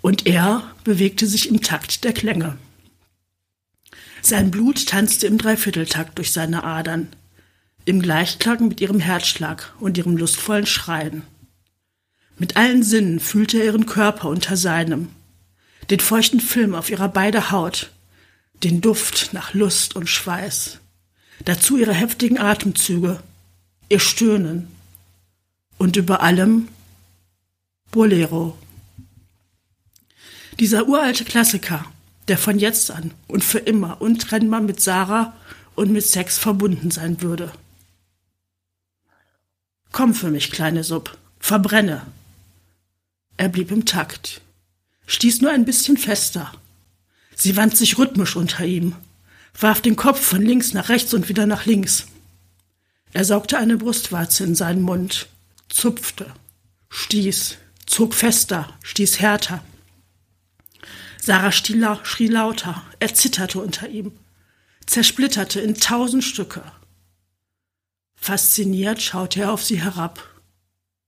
Und 0.00 0.26
er 0.26 0.74
bewegte 0.82 1.26
sich 1.26 1.48
im 1.48 1.60
Takt 1.60 2.02
der 2.04 2.12
Klänge. 2.12 2.58
Sein 4.20 4.50
Blut 4.50 4.86
tanzte 4.86 5.26
im 5.26 5.38
Dreivierteltakt 5.38 6.18
durch 6.18 6.32
seine 6.32 6.64
Adern, 6.64 7.08
im 7.84 8.00
Gleichklang 8.00 8.68
mit 8.68 8.80
ihrem 8.80 9.00
Herzschlag 9.00 9.74
und 9.80 9.98
ihrem 9.98 10.16
lustvollen 10.16 10.66
Schreien. 10.66 11.22
Mit 12.38 12.56
allen 12.56 12.82
Sinnen 12.82 13.20
fühlte 13.20 13.58
er 13.58 13.66
ihren 13.66 13.86
Körper 13.86 14.28
unter 14.28 14.56
seinem, 14.56 15.08
den 15.90 16.00
feuchten 16.00 16.40
Film 16.40 16.74
auf 16.74 16.90
ihrer 16.90 17.08
beider 17.08 17.50
Haut, 17.50 17.90
den 18.62 18.80
Duft 18.80 19.30
nach 19.32 19.54
Lust 19.54 19.96
und 19.96 20.08
Schweiß, 20.08 20.78
dazu 21.44 21.76
ihre 21.76 21.94
heftigen 21.94 22.38
Atemzüge, 22.38 23.22
ihr 23.88 24.00
Stöhnen 24.00 24.68
und 25.78 25.96
über 25.96 26.22
allem 26.22 26.68
Bolero. 27.90 28.56
Dieser 30.60 30.86
uralte 30.86 31.24
Klassiker, 31.24 31.84
der 32.28 32.38
von 32.38 32.58
jetzt 32.58 32.90
an 32.90 33.10
und 33.26 33.42
für 33.42 33.58
immer 33.58 34.00
untrennbar 34.00 34.60
mit 34.60 34.80
Sarah 34.80 35.34
und 35.74 35.90
mit 35.90 36.04
Sex 36.04 36.38
verbunden 36.38 36.90
sein 36.90 37.20
würde. 37.20 37.52
Komm 39.92 40.14
für 40.14 40.30
mich, 40.30 40.50
kleine 40.50 40.84
Sub, 40.84 41.16
verbrenne. 41.38 42.06
Er 43.36 43.50
blieb 43.50 43.70
im 43.70 43.84
Takt, 43.84 44.40
stieß 45.06 45.42
nur 45.42 45.50
ein 45.50 45.66
bisschen 45.66 45.98
fester. 45.98 46.50
Sie 47.36 47.56
wand 47.56 47.76
sich 47.76 47.98
rhythmisch 47.98 48.36
unter 48.36 48.64
ihm, 48.64 48.96
warf 49.58 49.82
den 49.82 49.96
Kopf 49.96 50.20
von 50.20 50.42
links 50.42 50.72
nach 50.72 50.88
rechts 50.88 51.12
und 51.12 51.28
wieder 51.28 51.46
nach 51.46 51.66
links. 51.66 52.06
Er 53.12 53.26
saugte 53.26 53.58
eine 53.58 53.76
Brustwarze 53.76 54.44
in 54.44 54.54
seinen 54.54 54.80
Mund, 54.80 55.28
zupfte, 55.68 56.32
stieß, 56.88 57.58
zog 57.84 58.14
fester, 58.14 58.72
stieß 58.82 59.20
härter. 59.20 59.62
Sarah 61.20 61.52
schrie 61.52 62.28
lauter, 62.28 62.82
er 62.98 63.14
zitterte 63.14 63.60
unter 63.60 63.88
ihm, 63.88 64.12
zersplitterte 64.86 65.60
in 65.60 65.74
tausend 65.74 66.24
Stücke. 66.24 66.62
Fasziniert 68.22 69.02
schaute 69.02 69.40
er 69.40 69.52
auf 69.52 69.64
sie 69.64 69.82
herab, 69.82 70.24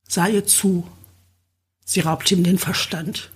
sah 0.05 0.27
ihr 0.27 0.45
zu. 0.45 0.85
Sie 1.85 2.01
raubte 2.01 2.35
ihm 2.35 2.43
den 2.43 2.57
Verstand. 2.57 3.31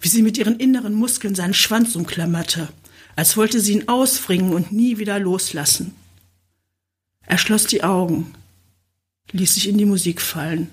Wie 0.00 0.08
sie 0.08 0.20
mit 0.20 0.36
ihren 0.36 0.58
inneren 0.58 0.92
Muskeln 0.92 1.36
seinen 1.36 1.54
Schwanz 1.54 1.94
umklammerte, 1.94 2.70
als 3.14 3.36
wollte 3.36 3.60
sie 3.60 3.74
ihn 3.74 3.88
ausfringen 3.88 4.52
und 4.52 4.72
nie 4.72 4.98
wieder 4.98 5.20
loslassen. 5.20 5.94
Er 7.24 7.38
schloss 7.38 7.66
die 7.66 7.84
Augen, 7.84 8.34
ließ 9.30 9.54
sich 9.54 9.68
in 9.68 9.78
die 9.78 9.84
Musik 9.84 10.20
fallen. 10.20 10.68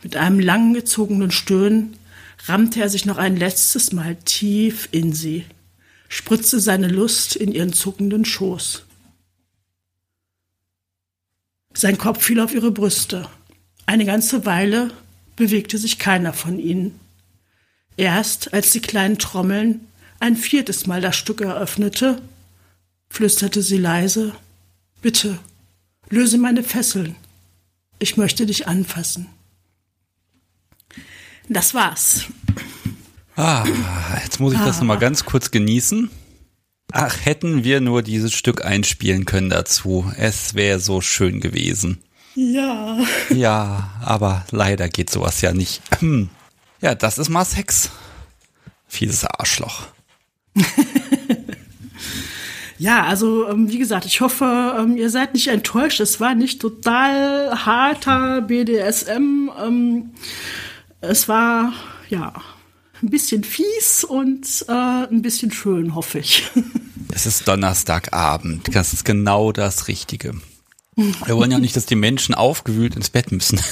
Mit 0.00 0.14
einem 0.14 0.38
langen 0.38 0.74
gezogenen 0.74 1.32
Stöhnen 1.32 1.96
rammte 2.46 2.80
er 2.80 2.88
sich 2.88 3.04
noch 3.04 3.18
ein 3.18 3.36
letztes 3.36 3.90
Mal 3.90 4.14
tief 4.14 4.88
in 4.92 5.12
sie, 5.12 5.44
spritzte 6.08 6.60
seine 6.60 6.86
Lust 6.86 7.34
in 7.34 7.50
ihren 7.50 7.72
zuckenden 7.72 8.24
Schoß. 8.24 8.84
Sein 11.74 11.98
Kopf 11.98 12.24
fiel 12.24 12.40
auf 12.40 12.54
ihre 12.54 12.70
Brüste. 12.70 13.28
Eine 13.86 14.04
ganze 14.04 14.46
Weile 14.46 14.90
bewegte 15.36 15.78
sich 15.78 15.98
keiner 15.98 16.32
von 16.32 16.58
ihnen. 16.58 16.98
Erst 17.96 18.52
als 18.54 18.72
die 18.72 18.80
kleinen 18.80 19.18
Trommeln 19.18 19.80
ein 20.20 20.36
viertes 20.36 20.86
Mal 20.86 21.00
das 21.00 21.16
Stück 21.16 21.40
eröffnete, 21.40 22.22
flüsterte 23.08 23.62
sie 23.62 23.78
leise 23.78 24.32
Bitte, 25.02 25.40
löse 26.10 26.38
meine 26.38 26.62
Fesseln. 26.62 27.16
Ich 27.98 28.16
möchte 28.16 28.46
dich 28.46 28.68
anfassen. 28.68 29.26
Das 31.48 31.74
war's. 31.74 32.26
Ah, 33.34 33.64
jetzt 34.22 34.38
muss 34.38 34.52
ich 34.52 34.60
das 34.60 34.78
nochmal 34.78 34.98
ganz 34.98 35.24
kurz 35.24 35.50
genießen. 35.50 36.08
Ach, 36.92 37.16
hätten 37.24 37.64
wir 37.64 37.80
nur 37.80 38.02
dieses 38.02 38.32
Stück 38.32 38.64
einspielen 38.64 39.24
können 39.24 39.50
dazu. 39.50 40.12
Es 40.16 40.54
wäre 40.54 40.78
so 40.78 41.00
schön 41.00 41.40
gewesen. 41.40 42.02
Ja. 42.34 42.98
Ja, 43.30 43.90
aber 44.02 44.44
leider 44.50 44.88
geht 44.88 45.10
sowas 45.10 45.40
ja 45.40 45.52
nicht. 45.52 45.82
Ja, 46.80 46.94
das 46.94 47.18
ist 47.18 47.28
Mars 47.28 47.56
Hex. 47.56 47.90
Fieses 48.88 49.24
Arschloch. 49.24 49.86
Ja, 52.82 53.04
also 53.04 53.48
ähm, 53.48 53.70
wie 53.70 53.78
gesagt, 53.78 54.06
ich 54.06 54.20
hoffe, 54.20 54.74
ähm, 54.76 54.96
ihr 54.96 55.08
seid 55.08 55.34
nicht 55.34 55.46
enttäuscht. 55.46 56.00
Es 56.00 56.18
war 56.18 56.34
nicht 56.34 56.60
total 56.60 57.64
harter 57.64 58.40
BDSM. 58.40 59.50
Ähm, 59.64 60.10
es 61.00 61.28
war 61.28 61.72
ja 62.08 62.32
ein 63.02 63.10
bisschen 63.10 63.44
fies 63.44 64.04
und 64.04 64.64
äh, 64.68 64.72
ein 64.72 65.22
bisschen 65.22 65.52
schön, 65.52 65.94
hoffe 65.94 66.18
ich. 66.18 66.50
Es 67.14 67.26
ist 67.26 67.46
Donnerstagabend. 67.46 68.74
Das 68.74 68.94
ist 68.94 69.04
genau 69.04 69.52
das 69.52 69.86
Richtige. 69.86 70.32
Wir 70.96 71.36
wollen 71.36 71.50
ja 71.50 71.58
nicht, 71.58 71.76
dass 71.76 71.84
die 71.84 71.94
Menschen 71.94 72.34
aufgewühlt 72.34 72.96
ins 72.96 73.10
Bett 73.10 73.32
müssen. 73.32 73.60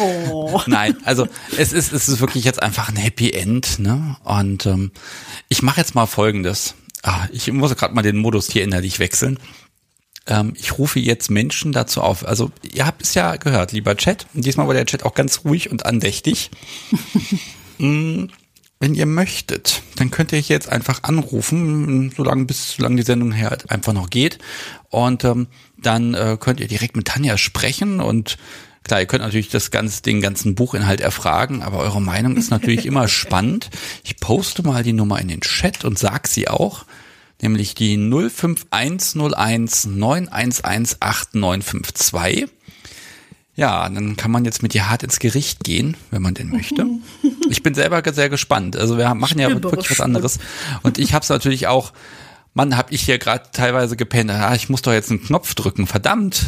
Oh. 0.00 0.60
Nein, 0.66 0.96
also 1.04 1.26
es 1.56 1.72
ist, 1.72 1.92
es 1.92 2.08
ist 2.08 2.20
wirklich 2.20 2.44
jetzt 2.44 2.62
einfach 2.62 2.88
ein 2.88 2.94
Happy 2.94 3.32
End, 3.32 3.80
ne? 3.80 4.16
Und 4.22 4.66
ähm, 4.66 4.92
ich 5.48 5.62
mache 5.62 5.80
jetzt 5.80 5.94
mal 5.96 6.06
Folgendes. 6.06 6.74
Ah, 7.02 7.26
ich 7.32 7.50
muss 7.50 7.74
gerade 7.74 7.94
mal 7.94 8.02
den 8.02 8.18
Modus 8.18 8.48
hier 8.48 8.62
innerlich 8.62 9.00
wechseln. 9.00 9.40
Ähm, 10.28 10.52
ich 10.56 10.78
rufe 10.78 11.00
jetzt 11.00 11.30
Menschen 11.30 11.72
dazu 11.72 12.02
auf. 12.02 12.24
Also 12.24 12.52
ihr 12.62 12.86
habt 12.86 13.02
es 13.02 13.14
ja 13.14 13.36
gehört, 13.36 13.72
lieber 13.72 13.96
Chat. 13.96 14.26
Und 14.34 14.44
diesmal 14.44 14.68
war 14.68 14.74
der 14.74 14.86
Chat 14.86 15.04
auch 15.04 15.14
ganz 15.14 15.44
ruhig 15.44 15.70
und 15.70 15.86
andächtig. 15.86 16.50
mm, 17.78 18.26
wenn 18.80 18.94
ihr 18.94 19.06
möchtet, 19.06 19.82
dann 19.96 20.10
könnt 20.10 20.32
ihr 20.32 20.40
jetzt 20.40 20.68
einfach 20.68 21.02
anrufen, 21.02 22.12
solange 22.16 22.44
bis 22.44 22.74
solange 22.76 22.96
die 22.96 23.02
Sendung 23.02 23.32
her 23.32 23.50
halt 23.50 23.70
einfach 23.70 23.92
noch 23.92 24.10
geht. 24.10 24.38
Und 24.88 25.24
ähm, 25.24 25.48
dann 25.76 26.14
äh, 26.14 26.36
könnt 26.38 26.60
ihr 26.60 26.68
direkt 26.68 26.96
mit 26.96 27.08
Tanja 27.08 27.36
sprechen 27.38 28.00
und 28.00 28.38
Klar, 28.84 29.00
ihr 29.00 29.06
könnt 29.06 29.22
natürlich 29.22 29.50
das 29.50 29.70
ganze, 29.70 30.00
den 30.02 30.22
ganzen 30.22 30.54
Buchinhalt 30.54 31.02
erfragen, 31.02 31.62
aber 31.62 31.76
eure 31.78 32.00
Meinung 32.00 32.38
ist 32.38 32.50
natürlich 32.50 32.86
immer 32.86 33.06
spannend. 33.08 33.68
Ich 34.02 34.16
poste 34.16 34.62
mal 34.62 34.82
die 34.82 34.94
Nummer 34.94 35.20
in 35.20 35.28
den 35.28 35.42
Chat 35.42 35.84
und 35.84 35.98
sag 35.98 36.26
sie 36.26 36.48
auch, 36.48 36.86
nämlich 37.42 37.74
die 37.74 37.98
05101 37.98 39.84
911 39.84 40.62
8952. 41.00 42.48
Ja, 43.58 43.88
dann 43.88 44.16
kann 44.16 44.30
man 44.30 44.44
jetzt 44.44 44.62
mit 44.62 44.72
dir 44.72 44.88
hart 44.88 45.02
ins 45.02 45.18
Gericht 45.18 45.64
gehen, 45.64 45.96
wenn 46.12 46.22
man 46.22 46.32
denn 46.32 46.48
möchte. 46.48 46.86
Ich 47.50 47.64
bin 47.64 47.74
selber 47.74 48.00
sehr 48.12 48.28
gespannt. 48.28 48.76
Also 48.76 48.98
wir 48.98 49.12
machen 49.14 49.40
ja 49.40 49.50
wirklich 49.50 49.90
was 49.90 50.00
anderes. 50.00 50.38
Und 50.84 50.96
ich 50.96 51.12
habe 51.12 51.24
es 51.24 51.28
natürlich 51.28 51.66
auch, 51.66 51.92
Mann, 52.54 52.76
hab 52.76 52.92
ich 52.92 53.02
hier 53.02 53.18
gerade 53.18 53.46
teilweise 53.52 53.96
gepennt. 53.96 54.30
Ah, 54.30 54.54
ich 54.54 54.68
muss 54.68 54.82
doch 54.82 54.92
jetzt 54.92 55.10
einen 55.10 55.24
Knopf 55.24 55.56
drücken, 55.56 55.88
verdammt. 55.88 56.46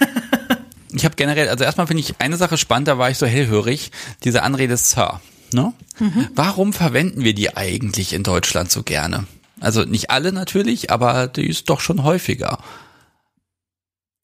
ich 0.94 1.04
habe 1.04 1.16
generell, 1.16 1.50
also 1.50 1.64
erstmal 1.64 1.86
finde 1.86 2.00
ich 2.00 2.14
eine 2.18 2.38
Sache 2.38 2.56
spannend, 2.56 2.88
da 2.88 2.96
war 2.96 3.10
ich 3.10 3.18
so 3.18 3.26
hellhörig, 3.26 3.90
diese 4.24 4.42
Anrede 4.42 4.78
Sir. 4.78 5.20
Ne? 5.52 5.74
Mhm. 5.98 6.28
Warum 6.34 6.72
verwenden 6.72 7.24
wir 7.24 7.34
die 7.34 7.58
eigentlich 7.58 8.14
in 8.14 8.22
Deutschland 8.22 8.72
so 8.72 8.82
gerne? 8.82 9.26
Also 9.60 9.84
nicht 9.84 10.10
alle 10.10 10.32
natürlich, 10.32 10.90
aber 10.90 11.28
die 11.28 11.46
ist 11.46 11.68
doch 11.68 11.80
schon 11.80 12.04
häufiger. 12.04 12.58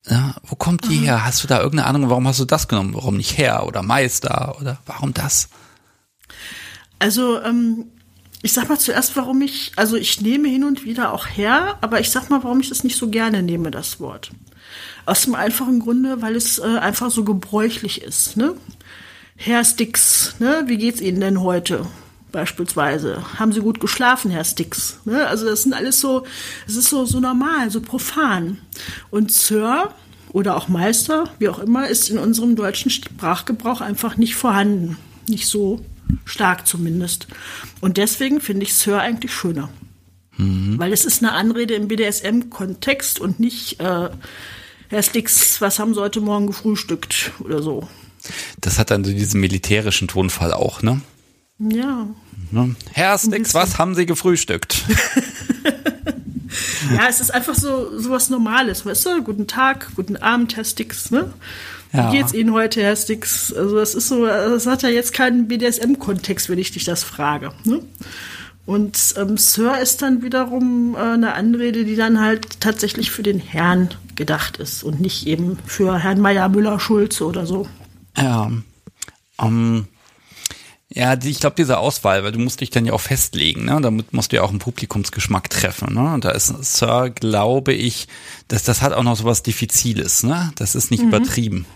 Ja, 0.07 0.35
wo 0.43 0.55
kommt 0.55 0.89
die 0.89 0.99
mhm. 0.99 1.05
her? 1.05 1.25
Hast 1.25 1.43
du 1.43 1.49
da 1.49 1.61
irgendeine 1.61 1.89
Ahnung, 1.89 2.11
warum 2.11 2.27
hast 2.27 2.41
du 2.41 2.45
das 2.45 2.69
genommen? 2.69 2.95
Warum 2.95 3.17
nicht 3.17 3.37
Herr 3.37 3.67
oder 3.67 3.83
Meister 3.83 4.57
oder 4.61 4.79
warum 4.87 5.13
das? 5.13 5.49
Also, 6.99 7.41
ähm, 7.43 7.87
ich 8.43 8.53
sag 8.53 8.69
mal 8.69 8.79
zuerst, 8.79 9.17
warum 9.17 9.43
ich, 9.43 9.73
also 9.77 9.97
ich 9.97 10.21
nehme 10.21 10.49
hin 10.49 10.65
und 10.65 10.85
wieder 10.85 11.13
auch 11.13 11.27
her, 11.27 11.77
aber 11.81 12.01
ich 12.01 12.11
sag 12.11 12.31
mal, 12.31 12.43
warum 12.45 12.61
ich 12.61 12.69
das 12.69 12.85
nicht 12.85 12.97
so 12.97 13.09
gerne 13.11 13.43
nehme, 13.43 13.71
das 13.71 14.01
Wort. 14.01 14.31
Aus 15.07 15.23
dem 15.23 15.35
einfachen 15.35 15.81
Grunde, 15.81 16.23
weil 16.23 16.37
es 16.37 16.59
äh, 16.59 16.79
einfach 16.79 17.11
so 17.11 17.25
gebräuchlich 17.25 18.03
ist. 18.03 18.37
Ne? 18.37 18.55
Herr 19.37 19.65
Sticks, 19.65 20.37
ne? 20.39 20.65
wie 20.67 20.77
geht's 20.77 21.01
Ihnen 21.01 21.21
denn 21.21 21.41
heute? 21.41 21.87
Beispielsweise. 22.33 23.23
Haben 23.39 23.53
Sie 23.53 23.61
gut 23.61 23.81
geschlafen, 23.81 24.31
Herr 24.31 24.45
Sticks? 24.45 25.01
Ne? 25.05 25.27
Also 25.27 25.47
das 25.47 25.63
sind 25.63 25.73
alles 25.73 26.01
so, 26.01 26.25
es 26.67 26.77
ist 26.77 26.91
so, 26.91 27.05
so 27.07 27.21
normal, 27.21 27.71
so 27.71 27.81
profan. 27.81 28.59
Und 29.11 29.33
Sir 29.33 29.95
oder 30.33 30.57
auch 30.57 30.69
Meister, 30.69 31.31
wie 31.39 31.49
auch 31.49 31.59
immer, 31.59 31.89
ist 31.89 32.11
in 32.11 32.19
unserem 32.19 32.55
deutschen 32.55 32.91
Sprachgebrauch 32.91 33.81
einfach 33.81 34.17
nicht 34.17 34.35
vorhanden. 34.35 34.99
Nicht 35.27 35.47
so 35.47 35.85
stark 36.25 36.67
zumindest. 36.67 37.29
Und 37.81 37.97
deswegen 37.97 38.41
finde 38.41 38.65
ich 38.65 38.75
Sir 38.75 39.01
eigentlich 39.01 39.33
schöner. 39.33 39.71
Mhm. 40.37 40.79
Weil 40.79 40.93
es 40.93 41.05
ist 41.05 41.23
eine 41.23 41.33
Anrede 41.33 41.75
im 41.75 41.89
BDSM-Kontext 41.89 43.21
und 43.21 43.41
nicht 43.41 43.81
äh, 43.81 44.11
Herr 44.89 45.03
Sticks, 45.03 45.61
was 45.61 45.79
haben 45.79 45.95
Sie 45.95 46.01
heute 46.01 46.21
Morgen 46.21 46.47
gefrühstückt 46.47 47.33
oder 47.41 47.63
so. 47.63 47.89
Das 48.61 48.79
hat 48.79 48.91
dann 48.91 49.05
so 49.05 49.13
diesen 49.13 49.41
militärischen 49.41 50.09
Tonfall 50.09 50.53
auch, 50.53 50.83
ne? 50.83 51.01
Ja. 51.59 52.07
Ne? 52.51 52.77
Herr 52.93 53.19
Sticks, 53.19 53.55
was 53.55 53.79
haben 53.79 53.95
Sie 53.95 54.07
gefrühstückt? 54.07 54.85
ja, 56.95 57.09
es 57.09 57.21
ist 57.21 57.35
einfach 57.35 57.55
so, 57.55 57.99
so 57.99 58.11
was 58.11 58.31
Normales, 58.31 58.87
weißt 58.87 59.07
du? 59.07 59.23
Guten 59.23 59.47
Tag, 59.47 59.91
guten 59.97 60.17
Abend, 60.17 60.57
Herr 60.57 60.65
Sticks, 60.65 61.11
ne? 61.11 61.33
Ja. 61.93 62.13
Wie 62.13 62.19
geht's 62.19 62.33
Ihnen 62.33 62.53
heute, 62.53 62.83
Herr 62.83 62.97
Sticks? 62.97 63.53
Also, 63.53 63.77
das 63.77 63.95
ist 63.95 64.09
so, 64.09 64.27
das 64.27 64.67
hat 64.67 64.83
ja 64.83 64.89
jetzt 64.89 65.13
keinen 65.13 65.49
BDSM-Kontext, 65.49 66.49
wenn 66.49 66.59
ich 66.59 66.71
dich 66.71 66.85
das 66.85 67.03
frage, 67.03 67.53
ne? 67.65 67.81
Und 68.67 69.15
ähm, 69.17 69.39
Sir 69.39 69.81
ist 69.81 70.03
dann 70.03 70.23
wiederum 70.23 70.95
äh, 70.95 70.99
eine 70.99 71.33
Anrede, 71.33 71.87
die 71.87 71.97
dann 71.97 72.21
halt 72.21 72.61
tatsächlich 72.61 73.11
für 73.11 73.23
den 73.23 73.41
Herrn 73.41 73.89
gedacht 74.15 74.59
ist 74.59 74.83
und 74.83 75.01
nicht 75.01 75.27
eben 75.27 75.59
für 75.65 75.99
Herrn 75.99 76.21
Meier 76.21 76.51
Müller 76.51 76.79
Schulze 76.79 77.25
oder 77.25 77.47
so. 77.47 77.67
Ja. 78.15 78.53
Um, 79.39 79.87
ja, 80.91 81.17
die, 81.17 81.31
ich 81.31 81.41
glaube, 81.41 81.57
diese 81.57 81.79
Auswahl, 81.79 82.25
weil 82.25 82.33
du 82.33 82.39
musst 82.39 82.61
dich 82.63 82.71
dann 82.71 82.87
ja 82.87 82.95
auch 82.95 83.01
festlegen, 83.01 83.67
ne? 83.67 83.79
Damit 83.81 84.15
musst 84.15 84.33
du 84.33 84.37
ja 84.37 84.43
auch 84.43 84.51
einen 84.51 84.59
Publikumsgeschmack 84.59 85.51
treffen, 85.51 85.93
ne? 85.93 86.15
Und 86.15 86.25
da 86.25 86.31
ist 86.31 86.47
Sir, 86.63 87.11
glaube 87.11 87.75
ich, 87.75 88.09
dass 88.49 88.63
das 88.63 88.81
hat 88.81 88.95
auch 88.95 89.03
noch 89.03 89.17
so 89.17 89.25
was 89.25 89.43
Diffiziles, 89.43 90.23
ne? 90.23 90.51
Das 90.57 90.75
ist 90.75 90.91
nicht 90.91 91.03
mhm. 91.03 91.09
übertrieben. 91.09 91.67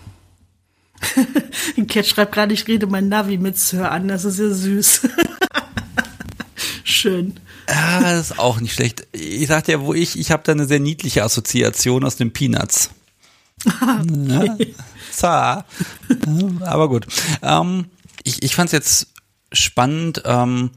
Cat 1.87 2.07
schreibt 2.07 2.33
gerade, 2.33 2.53
ich 2.53 2.67
rede 2.67 2.87
mein 2.87 3.07
Navi 3.07 3.37
mit 3.37 3.57
Sir 3.57 3.91
an, 3.91 4.07
das 4.07 4.25
ist 4.25 4.39
ja 4.39 4.49
süß. 4.49 5.09
Schön. 6.83 7.39
Ja, 7.69 8.01
das 8.01 8.31
ist 8.31 8.39
auch 8.39 8.59
nicht 8.59 8.73
schlecht. 8.73 9.07
Ich 9.11 9.47
sagte 9.47 9.73
ja, 9.73 9.81
wo 9.81 9.93
ich, 9.93 10.17
ich 10.17 10.31
habe 10.31 10.43
da 10.43 10.53
eine 10.53 10.65
sehr 10.65 10.79
niedliche 10.79 11.23
Assoziation 11.23 12.03
aus 12.03 12.15
den 12.15 12.33
Peanuts. 12.33 12.89
okay. 13.67 14.75
Ja, 15.21 15.65
aber 16.61 16.89
gut. 16.89 17.05
Ähm, 17.41 17.85
ich 18.23 18.43
ich 18.43 18.55
fand 18.55 18.67
es 18.67 18.71
jetzt 18.71 19.07
spannend, 19.51 20.23
ähm, 20.25 20.71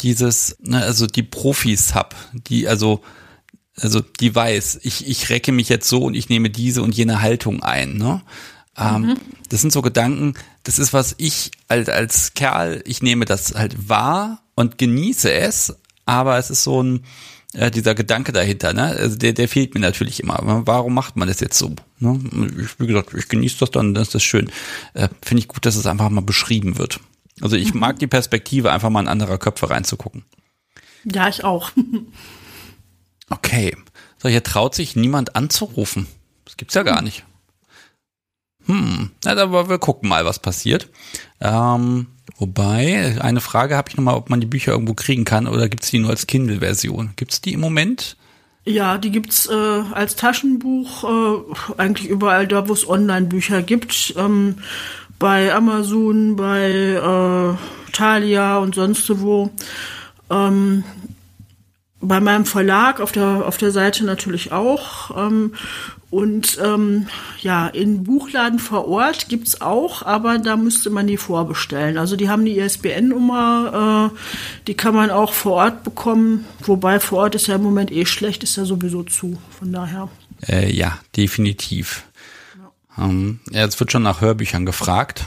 dieses, 0.00 0.56
ne, 0.60 0.82
also 0.82 1.06
die 1.06 1.22
Profis-Hub, 1.22 2.14
die, 2.32 2.68
also, 2.68 3.02
also 3.76 4.00
die 4.00 4.34
weiß, 4.34 4.80
ich, 4.82 5.08
ich 5.08 5.30
recke 5.30 5.52
mich 5.52 5.68
jetzt 5.68 5.88
so 5.88 6.04
und 6.04 6.14
ich 6.14 6.28
nehme 6.28 6.50
diese 6.50 6.82
und 6.82 6.94
jene 6.94 7.20
Haltung 7.20 7.62
ein, 7.62 7.96
ne? 7.96 8.22
Ähm, 8.76 9.02
mhm. 9.02 9.16
Das 9.48 9.60
sind 9.60 9.72
so 9.72 9.82
Gedanken, 9.82 10.34
das 10.62 10.78
ist 10.78 10.92
was 10.92 11.16
ich 11.18 11.50
als, 11.66 11.88
als 11.88 12.34
Kerl, 12.34 12.82
ich 12.86 13.02
nehme 13.02 13.24
das 13.24 13.54
halt 13.54 13.88
wahr 13.88 14.40
und 14.54 14.78
genieße 14.78 15.32
es, 15.32 15.74
aber 16.04 16.38
es 16.38 16.50
ist 16.50 16.62
so 16.62 16.82
ein, 16.82 17.04
äh, 17.54 17.70
dieser 17.70 17.94
Gedanke 17.96 18.32
dahinter, 18.32 18.72
ne? 18.72 18.84
Also 18.84 19.16
der, 19.16 19.32
der 19.32 19.48
fehlt 19.48 19.74
mir 19.74 19.80
natürlich 19.80 20.20
immer. 20.20 20.38
Warum 20.66 20.94
macht 20.94 21.16
man 21.16 21.26
das 21.26 21.40
jetzt 21.40 21.58
so? 21.58 21.74
Ne? 22.00 22.18
Ich, 22.62 22.78
wie 22.80 22.86
gesagt, 22.86 23.14
ich 23.14 23.28
genieße 23.28 23.58
das 23.58 23.70
dann, 23.70 23.94
das 23.94 24.14
ist 24.14 24.22
schön. 24.22 24.50
Äh, 24.94 25.08
Finde 25.22 25.42
ich 25.42 25.48
gut, 25.48 25.66
dass 25.66 25.76
es 25.76 25.86
einfach 25.86 26.08
mal 26.10 26.22
beschrieben 26.22 26.78
wird. 26.78 27.00
Also 27.40 27.56
ich 27.56 27.74
mhm. 27.74 27.80
mag 27.80 27.98
die 27.98 28.06
Perspektive, 28.06 28.72
einfach 28.72 28.90
mal 28.90 29.00
in 29.00 29.08
anderer 29.08 29.38
Köpfe 29.38 29.70
reinzugucken. 29.70 30.24
Ja, 31.04 31.28
ich 31.28 31.44
auch. 31.44 31.70
okay. 33.30 33.76
So, 34.18 34.28
hier 34.28 34.42
traut 34.42 34.74
sich 34.74 34.96
niemand 34.96 35.36
anzurufen. 35.36 36.06
Das 36.44 36.56
gibt's 36.56 36.74
ja 36.74 36.82
gar 36.82 37.02
nicht. 37.02 37.24
Hm, 38.66 39.12
na, 39.24 39.36
aber 39.36 39.68
wir 39.68 39.78
gucken 39.78 40.08
mal, 40.08 40.24
was 40.24 40.40
passiert. 40.40 40.90
Ähm, 41.40 42.08
Wobei, 42.38 43.20
eine 43.20 43.40
Frage 43.40 43.76
habe 43.76 43.90
ich 43.90 43.96
nochmal, 43.96 44.14
ob 44.14 44.30
man 44.30 44.40
die 44.40 44.46
Bücher 44.46 44.70
irgendwo 44.70 44.94
kriegen 44.94 45.24
kann 45.24 45.48
oder 45.48 45.68
gibt 45.68 45.82
es 45.82 45.90
die 45.90 45.98
nur 45.98 46.10
als 46.10 46.28
Kindle-Version? 46.28 47.14
Gibt 47.16 47.32
es 47.32 47.40
die 47.40 47.52
im 47.52 47.60
Moment? 47.60 48.16
Ja, 48.68 48.98
die 48.98 49.10
gibt's 49.10 49.46
äh, 49.46 49.82
als 49.92 50.14
Taschenbuch 50.14 51.02
äh, 51.02 51.78
eigentlich 51.78 52.06
überall 52.06 52.46
da, 52.46 52.68
wo 52.68 52.74
es 52.74 52.86
Online-Bücher 52.86 53.62
gibt. 53.62 54.12
Ähm, 54.18 54.56
bei 55.18 55.54
Amazon, 55.54 56.36
bei 56.36 56.70
äh, 56.70 57.92
Thalia 57.92 58.58
und 58.58 58.74
sonst 58.74 59.22
wo. 59.22 59.48
Ähm, 60.28 60.84
bei 62.00 62.20
meinem 62.20 62.44
Verlag 62.44 63.00
auf 63.00 63.12
der, 63.12 63.46
auf 63.46 63.56
der 63.56 63.72
Seite 63.72 64.04
natürlich 64.04 64.52
auch. 64.52 65.16
Ähm, 65.16 65.54
und 66.10 66.58
ähm, 66.64 67.06
ja, 67.40 67.66
in 67.66 68.04
Buchladen 68.04 68.58
vor 68.58 68.88
Ort 68.88 69.28
gibt's 69.28 69.60
auch, 69.60 70.02
aber 70.02 70.38
da 70.38 70.56
müsste 70.56 70.88
man 70.88 71.06
die 71.06 71.18
vorbestellen. 71.18 71.98
Also 71.98 72.16
die 72.16 72.30
haben 72.30 72.46
die 72.46 72.58
ISBN-Nummer, 72.58 74.10
äh, 74.14 74.18
die 74.66 74.74
kann 74.74 74.94
man 74.94 75.10
auch 75.10 75.34
vor 75.34 75.54
Ort 75.54 75.84
bekommen. 75.84 76.46
Wobei 76.60 76.98
vor 76.98 77.18
Ort 77.18 77.34
ist 77.34 77.46
ja 77.46 77.56
im 77.56 77.62
Moment 77.62 77.92
eh 77.92 78.06
schlecht, 78.06 78.42
ist 78.42 78.56
ja 78.56 78.64
sowieso 78.64 79.02
zu. 79.02 79.38
Von 79.58 79.72
daher. 79.72 80.08
Äh, 80.46 80.72
ja, 80.72 80.98
definitiv. 81.14 82.04
Ja. 82.96 83.04
Ähm, 83.04 83.40
es 83.52 83.78
wird 83.78 83.92
schon 83.92 84.04
nach 84.04 84.22
Hörbüchern 84.22 84.64
gefragt. 84.64 85.26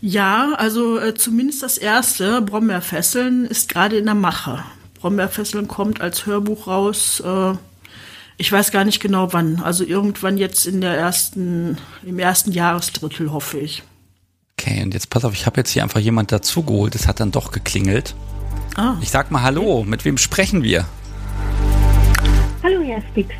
Ja, 0.00 0.54
also 0.56 0.98
äh, 0.98 1.14
zumindest 1.14 1.62
das 1.62 1.76
erste, 1.76 2.40
Brombeerfesseln, 2.40 3.44
ist 3.44 3.68
gerade 3.68 3.98
in 3.98 4.06
der 4.06 4.14
Mache 4.14 4.64
Brombeerfesseln 5.00 5.68
kommt 5.68 6.00
als 6.00 6.26
Hörbuch 6.26 6.66
raus. 6.66 7.20
Äh, 7.20 7.54
ich 8.36 8.52
weiß 8.52 8.70
gar 8.70 8.84
nicht 8.84 9.00
genau 9.00 9.32
wann. 9.32 9.60
Also 9.62 9.84
irgendwann 9.84 10.38
jetzt 10.38 10.66
in 10.66 10.80
der 10.80 10.96
ersten, 10.96 11.78
im 12.04 12.18
ersten 12.18 12.52
Jahresdrittel, 12.52 13.32
hoffe 13.32 13.58
ich. 13.58 13.82
Okay, 14.58 14.82
und 14.82 14.94
jetzt 14.94 15.10
pass 15.10 15.24
auf, 15.24 15.34
ich 15.34 15.46
habe 15.46 15.58
jetzt 15.58 15.70
hier 15.70 15.82
einfach 15.82 16.00
jemand 16.00 16.32
dazugeholt. 16.32 16.94
Es 16.94 17.06
hat 17.06 17.20
dann 17.20 17.30
doch 17.30 17.52
geklingelt. 17.52 18.14
Ah. 18.76 18.96
Ich 19.00 19.10
sag 19.10 19.30
mal 19.30 19.42
Hallo, 19.42 19.84
mit 19.84 20.04
wem 20.04 20.18
sprechen 20.18 20.62
wir? 20.62 20.84
Hallo, 22.62 22.82
Herr 22.82 23.02
Spix. 23.10 23.30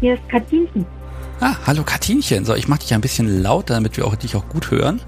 Hier 0.00 0.14
ist 0.14 0.28
Katinchen. 0.28 0.84
Ah, 1.40 1.56
hallo 1.66 1.82
Katinchen. 1.84 2.44
So, 2.44 2.54
ich 2.54 2.68
mach 2.68 2.78
dich 2.78 2.94
ein 2.94 3.00
bisschen 3.00 3.42
lauter, 3.42 3.74
damit 3.74 3.96
wir 3.96 4.06
auch, 4.06 4.16
dich 4.16 4.36
auch 4.36 4.48
gut 4.48 4.70
hören. 4.70 5.00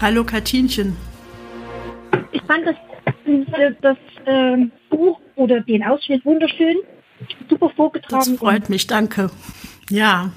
Hallo 0.00 0.24
Katinchen. 0.24 0.96
Ich 2.32 2.42
fand 2.42 2.66
das, 2.66 2.76
das 3.80 3.96
äh, 4.26 4.56
Buch 4.90 5.18
oder 5.36 5.60
den 5.60 5.84
Ausschnitt 5.84 6.24
wunderschön 6.24 6.76
super 7.48 7.70
vorgetragen. 7.70 8.32
Das 8.32 8.38
freut 8.38 8.68
mich, 8.68 8.86
danke. 8.86 9.30
Ja, 9.88 10.32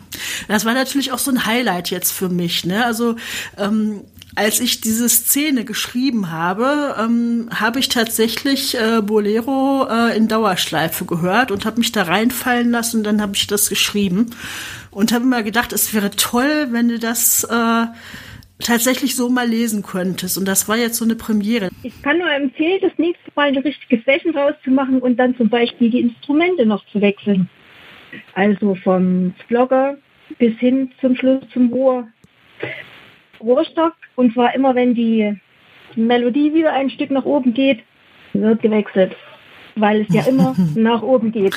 das 0.47 0.65
war 0.65 0.73
natürlich 0.73 1.11
auch 1.11 1.17
so 1.17 1.31
ein 1.31 1.45
Highlight 1.45 1.89
jetzt 1.89 2.11
für 2.11 2.30
mich. 2.30 2.65
Ne? 2.65 2.85
Also 2.85 3.15
ähm, 3.57 4.01
als 4.35 4.59
ich 4.59 4.80
diese 4.80 5.09
Szene 5.09 5.65
geschrieben 5.65 6.31
habe, 6.31 6.95
ähm, 6.99 7.49
habe 7.53 7.80
ich 7.80 7.89
tatsächlich 7.89 8.80
äh, 8.80 9.01
Bolero 9.01 9.88
äh, 9.89 10.15
in 10.15 10.27
Dauerschleife 10.27 11.05
gehört 11.05 11.51
und 11.51 11.65
habe 11.65 11.80
mich 11.80 11.91
da 11.91 12.03
reinfallen 12.03 12.71
lassen 12.71 12.97
und 12.97 13.03
dann 13.03 13.21
habe 13.21 13.35
ich 13.35 13.47
das 13.47 13.69
geschrieben 13.69 14.27
und 14.91 15.11
habe 15.11 15.26
mir 15.26 15.43
gedacht, 15.43 15.73
es 15.73 15.93
wäre 15.93 16.11
toll, 16.11 16.67
wenn 16.69 16.89
du 16.89 16.99
das 16.99 17.43
äh, 17.43 17.85
tatsächlich 18.60 19.15
so 19.15 19.30
mal 19.30 19.48
lesen 19.48 19.84
könntest. 19.84 20.38
Und 20.38 20.48
das 20.48 20.68
war 20.68 20.77
jetzt 20.77 20.98
so 20.98 21.06
eine 21.06 21.15
Premiere. 21.15 21.69
Ich 21.84 22.02
kann 22.02 22.19
nur 22.19 22.31
empfehlen, 22.31 22.80
das 22.81 22.91
nächste 22.98 23.31
Mal 23.36 23.48
eine 23.48 23.64
richtige 23.64 24.02
Session 24.06 24.36
rauszumachen 24.36 24.99
und 24.99 25.18
dann 25.18 25.36
zum 25.38 25.49
Beispiel 25.49 25.90
die 25.90 26.02
Instrumente 26.02 26.65
noch 26.65 26.86
zu 26.91 27.02
wechseln. 27.02 27.49
Also 28.34 28.76
vom 28.76 29.34
Vlogger 29.48 29.98
bis 30.38 30.57
hin 30.57 30.91
zum 31.02 31.15
Schluss 31.15 31.44
zum 31.53 31.72
Rohr, 31.72 32.07
Rohrstock. 33.40 33.94
Und 34.15 34.34
zwar 34.34 34.53
immer, 34.53 34.76
wenn 34.76 34.94
die 34.94 35.36
Melodie 35.95 36.53
wieder 36.53 36.73
ein 36.73 36.90
Stück 36.90 37.11
nach 37.11 37.26
oben 37.26 37.53
geht, 37.53 37.80
wird 38.34 38.61
gewechselt. 38.61 39.15
Weil 39.76 40.02
es 40.02 40.14
ja 40.14 40.23
immer 40.23 40.56
nach 40.76 41.02
oben 41.02 41.31
geht. 41.31 41.56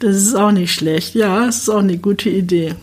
das 0.00 0.16
ist 0.16 0.34
auch 0.34 0.50
nicht 0.50 0.72
schlecht. 0.72 1.14
Ja, 1.14 1.46
das 1.46 1.58
ist 1.58 1.68
auch 1.68 1.78
eine 1.78 1.98
gute 1.98 2.28
Idee. 2.28 2.74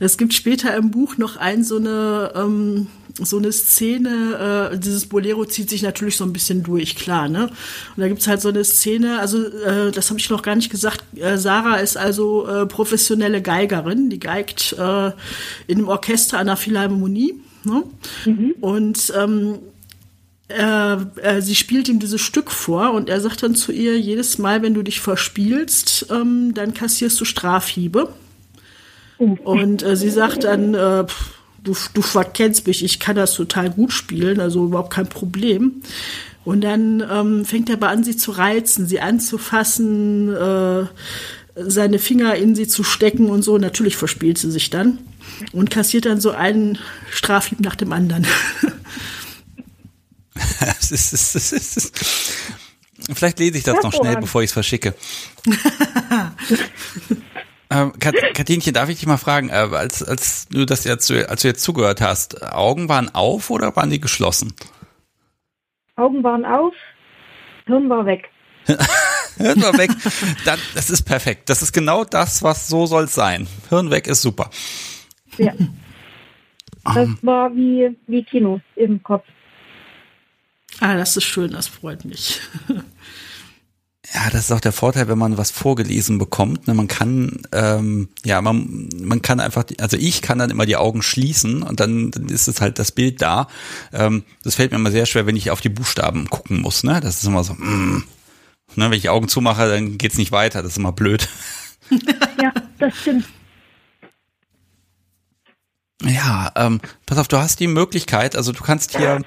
Es 0.00 0.18
gibt 0.18 0.34
später 0.34 0.74
im 0.76 0.90
Buch 0.90 1.18
noch 1.18 1.36
ein 1.36 1.62
so 1.62 1.76
eine 1.76 2.32
ähm, 2.34 2.88
so 3.18 3.38
eine 3.38 3.52
Szene, 3.52 4.70
äh, 4.72 4.78
dieses 4.78 5.06
Bolero 5.06 5.44
zieht 5.44 5.68
sich 5.68 5.82
natürlich 5.82 6.16
so 6.16 6.24
ein 6.24 6.32
bisschen 6.32 6.62
durch, 6.62 6.96
klar, 6.96 7.28
ne? 7.28 7.48
Und 7.48 8.00
da 8.00 8.08
gibt's 8.08 8.26
halt 8.26 8.40
so 8.40 8.48
eine 8.48 8.64
Szene, 8.64 9.20
also 9.20 9.44
äh, 9.46 9.90
das 9.90 10.08
habe 10.08 10.18
ich 10.18 10.30
noch 10.30 10.42
gar 10.42 10.56
nicht 10.56 10.70
gesagt, 10.70 11.04
äh, 11.16 11.36
Sarah 11.36 11.76
ist 11.76 11.96
also 11.96 12.46
äh, 12.46 12.66
professionelle 12.66 13.42
Geigerin, 13.42 14.10
die 14.10 14.20
geigt 14.20 14.74
äh, 14.78 15.08
in 15.66 15.78
einem 15.78 15.88
Orchester 15.88 16.38
an 16.38 16.46
der 16.46 16.56
Philharmonie. 16.56 17.34
Ne? 17.64 17.82
Mhm. 18.24 18.54
Und 18.60 19.12
ähm, 19.14 19.58
äh, 20.48 20.94
äh, 21.22 21.42
sie 21.42 21.54
spielt 21.54 21.88
ihm 21.88 22.00
dieses 22.00 22.20
Stück 22.20 22.50
vor 22.50 22.92
und 22.92 23.08
er 23.08 23.20
sagt 23.20 23.42
dann 23.42 23.54
zu 23.54 23.70
ihr, 23.70 23.98
jedes 24.00 24.38
Mal, 24.38 24.62
wenn 24.62 24.74
du 24.74 24.82
dich 24.82 25.00
verspielst, 25.00 26.06
ähm, 26.10 26.54
dann 26.54 26.74
kassierst 26.74 27.20
du 27.20 27.24
Strafhiebe. 27.24 28.08
Und 29.20 29.82
äh, 29.82 29.96
sie 29.96 30.10
sagt 30.10 30.44
dann, 30.44 30.74
äh, 30.74 31.04
du, 31.62 31.76
du 31.92 32.02
verkennst 32.02 32.66
mich, 32.66 32.82
ich 32.82 32.98
kann 33.00 33.16
das 33.16 33.34
total 33.34 33.70
gut 33.70 33.92
spielen, 33.92 34.40
also 34.40 34.64
überhaupt 34.64 34.92
kein 34.92 35.08
Problem. 35.08 35.82
Und 36.44 36.62
dann 36.62 37.04
ähm, 37.08 37.44
fängt 37.44 37.68
er 37.68 37.76
aber 37.76 37.90
an, 37.90 38.02
sie 38.02 38.16
zu 38.16 38.30
reizen, 38.30 38.86
sie 38.86 39.00
anzufassen, 39.00 40.34
äh, 40.34 40.86
seine 41.54 41.98
Finger 41.98 42.34
in 42.36 42.54
sie 42.54 42.66
zu 42.66 42.82
stecken 42.82 43.28
und 43.28 43.42
so. 43.42 43.58
Natürlich 43.58 43.96
verspielt 43.96 44.38
sie 44.38 44.50
sich 44.50 44.70
dann 44.70 44.98
und 45.52 45.70
kassiert 45.70 46.06
dann 46.06 46.18
so 46.18 46.30
einen 46.30 46.78
Strafhieb 47.10 47.60
nach 47.60 47.76
dem 47.76 47.92
anderen. 47.92 48.26
Vielleicht 53.12 53.38
lese 53.38 53.58
ich 53.58 53.64
das 53.64 53.82
noch 53.82 53.92
schnell, 53.92 54.16
bevor 54.16 54.42
ich 54.42 54.48
es 54.48 54.54
verschicke. 54.54 54.94
Ähm, 57.72 57.92
Katinchen, 58.00 58.74
darf 58.74 58.88
ich 58.88 58.98
dich 58.98 59.06
mal 59.06 59.16
fragen, 59.16 59.48
äh, 59.48 59.52
als, 59.52 60.02
als 60.02 60.48
du 60.48 60.66
das 60.66 60.84
jetzt, 60.84 61.10
als 61.10 61.42
du 61.42 61.48
jetzt 61.48 61.62
zugehört 61.62 62.00
hast, 62.00 62.42
Augen 62.52 62.88
waren 62.88 63.14
auf 63.14 63.48
oder 63.50 63.74
waren 63.76 63.90
die 63.90 64.00
geschlossen? 64.00 64.52
Augen 65.94 66.24
waren 66.24 66.44
auf, 66.44 66.74
Hirn 67.66 67.88
war 67.88 68.04
weg. 68.06 68.28
Hirn 69.36 69.62
war 69.62 69.78
weg. 69.78 69.90
Dann, 70.44 70.58
das 70.74 70.90
ist 70.90 71.02
perfekt. 71.02 71.48
Das 71.48 71.62
ist 71.62 71.72
genau 71.72 72.04
das, 72.04 72.42
was 72.42 72.66
so 72.66 72.86
soll 72.86 73.04
es 73.04 73.14
sein. 73.14 73.46
Hirn 73.68 73.90
weg 73.90 74.08
ist 74.08 74.22
super. 74.22 74.50
Ja. 75.38 75.52
Das 76.82 76.96
um. 76.96 77.18
war 77.22 77.54
wie, 77.54 77.96
wie 78.06 78.24
Kino 78.24 78.60
im 78.74 79.02
Kopf. 79.02 79.24
Ah, 80.80 80.96
das 80.96 81.16
ist 81.16 81.24
schön, 81.24 81.52
das 81.52 81.68
freut 81.68 82.04
mich. 82.04 82.40
Ja, 84.12 84.28
das 84.30 84.46
ist 84.46 84.52
auch 84.52 84.60
der 84.60 84.72
Vorteil, 84.72 85.06
wenn 85.06 85.18
man 85.18 85.38
was 85.38 85.52
vorgelesen 85.52 86.18
bekommt. 86.18 86.66
Ne? 86.66 86.74
Man 86.74 86.88
kann, 86.88 87.42
ähm, 87.52 88.08
ja, 88.24 88.40
man, 88.42 88.88
man 89.00 89.22
kann 89.22 89.38
einfach, 89.38 89.64
also 89.78 89.96
ich 89.96 90.20
kann 90.20 90.38
dann 90.38 90.50
immer 90.50 90.66
die 90.66 90.76
Augen 90.76 91.00
schließen 91.00 91.62
und 91.62 91.78
dann, 91.78 92.10
dann 92.10 92.28
ist 92.28 92.48
es 92.48 92.60
halt 92.60 92.80
das 92.80 92.90
Bild 92.90 93.22
da. 93.22 93.46
Ähm, 93.92 94.24
das 94.42 94.56
fällt 94.56 94.72
mir 94.72 94.78
immer 94.78 94.90
sehr 94.90 95.06
schwer, 95.06 95.26
wenn 95.26 95.36
ich 95.36 95.52
auf 95.52 95.60
die 95.60 95.68
Buchstaben 95.68 96.28
gucken 96.28 96.60
muss. 96.60 96.82
Ne? 96.82 97.00
Das 97.00 97.18
ist 97.18 97.24
immer 97.24 97.44
so, 97.44 97.54
mm. 97.54 98.04
ne? 98.74 98.90
wenn 98.90 98.92
ich 98.92 99.10
Augen 99.10 99.28
zumache, 99.28 99.68
dann 99.68 99.96
geht's 99.96 100.18
nicht 100.18 100.32
weiter. 100.32 100.62
Das 100.62 100.72
ist 100.72 100.78
immer 100.78 100.92
blöd. 100.92 101.28
Ja, 102.40 102.52
das 102.78 102.96
stimmt. 102.96 103.26
Ja, 106.02 106.50
ähm, 106.56 106.80
pass 107.04 107.18
auf, 107.18 107.28
du 107.28 107.36
hast 107.36 107.60
die 107.60 107.66
Möglichkeit, 107.66 108.34
also 108.34 108.52
du 108.52 108.62
kannst 108.62 108.96
hier, 108.96 109.22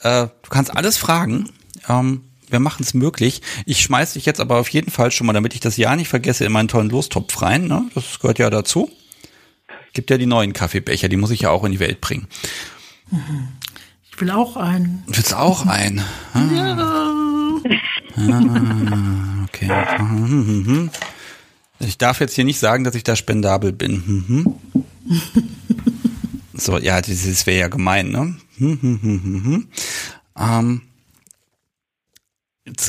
äh, 0.00 0.28
du 0.28 0.50
kannst 0.50 0.76
alles 0.76 0.96
fragen. 0.96 1.50
Ähm, 1.88 2.31
wir 2.52 2.60
machen 2.60 2.82
es 2.82 2.94
möglich. 2.94 3.42
Ich 3.66 3.80
schmeiß 3.80 4.12
dich 4.14 4.26
jetzt 4.26 4.40
aber 4.40 4.58
auf 4.58 4.68
jeden 4.68 4.90
Fall 4.90 5.10
schon 5.10 5.26
mal, 5.26 5.32
damit 5.32 5.54
ich 5.54 5.60
das 5.60 5.76
ja 5.76 5.96
nicht 5.96 6.08
vergesse, 6.08 6.44
in 6.44 6.52
meinen 6.52 6.68
tollen 6.68 6.90
Lostopf 6.90 7.42
rein. 7.42 7.66
Ne? 7.66 7.84
Das 7.94 8.20
gehört 8.20 8.38
ja 8.38 8.50
dazu. 8.50 8.90
Gibt 9.92 10.10
ja 10.10 10.18
die 10.18 10.26
neuen 10.26 10.52
Kaffeebecher, 10.52 11.08
die 11.08 11.16
muss 11.16 11.30
ich 11.30 11.40
ja 11.40 11.50
auch 11.50 11.64
in 11.64 11.72
die 11.72 11.80
Welt 11.80 12.00
bringen. 12.00 12.26
Ich 14.10 14.20
will 14.20 14.30
auch 14.30 14.56
einen. 14.56 15.02
Du 15.06 15.16
willst 15.16 15.34
auch 15.34 15.66
einen? 15.66 16.02
Ah. 16.32 16.40
Ja. 16.54 16.76
Ah, 18.16 19.44
okay. 19.44 20.90
Ich 21.80 21.98
darf 21.98 22.20
jetzt 22.20 22.34
hier 22.34 22.44
nicht 22.44 22.58
sagen, 22.58 22.84
dass 22.84 22.94
ich 22.94 23.04
da 23.04 23.16
spendabel 23.16 23.72
bin. 23.72 24.02
Mhm. 24.06 24.54
So, 26.54 26.78
ja, 26.78 27.00
das 27.00 27.46
wäre 27.46 27.58
ja 27.58 27.68
gemein, 27.68 28.10
ne? 28.10 28.36
Ähm, 30.38 30.82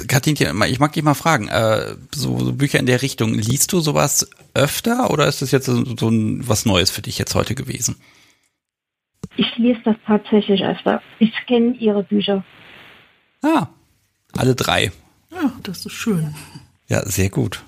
Katinchen, 0.08 0.62
ich 0.64 0.80
mag 0.80 0.94
dich 0.94 1.04
mal 1.04 1.14
fragen, 1.14 1.48
äh, 1.48 1.96
so, 2.14 2.40
so, 2.40 2.54
Bücher 2.54 2.80
in 2.80 2.86
der 2.86 3.02
Richtung, 3.02 3.34
liest 3.34 3.72
du 3.74 3.80
sowas 3.80 4.30
öfter 4.54 5.12
oder 5.12 5.28
ist 5.28 5.42
das 5.42 5.52
jetzt 5.52 5.66
so, 5.66 5.84
so 5.98 6.10
ein, 6.10 6.48
was 6.48 6.66
Neues 6.66 6.92
für 6.92 7.02
dich 7.02 7.18
jetzt 7.18 7.36
heute 7.36 7.56
gewesen? 7.56 7.96
Ich 9.36 9.58
lese 9.58 9.80
das 9.86 9.96
tatsächlich 10.06 10.64
öfter. 10.64 11.02
Ich 11.20 11.34
kenne 11.48 11.76
ihre 11.76 12.04
Bücher. 12.04 12.44
Ah, 13.42 13.68
alle 14.34 14.56
drei. 14.56 14.92
Ja, 15.32 15.52
das 15.64 15.86
ist 15.86 15.94
schön. 15.94 16.36
Ja, 16.88 17.06
sehr 17.06 17.30
gut. 17.30 17.64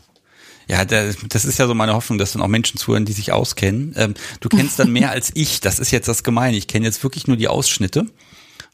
Ja, 0.67 0.83
das 0.83 1.45
ist 1.45 1.59
ja 1.59 1.67
so 1.67 1.75
meine 1.75 1.93
Hoffnung, 1.93 2.17
dass 2.17 2.33
dann 2.33 2.41
auch 2.41 2.47
Menschen 2.47 2.79
zuhören, 2.79 3.05
die 3.05 3.13
sich 3.13 3.31
auskennen. 3.31 3.93
Ähm, 3.97 4.15
du 4.39 4.49
kennst 4.49 4.79
dann 4.79 4.91
mehr 4.93 5.11
als 5.11 5.31
ich. 5.35 5.59
Das 5.61 5.79
ist 5.79 5.91
jetzt 5.91 6.07
das 6.07 6.23
Gemeine. 6.23 6.57
Ich 6.57 6.67
kenne 6.67 6.85
jetzt 6.85 7.03
wirklich 7.03 7.27
nur 7.27 7.37
die 7.37 7.47
Ausschnitte. 7.47 8.07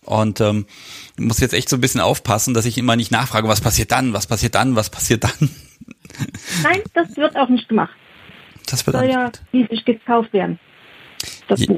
Und 0.06 0.42
ähm, 0.42 0.66
muss 1.18 1.40
jetzt 1.40 1.54
echt 1.54 1.70
so 1.70 1.78
ein 1.78 1.82
bisschen 1.82 2.02
aufpassen, 2.02 2.54
dass 2.54 2.66
ich 2.66 2.78
immer 2.78 2.96
nicht 2.96 3.12
nachfrage, 3.12 3.48
was 3.48 3.62
passiert 3.62 3.92
dann, 3.92 4.14
was 4.14 4.28
passiert 4.28 4.56
dann, 4.56 4.76
was 4.76 4.90
passiert 4.90 5.24
dann. 5.24 5.32
Nein, 6.64 6.82
das 6.94 7.16
wird 7.18 7.36
auch 7.36 7.50
nicht 7.50 7.70
gemacht. 7.70 7.94
Das 8.68 8.86
wird 8.86 8.98
Soll 8.98 9.10
ja 9.10 9.32
schließlich 9.50 9.86
gekauft 9.86 10.34
werden. 10.34 10.60
Das 11.48 11.60
ja, 11.60 11.76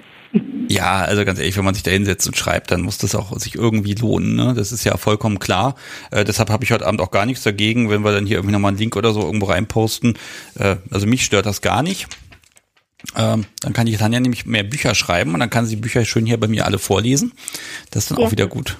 Ja, 0.70 1.02
also 1.02 1.26
ganz 1.26 1.40
ehrlich, 1.40 1.58
wenn 1.58 1.66
man 1.66 1.74
sich 1.74 1.84
da 1.84 1.92
hinsetzt 1.92 2.26
und 2.28 2.38
schreibt, 2.38 2.72
dann 2.72 2.82
muss 2.82 2.98
das 2.98 3.14
auch 3.14 3.38
sich 3.38 3.56
irgendwie 3.56 3.94
lohnen. 3.94 4.36
Ne? 4.36 4.54
Das 4.56 4.72
ist 4.72 4.84
ja 4.84 4.98
vollkommen 4.98 5.40
klar. 5.40 5.76
Äh, 6.12 6.24
deshalb 6.24 6.50
habe 6.50 6.64
ich 6.64 6.72
heute 6.72 6.86
Abend 6.86 7.02
auch 7.02 7.12
gar 7.12 7.26
nichts 7.26 7.44
dagegen, 7.44 7.90
wenn 7.90 8.04
wir 8.04 8.12
dann 8.12 8.26
hier 8.26 8.38
irgendwie 8.38 8.54
nochmal 8.54 8.70
einen 8.70 8.78
Link 8.78 8.96
oder 8.96 9.12
so 9.12 9.22
irgendwo 9.22 9.48
reinposten. 9.48 10.18
Äh, 10.56 10.78
also 10.90 11.06
mich 11.08 11.26
stört 11.26 11.46
das 11.46 11.62
gar 11.62 11.84
nicht. 11.84 12.08
Ähm, 13.16 13.46
dann 13.62 13.74
kann 13.74 13.86
die 13.86 13.98
Tanja 13.98 14.20
nämlich 14.20 14.46
mehr 14.46 14.64
Bücher 14.64 14.96
schreiben 14.96 15.34
und 15.34 15.40
dann 15.40 15.50
kann 15.50 15.66
sie 15.66 15.76
Bücher 15.76 16.06
schön 16.06 16.26
hier 16.26 16.40
bei 16.40 16.48
mir 16.48 16.66
alle 16.66 16.80
vorlesen. 16.80 17.34
Das 17.92 18.04
ist 18.04 18.12
dann 18.12 18.20
ja. 18.20 18.26
auch 18.26 18.32
wieder 18.32 18.48
gut. 18.48 18.78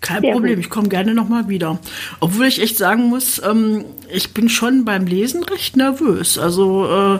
Kein 0.00 0.22
Sehr 0.22 0.32
Problem, 0.32 0.56
gut. 0.56 0.64
ich 0.64 0.70
komme 0.70 0.88
gerne 0.88 1.14
nochmal 1.14 1.48
wieder. 1.48 1.78
Obwohl 2.20 2.46
ich 2.46 2.62
echt 2.62 2.76
sagen 2.78 3.04
muss, 3.04 3.42
ähm, 3.44 3.84
ich 4.12 4.32
bin 4.32 4.48
schon 4.48 4.84
beim 4.84 5.06
Lesen 5.06 5.42
recht 5.42 5.76
nervös. 5.76 6.38
Also 6.38 6.86
äh, 6.86 7.18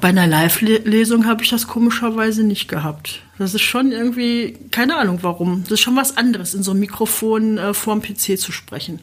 Bei 0.00 0.08
einer 0.08 0.26
Live-Lesung 0.26 1.26
habe 1.26 1.42
ich 1.42 1.50
das 1.50 1.68
komischerweise 1.68 2.42
nicht 2.42 2.68
gehabt. 2.68 3.22
Das 3.38 3.54
ist 3.54 3.62
schon 3.62 3.92
irgendwie, 3.92 4.58
keine 4.70 4.96
Ahnung 4.96 5.18
warum. 5.22 5.62
Das 5.64 5.72
ist 5.72 5.80
schon 5.80 5.96
was 5.96 6.16
anderes, 6.16 6.54
in 6.54 6.62
so 6.62 6.72
einem 6.72 6.80
Mikrofon 6.80 7.58
äh, 7.58 7.74
vorm 7.74 8.02
PC 8.02 8.38
zu 8.38 8.50
sprechen. 8.50 9.00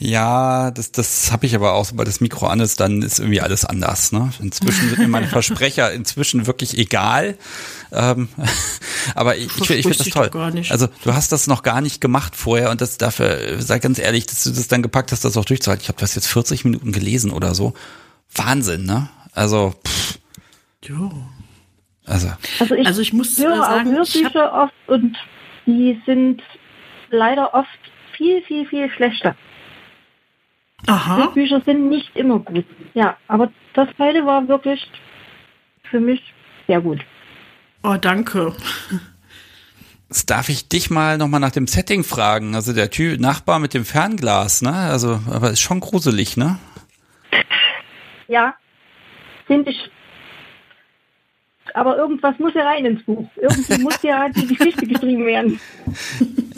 Ja, 0.00 0.72
das, 0.72 0.90
das 0.90 1.30
habe 1.30 1.46
ich 1.46 1.54
aber 1.54 1.74
auch, 1.74 1.84
sobald 1.84 2.08
das 2.08 2.20
Mikro 2.20 2.48
an 2.48 2.58
ist, 2.58 2.80
dann 2.80 3.02
ist 3.02 3.20
irgendwie 3.20 3.40
alles 3.40 3.64
anders. 3.64 4.10
Ne? 4.10 4.32
Inzwischen 4.40 4.88
sind 4.88 4.98
mir 4.98 5.06
meine 5.08 5.26
Versprecher 5.28 5.92
inzwischen 5.92 6.48
wirklich 6.48 6.76
egal. 6.76 7.38
Ähm, 7.92 8.28
aber 9.14 9.36
ich, 9.36 9.46
ich, 9.56 9.70
ich 9.70 9.82
finde 9.82 9.98
das 9.98 10.08
toll. 10.08 10.30
Also 10.68 10.88
du 11.04 11.14
hast 11.14 11.30
das 11.30 11.46
noch 11.46 11.62
gar 11.62 11.80
nicht 11.80 12.00
gemacht 12.00 12.34
vorher 12.34 12.70
und 12.70 12.80
das 12.80 12.98
dafür, 12.98 13.62
sei 13.62 13.78
ganz 13.78 14.00
ehrlich, 14.00 14.26
dass 14.26 14.42
du 14.42 14.50
das 14.50 14.66
dann 14.66 14.82
gepackt 14.82 15.12
hast, 15.12 15.24
das 15.24 15.36
auch 15.36 15.44
durchzuhalten. 15.44 15.82
Ich 15.82 15.88
habe 15.88 16.00
das 16.00 16.16
jetzt 16.16 16.26
40 16.26 16.64
Minuten 16.64 16.90
gelesen 16.90 17.30
oder 17.30 17.54
so. 17.54 17.74
Wahnsinn, 18.34 18.84
ne? 18.84 19.08
Also, 19.32 19.74
pff. 19.86 20.18
Jo. 20.82 21.12
Also, 22.04 22.32
also 22.58 22.74
ich, 22.74 22.86
also 22.86 23.00
ich 23.00 23.12
muss 23.12 23.38
höre 23.38 23.56
sagen, 23.56 23.90
auch 23.90 24.06
Hörbücher 24.06 24.52
oft 24.52 24.74
und 24.88 25.16
die 25.66 26.00
sind 26.04 26.42
leider 27.10 27.54
oft 27.54 27.68
viel, 28.16 28.42
viel, 28.42 28.66
viel 28.66 28.90
schlechter. 28.90 29.36
Aha. 30.86 31.26
Bücher 31.28 31.60
sind 31.64 31.88
nicht 31.88 32.14
immer 32.16 32.38
gut. 32.38 32.64
Ja, 32.94 33.16
aber 33.28 33.50
das 33.74 33.88
beide 33.96 34.24
war 34.26 34.48
wirklich 34.48 34.90
für 35.90 36.00
mich 36.00 36.20
sehr 36.66 36.80
gut. 36.80 37.00
Oh, 37.82 37.96
danke. 38.00 38.54
Jetzt 40.08 40.30
darf 40.30 40.48
ich 40.48 40.68
dich 40.68 40.90
mal 40.90 41.18
nochmal 41.18 41.40
nach 41.40 41.50
dem 41.50 41.66
Setting 41.66 42.04
fragen. 42.04 42.54
Also 42.54 42.72
der 42.72 42.90
Typ 42.90 43.20
Nachbar 43.20 43.58
mit 43.58 43.74
dem 43.74 43.84
Fernglas, 43.84 44.62
ne? 44.62 44.72
Also, 44.72 45.20
aber 45.30 45.50
ist 45.50 45.60
schon 45.60 45.80
gruselig, 45.80 46.36
ne? 46.36 46.58
Ja, 48.28 48.54
finde 49.46 49.70
ich 49.70 49.90
aber 51.74 51.96
irgendwas 51.96 52.38
muss 52.38 52.54
ja 52.54 52.64
rein 52.64 52.84
ins 52.86 53.02
Buch. 53.04 53.28
Irgendwie 53.36 53.82
muss 53.82 54.00
ja 54.02 54.28
die 54.28 54.46
Geschichte 54.46 54.86
geschrieben 54.86 55.26
werden. 55.26 55.60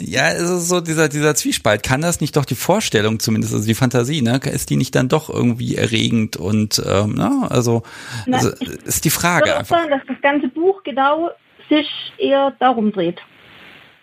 Ja, 0.07 0.29
es 0.29 0.49
ist 0.49 0.69
so 0.69 0.81
dieser, 0.81 1.09
dieser 1.09 1.35
Zwiespalt. 1.35 1.83
Kann 1.83 2.01
das 2.01 2.21
nicht 2.21 2.35
doch 2.35 2.45
die 2.45 2.55
Vorstellung 2.55 3.19
zumindest, 3.19 3.53
also 3.53 3.67
die 3.67 3.75
Fantasie, 3.75 4.21
ne? 4.21 4.39
Ist 4.51 4.69
die 4.69 4.77
nicht 4.77 4.95
dann 4.95 5.09
doch 5.09 5.29
irgendwie 5.29 5.75
erregend 5.75 6.37
und, 6.37 6.81
ähm, 6.87 7.15
ne? 7.15 7.47
Also, 7.49 7.83
Na, 8.25 8.37
also 8.37 8.51
ist 8.85 9.05
die 9.05 9.09
Frage 9.09 9.49
ich 9.49 9.55
einfach. 9.55 9.77
Sagen, 9.77 9.91
dass 9.91 10.01
das 10.07 10.21
ganze 10.21 10.47
Buch 10.47 10.83
genau 10.83 11.29
sich 11.69 11.87
eher 12.17 12.55
darum 12.59 12.91
dreht. 12.91 13.19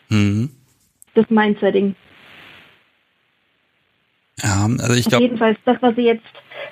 Mhm. 0.09 0.51
Das 1.15 1.29
Mindsetting. 1.31 1.97
Ja, 4.43 4.69
also 4.81 4.95
ich 4.95 5.07
glaube. 5.07 5.25
Jedenfalls 5.25 5.59
das, 5.65 5.77
was 5.81 5.95
sie 5.97 6.03
jetzt 6.03 6.25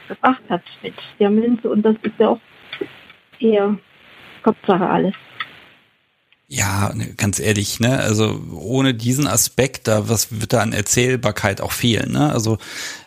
gebracht 0.08 0.42
hat 0.48 0.62
mit 0.82 0.94
der 1.18 1.30
Münze 1.30 1.70
und 1.70 1.82
das 1.82 1.96
ist 2.02 2.14
ja 2.18 2.28
auch 2.28 2.40
eher 3.38 3.78
Kopfsache 4.42 4.88
alles. 4.88 5.14
Ja, 6.54 6.92
ne, 6.92 7.14
ganz 7.14 7.38
ehrlich, 7.38 7.80
ne, 7.80 7.98
also 7.98 8.38
ohne 8.52 8.92
diesen 8.92 9.26
Aspekt, 9.26 9.88
da 9.88 10.10
was 10.10 10.32
wird 10.32 10.52
da 10.52 10.60
an 10.60 10.74
Erzählbarkeit 10.74 11.62
auch 11.62 11.72
fehlen, 11.72 12.12
ne? 12.12 12.30
Also 12.30 12.58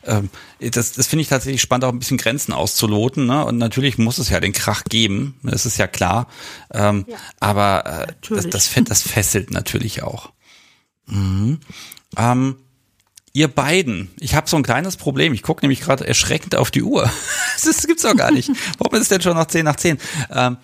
ähm, 0.03 0.31
das, 0.59 0.93
das 0.93 1.05
finde 1.05 1.21
ich 1.21 1.27
tatsächlich 1.27 1.61
spannend, 1.61 1.83
auch 1.83 1.91
ein 1.91 1.99
bisschen 1.99 2.17
Grenzen 2.17 2.53
auszuloten, 2.53 3.27
ne? 3.27 3.45
Und 3.45 3.59
natürlich 3.59 3.99
muss 3.99 4.17
es 4.17 4.29
ja 4.29 4.39
den 4.39 4.51
Krach 4.51 4.83
geben, 4.85 5.35
das 5.43 5.67
ist 5.67 5.77
ja 5.77 5.85
klar. 5.85 6.27
Ähm, 6.73 7.05
ja. 7.07 7.17
Aber 7.39 8.07
äh, 8.07 8.13
das, 8.29 8.49
das, 8.49 8.73
das 8.83 9.01
fesselt 9.03 9.51
natürlich 9.51 10.01
auch. 10.01 10.31
Mhm. 11.05 11.59
Ähm, 12.17 12.55
ihr 13.31 13.47
beiden, 13.47 14.09
ich 14.19 14.33
habe 14.33 14.49
so 14.49 14.57
ein 14.57 14.63
kleines 14.63 14.97
Problem. 14.97 15.33
Ich 15.33 15.43
gucke 15.43 15.63
nämlich 15.63 15.81
gerade 15.81 16.07
erschreckend 16.07 16.55
auf 16.55 16.71
die 16.71 16.81
Uhr. 16.81 17.11
das 17.63 17.85
gibt's 17.85 18.01
doch 18.01 18.15
gar 18.15 18.31
nicht. 18.31 18.49
Warum 18.79 18.95
ist 18.95 19.03
es 19.03 19.09
denn 19.09 19.21
schon 19.21 19.37
noch 19.37 19.45
10 19.45 19.65
nach 19.65 19.75
10? 19.75 19.99
Ähm, 20.31 20.57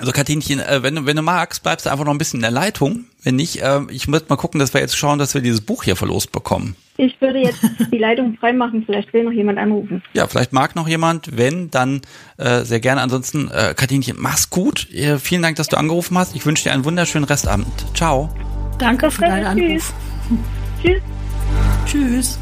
also 0.00 0.12
Katinchen, 0.12 0.60
äh, 0.60 0.82
wenn, 0.82 0.96
du, 0.96 1.06
wenn 1.06 1.14
du 1.14 1.22
magst, 1.22 1.62
bleibst 1.62 1.84
du 1.84 1.90
einfach 1.90 2.06
noch 2.06 2.12
ein 2.12 2.18
bisschen 2.18 2.38
in 2.38 2.42
der 2.42 2.50
Leitung. 2.50 3.04
Wenn 3.22 3.36
nicht, 3.36 3.62
äh, 3.62 3.80
ich 3.90 4.08
muss 4.08 4.28
mal 4.28 4.36
gucken, 4.36 4.58
dass 4.58 4.72
wir 4.72 4.80
jetzt 4.80 4.96
schauen, 4.96 5.18
dass 5.18 5.34
wir 5.34 5.42
dieses 5.42 5.60
Buch 5.60 5.84
hier 5.84 5.94
verlost 5.94 6.32
bekommen. 6.32 6.74
Ich 6.96 7.20
würde 7.20 7.38
jetzt 7.38 7.60
die 7.92 7.98
Leitung 7.98 8.36
freimachen, 8.38 8.82
vielleicht 8.86 9.12
will 9.12 9.24
noch 9.24 9.32
jemand 9.32 9.58
anrufen. 9.58 10.02
Ja, 10.14 10.26
vielleicht 10.26 10.54
mag 10.54 10.74
noch 10.74 10.88
jemand. 10.88 11.36
Wenn, 11.36 11.70
dann 11.70 12.00
äh, 12.38 12.62
sehr 12.62 12.80
gerne. 12.80 13.02
Ansonsten, 13.02 13.50
äh, 13.50 13.74
Katinchen, 13.76 14.16
mach's 14.18 14.48
gut. 14.48 14.90
Äh, 14.90 15.18
vielen 15.18 15.42
Dank, 15.42 15.56
dass 15.56 15.68
du 15.68 15.76
angerufen 15.76 16.16
hast. 16.16 16.34
Ich 16.34 16.46
wünsche 16.46 16.64
dir 16.64 16.72
einen 16.72 16.86
wunderschönen 16.86 17.24
Restabend. 17.24 17.66
Ciao. 17.94 18.30
Danke 18.78 19.10
für 19.10 19.20
deinen 19.20 19.44
Anruf. 19.44 19.92
Tschüss. 20.82 21.02
Tschüss. 21.86 22.38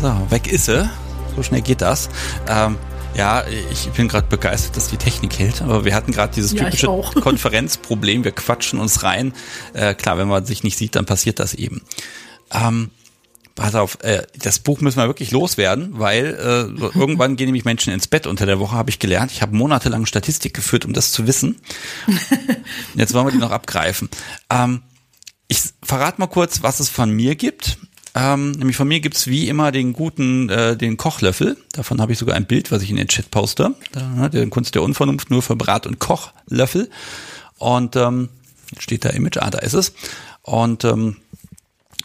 So, 0.00 0.30
weg 0.30 0.46
ist 0.46 0.66
sie. 0.66 0.88
So 1.34 1.42
schnell 1.42 1.62
geht 1.62 1.80
das. 1.80 2.08
Ähm, 2.48 2.76
ja, 3.16 3.44
ich 3.46 3.88
bin 3.92 4.08
gerade 4.08 4.26
begeistert, 4.28 4.76
dass 4.76 4.88
die 4.88 4.98
Technik 4.98 5.38
hält, 5.38 5.62
aber 5.62 5.84
wir 5.84 5.94
hatten 5.94 6.12
gerade 6.12 6.34
dieses 6.34 6.52
ja, 6.52 6.64
typische 6.64 6.86
Konferenzproblem, 7.20 8.24
wir 8.24 8.32
quatschen 8.32 8.78
uns 8.78 9.02
rein. 9.02 9.32
Äh, 9.72 9.94
klar, 9.94 10.18
wenn 10.18 10.28
man 10.28 10.44
sich 10.44 10.62
nicht 10.62 10.76
sieht, 10.76 10.96
dann 10.96 11.06
passiert 11.06 11.38
das 11.38 11.54
eben. 11.54 11.82
Ähm, 12.52 12.90
pass 13.54 13.74
auf, 13.74 13.98
äh, 14.02 14.26
das 14.38 14.58
Buch 14.58 14.82
müssen 14.82 14.98
wir 14.98 15.06
wirklich 15.06 15.30
loswerden, 15.30 15.98
weil 15.98 16.26
äh, 16.26 16.98
irgendwann 16.98 17.36
gehen 17.36 17.46
nämlich 17.46 17.64
Menschen 17.64 17.92
ins 17.92 18.06
Bett. 18.06 18.26
Unter 18.26 18.44
der 18.44 18.60
Woche 18.60 18.76
habe 18.76 18.90
ich 18.90 18.98
gelernt, 18.98 19.32
ich 19.32 19.40
habe 19.40 19.56
monatelang 19.56 20.04
Statistik 20.04 20.52
geführt, 20.52 20.84
um 20.84 20.92
das 20.92 21.10
zu 21.10 21.26
wissen. 21.26 21.56
Jetzt 22.94 23.14
wollen 23.14 23.26
wir 23.26 23.32
die 23.32 23.38
noch 23.38 23.50
abgreifen. 23.50 24.10
Ähm, 24.50 24.82
ich 25.48 25.60
verrate 25.82 26.20
mal 26.20 26.26
kurz, 26.26 26.62
was 26.62 26.80
es 26.80 26.90
von 26.90 27.10
mir 27.10 27.34
gibt. 27.34 27.78
Ähm, 28.18 28.52
nämlich 28.52 28.78
von 28.78 28.88
mir 28.88 29.00
gibt's 29.00 29.26
wie 29.26 29.46
immer 29.46 29.70
den 29.72 29.92
guten, 29.92 30.48
äh, 30.48 30.74
den 30.74 30.96
Kochlöffel. 30.96 31.58
Davon 31.72 32.00
habe 32.00 32.12
ich 32.12 32.18
sogar 32.18 32.34
ein 32.34 32.46
Bild, 32.46 32.72
was 32.72 32.80
ich 32.80 32.88
in 32.88 32.96
den 32.96 33.08
Chat 33.08 33.30
poste. 33.30 33.74
Da, 33.92 34.30
der 34.30 34.48
Kunst 34.48 34.74
der 34.74 34.82
Unvernunft 34.82 35.30
nur 35.30 35.42
für 35.42 35.54
Brat- 35.54 35.86
und 35.86 35.98
Kochlöffel. 35.98 36.88
Und 37.58 37.94
ähm, 37.94 38.30
steht 38.78 39.04
da 39.04 39.10
Image, 39.10 39.36
ah, 39.36 39.50
da 39.50 39.58
ist 39.58 39.74
es. 39.74 39.92
Und 40.40 40.84
ähm, 40.84 41.18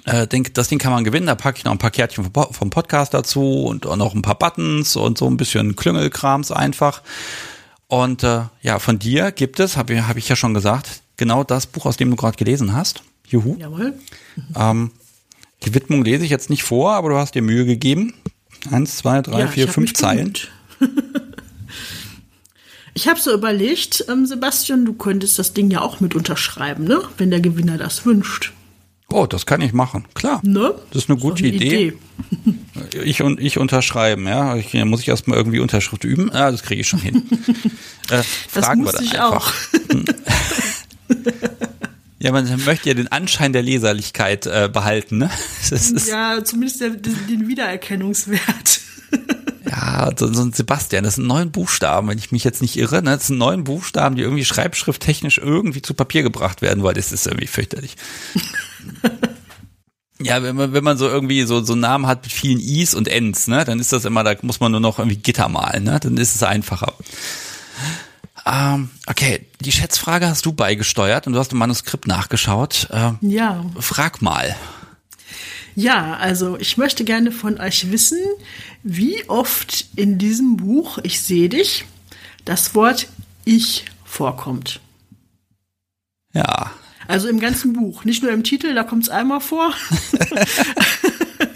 äh, 0.04 0.28
denk, 0.28 0.54
das 0.54 0.68
Ding 0.68 0.80
kann 0.80 0.92
man 0.92 1.06
gewinnen. 1.06 1.28
Da 1.28 1.36
packe 1.36 1.60
ich 1.60 1.64
noch 1.64 1.72
ein 1.72 1.78
paar 1.78 1.92
Kärtchen 1.92 2.30
vom 2.34 2.70
Podcast 2.70 3.14
dazu 3.14 3.64
und 3.64 3.88
auch 3.88 3.96
noch 3.96 4.14
ein 4.14 4.22
paar 4.22 4.38
Buttons 4.38 4.98
und 4.98 5.18
so 5.18 5.30
ein 5.30 5.38
bisschen 5.38 5.78
Klüngelkrams 5.78 6.52
einfach. 6.52 7.04
Und 7.88 8.24
äh, 8.24 8.42
ja, 8.62 8.80
von 8.80 9.00
dir 9.00 9.32
gibt 9.32 9.62
es, 9.62 9.78
habe 9.78 10.06
hab 10.06 10.18
ich 10.18 10.28
ja 10.28 10.36
schon 10.36 10.54
gesagt, 10.54 11.04
genau 11.16 11.46
das 11.46 11.68
Buch, 11.68 11.86
aus 11.86 11.96
dem 11.96 12.10
du 12.10 12.18
gerade 12.18 12.36
gelesen 12.36 12.74
hast. 12.74 13.02
Juhu. 13.28 13.56
Jawohl. 13.58 13.94
Ähm, 14.58 14.92
die 15.64 15.74
Widmung 15.74 16.04
lese 16.04 16.24
ich 16.24 16.32
jetzt 16.32 16.50
nicht 16.50 16.64
vor, 16.64 16.94
aber 16.94 17.10
du 17.10 17.16
hast 17.18 17.36
dir 17.36 17.42
Mühe 17.42 17.66
gegeben. 17.66 18.14
Eins, 18.70 18.98
zwei, 18.98 19.22
drei, 19.22 19.42
ja, 19.42 19.48
vier, 19.48 19.68
fünf 19.68 19.94
Zeilen. 19.94 20.34
ich 22.94 23.08
habe 23.08 23.20
so 23.20 23.34
überlegt, 23.34 24.06
ähm, 24.10 24.26
Sebastian, 24.26 24.86
du 24.86 24.94
könntest 24.94 25.40
das 25.40 25.54
Ding 25.54 25.72
ja 25.72 25.82
auch 25.82 26.00
mit 26.00 26.16
unterschreiben, 26.16 26.84
ne? 26.84 27.02
wenn 27.18 27.32
der 27.32 27.40
Gewinner 27.40 27.78
das 27.78 28.06
wünscht. 28.06 28.54
Oh, 29.14 29.26
das 29.26 29.46
kann 29.46 29.60
ich 29.62 29.74
machen, 29.74 30.06
klar. 30.14 30.40
Ne? 30.44 30.74
Das 30.92 31.04
ist 31.04 31.10
eine 31.10 31.20
gute 31.20 31.46
ist 31.46 31.54
eine 31.54 31.56
Idee. 31.56 31.88
Idee. 31.88 31.98
Ich 33.04 33.22
und 33.22 33.40
ich 33.40 33.58
unterschreiben, 33.58 34.28
ja. 34.28 34.56
Ich, 34.56 34.74
muss 34.86 35.02
ich 35.02 35.08
erstmal 35.08 35.38
irgendwie 35.38 35.60
Unterschrift 35.60 36.04
üben. 36.04 36.32
Ah, 36.32 36.52
das 36.52 36.64
kriege 36.64 36.82
ich 36.82 36.88
schon 36.88 37.00
hin. 37.00 37.24
äh, 38.10 38.24
fragen 38.50 38.84
das 38.86 38.94
wir 38.94 38.98
dann 38.98 39.06
ich 39.06 39.20
einfach. 39.20 39.54
Auch. 39.54 39.72
Ja, 42.22 42.32
man 42.32 42.64
möchte 42.66 42.88
ja 42.88 42.94
den 42.94 43.08
Anschein 43.08 43.52
der 43.52 43.64
Leserlichkeit 43.64 44.46
äh, 44.46 44.70
behalten, 44.72 45.18
ne? 45.18 45.32
ja, 46.08 46.44
zumindest 46.44 46.80
der, 46.80 46.92
den 46.92 47.48
Wiedererkennungswert. 47.48 48.82
Ja, 49.64 50.10
so, 50.18 50.32
so 50.34 50.42
ein 50.42 50.52
Sebastian, 50.52 51.04
das 51.04 51.16
sind 51.16 51.28
neun 51.28 51.52
Buchstaben, 51.52 52.10
wenn 52.10 52.18
ich 52.18 52.32
mich 52.32 52.44
jetzt 52.44 52.62
nicht 52.62 52.76
irre, 52.78 53.02
ne? 53.04 53.12
Das 53.12 53.28
sind 53.28 53.38
neun 53.38 53.64
Buchstaben, 53.64 54.16
die 54.16 54.22
irgendwie 54.22 54.44
schreibschrifttechnisch 54.44 55.38
irgendwie 55.38 55.82
zu 55.82 55.94
Papier 55.94 56.24
gebracht 56.24 56.62
werden, 56.62 56.84
weil 56.84 56.94
das 56.94 57.12
ist 57.12 57.26
irgendwie 57.26 57.48
fürchterlich. 57.48 57.96
ja, 60.22 60.44
wenn 60.44 60.56
man, 60.56 60.74
wenn 60.74 60.84
man 60.84 60.98
so 60.98 61.08
irgendwie 61.08 61.44
so, 61.44 61.64
so 61.64 61.74
einen 61.74 61.82
Namen 61.82 62.08
hat 62.08 62.24
mit 62.24 62.34
vielen 62.34 62.60
Is 62.60 62.94
und 62.94 63.08
Ns, 63.08 63.48
ne, 63.48 63.64
dann 63.64 63.80
ist 63.80 63.94
das 63.94 64.04
immer, 64.04 64.24
da 64.24 64.36
muss 64.42 64.60
man 64.60 64.72
nur 64.72 64.82
noch 64.82 65.00
irgendwie 65.00 65.18
Gitter 65.18 65.48
malen, 65.48 65.84
ne? 65.84 66.00
Dann 66.02 66.18
ist 66.18 66.36
es 66.36 66.44
einfacher. 66.44 66.94
Ähm, 68.46 68.90
okay, 69.08 69.46
die 69.60 69.72
Schätzfrage 69.72 70.28
hast 70.28 70.46
du 70.46 70.54
beigesteuert 70.54 71.28
und 71.28 71.34
du 71.34 71.40
hast 71.40 71.52
im 71.52 71.60
Manuskript 71.60 72.08
nachgeschaut. 72.08 72.88
Ähm, 72.92 73.18
ja. 73.22 73.66
Frag 73.80 74.22
mal. 74.22 74.56
Ja, 75.76 76.18
also 76.18 76.58
ich 76.58 76.78
möchte 76.78 77.04
gerne 77.04 77.32
von 77.32 77.60
euch 77.60 77.92
wissen, 77.92 78.20
wie 78.84 79.28
oft 79.30 79.88
in 79.96 80.18
diesem 80.18 80.58
Buch 80.58 80.98
Ich 81.04 81.22
sehe 81.22 81.50
dich 81.50 81.86
das 82.46 82.76
Wort 82.76 83.08
Ich 83.46 83.86
vorkommt. 84.04 84.82
Ja. 86.34 86.72
Also 87.08 87.28
im 87.28 87.40
ganzen 87.40 87.74
Buch, 87.74 88.06
nicht 88.06 88.24
nur 88.24 88.32
im 88.32 88.44
Titel, 88.44 88.74
da 88.74 88.84
kommt 88.84 89.04
es 89.04 89.10
einmal 89.10 89.42
vor. 89.42 89.74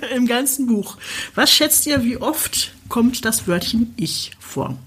Im 0.16 0.28
ganzen 0.28 0.68
Buch. 0.68 0.98
Was 1.34 1.52
schätzt 1.52 1.86
ihr, 1.88 2.04
wie 2.04 2.18
oft 2.18 2.74
kommt 2.90 3.26
das 3.26 3.48
Wörtchen 3.48 3.94
Ich 3.98 4.32
vor? 4.40 4.78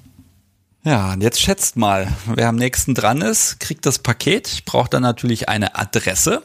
Ja, 0.89 1.13
und 1.13 1.23
jetzt 1.23 1.39
schätzt 1.39 1.77
mal, 1.77 2.11
wer 2.25 2.49
am 2.49 2.57
nächsten 2.57 2.95
dran 2.95 3.21
ist, 3.21 3.61
kriegt 3.61 3.85
das 3.85 3.99
Paket. 3.99 4.49
Ich 4.49 4.65
brauche 4.65 4.89
dann 4.89 5.03
natürlich 5.03 5.47
eine 5.47 5.77
Adresse, 5.77 6.43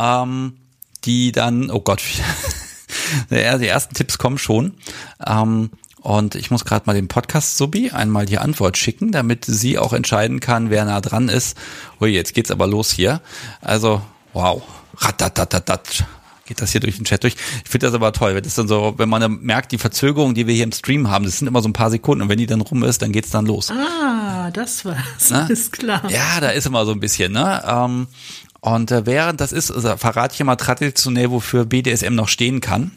ähm, 0.00 0.56
die 1.04 1.30
dann, 1.30 1.70
oh 1.70 1.78
Gott, 1.78 2.02
die 3.30 3.36
ersten 3.36 3.94
Tipps 3.94 4.18
kommen 4.18 4.38
schon. 4.38 4.74
Ähm, 5.24 5.70
Und 6.00 6.34
ich 6.34 6.50
muss 6.50 6.64
gerade 6.64 6.86
mal 6.86 6.94
dem 6.94 7.06
Podcast-Subi 7.06 7.92
einmal 7.92 8.26
die 8.26 8.38
Antwort 8.38 8.76
schicken, 8.78 9.12
damit 9.12 9.44
sie 9.44 9.78
auch 9.78 9.92
entscheiden 9.92 10.40
kann, 10.40 10.68
wer 10.70 10.84
nah 10.84 11.00
dran 11.00 11.28
ist. 11.28 11.56
Ui, 12.00 12.10
jetzt 12.10 12.34
geht's 12.34 12.50
aber 12.50 12.66
los 12.66 12.90
hier. 12.90 13.20
Also, 13.60 14.02
wow. 14.32 14.60
Ratatatatat 14.96 16.04
geht 16.46 16.60
das 16.60 16.72
hier 16.72 16.80
durch 16.80 16.96
den 16.96 17.04
Chat 17.04 17.22
durch. 17.22 17.36
Ich 17.64 17.70
finde 17.70 17.86
das 17.86 17.94
aber 17.94 18.12
toll, 18.12 18.34
wenn 18.34 18.42
das 18.42 18.54
dann 18.54 18.68
so, 18.68 18.94
wenn 18.96 19.08
man 19.08 19.20
dann 19.20 19.40
merkt, 19.40 19.72
die 19.72 19.78
Verzögerung, 19.78 20.34
die 20.34 20.46
wir 20.46 20.54
hier 20.54 20.64
im 20.64 20.72
Stream 20.72 21.10
haben, 21.10 21.24
das 21.24 21.38
sind 21.38 21.48
immer 21.48 21.62
so 21.62 21.68
ein 21.68 21.72
paar 21.72 21.90
Sekunden 21.90 22.22
und 22.22 22.28
wenn 22.28 22.38
die 22.38 22.46
dann 22.46 22.60
rum 22.60 22.82
ist, 22.82 23.02
dann 23.02 23.12
geht's 23.12 23.30
dann 23.30 23.46
los. 23.46 23.70
Ah, 23.70 24.50
das 24.50 24.84
war's. 24.84 25.30
Ne? 25.30 25.46
Ist 25.48 25.72
klar. 25.72 26.02
Ja, 26.10 26.40
da 26.40 26.50
ist 26.50 26.66
immer 26.66 26.84
so 26.84 26.92
ein 26.92 27.00
bisschen, 27.00 27.32
ne? 27.32 27.62
Ähm, 27.66 28.06
und 28.60 28.90
äh, 28.90 29.06
während 29.06 29.40
das 29.40 29.52
ist, 29.52 29.70
also 29.70 29.96
verrate 29.96 30.34
ich 30.34 30.40
immer 30.40 30.56
traditionell, 30.56 31.30
wofür 31.30 31.64
BDSM 31.64 32.14
noch 32.14 32.28
stehen 32.28 32.60
kann. 32.60 32.92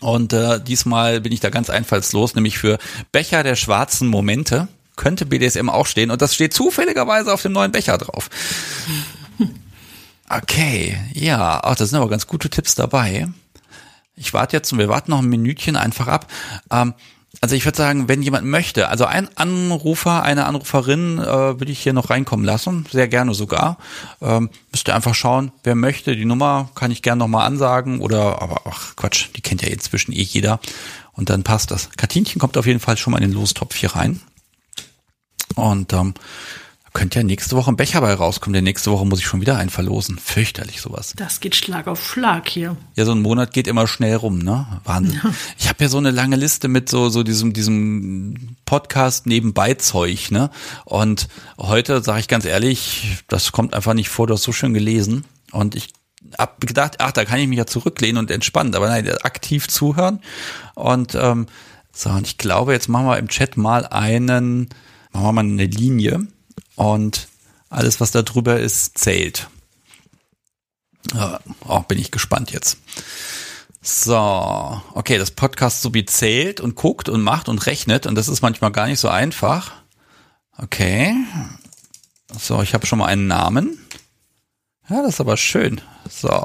Und 0.00 0.32
äh, 0.32 0.60
diesmal 0.62 1.20
bin 1.20 1.32
ich 1.32 1.40
da 1.40 1.50
ganz 1.50 1.70
einfallslos, 1.70 2.34
nämlich 2.34 2.58
für 2.58 2.78
Becher 3.12 3.42
der 3.42 3.56
schwarzen 3.56 4.08
Momente 4.08 4.68
könnte 4.96 5.26
BDSM 5.26 5.68
auch 5.68 5.86
stehen 5.86 6.10
und 6.10 6.22
das 6.22 6.34
steht 6.34 6.54
zufälligerweise 6.54 7.32
auf 7.32 7.42
dem 7.42 7.52
neuen 7.52 7.72
Becher 7.72 7.98
drauf. 7.98 8.30
Okay, 10.28 10.98
ja, 11.12 11.60
ach, 11.62 11.76
das 11.76 11.90
sind 11.90 11.98
aber 11.98 12.08
ganz 12.08 12.26
gute 12.26 12.48
Tipps 12.48 12.74
dabei. 12.74 13.28
Ich 14.16 14.32
warte 14.32 14.56
jetzt 14.56 14.72
und 14.72 14.78
wir 14.78 14.88
warten 14.88 15.10
noch 15.10 15.18
ein 15.18 15.28
Minütchen 15.28 15.76
einfach 15.76 16.08
ab. 16.08 16.30
Ähm, 16.70 16.94
also 17.40 17.56
ich 17.56 17.64
würde 17.64 17.76
sagen, 17.76 18.08
wenn 18.08 18.22
jemand 18.22 18.46
möchte, 18.46 18.88
also 18.88 19.04
ein 19.04 19.28
Anrufer, 19.36 20.22
eine 20.22 20.46
Anruferin 20.46 21.18
äh, 21.18 21.26
würde 21.26 21.72
ich 21.72 21.80
hier 21.80 21.92
noch 21.92 22.10
reinkommen 22.10 22.46
lassen, 22.46 22.86
sehr 22.90 23.08
gerne 23.08 23.34
sogar. 23.34 23.76
Ähm, 24.22 24.50
müsst 24.72 24.88
ihr 24.88 24.94
einfach 24.94 25.14
schauen, 25.14 25.52
wer 25.62 25.74
möchte. 25.74 26.16
Die 26.16 26.24
Nummer 26.24 26.70
kann 26.74 26.90
ich 26.90 27.02
gerne 27.02 27.18
nochmal 27.18 27.46
ansagen 27.46 28.00
oder, 28.00 28.40
aber 28.40 28.62
ach 28.66 28.96
Quatsch, 28.96 29.28
die 29.36 29.42
kennt 29.42 29.62
ja 29.62 29.68
inzwischen 29.68 30.12
eh 30.12 30.22
jeder. 30.22 30.60
Und 31.12 31.28
dann 31.28 31.42
passt 31.42 31.70
das. 31.70 31.90
Katinchen 31.90 32.40
kommt 32.40 32.56
auf 32.56 32.66
jeden 32.66 32.80
Fall 32.80 32.96
schon 32.96 33.12
mal 33.12 33.22
in 33.22 33.30
den 33.30 33.38
Lostopf 33.38 33.76
hier 33.76 33.94
rein. 33.94 34.20
Und 35.54 35.92
ähm, 35.92 36.14
könnte 36.94 37.18
ja 37.18 37.24
nächste 37.24 37.56
Woche 37.56 37.72
ein 37.72 37.76
Becher 37.76 38.00
bei 38.00 38.14
rauskommen, 38.14 38.54
denn 38.54 38.62
nächste 38.64 38.92
Woche 38.92 39.04
muss 39.04 39.18
ich 39.18 39.26
schon 39.26 39.40
wieder 39.40 39.58
einen 39.58 39.68
verlosen. 39.68 40.16
Fürchterlich 40.16 40.80
sowas. 40.80 41.12
Das 41.16 41.40
geht 41.40 41.56
Schlag 41.56 41.88
auf 41.88 42.06
Schlag 42.06 42.48
hier. 42.48 42.76
Ja, 42.94 43.04
so 43.04 43.12
ein 43.12 43.20
Monat 43.20 43.52
geht 43.52 43.66
immer 43.66 43.88
schnell 43.88 44.14
rum, 44.14 44.38
ne? 44.38 44.80
Wahnsinn. 44.84 45.20
Ja. 45.22 45.34
Ich 45.58 45.68
habe 45.68 45.82
ja 45.82 45.90
so 45.90 45.98
eine 45.98 46.12
lange 46.12 46.36
Liste 46.36 46.68
mit 46.68 46.88
so 46.88 47.08
so 47.08 47.24
diesem 47.24 47.52
diesem 47.52 48.56
Podcast 48.64 49.26
nebenbei 49.26 49.74
Zeug, 49.74 50.30
ne? 50.30 50.50
Und 50.84 51.28
heute 51.58 52.00
sage 52.00 52.20
ich 52.20 52.28
ganz 52.28 52.44
ehrlich, 52.44 53.18
das 53.26 53.50
kommt 53.50 53.74
einfach 53.74 53.94
nicht 53.94 54.08
vor, 54.08 54.28
du 54.28 54.34
hast 54.34 54.44
so 54.44 54.52
schön 54.52 54.72
gelesen 54.72 55.24
und 55.50 55.74
ich 55.74 55.88
hab 56.38 56.60
gedacht, 56.60 56.96
ach, 57.00 57.10
da 57.10 57.24
kann 57.24 57.40
ich 57.40 57.48
mich 57.48 57.58
ja 57.58 57.66
zurücklehnen 57.66 58.18
und 58.18 58.30
entspannen, 58.30 58.74
aber 58.74 58.88
nein, 58.88 59.10
aktiv 59.22 59.66
zuhören 59.66 60.20
und 60.76 61.16
ähm, 61.16 61.46
so 61.92 62.10
und 62.10 62.26
ich 62.28 62.38
glaube, 62.38 62.72
jetzt 62.72 62.88
machen 62.88 63.06
wir 63.06 63.18
im 63.18 63.28
Chat 63.28 63.56
mal 63.56 63.84
einen 63.84 64.68
machen 65.12 65.26
wir 65.26 65.32
mal 65.32 65.40
eine 65.40 65.66
Linie 65.66 66.28
und 66.76 67.28
alles, 67.70 68.00
was 68.00 68.10
da 68.10 68.22
drüber 68.22 68.60
ist, 68.60 68.98
zählt. 68.98 69.48
Auch 71.66 71.84
bin 71.84 71.98
ich 71.98 72.10
gespannt 72.10 72.50
jetzt. 72.50 72.78
So, 73.82 74.16
okay, 74.94 75.18
das 75.18 75.30
Podcast 75.30 75.82
so 75.82 75.92
wie 75.92 76.06
zählt 76.06 76.60
und 76.60 76.74
guckt 76.74 77.08
und 77.08 77.22
macht 77.22 77.48
und 77.48 77.66
rechnet 77.66 78.06
und 78.06 78.14
das 78.14 78.28
ist 78.28 78.40
manchmal 78.40 78.72
gar 78.72 78.86
nicht 78.86 79.00
so 79.00 79.08
einfach. 79.08 79.72
Okay. 80.56 81.14
So, 82.38 82.62
ich 82.62 82.72
habe 82.72 82.86
schon 82.86 82.98
mal 82.98 83.06
einen 83.06 83.26
Namen. 83.26 83.78
Ja, 84.88 85.02
das 85.02 85.14
ist 85.14 85.20
aber 85.20 85.36
schön. 85.36 85.80
So. 86.08 86.44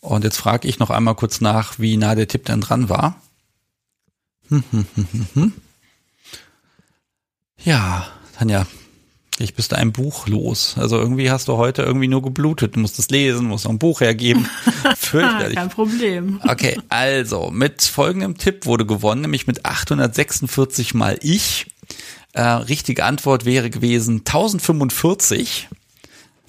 Und 0.00 0.22
jetzt 0.24 0.36
frage 0.36 0.68
ich 0.68 0.78
noch 0.78 0.90
einmal 0.90 1.16
kurz 1.16 1.40
nach, 1.40 1.78
wie 1.78 1.96
nah 1.96 2.14
der 2.14 2.28
Tipp 2.28 2.44
denn 2.44 2.60
dran 2.60 2.88
war. 2.88 3.20
Hm, 4.48 4.64
hm, 4.70 4.86
hm. 5.34 5.52
Ja, 7.58 8.06
Tanja, 8.38 8.66
ich 9.40 9.54
bist 9.54 9.74
ein 9.74 9.92
Buch 9.92 10.26
los. 10.26 10.74
Also 10.78 10.98
irgendwie 10.98 11.30
hast 11.30 11.48
du 11.48 11.56
heute 11.56 11.82
irgendwie 11.82 12.08
nur 12.08 12.22
geblutet. 12.22 12.76
Du 12.76 12.80
musst 12.80 12.98
es 12.98 13.10
lesen, 13.10 13.46
musst 13.46 13.64
noch 13.64 13.72
ein 13.72 13.78
Buch 13.78 14.00
hergeben. 14.00 14.48
Fürchterlich. 14.96 15.56
Kein 15.56 15.68
Problem. 15.68 16.40
Okay, 16.46 16.78
also 16.88 17.50
mit 17.50 17.82
folgendem 17.82 18.36
Tipp 18.38 18.66
wurde 18.66 18.86
gewonnen, 18.86 19.22
nämlich 19.22 19.46
mit 19.46 19.64
846 19.64 20.94
mal 20.94 21.18
ich. 21.22 21.66
Äh, 22.32 22.42
richtige 22.42 23.04
Antwort 23.04 23.44
wäre 23.44 23.70
gewesen 23.70 24.18
1045. 24.18 25.68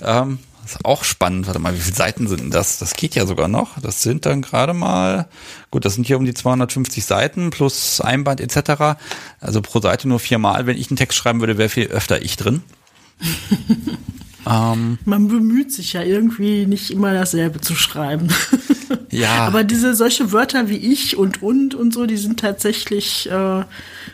Ähm, 0.01 0.39
ist 0.65 0.85
auch 0.85 1.03
spannend. 1.03 1.47
Warte 1.47 1.59
mal, 1.59 1.73
wie 1.73 1.79
viele 1.79 1.95
Seiten 1.95 2.27
sind 2.27 2.53
das? 2.53 2.77
Das 2.77 2.93
geht 2.93 3.15
ja 3.15 3.25
sogar 3.25 3.47
noch. 3.47 3.79
Das 3.81 4.01
sind 4.01 4.25
dann 4.25 4.41
gerade 4.41 4.73
mal, 4.73 5.27
gut, 5.71 5.85
das 5.85 5.95
sind 5.95 6.05
hier 6.05 6.17
um 6.17 6.25
die 6.25 6.33
250 6.33 7.03
Seiten 7.05 7.49
plus 7.49 8.01
Einband 8.01 8.41
etc. 8.41 8.99
Also 9.39 9.61
pro 9.61 9.79
Seite 9.79 10.07
nur 10.07 10.19
viermal. 10.19 10.67
Wenn 10.67 10.77
ich 10.77 10.89
einen 10.89 10.97
Text 10.97 11.17
schreiben 11.17 11.39
würde, 11.39 11.57
wäre 11.57 11.69
viel 11.69 11.87
öfter 11.87 12.21
ich 12.21 12.37
drin. 12.37 12.61
ähm, 14.49 14.97
Man 15.05 15.27
bemüht 15.27 15.71
sich 15.71 15.93
ja 15.93 16.01
irgendwie 16.01 16.65
nicht 16.65 16.91
immer 16.91 17.13
dasselbe 17.13 17.61
zu 17.61 17.75
schreiben. 17.75 18.29
ja. 19.11 19.35
Aber 19.47 19.63
diese 19.63 19.95
solche 19.95 20.31
Wörter 20.31 20.69
wie 20.69 20.77
ich 20.77 21.17
und 21.17 21.41
und 21.41 21.75
und 21.75 21.93
so, 21.93 22.05
die 22.05 22.17
sind 22.17 22.39
tatsächlich 22.39 23.29
äh, 23.29 23.63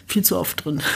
viel 0.08 0.24
zu 0.24 0.38
oft 0.38 0.66
drin. 0.66 0.82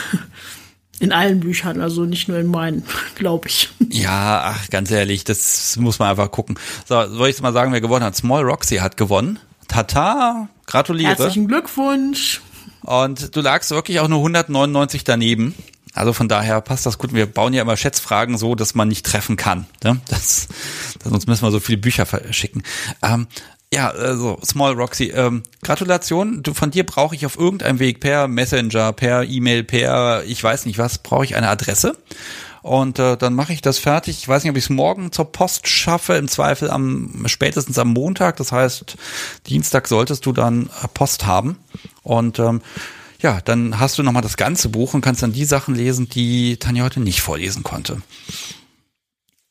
In 1.00 1.12
allen 1.12 1.40
Büchern, 1.40 1.80
also 1.80 2.04
nicht 2.04 2.28
nur 2.28 2.38
in 2.38 2.46
meinen, 2.46 2.84
glaube 3.14 3.48
ich. 3.48 3.70
Ja, 3.88 4.42
ach, 4.44 4.68
ganz 4.68 4.90
ehrlich, 4.90 5.24
das 5.24 5.78
muss 5.78 5.98
man 5.98 6.10
einfach 6.10 6.30
gucken. 6.30 6.58
So, 6.86 6.94
soll 7.08 7.30
ich 7.30 7.40
mal 7.40 7.54
sagen, 7.54 7.72
wer 7.72 7.80
gewonnen 7.80 8.04
hat? 8.04 8.16
Small 8.16 8.42
Roxy 8.42 8.76
hat 8.76 8.98
gewonnen. 8.98 9.38
Tata, 9.66 10.50
gratuliere. 10.66 11.08
Herzlichen 11.08 11.48
Glückwunsch. 11.48 12.42
Und 12.82 13.34
du 13.34 13.40
lagst 13.40 13.70
wirklich 13.70 14.00
auch 14.00 14.08
nur 14.08 14.18
199 14.18 15.04
daneben. 15.04 15.54
Also 15.94 16.12
von 16.12 16.28
daher 16.28 16.60
passt 16.60 16.86
das 16.86 16.98
gut. 16.98 17.12
Wir 17.14 17.26
bauen 17.26 17.52
ja 17.52 17.62
immer 17.62 17.76
Schätzfragen 17.76 18.38
so, 18.38 18.54
dass 18.54 18.74
man 18.74 18.88
nicht 18.88 19.04
treffen 19.04 19.36
kann. 19.36 19.66
Ne? 19.82 20.00
Das, 20.08 20.48
sonst 21.02 21.26
müssen 21.26 21.42
wir 21.42 21.50
so 21.50 21.60
viele 21.60 21.78
Bücher 21.78 22.06
verschicken. 22.06 22.62
Ähm, 23.02 23.26
ja, 23.72 23.90
also 23.90 24.38
Small 24.44 24.72
Roxy, 24.72 25.10
ähm, 25.10 25.42
Gratulation. 25.62 26.42
Du, 26.42 26.54
von 26.54 26.70
dir 26.70 26.84
brauche 26.84 27.14
ich 27.14 27.24
auf 27.24 27.38
irgendeinem 27.38 27.78
Weg 27.78 28.00
per 28.00 28.26
Messenger, 28.26 28.92
per 28.92 29.24
E-Mail, 29.24 29.62
per 29.62 30.24
ich 30.24 30.42
weiß 30.42 30.66
nicht 30.66 30.78
was, 30.78 30.98
brauche 30.98 31.24
ich 31.24 31.36
eine 31.36 31.48
Adresse. 31.48 31.96
Und 32.62 32.98
äh, 32.98 33.16
dann 33.16 33.34
mache 33.34 33.52
ich 33.52 33.62
das 33.62 33.78
fertig. 33.78 34.18
Ich 34.18 34.28
weiß 34.28 34.42
nicht, 34.42 34.50
ob 34.50 34.56
ich 34.56 34.64
es 34.64 34.70
morgen 34.70 35.12
zur 35.12 35.32
Post 35.32 35.68
schaffe, 35.68 36.14
im 36.14 36.28
Zweifel 36.28 36.70
am 36.70 37.24
spätestens 37.26 37.78
am 37.78 37.88
Montag. 37.88 38.36
Das 38.36 38.52
heißt, 38.52 38.96
Dienstag 39.46 39.88
solltest 39.88 40.26
du 40.26 40.32
dann 40.32 40.66
äh, 40.82 40.88
Post 40.92 41.24
haben. 41.26 41.56
Und 42.02 42.38
ähm, 42.38 42.60
ja, 43.20 43.40
dann 43.40 43.78
hast 43.78 43.98
du 43.98 44.02
nochmal 44.02 44.22
das 44.22 44.36
ganze 44.36 44.68
Buch 44.68 44.94
und 44.94 45.00
kannst 45.00 45.22
dann 45.22 45.32
die 45.32 45.44
Sachen 45.44 45.74
lesen, 45.74 46.08
die 46.08 46.56
Tanja 46.56 46.84
heute 46.84 47.00
nicht 47.00 47.20
vorlesen 47.20 47.62
konnte. 47.62 48.02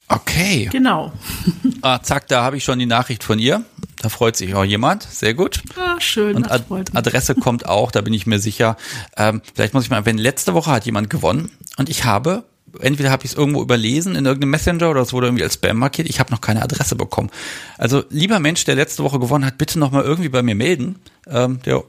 Okay. 0.10 0.70
Genau. 0.72 1.14
ah, 1.82 2.02
zack, 2.02 2.28
da 2.28 2.44
habe 2.44 2.58
ich 2.58 2.64
schon 2.64 2.80
die 2.80 2.88
Nachricht 2.88 3.24
von 3.24 3.38
ihr. 3.38 3.64
Da 4.02 4.10
freut 4.10 4.36
sich 4.36 4.56
auch 4.56 4.64
jemand. 4.64 5.04
Sehr 5.04 5.36
gut. 5.36 5.62
Ah, 5.78 6.00
schön. 6.00 6.36
Und 6.36 6.50
Ad 6.50 6.66
Adresse 6.94 7.36
kommt 7.36 7.68
auch, 7.68 7.92
da 7.92 8.02
bin 8.02 8.14
ich 8.14 8.26
mir 8.26 8.40
sicher. 8.40 8.76
Ähm, 9.18 9.42
vielleicht 9.54 9.74
muss 9.74 9.84
ich 9.84 9.90
mal, 9.92 10.06
wenn 10.06 10.18
letzte 10.18 10.54
Woche 10.56 10.72
hat 10.72 10.86
jemand 10.86 11.10
gewonnen 11.12 11.52
und 11.78 11.90
ich 11.90 12.06
habe, 12.06 12.46
entweder 12.80 13.12
habe 13.12 13.26
ich 13.26 13.32
es 13.32 13.38
irgendwo 13.38 13.62
überlesen 13.62 14.16
in 14.16 14.26
irgendeinem 14.26 14.52
Messenger 14.52 14.90
oder 14.90 15.02
es 15.02 15.14
wurde 15.14 15.28
irgendwie 15.28 15.44
als 15.44 15.56
Spam 15.56 15.78
markiert, 15.78 16.10
ich 16.10 16.20
habe 16.20 16.32
noch 16.32 16.42
keine 16.42 16.64
Adresse 16.64 16.96
bekommen. 16.96 17.30
Also 17.78 18.04
lieber 18.10 18.40
Mensch, 18.40 18.64
der 18.66 18.76
letzte 18.76 19.04
Woche 19.04 19.20
gewonnen 19.20 19.46
hat, 19.46 19.58
bitte 19.58 19.78
nochmal 19.78 20.04
irgendwie 20.04 20.30
bei 20.30 20.42
mir 20.42 20.56
melden. 20.56 21.00
Ähm, 21.28 21.62
der 21.66 21.84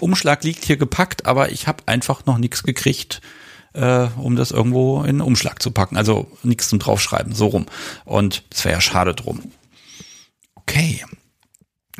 Umschlag 0.00 0.44
liegt 0.44 0.64
hier 0.64 0.76
gepackt, 0.76 1.26
aber 1.26 1.52
ich 1.52 1.66
habe 1.66 1.82
einfach 1.86 2.26
noch 2.26 2.38
nichts 2.38 2.62
gekriegt 2.62 3.20
äh, 3.74 4.08
um 4.16 4.36
das 4.36 4.50
irgendwo 4.50 5.02
in 5.02 5.08
einen 5.08 5.20
Umschlag 5.20 5.60
zu 5.60 5.70
packen. 5.70 5.96
Also 5.96 6.30
nichts 6.42 6.68
zum 6.68 6.78
Draufschreiben, 6.78 7.34
so 7.34 7.48
rum. 7.48 7.66
Und 8.04 8.44
das 8.50 8.64
wäre 8.64 8.76
ja 8.76 8.80
schade 8.80 9.14
drum. 9.14 9.42
Okay. 10.54 11.04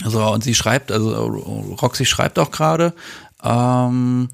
So, 0.05 0.25
und 0.25 0.43
sie 0.43 0.55
schreibt, 0.55 0.91
also 0.91 1.13
Roxy 1.81 2.05
schreibt 2.05 2.39
auch 2.39 2.51
gerade, 2.51 2.95
ähm, 3.43 4.29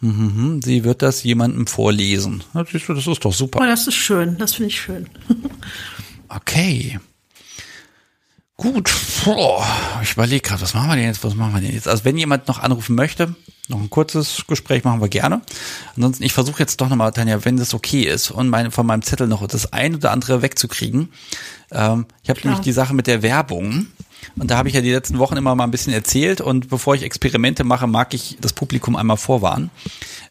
hm, 0.00 0.16
hm, 0.16 0.36
hm, 0.36 0.62
sie 0.62 0.84
wird 0.84 1.02
das 1.02 1.22
jemandem 1.24 1.66
vorlesen. 1.66 2.44
Das 2.54 2.72
ist, 2.72 2.88
das 2.88 3.06
ist 3.06 3.24
doch 3.24 3.34
super. 3.34 3.60
Oh, 3.60 3.66
das 3.66 3.86
ist 3.86 3.96
schön, 3.96 4.38
das 4.38 4.54
finde 4.54 4.68
ich 4.68 4.80
schön. 4.80 5.10
okay. 6.28 6.98
Gut, 8.60 8.90
Boah, 9.24 9.64
ich 10.02 10.12
überlege 10.12 10.40
gerade, 10.40 10.62
was 10.62 10.74
machen 10.74 10.88
wir 10.88 10.96
denn 10.96 11.04
jetzt, 11.04 11.22
was 11.22 11.36
machen 11.36 11.54
wir 11.54 11.60
denn 11.60 11.72
jetzt? 11.72 11.86
Also 11.86 12.04
wenn 12.04 12.16
jemand 12.16 12.48
noch 12.48 12.58
anrufen 12.58 12.96
möchte, 12.96 13.36
noch 13.68 13.80
ein 13.80 13.88
kurzes 13.88 14.44
Gespräch 14.48 14.82
machen 14.82 15.00
wir 15.00 15.08
gerne. 15.08 15.42
Ansonsten, 15.94 16.24
ich 16.24 16.32
versuche 16.32 16.60
jetzt 16.60 16.80
doch 16.80 16.88
nochmal, 16.88 17.12
Tanja, 17.12 17.44
wenn 17.44 17.56
das 17.56 17.72
okay 17.72 18.02
ist 18.02 18.32
und 18.32 18.48
meine, 18.48 18.72
von 18.72 18.84
meinem 18.84 19.02
Zettel 19.02 19.28
noch 19.28 19.46
das 19.46 19.72
ein 19.72 19.94
oder 19.94 20.10
andere 20.10 20.42
wegzukriegen. 20.42 21.10
Ähm, 21.70 22.06
ich 22.24 22.30
habe 22.30 22.40
nämlich 22.42 22.60
die 22.60 22.72
Sache 22.72 22.94
mit 22.94 23.06
der 23.06 23.22
Werbung. 23.22 23.88
Und 24.36 24.50
da 24.50 24.56
habe 24.56 24.68
ich 24.68 24.74
ja 24.74 24.80
die 24.80 24.92
letzten 24.92 25.18
Wochen 25.18 25.36
immer 25.36 25.54
mal 25.54 25.64
ein 25.64 25.70
bisschen 25.70 25.92
erzählt. 25.92 26.40
Und 26.40 26.68
bevor 26.68 26.96
ich 26.96 27.02
Experimente 27.02 27.62
mache, 27.62 27.86
mag 27.86 28.12
ich 28.12 28.38
das 28.40 28.52
Publikum 28.52 28.96
einmal 28.96 29.18
vorwarnen. 29.18 29.70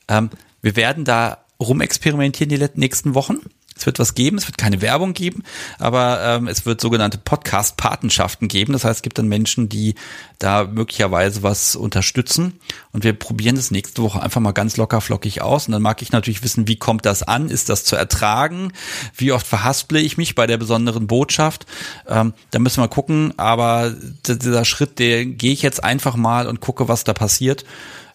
Ähm, 0.09 0.31
wir 0.61 0.75
werden 0.75 1.05
da 1.05 1.37
rumexperimentieren 1.61 2.49
die 2.49 2.67
nächsten 2.75 3.13
Wochen. 3.13 3.37
Es 3.77 3.85
wird 3.85 3.99
was 3.99 4.15
geben, 4.15 4.37
es 4.37 4.47
wird 4.47 4.57
keine 4.57 4.81
Werbung 4.81 5.13
geben, 5.13 5.43
aber 5.79 6.21
ähm, 6.23 6.47
es 6.47 6.65
wird 6.65 6.81
sogenannte 6.81 7.17
Podcast-Patenschaften 7.17 8.47
geben. 8.47 8.73
Das 8.73 8.83
heißt, 8.83 8.97
es 8.97 9.01
gibt 9.01 9.17
dann 9.17 9.27
Menschen, 9.27 9.69
die 9.69 9.95
da 10.39 10.65
möglicherweise 10.65 11.43
was 11.43 11.75
unterstützen. 11.75 12.59
Und 12.91 13.03
wir 13.03 13.13
probieren 13.13 13.55
das 13.55 13.71
nächste 13.71 14.01
Woche 14.01 14.21
einfach 14.21 14.41
mal 14.41 14.51
ganz 14.51 14.77
locker 14.77 15.01
flockig 15.01 15.41
aus. 15.41 15.67
Und 15.67 15.73
dann 15.73 15.81
mag 15.81 16.01
ich 16.01 16.11
natürlich 16.11 16.43
wissen, 16.43 16.67
wie 16.67 16.77
kommt 16.77 17.05
das 17.05 17.23
an? 17.23 17.49
Ist 17.49 17.69
das 17.69 17.83
zu 17.83 17.95
ertragen? 17.95 18.73
Wie 19.15 19.31
oft 19.31 19.45
verhasple 19.45 19.99
ich 19.99 20.17
mich 20.17 20.35
bei 20.35 20.47
der 20.47 20.57
besonderen 20.57 21.07
Botschaft? 21.07 21.65
Ähm, 22.07 22.33
da 22.51 22.59
müssen 22.59 22.81
wir 22.81 22.87
gucken. 22.87 23.33
Aber 23.37 23.93
dieser 24.25 24.65
Schritt, 24.65 24.99
der 24.99 25.25
gehe 25.25 25.53
ich 25.53 25.61
jetzt 25.61 25.83
einfach 25.83 26.15
mal 26.15 26.47
und 26.47 26.59
gucke, 26.59 26.87
was 26.87 27.03
da 27.03 27.13
passiert. 27.13 27.65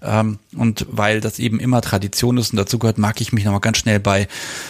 Ähm, 0.05 0.39
und 0.57 0.87
weil 0.91 1.21
das 1.21 1.39
eben 1.39 1.61
immer 1.61 1.81
Tradition 1.81 2.37
ist 2.39 2.51
und 2.51 2.57
dazu 2.57 2.79
gehört, 2.79 2.99
mag 2.99 3.21
ich 3.21 3.33
mich 3.33 3.45
nochmal 3.45 3.61
ganz 3.61 3.79
schnell 3.79 4.01
bei 4.01 4.27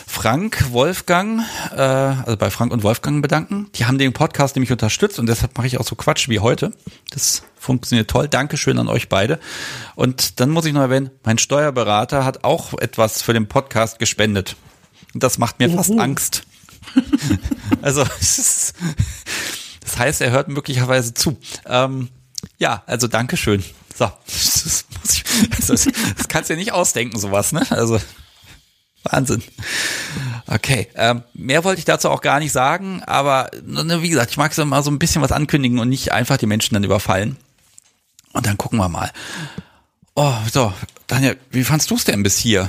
Frank, 0.07 0.73
Wolfgang, 0.73 1.43
äh, 1.75 1.81
also 1.81 2.37
bei 2.37 2.51
Frank 2.51 2.73
und 2.73 2.83
Wolfgang 2.83 3.23
bedanken. 3.23 3.69
Die 3.75 3.87
haben 3.87 3.99
den 3.99 4.13
Podcast 4.13 4.57
nämlich 4.57 4.73
unterstützt 4.73 5.19
und 5.19 5.27
deshalb 5.27 5.57
mache 5.57 5.67
ich 5.67 5.79
auch 5.79 5.87
so 5.87 5.97
Quatsch 5.97 6.29
wie 6.29 6.41
heute. 6.41 6.73
Das 7.11 7.43
funktioniert 7.59 8.11
toll. 8.11 8.29
Dankeschön 8.29 8.79
an 8.79 8.89
euch 8.89 9.09
beide. 9.09 9.39
Und 9.95 10.41
dann 10.41 10.51
muss 10.51 10.67
ich 10.67 10.73
noch 10.73 10.83
erwähnen, 10.83 11.11
mein 11.25 11.39
Steuerberater 11.39 12.25
hat 12.25 12.45
auch 12.45 12.79
etwas 12.79 13.23
für 13.23 13.33
den 13.33 13.47
Podcast 13.47 13.99
gespendet. 13.99 14.57
Und 15.15 15.23
das 15.23 15.39
macht 15.39 15.59
mir 15.59 15.69
Uhu. 15.69 15.77
fast 15.77 15.99
Angst. 15.99 16.43
also, 17.83 18.05
das 18.05 18.75
heißt, 19.97 20.21
er 20.21 20.31
hört 20.31 20.49
möglicherweise 20.49 21.15
zu. 21.15 21.39
Ähm, 21.67 22.09
ja, 22.59 22.83
also 22.87 23.09
Dankeschön. 23.09 23.65
So, 23.95 24.11
das, 24.27 24.85
ich, 25.05 25.22
das, 25.57 25.67
das 25.67 26.29
kannst 26.29 26.51
du 26.51 26.55
ja 26.55 26.59
nicht 26.59 26.73
ausdenken, 26.73 27.19
sowas, 27.19 27.53
ne? 27.53 27.67
Also 27.71 28.01
Wahnsinn. 29.05 29.43
Okay, 30.47 30.89
ähm, 30.95 31.23
mehr 31.35 31.65
wollte 31.65 31.81
ich 31.81 31.85
dazu 31.85 32.09
auch 32.09 32.21
gar 32.21 32.39
nicht 32.39 32.53
sagen, 32.53 33.03
aber 33.05 33.51
ne, 33.65 34.03
wie 34.03 34.09
gesagt, 34.09 34.31
ich 34.31 34.37
mag 34.37 34.55
so 34.55 34.65
mal 34.65 34.83
so 34.83 34.91
ein 34.91 34.99
bisschen 34.99 35.23
was 35.23 35.33
ankündigen 35.33 35.79
und 35.79 35.89
nicht 35.89 36.13
einfach 36.13 36.37
die 36.37 36.47
Menschen 36.47 36.75
dann 36.75 36.85
überfallen. 36.85 37.37
Und 38.33 38.47
dann 38.47 38.59
gucken 38.59 38.79
wir 38.79 38.89
mal. 38.89 39.11
Oh, 40.15 40.35
so, 40.53 40.73
Daniel, 41.07 41.37
wie 41.51 41.65
fandst 41.65 41.91
du 41.91 41.97
es 41.97 42.05
denn 42.05 42.23
bis 42.23 42.37
hier? 42.39 42.69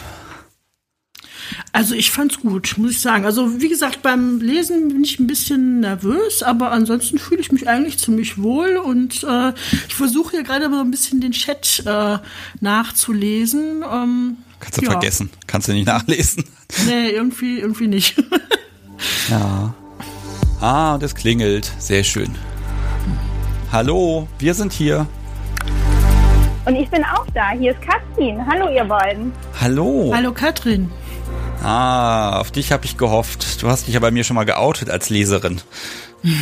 Also 1.71 1.95
ich 1.95 2.11
fand's 2.11 2.39
gut, 2.39 2.75
muss 2.77 2.91
ich 2.91 3.01
sagen. 3.01 3.25
Also 3.25 3.61
wie 3.61 3.69
gesagt, 3.69 4.01
beim 4.01 4.39
Lesen 4.39 4.89
bin 4.89 5.03
ich 5.03 5.19
ein 5.19 5.27
bisschen 5.27 5.80
nervös, 5.81 6.43
aber 6.43 6.71
ansonsten 6.71 7.17
fühle 7.17 7.41
ich 7.41 7.51
mich 7.51 7.67
eigentlich 7.67 7.97
ziemlich 7.97 8.41
wohl 8.41 8.77
und 8.77 9.23
äh, 9.23 9.53
ich 9.88 9.95
versuche 9.95 10.31
hier 10.38 10.43
gerade 10.43 10.69
mal 10.69 10.81
ein 10.81 10.91
bisschen 10.91 11.21
den 11.21 11.31
Chat 11.31 11.84
äh, 11.85 12.17
nachzulesen. 12.61 13.84
Ähm, 13.91 14.38
Kannst 14.59 14.77
du 14.77 14.85
ja. 14.85 14.91
vergessen, 14.91 15.30
kannst 15.45 15.67
du 15.67 15.73
nicht 15.73 15.88
nachlesen. 15.88 16.45
Nee, 16.88 17.09
irgendwie, 17.09 17.59
irgendwie 17.59 17.85
nicht. 17.85 18.15
ja. 19.30 19.75
Ah, 20.59 20.97
das 20.97 21.13
klingelt. 21.13 21.71
Sehr 21.77 22.03
schön. 22.03 22.34
Hallo, 23.71 24.27
wir 24.39 24.55
sind 24.55 24.73
hier. 24.73 25.05
Und 26.65 26.75
ich 26.75 26.89
bin 26.89 27.03
auch 27.03 27.25
da. 27.34 27.51
Hier 27.51 27.73
ist 27.73 27.81
Katrin. 27.81 28.43
Hallo, 28.45 28.69
ihr 28.73 28.85
beiden. 28.85 29.34
Hallo. 29.59 30.11
Hallo, 30.15 30.31
Katrin. 30.31 30.89
Ah, 31.64 32.41
auf 32.41 32.52
dich 32.52 32.73
habe 32.73 32.84
ich 32.84 32.98
gehofft. 32.98 33.64
Du 33.64 33.68
hast 33.68 33.88
dich 33.88 33.94
ja 33.94 34.02
bei 34.02 34.11
mir 34.11 34.26
schon 34.26 34.35
mal 34.35 34.44
geoutet 34.44 34.90
als 34.90 35.10
Leserin. 35.10 35.61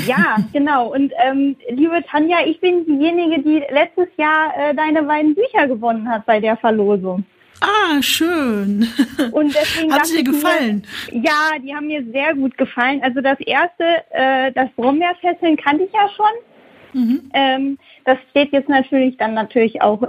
Ja, 0.07 0.38
genau. 0.52 0.91
Und 0.93 1.11
ähm, 1.23 1.56
liebe 1.69 2.03
Tanja, 2.10 2.38
ich 2.45 2.60
bin 2.60 2.85
diejenige, 2.85 3.41
die 3.41 3.64
letztes 3.72 4.07
Jahr 4.18 4.52
äh, 4.57 4.73
deine 4.73 5.03
beiden 5.03 5.35
Bücher 5.35 5.68
gewonnen 5.68 6.10
hat 6.10 6.26
bei 6.26 6.39
der 6.39 6.57
Verlosung. 6.57 7.23
Ah, 7.61 8.02
schön. 8.02 8.88
Und 9.31 9.56
deswegen 9.56 9.93
hat 9.93 10.07
sie 10.07 10.23
dir 10.23 10.31
gefallen? 10.31 10.84
Mir, 11.11 11.22
ja, 11.23 11.60
die 11.64 11.76
haben 11.76 11.85
mir 11.85 12.03
sehr 12.11 12.34
gut 12.34 12.57
gefallen. 12.57 13.02
Also 13.03 13.22
das 13.22 13.39
erste, 13.41 13.84
äh, 14.10 14.52
das 14.53 14.72
Brombeerfesseln 14.76 15.57
kannte 15.57 15.84
ich 15.84 15.93
ja 15.93 16.10
schon. 16.15 17.02
Mhm. 17.02 17.31
Ähm, 17.34 17.77
das 18.06 18.18
steht 18.31 18.52
jetzt 18.52 18.69
natürlich 18.69 19.18
dann 19.18 19.35
natürlich 19.35 19.81
auch 19.81 20.02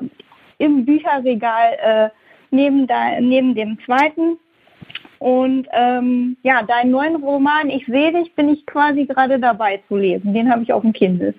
im 0.56 0.86
Bücherregal 0.86 1.72
äh, 1.82 2.08
neben, 2.50 2.86
da, 2.86 3.20
neben 3.20 3.54
dem 3.54 3.78
zweiten. 3.84 4.38
Und 5.22 5.68
ähm, 5.70 6.36
ja, 6.42 6.64
deinen 6.64 6.90
neuen 6.90 7.14
Roman, 7.14 7.70
ich 7.70 7.86
sehe 7.86 8.12
dich, 8.12 8.34
bin 8.34 8.48
ich 8.48 8.66
quasi 8.66 9.04
gerade 9.04 9.38
dabei 9.38 9.80
zu 9.86 9.96
lesen. 9.96 10.34
Den 10.34 10.50
habe 10.50 10.64
ich 10.64 10.72
auf 10.72 10.82
dem 10.82 10.92
Kindle. 10.92 11.32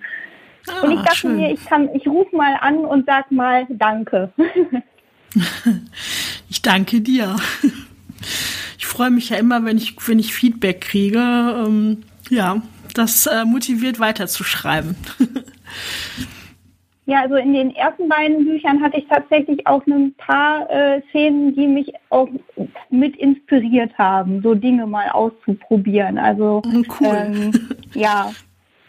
Ah, 0.70 0.86
und 0.86 0.94
ich 0.94 1.02
dachte 1.02 1.18
schön. 1.18 1.36
mir, 1.36 1.52
ich 1.52 1.66
kann, 1.66 1.90
ich 1.94 2.08
rufe 2.08 2.34
mal 2.34 2.56
an 2.62 2.78
und 2.78 3.06
sag 3.06 3.30
mal 3.30 3.68
Danke. 3.68 4.32
ich 6.50 6.62
danke 6.62 7.02
dir. 7.02 7.36
Ich 8.78 8.86
freue 8.86 9.12
mich 9.12 9.30
ja 9.30 9.38
immer, 9.38 9.66
wenn 9.66 9.78
ich, 9.78 9.96
wenn 10.08 10.20
ich 10.20 10.34
Feedback 10.34 10.80
kriege. 10.80 11.20
Ähm, 11.20 12.04
ja, 12.30 12.62
das 12.94 13.26
äh, 13.26 13.44
motiviert 13.44 14.00
weiterzuschreiben. 14.00 14.96
Ja, 17.06 17.22
also 17.22 17.36
in 17.36 17.54
den 17.54 17.76
ersten 17.76 18.08
beiden 18.08 18.46
Büchern 18.46 18.82
hatte 18.82 18.98
ich 18.98 19.08
tatsächlich 19.08 19.68
auch 19.68 19.86
ein 19.88 20.14
paar 20.14 20.70
äh, 20.70 21.02
Szenen, 21.10 21.54
die 21.54 21.68
mich 21.68 21.92
auch 22.10 22.30
mit 22.90 23.18
inspiriert 23.18 23.98
haben, 23.98 24.42
so 24.42 24.56
Dinge 24.56 24.88
mal 24.88 25.10
auszuprobieren. 25.10 26.18
Also 26.18 26.62
oh, 26.66 26.84
cool. 27.02 27.26
ähm, 27.26 27.52
ja, 27.94 28.32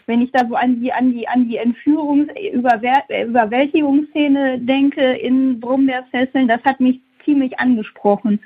wenn 0.05 0.21
ich 0.21 0.31
da 0.31 0.47
so 0.47 0.55
an 0.55 0.79
die 0.79 0.93
an 0.93 1.11
die 1.11 1.27
an 1.27 1.49
die 1.49 1.57
Entführungs 1.57 2.29
Überwer 2.53 3.03
Überwältigungsszene 3.09 4.59
denke 4.59 5.01
in 5.01 5.59
Brombeerfesseln, 5.59 6.47
das 6.47 6.63
hat 6.63 6.79
mich 6.79 7.01
ziemlich 7.25 7.59
angesprochen. 7.59 8.39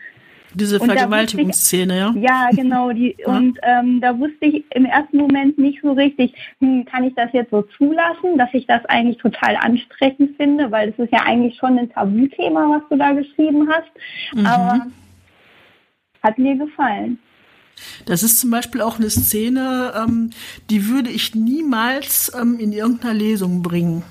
Diese 0.54 0.80
Vergewaltigungsszene, 0.80 1.98
ja? 1.98 2.14
Ja, 2.18 2.50
genau. 2.56 2.92
Die, 2.92 3.16
ja. 3.20 3.28
Und 3.28 3.60
ähm, 3.62 4.02
da 4.02 4.18
wusste 4.18 4.46
ich 4.46 4.66
im 4.74 4.86
ersten 4.86 5.18
Moment 5.18 5.58
nicht 5.58 5.80
so 5.82 5.92
richtig, 5.92 6.34
hm, 6.60 6.86
kann 6.86 7.04
ich 7.04 7.14
das 7.16 7.30
jetzt 7.34 7.52
so 7.52 7.62
zulassen, 7.78 8.38
dass 8.38 8.50
ich 8.54 8.66
das 8.66 8.84
eigentlich 8.86 9.18
total 9.18 9.56
ansprechend 9.58 10.36
finde, 10.38 10.72
weil 10.72 10.90
es 10.90 11.00
ist 11.00 11.12
ja 11.12 11.24
eigentlich 11.24 11.56
schon 11.58 11.78
ein 11.78 11.90
Tabuthema, 11.90 12.80
was 12.80 12.90
du 12.90 12.98
da 12.98 13.12
geschrieben 13.12 13.68
hast. 13.70 13.90
Mhm. 14.34 14.46
Aber 14.46 14.88
hat 16.24 16.38
mir 16.38 16.56
gefallen. 16.56 17.20
Das 18.06 18.24
ist 18.24 18.40
zum 18.40 18.52
Beispiel 18.52 18.82
auch 18.82 18.98
eine 19.00 19.10
Szene, 19.10 19.94
ähm, 19.96 20.32
die 20.70 20.88
würde 20.88 21.10
ich 21.10 21.36
niemals 21.36 22.32
ähm, 22.40 22.60
in 22.60 22.74
irgendeiner 22.74 23.14
Lesung 23.14 23.62
bringen. 23.62 24.04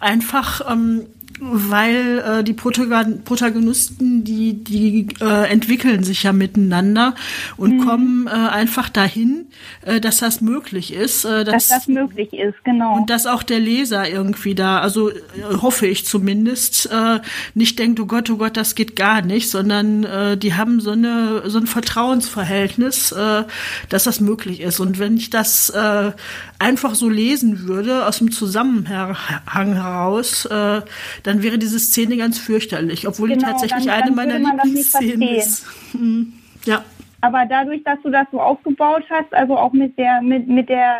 Einfach, 0.00 0.70
ähm, 0.70 1.06
weil 1.40 2.18
äh, 2.18 2.44
die 2.44 2.54
Protagonisten, 2.54 4.24
die, 4.24 4.54
die 4.54 5.08
äh, 5.20 5.50
entwickeln 5.50 6.02
sich 6.02 6.22
ja 6.22 6.32
miteinander 6.32 7.14
und 7.56 7.78
mhm. 7.78 7.86
kommen 7.86 8.26
äh, 8.26 8.30
einfach 8.30 8.88
dahin, 8.88 9.46
äh, 9.82 10.00
dass 10.00 10.18
das 10.18 10.40
möglich 10.40 10.92
ist. 10.92 11.24
Äh, 11.24 11.44
dass, 11.44 11.68
dass 11.68 11.68
das 11.68 11.88
möglich 11.88 12.32
ist, 12.32 12.56
genau. 12.64 12.96
Und 12.96 13.10
dass 13.10 13.26
auch 13.26 13.42
der 13.42 13.60
Leser 13.60 14.08
irgendwie 14.08 14.54
da, 14.54 14.78
also 14.80 15.10
äh, 15.10 15.14
hoffe 15.60 15.86
ich 15.86 16.06
zumindest, 16.06 16.86
äh, 16.90 17.20
nicht 17.54 17.78
denkt, 17.78 18.00
oh 18.00 18.06
Gott, 18.06 18.30
oh 18.30 18.36
Gott, 18.36 18.56
das 18.56 18.74
geht 18.74 18.96
gar 18.96 19.22
nicht, 19.22 19.50
sondern 19.50 20.04
äh, 20.04 20.36
die 20.36 20.54
haben 20.54 20.80
so 20.80 20.92
eine 20.92 21.42
so 21.46 21.58
ein 21.58 21.66
Vertrauensverhältnis, 21.66 23.12
äh, 23.12 23.44
dass 23.88 24.04
das 24.04 24.20
möglich 24.20 24.60
ist. 24.60 24.80
Und 24.80 24.98
wenn 24.98 25.16
ich 25.16 25.30
das 25.30 25.70
äh, 25.70 26.12
einfach 26.58 26.94
so 26.94 27.08
lesen 27.08 27.66
würde, 27.66 28.06
aus 28.06 28.18
dem 28.18 28.32
Zusammenhang 28.32 29.74
heraus, 29.74 30.46
äh, 30.46 30.82
dann 31.26 31.42
wäre 31.42 31.58
diese 31.58 31.80
Szene 31.80 32.16
ganz 32.16 32.38
fürchterlich, 32.38 33.08
obwohl 33.08 33.28
genau, 33.28 33.40
die 33.40 33.46
tatsächlich 33.46 33.86
dann, 33.86 34.02
eine 34.02 34.12
meiner 34.12 34.38
Lieblingsszenen 34.38 35.22
ist. 35.22 35.66
Mhm. 35.92 36.32
Ja. 36.64 36.84
Aber 37.20 37.44
dadurch, 37.46 37.82
dass 37.82 38.00
du 38.02 38.10
das 38.10 38.26
so 38.30 38.40
aufgebaut 38.40 39.02
hast, 39.10 39.34
also 39.34 39.56
auch 39.56 39.72
mit 39.72 39.98
der, 39.98 40.22
mit, 40.22 40.46
mit 40.46 40.68
der, 40.68 40.98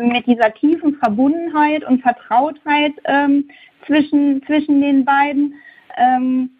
mit 0.00 0.26
dieser 0.26 0.54
tiefen 0.54 0.94
Verbundenheit 0.94 1.84
und 1.84 2.00
Vertrautheit 2.00 2.94
ähm, 3.04 3.48
zwischen, 3.86 4.42
zwischen 4.46 4.80
den 4.80 5.04
beiden, 5.04 5.54
ähm, 5.98 6.50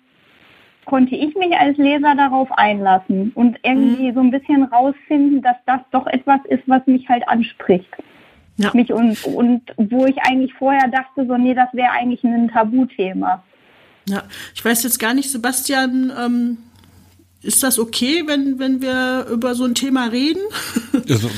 konnte 0.84 1.16
ich 1.16 1.34
mich 1.36 1.56
als 1.56 1.78
Leser 1.78 2.14
darauf 2.14 2.50
einlassen 2.52 3.32
und 3.34 3.58
irgendwie 3.62 4.10
mhm. 4.10 4.14
so 4.14 4.20
ein 4.20 4.30
bisschen 4.30 4.64
rausfinden, 4.64 5.40
dass 5.40 5.56
das 5.64 5.80
doch 5.90 6.06
etwas 6.06 6.40
ist, 6.48 6.62
was 6.66 6.86
mich 6.86 7.08
halt 7.08 7.26
anspricht 7.28 7.88
ja. 8.56 8.70
mich 8.74 8.92
und, 8.92 9.22
und 9.24 9.62
wo 9.76 10.06
ich 10.06 10.16
eigentlich 10.22 10.52
vorher 10.54 10.88
dachte, 10.88 11.26
so 11.26 11.36
nee, 11.36 11.54
das 11.54 11.68
wäre 11.72 11.90
eigentlich 11.90 12.22
ein 12.24 12.48
Tabuthema. 12.48 13.42
Ja, 14.08 14.22
ich 14.54 14.64
weiß 14.64 14.82
jetzt 14.84 14.98
gar 14.98 15.14
nicht, 15.14 15.30
Sebastian, 15.30 16.12
ähm, 16.18 16.58
ist 17.42 17.62
das 17.62 17.78
okay, 17.78 18.24
wenn, 18.26 18.58
wenn 18.58 18.80
wir 18.80 19.26
über 19.30 19.54
so 19.54 19.64
ein 19.64 19.74
Thema 19.74 20.06
reden? 20.06 20.42
Also, 21.08 21.30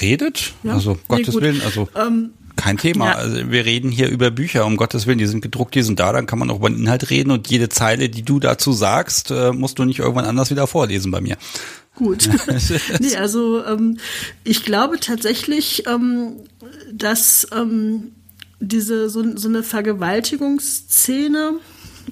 redet? 0.00 0.52
Ja? 0.62 0.74
Also, 0.74 0.96
Gottes 1.08 1.34
nee, 1.34 1.40
Willen, 1.40 1.62
also. 1.64 1.88
Ähm, 1.96 2.34
kein 2.54 2.76
Thema. 2.76 3.06
Ja. 3.06 3.12
Also 3.14 3.50
wir 3.50 3.64
reden 3.64 3.90
hier 3.90 4.08
über 4.08 4.30
Bücher, 4.30 4.64
um 4.66 4.76
Gottes 4.76 5.06
Willen, 5.06 5.18
die 5.18 5.26
sind 5.26 5.40
gedruckt, 5.40 5.74
die 5.74 5.82
sind 5.82 5.98
da, 5.98 6.12
dann 6.12 6.26
kann 6.26 6.38
man 6.38 6.50
auch 6.50 6.56
über 6.56 6.70
den 6.70 6.78
Inhalt 6.78 7.10
reden 7.10 7.32
und 7.32 7.48
jede 7.48 7.68
Zeile, 7.68 8.08
die 8.08 8.22
du 8.22 8.38
dazu 8.38 8.72
sagst, 8.72 9.30
äh, 9.30 9.52
musst 9.52 9.78
du 9.78 9.84
nicht 9.84 9.98
irgendwann 9.98 10.26
anders 10.26 10.50
wieder 10.50 10.66
vorlesen 10.66 11.10
bei 11.10 11.20
mir. 11.20 11.36
Gut. 11.94 12.28
nee, 13.00 13.16
also 13.16 13.64
ähm, 13.64 13.98
ich 14.44 14.64
glaube 14.64 14.98
tatsächlich, 14.98 15.86
ähm, 15.86 16.36
dass 16.92 17.46
ähm, 17.52 18.12
diese 18.60 19.10
so, 19.10 19.36
so 19.36 19.48
eine 19.48 19.62
Vergewaltigungsszene 19.62 21.60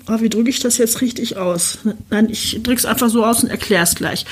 oh, 0.08 0.20
wie 0.20 0.28
drücke 0.28 0.50
ich 0.50 0.60
das 0.60 0.78
jetzt 0.78 1.00
richtig 1.00 1.36
aus? 1.36 1.78
Nein, 2.10 2.28
ich 2.30 2.60
drücke 2.62 2.78
es 2.78 2.86
einfach 2.86 3.08
so 3.08 3.24
aus 3.24 3.42
und 3.42 3.50
erkläre 3.50 3.84
es 3.84 3.94
gleich. 3.94 4.26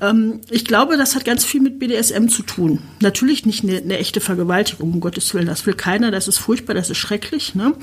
Ähm, 0.00 0.40
ich 0.50 0.64
glaube, 0.64 0.96
das 0.96 1.14
hat 1.14 1.24
ganz 1.24 1.44
viel 1.44 1.60
mit 1.60 1.78
BDSM 1.78 2.28
zu 2.28 2.42
tun. 2.42 2.80
Natürlich 3.00 3.46
nicht 3.46 3.62
eine, 3.64 3.78
eine, 3.78 3.98
echte 3.98 4.20
Vergewaltigung, 4.20 4.92
um 4.92 5.00
Gottes 5.00 5.32
Willen. 5.34 5.46
Das 5.46 5.66
will 5.66 5.74
keiner, 5.74 6.10
das 6.10 6.28
ist 6.28 6.38
furchtbar, 6.38 6.74
das 6.74 6.90
ist 6.90 6.98
schrecklich. 6.98 7.54
Ne? 7.54 7.74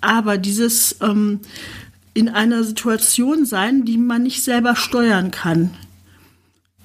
Aber 0.00 0.38
dieses 0.38 0.96
ähm, 1.00 1.40
in 2.14 2.28
einer 2.28 2.64
Situation 2.64 3.44
sein, 3.44 3.84
die 3.84 3.98
man 3.98 4.22
nicht 4.22 4.42
selber 4.42 4.76
steuern 4.76 5.30
kann. 5.30 5.70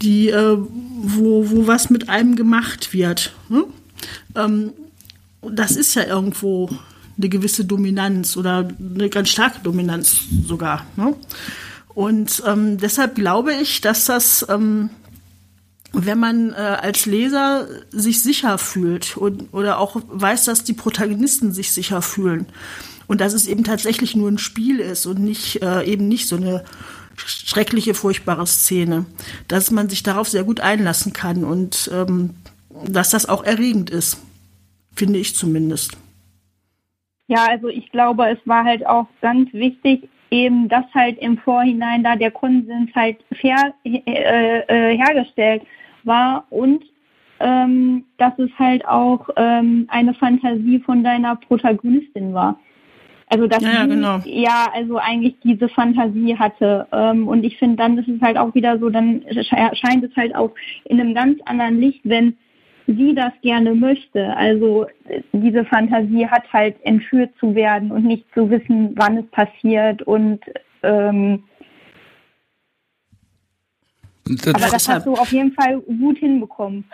Die, 0.04 0.30
äh, 0.30 0.58
wo, 0.58 1.50
wo 1.50 1.68
was 1.68 1.90
mit 1.90 2.10
einem 2.10 2.36
gemacht 2.36 2.94
wird. 2.94 3.34
Ne? 3.50 3.64
Ähm, 4.36 4.74
das 5.42 5.76
ist 5.76 5.96
ja 5.96 6.06
irgendwo 6.06 6.70
eine 7.18 7.30
gewisse 7.30 7.66
Dominanz 7.66 8.38
oder 8.38 8.68
eine 8.80 9.10
ganz 9.10 9.30
starke 9.30 9.60
Dominanz 9.64 10.22
sogar. 10.46 10.86
Ne? 10.96 11.16
Und 11.94 12.42
ähm, 12.46 12.78
deshalb 12.78 13.16
glaube 13.16 13.54
ich, 13.54 13.82
dass 13.82 14.06
das, 14.06 14.46
ähm, 14.50 14.90
wenn 15.92 16.20
man 16.20 16.52
äh, 16.52 16.56
als 16.56 17.06
Leser 17.06 17.68
sich 17.92 18.24
sicher 18.24 18.58
fühlt 18.58 19.16
und, 19.16 19.54
oder 19.54 19.78
auch 19.78 20.02
weiß, 20.08 20.46
dass 20.46 20.64
die 20.64 20.74
Protagonisten 20.74 21.52
sich 21.54 21.72
sicher 21.72 22.02
fühlen 22.02 22.48
und 23.06 23.22
dass 23.22 23.34
es 23.34 23.48
eben 23.48 23.64
tatsächlich 23.64 24.16
nur 24.16 24.30
ein 24.30 24.40
Spiel 24.40 24.80
ist 24.80 25.06
und 25.06 25.20
nicht 25.20 25.62
äh, 25.62 25.84
eben 25.84 26.08
nicht 26.08 26.28
so 26.28 26.36
eine 26.36 26.64
schreckliche, 27.16 27.94
furchtbare 27.94 28.48
Szene, 28.48 29.06
dass 29.48 29.72
man 29.72 29.90
sich 29.90 30.04
darauf 30.04 30.28
sehr 30.28 30.44
gut 30.44 30.60
einlassen 30.60 31.14
kann 31.14 31.44
und 31.44 31.90
ähm, 31.94 32.32
dass 32.88 33.12
das 33.12 33.28
auch 33.30 33.44
erregend 33.44 33.90
ist, 33.90 34.22
finde 34.96 35.20
ich 35.20 35.36
zumindest. 35.36 35.98
Ja, 37.28 37.46
also 37.50 37.68
ich 37.68 37.90
glaube, 37.92 38.30
es 38.30 38.40
war 38.46 38.64
halt 38.64 38.86
auch 38.86 39.08
ganz 39.22 39.52
wichtig, 39.54 40.10
eben, 40.30 40.68
dass 40.68 40.86
halt 40.94 41.20
im 41.20 41.38
Vorhinein 41.38 42.04
da 42.04 42.16
der 42.16 42.32
Konsens 42.32 42.90
halt 42.96 43.18
fair, 43.40 43.74
äh, 43.84 44.00
äh, 44.68 44.98
hergestellt 44.98 45.62
war 46.04 46.46
und 46.50 46.84
ähm, 47.40 48.06
dass 48.18 48.38
es 48.40 48.50
halt 48.58 48.86
auch 48.88 49.30
ähm, 49.36 49.86
eine 49.90 50.14
Fantasie 50.14 50.80
von 50.80 51.04
deiner 51.04 51.36
Protagonistin 51.36 52.34
war. 52.34 52.60
Also 53.34 53.48
dass 53.48 53.64
ja, 53.64 53.84
sie, 53.84 53.90
genau. 53.90 54.20
ja, 54.26 54.68
also 54.74 54.98
eigentlich 54.98 55.36
diese 55.44 55.68
Fantasie 55.68 56.38
hatte. 56.38 56.86
Ähm, 56.92 57.28
und 57.28 57.44
ich 57.44 57.58
finde, 57.58 57.78
dann 57.78 57.98
ist 57.98 58.08
es 58.08 58.22
halt 58.22 58.38
auch 58.38 58.54
wieder 58.54 58.78
so, 58.78 58.90
dann 58.90 59.24
scheint 59.32 60.04
es 60.04 60.16
halt 60.16 60.36
auch 60.36 60.52
in 60.86 61.00
einem 61.00 61.16
ganz 61.16 61.40
anderen 61.46 61.80
Licht, 61.80 62.02
wenn 62.04 62.38
sie 62.86 63.16
das 63.16 63.32
gerne 63.42 63.74
möchte. 63.74 64.36
Also 64.38 64.86
diese 65.32 65.66
Fantasie 65.66 66.28
hat 66.28 66.44
halt 66.54 66.76
entführt 66.84 67.32
zu 67.40 67.56
werden 67.56 67.92
und 67.92 68.06
nicht 68.06 68.26
zu 68.36 68.50
wissen, 68.52 68.92
wann 68.96 69.18
es 69.18 69.26
passiert 69.32 70.04
und 70.04 70.42
ähm, 70.84 71.44
das 74.26 74.56
Aber 74.56 74.68
das 74.68 74.88
hast 74.88 75.06
du 75.06 75.16
auf 75.16 75.34
jeden 75.34 75.52
Fall 75.52 75.82
gut 75.82 76.18
hinbekommen. 76.18 76.86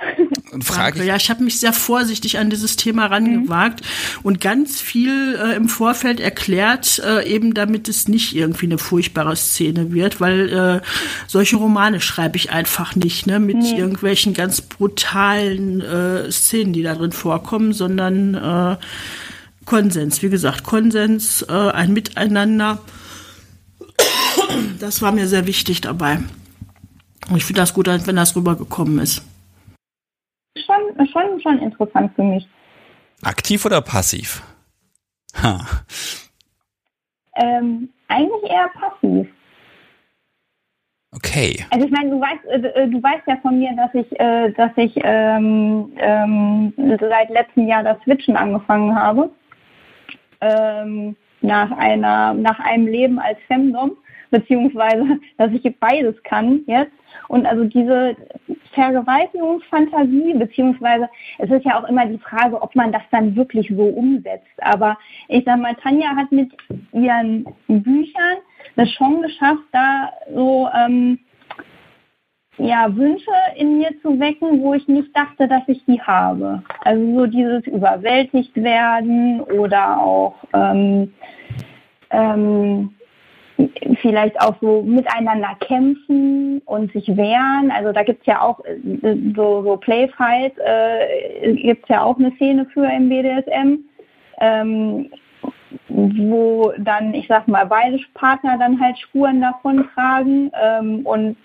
Frage 0.62 1.04
ja, 1.04 1.16
ich 1.16 1.30
habe 1.30 1.44
mich 1.44 1.60
sehr 1.60 1.74
vorsichtig 1.74 2.40
an 2.40 2.50
dieses 2.50 2.76
Thema 2.76 3.06
rangewagt 3.06 3.82
mhm. 3.82 4.20
und 4.24 4.42
ganz 4.42 4.82
viel 4.82 5.36
äh, 5.36 5.56
im 5.56 5.70
Vorfeld 5.70 6.20
erklärt, 6.20 7.00
äh, 7.06 7.32
eben 7.32 7.54
damit 7.54 7.88
es 7.88 8.08
nicht 8.08 8.36
irgendwie 8.36 8.66
eine 8.66 8.80
furchtbare 8.80 9.36
Szene 9.36 9.94
wird, 9.94 10.20
weil 10.20 10.50
äh, 10.50 10.82
solche 11.28 11.58
Romane 11.58 12.02
schreibe 12.02 12.36
ich 12.36 12.52
einfach 12.52 12.96
nicht, 12.96 13.28
ne, 13.28 13.40
mit 13.40 13.58
nee. 13.58 13.78
irgendwelchen 13.78 14.34
ganz 14.34 14.62
brutalen 14.62 15.82
äh, 15.82 16.32
Szenen, 16.32 16.74
die 16.74 16.82
da 16.82 16.96
drin 16.96 17.12
vorkommen, 17.12 17.74
sondern 17.74 18.34
äh, 18.34 18.78
Konsens. 19.66 20.24
Wie 20.24 20.30
gesagt, 20.30 20.64
Konsens, 20.64 21.44
äh, 21.44 21.54
ein 21.54 21.94
Miteinander. 21.94 22.80
Das 24.80 25.04
war 25.04 25.12
mir 25.12 25.28
sehr 25.28 25.46
wichtig 25.46 25.82
dabei. 25.82 26.20
Ich 27.36 27.46
finde 27.46 27.62
das 27.62 27.74
gut, 27.74 27.88
wenn 27.88 28.16
das 28.16 28.36
rübergekommen 28.36 29.00
ist. 29.00 29.24
Schon, 30.58 31.08
schon, 31.08 31.42
schon 31.42 31.60
interessant 31.60 32.12
für 32.16 32.24
mich. 32.24 32.48
Aktiv 33.24 33.66
oder 33.66 33.82
passiv? 33.82 34.42
Ha. 35.42 35.60
Ähm, 37.36 37.90
eigentlich 38.08 38.52
eher 38.52 38.70
passiv. 38.70 39.28
Okay. 41.12 41.66
Also 41.72 41.86
ich 41.86 41.92
meine, 41.92 42.12
du 42.12 42.22
weißt, 42.22 42.46
äh, 42.46 42.84
äh, 42.84 42.88
du 42.88 43.02
weißt 43.02 43.24
ja 43.28 43.38
von 43.42 43.58
mir, 43.58 43.76
dass 43.76 43.94
ich, 43.94 44.20
äh, 44.20 44.52
dass 44.52 44.72
ich 44.76 44.94
ähm, 45.04 45.92
ähm, 45.98 46.74
seit 47.00 47.30
letztem 47.30 47.68
Jahr 47.68 47.84
das 47.84 48.00
Switchen 48.04 48.36
angefangen 48.36 48.96
habe. 48.96 49.30
Ähm, 50.42 51.16
nach 51.42 51.72
einer, 51.72 52.34
nach 52.34 52.60
einem 52.60 52.88
Leben 52.88 53.20
als 53.20 53.40
Femdom, 53.48 53.98
beziehungsweise, 54.32 55.20
dass 55.38 55.52
ich 55.52 55.80
beides 55.80 56.22
kann 56.24 56.62
jetzt. 56.68 56.92
Und 57.28 57.46
also 57.46 57.64
diese 57.64 58.16
Vergewaltigungsfantasie, 58.74 60.34
beziehungsweise 60.36 61.10
es 61.40 61.50
ist 61.50 61.66
ja 61.66 61.80
auch 61.80 61.88
immer 61.88 62.06
die 62.06 62.20
Frage, 62.20 62.62
ob 62.62 62.76
man 62.76 62.92
das 62.92 63.02
dann 63.12 63.36
wirklich 63.36 63.68
so 63.76 63.84
umsetzt. 63.84 64.48
Aber 64.58 64.98
ich 65.28 65.44
sag 65.46 65.60
mal, 65.60 65.76
Tanja 65.76 66.16
hat 66.16 66.32
mit 66.32 66.52
ihren 66.92 67.46
Büchern 67.68 68.38
das 68.76 68.90
schon 68.92 69.22
geschafft, 69.22 69.64
da 69.72 70.12
so 70.34 70.70
ähm, 70.76 71.20
ja, 72.60 72.94
Wünsche 72.96 73.32
in 73.56 73.78
mir 73.78 73.90
zu 74.02 74.20
wecken, 74.20 74.62
wo 74.62 74.74
ich 74.74 74.88
nicht 74.88 75.16
dachte, 75.16 75.48
dass 75.48 75.64
ich 75.68 75.84
die 75.86 76.02
habe. 76.02 76.62
Also 76.82 77.20
so 77.20 77.26
dieses 77.26 77.66
überwältigt 77.68 78.56
werden 78.56 79.42
oder 79.42 80.00
auch 80.00 80.36
ähm, 80.54 81.14
ähm, 82.12 82.94
vielleicht 84.02 84.40
auch 84.42 84.56
so 84.62 84.82
miteinander 84.82 85.56
kämpfen 85.60 86.62
und 86.66 86.92
sich 86.94 87.08
wehren. 87.16 87.72
Also 87.72 87.92
da 87.92 88.04
gibt's 88.04 88.26
ja 88.26 88.42
auch 88.42 88.64
äh, 88.66 88.78
so, 89.36 89.64
so 89.64 89.78
Playfight, 89.78 90.54
äh, 90.58 91.54
gibt's 91.56 91.90
ja 91.90 92.04
auch 92.04 92.18
eine 92.18 92.32
Szene 92.34 92.66
für 92.74 92.86
im 92.86 93.10
BDSM, 93.10 93.80
ähm, 94.40 95.12
wo 95.90 96.72
dann, 96.78 97.14
ich 97.14 97.28
sag 97.28 97.48
mal, 97.48 97.66
beide 97.66 98.00
Partner 98.14 98.58
dann 98.58 98.80
halt 98.80 98.98
Spuren 99.00 99.42
davon 99.42 99.88
tragen 99.94 100.52
ähm, 100.62 101.06
und 101.06 101.36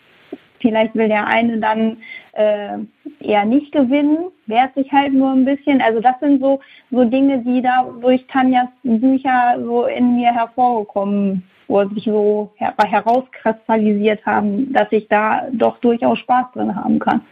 vielleicht 0.61 0.95
will 0.95 1.09
der 1.09 1.27
eine 1.27 1.59
dann 1.59 1.99
äh, 2.33 2.79
eher 3.21 3.45
nicht 3.45 3.73
gewinnen, 3.73 4.31
wehrt 4.47 4.75
sich 4.75 4.91
halt 4.93 5.13
nur 5.13 5.33
ein 5.33 5.45
bisschen. 5.45 5.83
Also 5.83 6.01
das 6.01 6.19
sind 6.21 6.41
so, 6.41 6.61
so 6.91 7.05
Dinge, 7.05 7.39
die 7.39 7.61
da 7.61 7.87
durch 8.01 8.25
Tanjas 8.29 8.69
Bücher 8.83 9.57
so 9.59 9.87
in 9.87 10.17
mir 10.17 10.33
hervorgekommen 10.33 11.43
wo 11.69 11.85
sich 11.89 12.05
so 12.05 12.53
her 12.57 12.75
herauskristallisiert 12.79 14.25
haben, 14.27 14.73
dass 14.73 14.89
ich 14.91 15.09
da 15.09 15.43
doch 15.53 15.79
durchaus 15.79 16.19
Spaß 16.19 16.47
drin 16.55 16.75
haben 16.75 16.99
kann. 16.99 17.23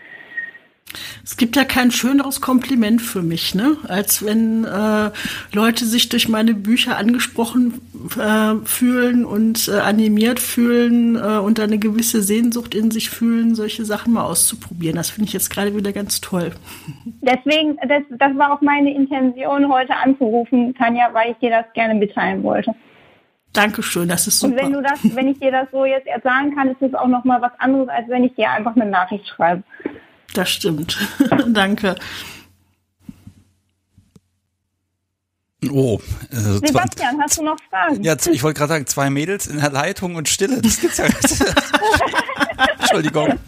Es 1.25 1.37
gibt 1.37 1.57
ja 1.57 1.65
kein 1.65 1.91
schöneres 1.91 2.41
Kompliment 2.41 3.01
für 3.01 3.23
mich, 3.23 3.55
ne? 3.55 3.77
als 3.89 4.25
wenn 4.25 4.65
äh, 4.65 5.11
Leute 5.53 5.85
sich 5.85 6.09
durch 6.09 6.29
meine 6.29 6.55
Bücher 6.55 6.97
angesprochen 6.97 7.81
äh, 8.19 8.67
fühlen 8.67 9.25
und 9.25 9.69
äh, 9.69 9.79
animiert 9.79 10.41
fühlen 10.41 11.17
äh, 11.17 11.39
und 11.39 11.61
eine 11.61 11.79
gewisse 11.79 12.23
Sehnsucht 12.23 12.75
in 12.75 12.91
sich 12.91 13.11
fühlen, 13.11 13.55
solche 13.55 13.85
Sachen 13.85 14.13
mal 14.13 14.25
auszuprobieren. 14.25 14.97
Das 14.97 15.11
finde 15.11 15.29
ich 15.29 15.33
jetzt 15.33 15.51
gerade 15.51 15.75
wieder 15.77 15.93
ganz 15.93 16.21
toll. 16.21 16.53
Deswegen, 17.23 17.77
das, 17.89 18.03
das 18.11 18.37
war 18.37 18.53
auch 18.53 18.61
meine 18.61 18.95
Intention, 18.95 19.73
heute 19.73 19.95
anzurufen, 19.95 20.75
Tanja, 20.75 21.11
weil 21.13 21.33
ich 21.33 21.37
dir 21.39 21.51
das 21.51 21.73
gerne 21.75 21.95
mitteilen 21.95 22.43
wollte. 22.43 22.75
Dankeschön, 23.53 24.09
das 24.09 24.27
ist 24.27 24.41
super. 24.41 24.55
Und 24.55 24.63
wenn 24.63 24.73
du 24.73 24.83
das, 24.83 25.01
wenn 25.15 25.29
ich 25.29 25.39
dir 25.39 25.51
das 25.51 25.69
so 25.71 25.85
jetzt 25.85 26.09
sagen 26.23 26.55
kann, 26.55 26.69
ist 26.71 26.81
es 26.81 26.95
auch 26.95 27.09
noch 27.09 27.25
mal 27.25 27.41
was 27.43 27.53
anderes, 27.59 27.89
als 27.89 28.09
wenn 28.09 28.25
ich 28.25 28.35
dir 28.35 28.51
einfach 28.51 28.75
eine 28.75 28.87
Nachricht 28.87 29.27
schreibe. 29.29 29.63
Das 30.35 30.49
stimmt. 30.49 30.99
Danke. 31.49 31.97
Oh, 35.71 36.01
äh, 36.31 36.37
Sebastian, 36.37 37.21
hast 37.21 37.39
du 37.39 37.45
noch 37.45 37.57
Fragen? 37.71 38.03
Ja, 38.03 38.17
ich 38.31 38.43
wollte 38.43 38.59
gerade 38.59 38.73
sagen, 38.73 38.87
zwei 38.87 39.11
Mädels 39.11 39.47
in 39.47 39.59
der 39.61 39.71
Leitung 39.71 40.17
und 40.17 40.29
Stille. 40.29 40.61
Das 40.61 40.81
gibt's 40.81 40.99
ja 40.99 41.07
nicht. 41.07 41.23
Entschuldigung. 42.81 43.39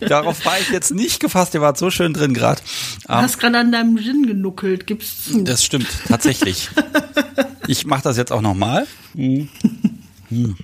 Darauf 0.00 0.44
war 0.44 0.58
ich 0.58 0.70
jetzt 0.70 0.92
nicht 0.92 1.20
gefasst. 1.20 1.54
Ihr 1.54 1.60
wart 1.60 1.78
so 1.78 1.90
schön 1.90 2.14
drin 2.14 2.32
gerade. 2.34 2.62
Du 3.06 3.14
hast 3.14 3.38
gerade 3.38 3.58
an 3.58 3.70
deinem 3.70 3.98
Gin 3.98 4.26
genuckelt. 4.26 4.86
Gibt's 4.86 5.24
zu. 5.24 5.42
Das 5.44 5.64
stimmt, 5.64 5.88
tatsächlich. 6.08 6.70
Ich 7.66 7.86
mache 7.86 8.02
das 8.02 8.16
jetzt 8.16 8.32
auch 8.32 8.40
nochmal. 8.40 8.86
Hm. 9.14 9.48
Hm. 10.30 10.56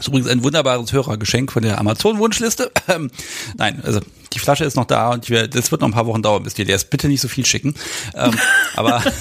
Das 0.00 0.06
ist 0.06 0.08
übrigens 0.08 0.30
ein 0.30 0.42
wunderbares 0.42 0.94
Hörergeschenk 0.94 1.52
von 1.52 1.62
der 1.62 1.78
Amazon-Wunschliste. 1.78 2.72
Ähm, 2.88 3.10
nein, 3.56 3.82
also 3.84 4.00
die 4.32 4.38
Flasche 4.40 4.64
ist 4.64 4.74
noch 4.74 4.86
da 4.86 5.10
und 5.10 5.28
ich, 5.28 5.50
das 5.50 5.70
wird 5.70 5.82
noch 5.82 5.88
ein 5.88 5.92
paar 5.92 6.06
Wochen 6.06 6.22
dauern, 6.22 6.42
bis 6.42 6.54
die 6.54 6.64
leer 6.64 6.74
ist. 6.74 6.90
Bitte 6.90 7.06
nicht 7.06 7.20
so 7.20 7.28
viel 7.28 7.44
schicken. 7.44 7.74
Ähm, 8.14 8.36
aber 8.74 9.04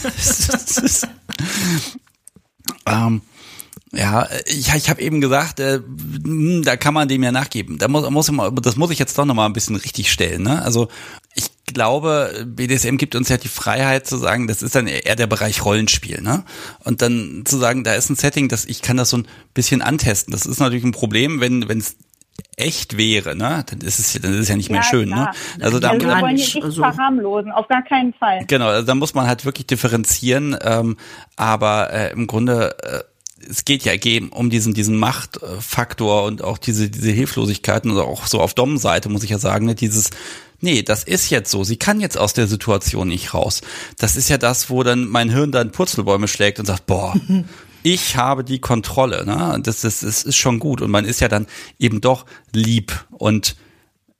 ähm, 2.87 3.21
ja, 3.91 4.27
ich, 4.47 4.73
ich 4.73 4.89
habe 4.89 5.01
eben 5.01 5.19
gesagt, 5.21 5.59
äh, 5.59 5.81
hm, 6.23 6.63
da 6.63 6.77
kann 6.77 6.93
man 6.93 7.09
dem 7.09 7.21
ja 7.21 7.31
nachgeben. 7.31 7.77
Da 7.77 7.89
muss, 7.89 8.09
muss 8.09 8.29
immer, 8.29 8.49
das 8.51 8.77
muss 8.77 8.91
ich 8.91 8.97
jetzt 8.97 9.17
doch 9.17 9.25
noch 9.25 9.35
mal 9.35 9.45
ein 9.45 9.53
bisschen 9.53 9.75
richtig 9.75 10.11
stellen. 10.11 10.43
Ne? 10.43 10.61
Also 10.61 10.87
ich 11.39 11.73
glaube, 11.73 12.45
BDSM 12.45 12.97
gibt 12.97 13.15
uns 13.15 13.29
ja 13.29 13.37
die 13.37 13.47
Freiheit 13.47 14.05
zu 14.07 14.17
sagen, 14.17 14.47
das 14.47 14.61
ist 14.61 14.75
dann 14.75 14.87
eher 14.87 15.15
der 15.15 15.27
Bereich 15.27 15.63
Rollenspiel, 15.63 16.21
ne? 16.21 16.43
Und 16.83 17.01
dann 17.01 17.43
zu 17.45 17.57
sagen, 17.57 17.83
da 17.83 17.93
ist 17.93 18.09
ein 18.09 18.15
Setting, 18.15 18.49
dass 18.49 18.65
ich 18.65 18.81
kann 18.81 18.97
das 18.97 19.09
so 19.11 19.17
ein 19.17 19.27
bisschen 19.53 19.81
antesten. 19.81 20.31
Das 20.31 20.45
ist 20.45 20.59
natürlich 20.59 20.83
ein 20.83 20.91
Problem, 20.91 21.39
wenn 21.39 21.67
wenn 21.69 21.79
es 21.79 21.95
echt 22.55 22.97
wäre, 22.97 23.35
ne, 23.35 23.65
dann 23.69 23.79
ist 23.81 23.99
es, 23.99 24.13
dann 24.21 24.33
ist 24.33 24.39
es 24.39 24.47
ja 24.49 24.55
nicht 24.55 24.69
mehr 24.71 24.83
schön, 24.83 25.09
klar. 25.09 25.31
ne? 25.57 25.63
Also 25.63 25.79
da, 25.79 25.89
Also 25.91 26.07
wir 26.07 26.21
wollen 26.21 26.35
nicht, 26.35 26.55
nicht 26.55 26.63
also- 26.63 26.81
verharmlosen, 26.81 27.51
auf 27.51 27.67
gar 27.67 27.83
keinen 27.83 28.13
Fall. 28.13 28.45
Genau, 28.47 28.67
also 28.67 28.85
da 28.85 28.95
muss 28.95 29.13
man 29.13 29.27
halt 29.27 29.43
wirklich 29.45 29.67
differenzieren, 29.67 30.57
ähm, 30.61 30.95
aber 31.35 31.91
äh, 31.91 32.11
im 32.13 32.27
Grunde 32.27 32.75
äh, 32.81 33.03
es 33.49 33.63
geht 33.65 33.83
ja 33.83 33.93
eben 33.93 34.29
um 34.29 34.49
diesen 34.49 34.73
diesen 34.73 34.97
Machtfaktor 34.97 36.23
und 36.23 36.41
auch 36.43 36.57
diese 36.57 36.89
diese 36.89 37.11
Hilflosigkeiten 37.11 37.91
oder 37.91 38.03
auch 38.03 38.25
so 38.27 38.41
auf 38.41 38.53
Dom-Seite 38.53 39.07
muss 39.09 39.23
ich 39.23 39.29
ja 39.29 39.39
sagen, 39.39 39.65
ne, 39.65 39.75
dieses 39.75 40.09
Nee, 40.61 40.83
das 40.83 41.03
ist 41.03 41.29
jetzt 41.29 41.51
so. 41.51 41.63
Sie 41.63 41.77
kann 41.77 41.99
jetzt 41.99 42.17
aus 42.17 42.33
der 42.33 42.47
Situation 42.47 43.07
nicht 43.07 43.33
raus. 43.33 43.61
Das 43.97 44.15
ist 44.15 44.29
ja 44.29 44.37
das, 44.37 44.69
wo 44.69 44.83
dann 44.83 45.07
mein 45.07 45.29
Hirn 45.29 45.51
dann 45.51 45.71
Purzelbäume 45.71 46.27
schlägt 46.27 46.59
und 46.59 46.65
sagt, 46.65 46.85
boah, 46.85 47.15
ich 47.83 48.17
habe 48.17 48.43
die 48.43 48.59
Kontrolle. 48.59 49.25
Ne? 49.25 49.59
Das, 49.63 49.81
das, 49.81 50.01
das 50.01 50.23
ist 50.23 50.37
schon 50.37 50.59
gut. 50.59 50.81
Und 50.81 50.91
man 50.91 51.05
ist 51.05 51.21
ja 51.21 51.27
dann 51.27 51.47
eben 51.79 52.01
doch 52.01 52.25
lieb 52.53 53.05
und 53.11 53.55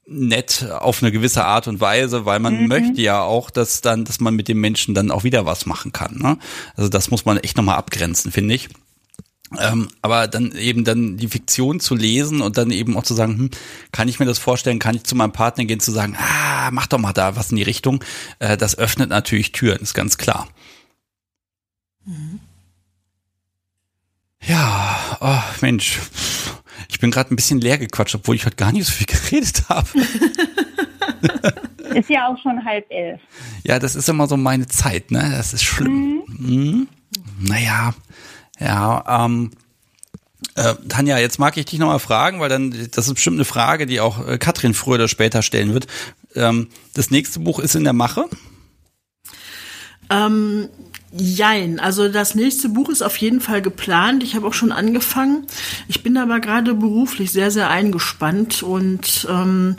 nett 0.10 0.68
auf 0.72 1.04
eine 1.04 1.12
gewisse 1.12 1.46
Art 1.46 1.68
und 1.68 1.80
Weise, 1.82 2.26
weil 2.26 2.40
man 2.40 2.68
möchte 2.68 3.02
ja 3.02 3.22
auch, 3.22 3.52
dass 3.52 3.82
dann, 3.82 4.06
dass 4.06 4.20
man 4.20 4.36
mit 4.36 4.48
dem 4.48 4.60
Menschen 4.60 4.96
dann 4.96 5.12
auch 5.12 5.24
wieder 5.24 5.46
was 5.46 5.66
machen 5.66 5.92
kann. 5.92 6.18
Ne? 6.18 6.38
Also 6.76 6.90
das 6.90 7.12
muss 7.12 7.26
man 7.26 7.38
echt 7.38 7.58
nochmal 7.58 7.78
abgrenzen, 7.78 8.32
finde 8.32 8.56
ich. 8.56 8.70
Ähm, 9.58 9.88
aber 10.02 10.28
dann 10.28 10.52
eben 10.52 10.84
dann 10.84 11.18
die 11.18 11.28
Fiktion 11.28 11.80
zu 11.80 11.96
lesen 11.96 12.42
und 12.42 12.58
dann 12.58 12.70
eben 12.70 12.96
auch 12.96 13.04
zu 13.04 13.16
sagen, 13.16 13.38
hm, 13.38 13.50
kann 13.92 14.08
ich 14.08 14.20
mir 14.20 14.26
das 14.26 14.38
vorstellen, 14.38 14.78
kann 14.78 14.96
ich 14.96 15.04
zu 15.04 15.16
meinem 15.16 15.32
Partner 15.32 15.66
gehen, 15.66 15.80
zu 15.80 15.92
sagen, 15.92 16.16
ah, 16.20 16.70
mach 16.72 16.88
doch 16.88 17.00
mal 17.00 17.14
da 17.14 17.36
was 17.36 17.50
in 17.50 17.58
die 17.58 17.64
Richtung, 17.64 18.04
äh, 18.38 18.58
das 18.58 18.78
öffnet 18.78 19.10
natürlich 19.10 19.52
Türen, 19.52 19.82
ist 19.82 19.96
ganz 19.96 20.18
klar. 20.18 20.48
Ja, 24.42 25.18
oh, 25.20 25.62
Mensch, 25.62 26.00
ich 26.90 27.00
bin 27.00 27.12
gerade 27.12 27.34
ein 27.34 27.36
bisschen 27.36 27.60
leer 27.60 27.78
gequatscht, 27.78 28.16
obwohl 28.16 28.36
ich 28.36 28.46
heute 28.46 28.56
gar 28.56 28.72
nicht 28.72 28.86
so 28.86 28.94
viel 28.94 29.06
geredet 29.32 29.64
habe. 29.68 29.88
Ist 31.96 32.10
ja 32.10 32.28
auch 32.28 32.38
schon 32.42 32.64
halb 32.64 32.86
elf. 32.90 33.20
Ja, 33.64 33.80
das 33.80 33.96
ist 33.96 34.08
immer 34.10 34.28
so 34.28 34.38
meine 34.38 34.68
Zeit, 34.68 35.12
ne? 35.12 35.34
Das 35.36 35.54
ist 35.54 35.64
schlimm. 35.64 36.24
Mhm. 36.28 36.88
Naja, 37.40 37.94
ja, 38.60 39.26
ähm, 39.26 39.52
äh, 40.56 40.76
Tanja, 40.88 41.18
jetzt 41.18 41.40
mag 41.40 41.58
ich 41.58 41.66
dich 41.66 41.80
nochmal 41.80 42.00
fragen, 42.00 42.40
weil 42.40 42.50
dann, 42.50 42.72
das 42.92 43.08
ist 43.08 43.14
bestimmt 43.14 43.38
eine 43.38 43.46
Frage, 43.46 43.86
die 43.86 44.00
auch 44.00 44.28
äh, 44.28 44.38
Katrin 44.38 44.74
früher 44.74 44.96
oder 44.96 45.08
später 45.08 45.42
stellen 45.42 45.74
wird. 45.74 45.88
Ähm, 46.36 46.68
das 46.94 47.12
nächste 47.12 47.40
Buch 47.40 47.60
ist 47.60 47.76
in 47.76 47.84
der 47.84 47.94
Mache. 47.94 48.26
Ähm, 50.10 50.70
jein, 51.12 51.80
also 51.80 52.10
das 52.10 52.36
nächste 52.36 52.70
Buch 52.70 52.90
ist 52.90 53.02
auf 53.02 53.18
jeden 53.18 53.42
Fall 53.42 53.62
geplant. 53.62 54.24
Ich 54.24 54.36
habe 54.36 54.48
auch 54.48 54.54
schon 54.54 54.72
angefangen. 54.72 55.46
Ich 55.88 56.04
bin 56.04 56.18
aber 56.18 56.40
gerade 56.40 56.74
beruflich 56.74 57.32
sehr, 57.32 57.52
sehr 57.52 57.70
eingespannt 57.70 58.64
und 58.64 59.28
ähm, 59.30 59.76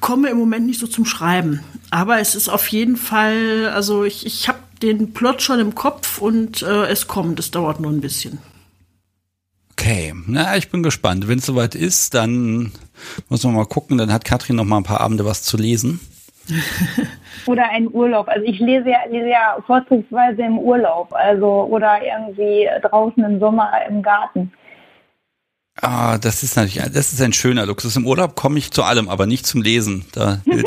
komme 0.00 0.30
im 0.30 0.38
Moment 0.38 0.66
nicht 0.66 0.80
so 0.80 0.86
zum 0.86 1.04
Schreiben. 1.04 1.60
Aber 1.90 2.20
es 2.20 2.34
ist 2.34 2.48
auf 2.48 2.66
jeden 2.68 2.96
Fall, 2.96 3.70
also 3.72 4.04
ich, 4.04 4.26
ich 4.26 4.48
habe 4.48 4.58
den 4.82 5.12
Plot 5.12 5.42
schon 5.42 5.60
im 5.60 5.74
Kopf 5.74 6.20
und 6.20 6.62
äh, 6.62 6.86
es 6.86 7.08
kommt. 7.08 7.38
Es 7.38 7.50
dauert 7.50 7.80
nur 7.80 7.90
ein 7.90 8.00
bisschen. 8.00 8.38
Okay, 9.72 10.14
na, 10.26 10.56
ich 10.56 10.70
bin 10.70 10.82
gespannt. 10.82 11.28
Wenn 11.28 11.38
es 11.38 11.46
soweit 11.46 11.74
ist, 11.74 12.14
dann 12.14 12.72
muss 13.28 13.44
man 13.44 13.54
mal 13.54 13.66
gucken. 13.66 13.98
Dann 13.98 14.12
hat 14.12 14.24
Katrin 14.24 14.56
noch 14.56 14.64
mal 14.64 14.78
ein 14.78 14.84
paar 14.84 15.00
Abende 15.00 15.24
was 15.24 15.42
zu 15.42 15.56
lesen. 15.56 16.00
Oder 17.46 17.70
ein 17.70 17.92
Urlaub. 17.92 18.28
Also 18.28 18.44
ich 18.44 18.58
lese 18.58 18.90
ja, 18.90 18.98
lese 19.10 19.28
ja 19.28 19.58
vorzugsweise 19.66 20.42
im 20.42 20.58
Urlaub. 20.58 21.12
Also 21.12 21.68
oder 21.70 22.00
irgendwie 22.02 22.68
draußen 22.82 23.22
im 23.22 23.38
Sommer 23.38 23.70
im 23.88 24.02
Garten. 24.02 24.52
Ah, 25.82 26.16
das 26.16 26.42
ist 26.42 26.56
natürlich, 26.56 26.90
das 26.92 27.12
ist 27.12 27.20
ein 27.20 27.34
schöner 27.34 27.66
Luxus. 27.66 27.96
Im 27.96 28.06
Urlaub 28.06 28.34
komme 28.34 28.58
ich 28.58 28.70
zu 28.70 28.82
allem, 28.82 29.10
aber 29.10 29.26
nicht 29.26 29.46
zum 29.46 29.60
Lesen. 29.60 30.06
Da 30.12 30.40
will, 30.46 30.64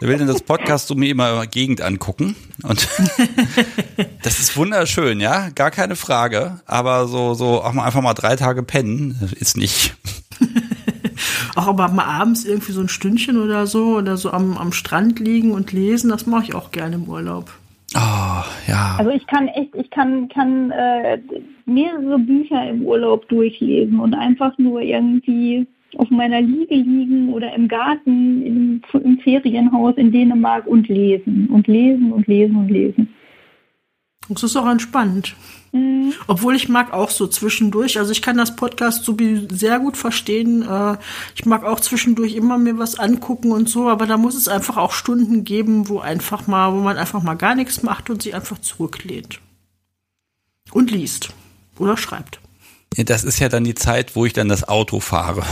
da 0.00 0.06
will 0.06 0.16
dann 0.16 0.26
das 0.26 0.40
Podcast 0.40 0.88
so 0.88 0.94
mir 0.94 1.10
immer 1.10 1.46
Gegend 1.46 1.82
angucken. 1.82 2.34
Und 2.62 2.88
das 4.22 4.38
ist 4.38 4.56
wunderschön, 4.56 5.20
ja, 5.20 5.50
gar 5.50 5.70
keine 5.70 5.94
Frage. 5.94 6.60
Aber 6.64 7.06
so, 7.06 7.34
so 7.34 7.62
auch 7.62 7.74
mal 7.74 7.84
einfach 7.84 8.00
mal 8.00 8.14
drei 8.14 8.36
Tage 8.36 8.62
pennen 8.62 9.30
ist 9.38 9.58
nicht. 9.58 9.94
Auch 11.54 11.68
aber 11.68 11.88
mal 11.88 12.04
abends 12.04 12.44
irgendwie 12.44 12.72
so 12.72 12.80
ein 12.82 12.90
Stündchen 12.90 13.40
oder 13.40 13.66
so 13.66 13.96
oder 13.96 14.18
so 14.18 14.30
am, 14.30 14.58
am 14.58 14.72
Strand 14.72 15.18
liegen 15.18 15.52
und 15.52 15.72
lesen, 15.72 16.10
das 16.10 16.26
mache 16.26 16.44
ich 16.44 16.54
auch 16.54 16.70
gerne 16.70 16.96
im 16.96 17.04
Urlaub. 17.04 17.50
Oh, 17.94 18.42
ja. 18.66 18.96
Also 18.98 19.10
ich 19.10 19.26
kann 19.26 19.48
echt, 19.48 19.74
ich 19.74 19.90
kann, 19.90 20.28
kann 20.28 20.70
äh, 20.70 21.18
mehrere 21.66 22.18
Bücher 22.18 22.68
im 22.68 22.82
Urlaub 22.82 23.28
durchlesen 23.28 24.00
und 24.00 24.14
einfach 24.14 24.56
nur 24.58 24.80
irgendwie 24.80 25.66
auf 25.96 26.10
meiner 26.10 26.40
Liege 26.40 26.74
liegen 26.74 27.32
oder 27.32 27.54
im 27.54 27.68
Garten, 27.68 28.42
im, 28.44 28.82
im 29.02 29.18
Ferienhaus 29.20 29.96
in 29.96 30.10
Dänemark 30.10 30.66
und 30.66 30.88
lesen 30.88 31.48
und 31.48 31.66
lesen 31.68 32.12
und 32.12 32.26
lesen 32.26 32.56
und 32.56 32.68
lesen. 32.70 33.08
Das 34.28 34.42
ist 34.42 34.56
auch 34.56 34.68
entspannt. 34.68 35.34
Obwohl 36.26 36.56
ich 36.56 36.68
mag 36.68 36.92
auch 36.92 37.10
so 37.10 37.26
zwischendurch, 37.26 37.98
also 37.98 38.12
ich 38.12 38.22
kann 38.22 38.36
das 38.36 38.56
Podcast 38.56 39.04
so 39.04 39.18
wie 39.18 39.46
sehr 39.54 39.78
gut 39.78 39.96
verstehen. 39.96 40.62
Äh, 40.62 40.96
ich 41.34 41.44
mag 41.44 41.64
auch 41.64 41.80
zwischendurch 41.80 42.34
immer 42.34 42.58
mir 42.58 42.78
was 42.78 42.98
angucken 42.98 43.52
und 43.52 43.68
so, 43.68 43.88
aber 43.88 44.06
da 44.06 44.16
muss 44.16 44.34
es 44.34 44.48
einfach 44.48 44.76
auch 44.76 44.92
Stunden 44.92 45.44
geben, 45.44 45.88
wo 45.88 45.98
einfach 46.00 46.46
mal, 46.46 46.72
wo 46.72 46.78
man 46.78 46.96
einfach 46.96 47.22
mal 47.22 47.34
gar 47.34 47.54
nichts 47.54 47.82
macht 47.82 48.10
und 48.10 48.22
sich 48.22 48.34
einfach 48.34 48.58
zurücklehnt. 48.58 49.40
Und 50.70 50.90
liest. 50.90 51.30
Oder 51.78 51.96
schreibt. 51.96 52.40
Ja, 52.96 53.04
Das 53.04 53.24
ist 53.24 53.38
ja 53.38 53.48
dann 53.48 53.64
die 53.64 53.74
Zeit, 53.74 54.16
wo 54.16 54.24
ich 54.24 54.32
dann 54.32 54.48
das 54.48 54.66
Auto 54.66 55.00
fahre. 55.00 55.44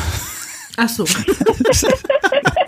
Ach 0.77 0.89
so. 0.89 1.05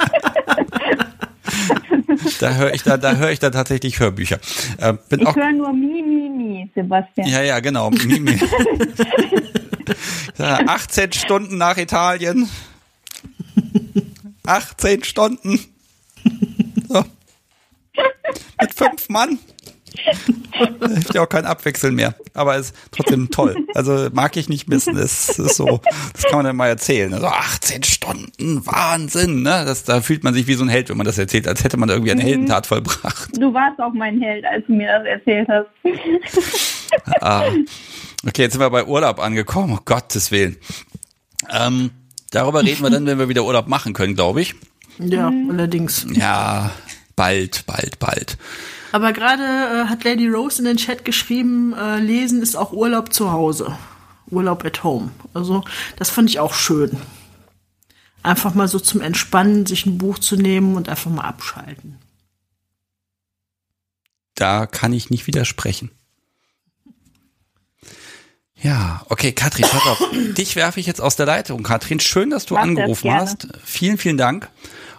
Da 2.40 2.54
höre 2.54 2.74
ich 2.74 2.82
da, 2.82 2.96
da 2.96 3.16
höre 3.16 3.30
ich 3.30 3.38
dann 3.38 3.52
tatsächlich 3.52 4.00
Hörbücher. 4.00 4.38
Äh, 4.78 4.94
bin 5.08 5.20
Ich 5.20 5.34
höre 5.34 5.52
nur 5.52 5.72
Mi, 5.72 6.02
Mi, 6.02 6.28
Mi, 6.28 6.70
Sebastian. 6.74 7.28
Ja, 7.28 7.42
ja, 7.42 7.60
genau. 7.60 7.90
Mimi. 7.90 8.38
Ja, 10.38 10.58
18 10.66 11.12
Stunden 11.12 11.56
nach 11.56 11.76
Italien. 11.76 12.48
18 14.44 15.04
Stunden. 15.04 15.60
So. 16.88 17.04
Mit 18.60 18.74
fünf 18.74 19.08
Mann. 19.08 19.38
Da 20.80 20.88
hilft 20.88 21.14
ja 21.14 21.22
auch 21.22 21.28
kein 21.28 21.44
Abwechseln 21.44 21.94
mehr. 21.94 22.14
Aber 22.34 22.56
ist 22.56 22.74
trotzdem 22.90 23.30
toll. 23.30 23.56
Also 23.74 24.08
mag 24.12 24.36
ich 24.36 24.48
nicht 24.48 24.68
missen. 24.68 24.96
Es 24.96 25.38
ist 25.38 25.56
so, 25.56 25.80
das 26.12 26.24
kann 26.24 26.36
man 26.36 26.46
dann 26.46 26.56
mal 26.56 26.68
erzählen. 26.68 27.12
Also 27.12 27.26
18 27.26 27.82
Stunden, 27.82 28.64
Wahnsinn, 28.66 29.42
ne? 29.42 29.64
Das, 29.66 29.84
da 29.84 30.00
fühlt 30.00 30.24
man 30.24 30.34
sich 30.34 30.46
wie 30.46 30.54
so 30.54 30.64
ein 30.64 30.68
Held, 30.68 30.88
wenn 30.88 30.96
man 30.96 31.06
das 31.06 31.18
erzählt, 31.18 31.46
als 31.46 31.62
hätte 31.64 31.76
man 31.76 31.88
irgendwie 31.88 32.12
eine 32.12 32.22
Heldentat 32.22 32.66
vollbracht. 32.66 33.36
Du 33.36 33.52
warst 33.52 33.78
auch 33.80 33.92
mein 33.92 34.20
Held, 34.20 34.44
als 34.44 34.66
du 34.66 34.72
mir 34.72 34.88
das 34.88 35.06
erzählt 35.06 35.48
hast. 35.48 35.66
Ah. 37.20 37.44
Okay, 38.26 38.42
jetzt 38.42 38.52
sind 38.52 38.60
wir 38.60 38.70
bei 38.70 38.84
Urlaub 38.86 39.18
angekommen. 39.20 39.72
Um 39.72 39.84
Gottes 39.84 40.30
Willen. 40.30 40.56
Ähm, 41.50 41.90
darüber 42.30 42.62
reden 42.62 42.82
wir 42.82 42.90
dann, 42.90 43.06
wenn 43.06 43.18
wir 43.18 43.28
wieder 43.28 43.44
Urlaub 43.44 43.68
machen 43.68 43.92
können, 43.92 44.14
glaube 44.14 44.40
ich. 44.40 44.54
Ja, 44.98 45.30
allerdings. 45.50 46.06
Ja, 46.12 46.70
bald, 47.14 47.66
bald, 47.66 47.98
bald. 47.98 48.38
Aber 48.96 49.12
gerade 49.12 49.42
äh, 49.42 49.88
hat 49.88 50.04
Lady 50.04 50.26
Rose 50.26 50.58
in 50.58 50.64
den 50.64 50.78
Chat 50.78 51.04
geschrieben, 51.04 51.74
äh, 51.74 51.98
lesen 51.98 52.40
ist 52.40 52.56
auch 52.56 52.72
Urlaub 52.72 53.12
zu 53.12 53.30
Hause. 53.30 53.76
Urlaub 54.30 54.64
at 54.64 54.84
home. 54.84 55.10
Also 55.34 55.64
das 55.96 56.08
fand 56.08 56.30
ich 56.30 56.40
auch 56.40 56.54
schön. 56.54 56.96
Einfach 58.22 58.54
mal 58.54 58.68
so 58.68 58.80
zum 58.80 59.02
Entspannen, 59.02 59.66
sich 59.66 59.84
ein 59.84 59.98
Buch 59.98 60.18
zu 60.18 60.36
nehmen 60.36 60.76
und 60.76 60.88
einfach 60.88 61.10
mal 61.10 61.24
abschalten. 61.24 61.98
Da 64.34 64.64
kann 64.64 64.94
ich 64.94 65.10
nicht 65.10 65.26
widersprechen. 65.26 65.90
Ja, 68.54 69.04
okay, 69.10 69.32
Katrin, 69.32 69.66
pass 69.70 69.86
auf. 69.86 70.02
Dich 70.38 70.56
werfe 70.56 70.80
ich 70.80 70.86
jetzt 70.86 71.02
aus 71.02 71.16
der 71.16 71.26
Leitung. 71.26 71.62
Katrin, 71.62 72.00
schön, 72.00 72.30
dass 72.30 72.46
du 72.46 72.54
Mach 72.54 72.62
das 72.62 72.68
angerufen 72.70 73.08
gerne. 73.08 73.20
hast. 73.20 73.48
Vielen, 73.62 73.98
vielen 73.98 74.16
Dank. 74.16 74.48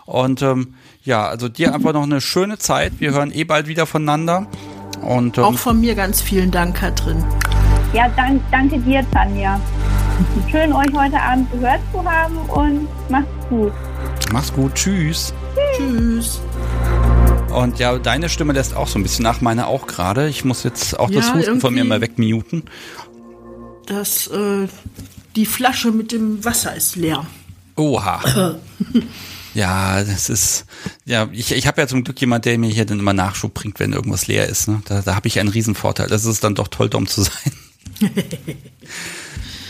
Und 0.05 0.43
ähm, 0.43 0.75
ja, 1.07 1.25
also 1.25 1.47
dir 1.47 1.73
einfach 1.73 1.93
noch 1.93 2.03
eine 2.03 2.19
schöne 2.19 2.57
Zeit. 2.57 2.99
Wir 2.99 3.11
hören 3.11 3.31
eh 3.33 3.45
bald 3.45 3.67
wieder 3.67 3.85
voneinander. 3.85 4.45
Und 5.01 5.39
Auch 5.39 5.51
ähm, 5.51 5.57
von 5.57 5.79
mir 5.79 5.95
ganz 5.95 6.21
vielen 6.21 6.51
Dank, 6.51 6.75
Katrin. 6.75 7.23
Ja, 7.93 8.09
dank, 8.09 8.41
danke 8.51 8.77
dir, 8.79 9.05
Tanja. 9.11 9.59
Schön, 10.51 10.73
euch 10.73 10.93
heute 10.93 11.19
Abend 11.19 11.49
gehört 11.51 11.79
zu 11.93 12.03
haben 12.03 12.37
und 12.49 12.87
macht's 13.09 13.47
gut. 13.49 13.71
mach's 14.33 14.51
gut. 14.51 14.75
Tschüss. 14.75 15.33
Tschüss. 15.77 16.41
Und 17.55 17.79
ja, 17.79 17.97
deine 17.97 18.27
Stimme 18.27 18.51
lässt 18.51 18.75
auch 18.75 18.89
so 18.89 18.99
ein 18.99 19.03
bisschen 19.03 19.23
nach, 19.23 19.39
meine 19.39 19.67
auch 19.67 19.87
gerade. 19.87 20.27
Ich 20.27 20.43
muss 20.43 20.63
jetzt 20.63 20.99
auch 20.99 21.09
das 21.09 21.27
Ja, 21.29 21.35
Husten 21.35 21.61
von 21.61 21.73
mir 21.73 21.85
mal 21.85 22.01
wegmuten. 22.01 22.63
Das, 23.85 24.27
äh, 24.27 24.67
die 25.37 25.45
Flasche 25.45 25.91
mit 25.91 26.11
dem 26.11 26.43
Wasser 26.43 26.75
ist 26.75 26.97
leer. 26.97 27.25
Oha. 27.77 28.19
Ja, 29.57 30.03
das 30.03 30.29
ist, 30.29 30.65
ja, 31.03 31.27
ich, 31.31 31.51
ich 31.51 31.65
habe 31.65 31.81
ja 31.81 31.87
zum 31.87 32.03
Glück 32.03 32.21
jemand, 32.21 32.45
der 32.45 32.59
mir 32.59 32.69
hier 32.69 32.85
dann 32.85 32.99
immer 32.99 33.13
Nachschub 33.13 33.55
bringt, 33.55 33.79
wenn 33.79 33.91
irgendwas 33.91 34.27
leer 34.27 34.47
ist. 34.47 34.67
Ne? 34.67 34.83
Da, 34.85 35.01
da 35.01 35.15
habe 35.15 35.27
ich 35.27 35.39
einen 35.39 35.49
Riesenvorteil. 35.49 36.07
Das 36.07 36.25
ist 36.25 36.43
dann 36.43 36.53
doch 36.53 36.67
toll, 36.67 36.89
dumm 36.89 37.07
zu 37.07 37.23
sein. 37.23 37.53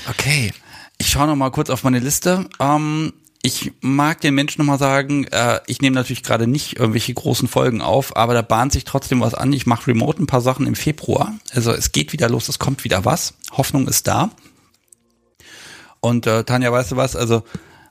okay, 0.09 0.51
ich 0.97 1.09
schaue 1.09 1.27
noch 1.27 1.38
mal 1.38 1.51
kurz 1.51 1.69
auf 1.69 1.85
meine 1.85 1.99
Liste. 1.99 2.49
Ähm, 2.59 3.14
ich 3.41 3.72
mag 3.80 4.19
den 4.19 4.35
Menschen 4.35 4.59
nochmal 4.59 4.77
sagen, 4.77 5.23
äh, 5.27 5.61
ich 5.68 5.80
nehme 5.80 5.95
natürlich 5.95 6.23
gerade 6.23 6.47
nicht 6.47 6.77
irgendwelche 6.77 7.14
großen 7.14 7.47
Folgen 7.47 7.80
auf, 7.80 8.14
aber 8.18 8.34
da 8.34 8.41
bahnt 8.41 8.73
sich 8.73 8.84
trotzdem 8.84 9.22
was 9.22 9.35
an. 9.35 9.53
Ich 9.53 9.68
mache 9.68 9.88
remote 9.88 10.22
ein 10.22 10.27
paar 10.27 10.41
Sachen 10.41 10.68
im 10.68 10.76
Februar. 10.76 11.34
Also 11.53 11.72
es 11.72 11.93
geht 11.93 12.11
wieder 12.11 12.27
los, 12.27 12.49
es 12.49 12.59
kommt 12.59 12.84
wieder 12.84 13.05
was. 13.05 13.35
Hoffnung 13.53 13.88
ist 13.88 14.05
da. 14.05 14.31
Und 16.01 16.27
äh, 16.27 16.43
Tanja, 16.43 16.73
weißt 16.73 16.91
du 16.91 16.97
was? 16.97 17.15
Also, 17.15 17.43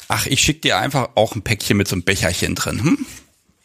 ach, 0.08 0.26
ich 0.26 0.40
schicke 0.40 0.60
dir 0.60 0.78
einfach 0.78 1.10
auch 1.14 1.34
ein 1.34 1.42
Päckchen 1.42 1.76
mit 1.76 1.88
so 1.88 1.94
einem 1.94 2.04
Becherchen 2.04 2.54
drin. 2.54 2.82
Hm? 2.82 2.98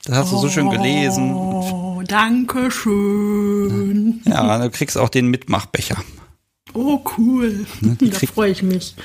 Das 0.05 0.18
hast 0.18 0.31
du 0.31 0.38
so 0.38 0.49
schön 0.49 0.69
gelesen. 0.69 1.34
Oh, 1.34 2.01
danke 2.07 2.72
schön. 2.72 4.22
Ja, 4.26 4.57
du 4.57 4.69
kriegst 4.72 4.97
auch 4.97 5.09
den 5.09 5.27
Mitmachbecher. 5.27 6.03
Oh, 6.73 7.01
cool. 7.18 7.65
Ne, 7.81 7.97
da 7.99 8.18
freue 8.27 8.51
ich 8.51 8.63
mich. 8.63 8.95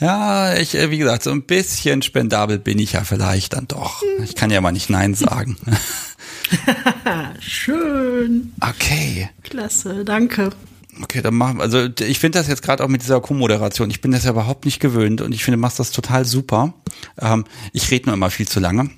Ja, 0.00 0.56
ich, 0.56 0.76
äh, 0.76 0.90
wie 0.90 0.98
gesagt, 0.98 1.24
so 1.24 1.30
ein 1.30 1.42
bisschen 1.42 2.02
spendabel 2.02 2.58
bin 2.58 2.78
ich 2.78 2.92
ja 2.92 3.02
vielleicht 3.02 3.54
dann 3.54 3.66
doch. 3.66 4.02
Ich 4.22 4.36
kann 4.36 4.50
ja 4.50 4.60
mal 4.60 4.72
nicht 4.72 4.90
Nein 4.90 5.14
sagen. 5.14 5.56
Schön. 7.40 8.52
Okay. 8.60 9.28
Klasse, 9.42 10.04
danke. 10.04 10.50
Okay, 11.02 11.22
dann 11.22 11.34
machen 11.34 11.58
wir, 11.58 11.62
also 11.62 11.88
ich 12.00 12.18
finde 12.18 12.38
das 12.38 12.48
jetzt 12.48 12.62
gerade 12.62 12.82
auch 12.84 12.88
mit 12.88 13.02
dieser 13.02 13.20
Co-Moderation, 13.20 13.90
ich 13.90 14.00
bin 14.00 14.10
das 14.10 14.24
ja 14.24 14.30
überhaupt 14.30 14.64
nicht 14.64 14.80
gewöhnt 14.80 15.20
und 15.20 15.32
ich 15.32 15.44
finde, 15.44 15.56
du 15.56 15.60
machst 15.60 15.78
das 15.78 15.92
total 15.92 16.24
super. 16.24 16.74
Ähm, 17.18 17.44
ich 17.72 17.90
rede 17.90 18.06
nur 18.06 18.14
immer 18.14 18.30
viel 18.30 18.48
zu 18.48 18.60
lange. 18.60 18.90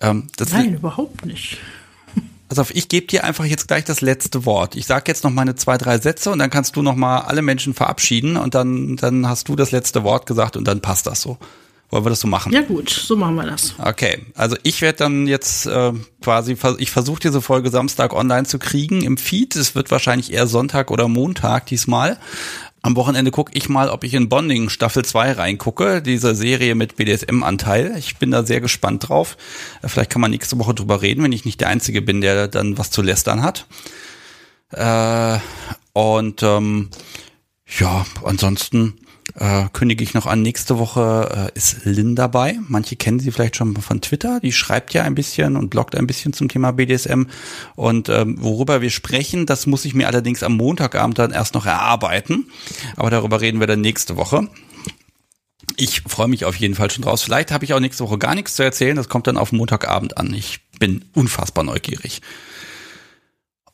Ähm, 0.00 0.28
Nein, 0.50 0.74
überhaupt 0.74 1.26
nicht. 1.26 1.58
Pass 2.48 2.58
auf, 2.58 2.74
ich 2.74 2.88
gebe 2.88 3.06
dir 3.06 3.24
einfach 3.24 3.44
jetzt 3.44 3.68
gleich 3.68 3.84
das 3.84 4.00
letzte 4.00 4.46
Wort. 4.46 4.74
Ich 4.74 4.86
sage 4.86 5.04
jetzt 5.08 5.22
noch 5.22 5.30
meine 5.30 5.54
zwei, 5.54 5.76
drei 5.76 5.98
Sätze 5.98 6.30
und 6.30 6.38
dann 6.38 6.48
kannst 6.48 6.76
du 6.76 6.82
noch 6.82 6.94
mal 6.94 7.20
alle 7.20 7.42
Menschen 7.42 7.74
verabschieden 7.74 8.38
und 8.38 8.54
dann, 8.54 8.96
dann 8.96 9.28
hast 9.28 9.48
du 9.48 9.56
das 9.56 9.70
letzte 9.70 10.02
Wort 10.02 10.24
gesagt 10.24 10.56
und 10.56 10.66
dann 10.66 10.80
passt 10.80 11.06
das 11.06 11.20
so. 11.20 11.36
Wollen 11.90 12.04
wir 12.04 12.10
das 12.10 12.20
so 12.20 12.28
machen? 12.28 12.52
Ja 12.52 12.60
gut, 12.60 12.90
so 12.90 13.16
machen 13.16 13.36
wir 13.36 13.44
das. 13.44 13.74
Okay, 13.78 14.18
also 14.34 14.56
ich 14.62 14.82
werde 14.82 14.98
dann 14.98 15.26
jetzt 15.26 15.64
äh, 15.66 15.92
quasi, 16.20 16.56
ich 16.78 16.90
versuche 16.90 17.20
diese 17.20 17.40
Folge 17.40 17.70
Samstag 17.70 18.12
online 18.12 18.44
zu 18.46 18.58
kriegen 18.58 19.02
im 19.02 19.16
Feed. 19.16 19.56
Es 19.56 19.74
wird 19.74 19.90
wahrscheinlich 19.90 20.32
eher 20.32 20.46
Sonntag 20.46 20.90
oder 20.90 21.08
Montag 21.08 21.64
diesmal. 21.66 22.18
Am 22.82 22.94
Wochenende 22.94 23.30
gucke 23.30 23.52
ich 23.54 23.68
mal, 23.68 23.88
ob 23.88 24.04
ich 24.04 24.14
in 24.14 24.28
Bonding 24.28 24.68
Staffel 24.68 25.04
2 25.04 25.32
reingucke, 25.32 26.02
diese 26.02 26.34
Serie 26.34 26.74
mit 26.74 26.96
BDSM-Anteil. 26.96 27.96
Ich 27.98 28.18
bin 28.18 28.30
da 28.30 28.44
sehr 28.44 28.60
gespannt 28.60 29.08
drauf. 29.08 29.36
Äh, 29.82 29.88
Vielleicht 29.88 30.10
kann 30.10 30.20
man 30.20 30.30
nächste 30.30 30.58
Woche 30.58 30.74
drüber 30.74 31.00
reden, 31.00 31.24
wenn 31.24 31.32
ich 31.32 31.46
nicht 31.46 31.60
der 31.60 31.68
Einzige 31.68 32.02
bin, 32.02 32.20
der 32.20 32.48
dann 32.48 32.76
was 32.76 32.90
zu 32.90 33.00
lästern 33.00 33.42
hat. 33.42 33.66
Äh, 34.72 35.38
und 35.94 36.42
ähm, 36.42 36.90
ja, 37.78 38.04
ansonsten 38.22 38.94
äh, 39.38 39.66
kündige 39.72 40.02
ich 40.02 40.14
noch 40.14 40.26
an, 40.26 40.42
nächste 40.42 40.78
Woche 40.78 41.50
äh, 41.54 41.56
ist 41.56 41.84
Lynn 41.84 42.16
dabei. 42.16 42.58
Manche 42.66 42.96
kennen 42.96 43.20
sie 43.20 43.30
vielleicht 43.30 43.54
schon 43.54 43.76
von 43.76 44.00
Twitter. 44.00 44.40
Die 44.40 44.52
schreibt 44.52 44.94
ja 44.94 45.04
ein 45.04 45.14
bisschen 45.14 45.56
und 45.56 45.70
bloggt 45.70 45.94
ein 45.94 46.08
bisschen 46.08 46.32
zum 46.32 46.48
Thema 46.48 46.72
BDSM. 46.72 47.24
Und 47.76 48.08
ähm, 48.08 48.36
worüber 48.40 48.80
wir 48.80 48.90
sprechen, 48.90 49.46
das 49.46 49.66
muss 49.66 49.84
ich 49.84 49.94
mir 49.94 50.08
allerdings 50.08 50.42
am 50.42 50.56
Montagabend 50.56 51.18
dann 51.18 51.30
erst 51.30 51.54
noch 51.54 51.66
erarbeiten. 51.66 52.50
Aber 52.96 53.10
darüber 53.10 53.40
reden 53.40 53.60
wir 53.60 53.68
dann 53.68 53.80
nächste 53.80 54.16
Woche. 54.16 54.48
Ich 55.76 56.02
freue 56.02 56.28
mich 56.28 56.44
auf 56.44 56.56
jeden 56.56 56.74
Fall 56.74 56.90
schon 56.90 57.04
draus. 57.04 57.22
Vielleicht 57.22 57.52
habe 57.52 57.64
ich 57.64 57.74
auch 57.74 57.80
nächste 57.80 58.02
Woche 58.02 58.18
gar 58.18 58.34
nichts 58.34 58.56
zu 58.56 58.64
erzählen. 58.64 58.96
Das 58.96 59.08
kommt 59.08 59.28
dann 59.28 59.36
auf 59.36 59.52
Montagabend 59.52 60.16
an. 60.16 60.34
Ich 60.34 60.60
bin 60.80 61.04
unfassbar 61.14 61.62
neugierig. 61.62 62.22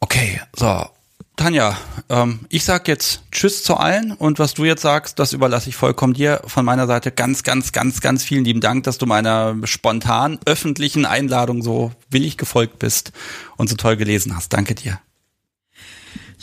Okay, 0.01 0.41
so. 0.55 0.94
Tanja, 1.37 1.77
ähm, 2.09 2.41
ich 2.49 2.65
sag 2.65 2.87
jetzt 2.87 3.23
Tschüss 3.33 3.65
zu 3.65 3.77
allen 3.77 4.13
und 4.13 4.39
was 4.39 4.55
du 4.55 4.65
jetzt 4.65 4.83
sagst, 4.83 5.19
das 5.19 5.33
überlasse 5.33 5.69
ich 5.69 5.77
vollkommen 5.77 6.15
dir. 6.15 6.41
Von 6.47 6.65
meiner 6.65 6.87
Seite 6.87 7.11
ganz, 7.11 7.43
ganz, 7.43 7.73
ganz, 7.73 8.01
ganz 8.01 8.23
vielen 8.23 8.45
lieben 8.45 8.61
Dank, 8.61 8.85
dass 8.85 8.99
du 8.99 9.07
meiner 9.07 9.57
spontan 9.65 10.39
öffentlichen 10.47 11.07
Einladung 11.07 11.63
so 11.63 11.91
willig 12.09 12.37
gefolgt 12.37 12.79
bist 12.79 13.13
und 13.57 13.69
so 13.69 13.75
toll 13.75 13.97
gelesen 13.97 14.37
hast. 14.37 14.53
Danke 14.53 14.75
dir. 14.75 15.01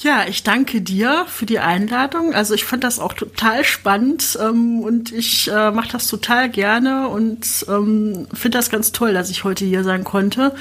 Ja, 0.03 0.25
ich 0.27 0.41
danke 0.41 0.81
dir 0.81 1.25
für 1.27 1.45
die 1.45 1.59
Einladung. 1.59 2.33
Also 2.33 2.55
ich 2.55 2.65
fand 2.65 2.83
das 2.83 2.97
auch 2.97 3.13
total 3.13 3.63
spannend 3.63 4.35
ähm, 4.41 4.79
und 4.79 5.11
ich 5.11 5.47
äh, 5.47 5.69
mache 5.69 5.91
das 5.91 6.07
total 6.07 6.49
gerne 6.49 7.07
und 7.07 7.65
ähm, 7.69 8.25
finde 8.33 8.57
das 8.57 8.71
ganz 8.71 8.91
toll, 8.93 9.13
dass 9.13 9.29
ich 9.29 9.43
heute 9.43 9.63
hier 9.63 9.83
sein 9.83 10.03
konnte. 10.03 10.55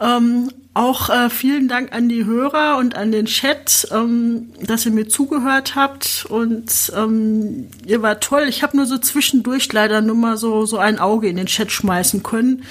Ähm, 0.00 0.52
auch 0.72 1.10
äh, 1.10 1.30
vielen 1.30 1.66
Dank 1.66 1.92
an 1.92 2.08
die 2.08 2.26
Hörer 2.26 2.76
und 2.78 2.94
an 2.94 3.10
den 3.10 3.26
Chat, 3.26 3.88
ähm, 3.90 4.52
dass 4.62 4.86
ihr 4.86 4.92
mir 4.92 5.08
zugehört 5.08 5.74
habt 5.74 6.26
und 6.28 6.92
ähm, 6.96 7.66
ihr 7.86 8.02
war 8.02 8.20
toll. 8.20 8.44
Ich 8.48 8.62
habe 8.62 8.76
nur 8.76 8.86
so 8.86 8.98
zwischendurch 8.98 9.72
leider 9.72 10.00
nur 10.00 10.14
mal 10.14 10.36
so 10.36 10.64
so 10.64 10.78
ein 10.78 11.00
Auge 11.00 11.28
in 11.28 11.34
den 11.34 11.46
Chat 11.46 11.72
schmeißen 11.72 12.22
können. 12.22 12.62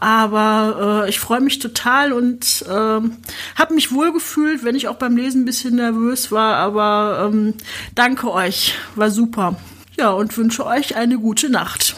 Aber 0.00 1.04
äh, 1.04 1.08
ich 1.08 1.18
freue 1.18 1.40
mich 1.40 1.58
total 1.58 2.12
und 2.12 2.64
äh, 2.68 2.70
habe 2.70 3.74
mich 3.74 3.92
wohlgefühlt, 3.92 4.64
wenn 4.64 4.76
ich 4.76 4.88
auch 4.88 4.96
beim 4.96 5.16
Lesen 5.16 5.42
ein 5.42 5.46
bisschen 5.46 5.76
nervös 5.76 6.30
war. 6.30 6.56
Aber 6.56 7.28
ähm, 7.32 7.54
danke 7.94 8.30
euch, 8.32 8.74
war 8.94 9.10
super. 9.10 9.56
Ja, 9.98 10.10
und 10.10 10.36
wünsche 10.36 10.64
euch 10.64 10.96
eine 10.96 11.18
gute 11.18 11.50
Nacht. 11.50 11.96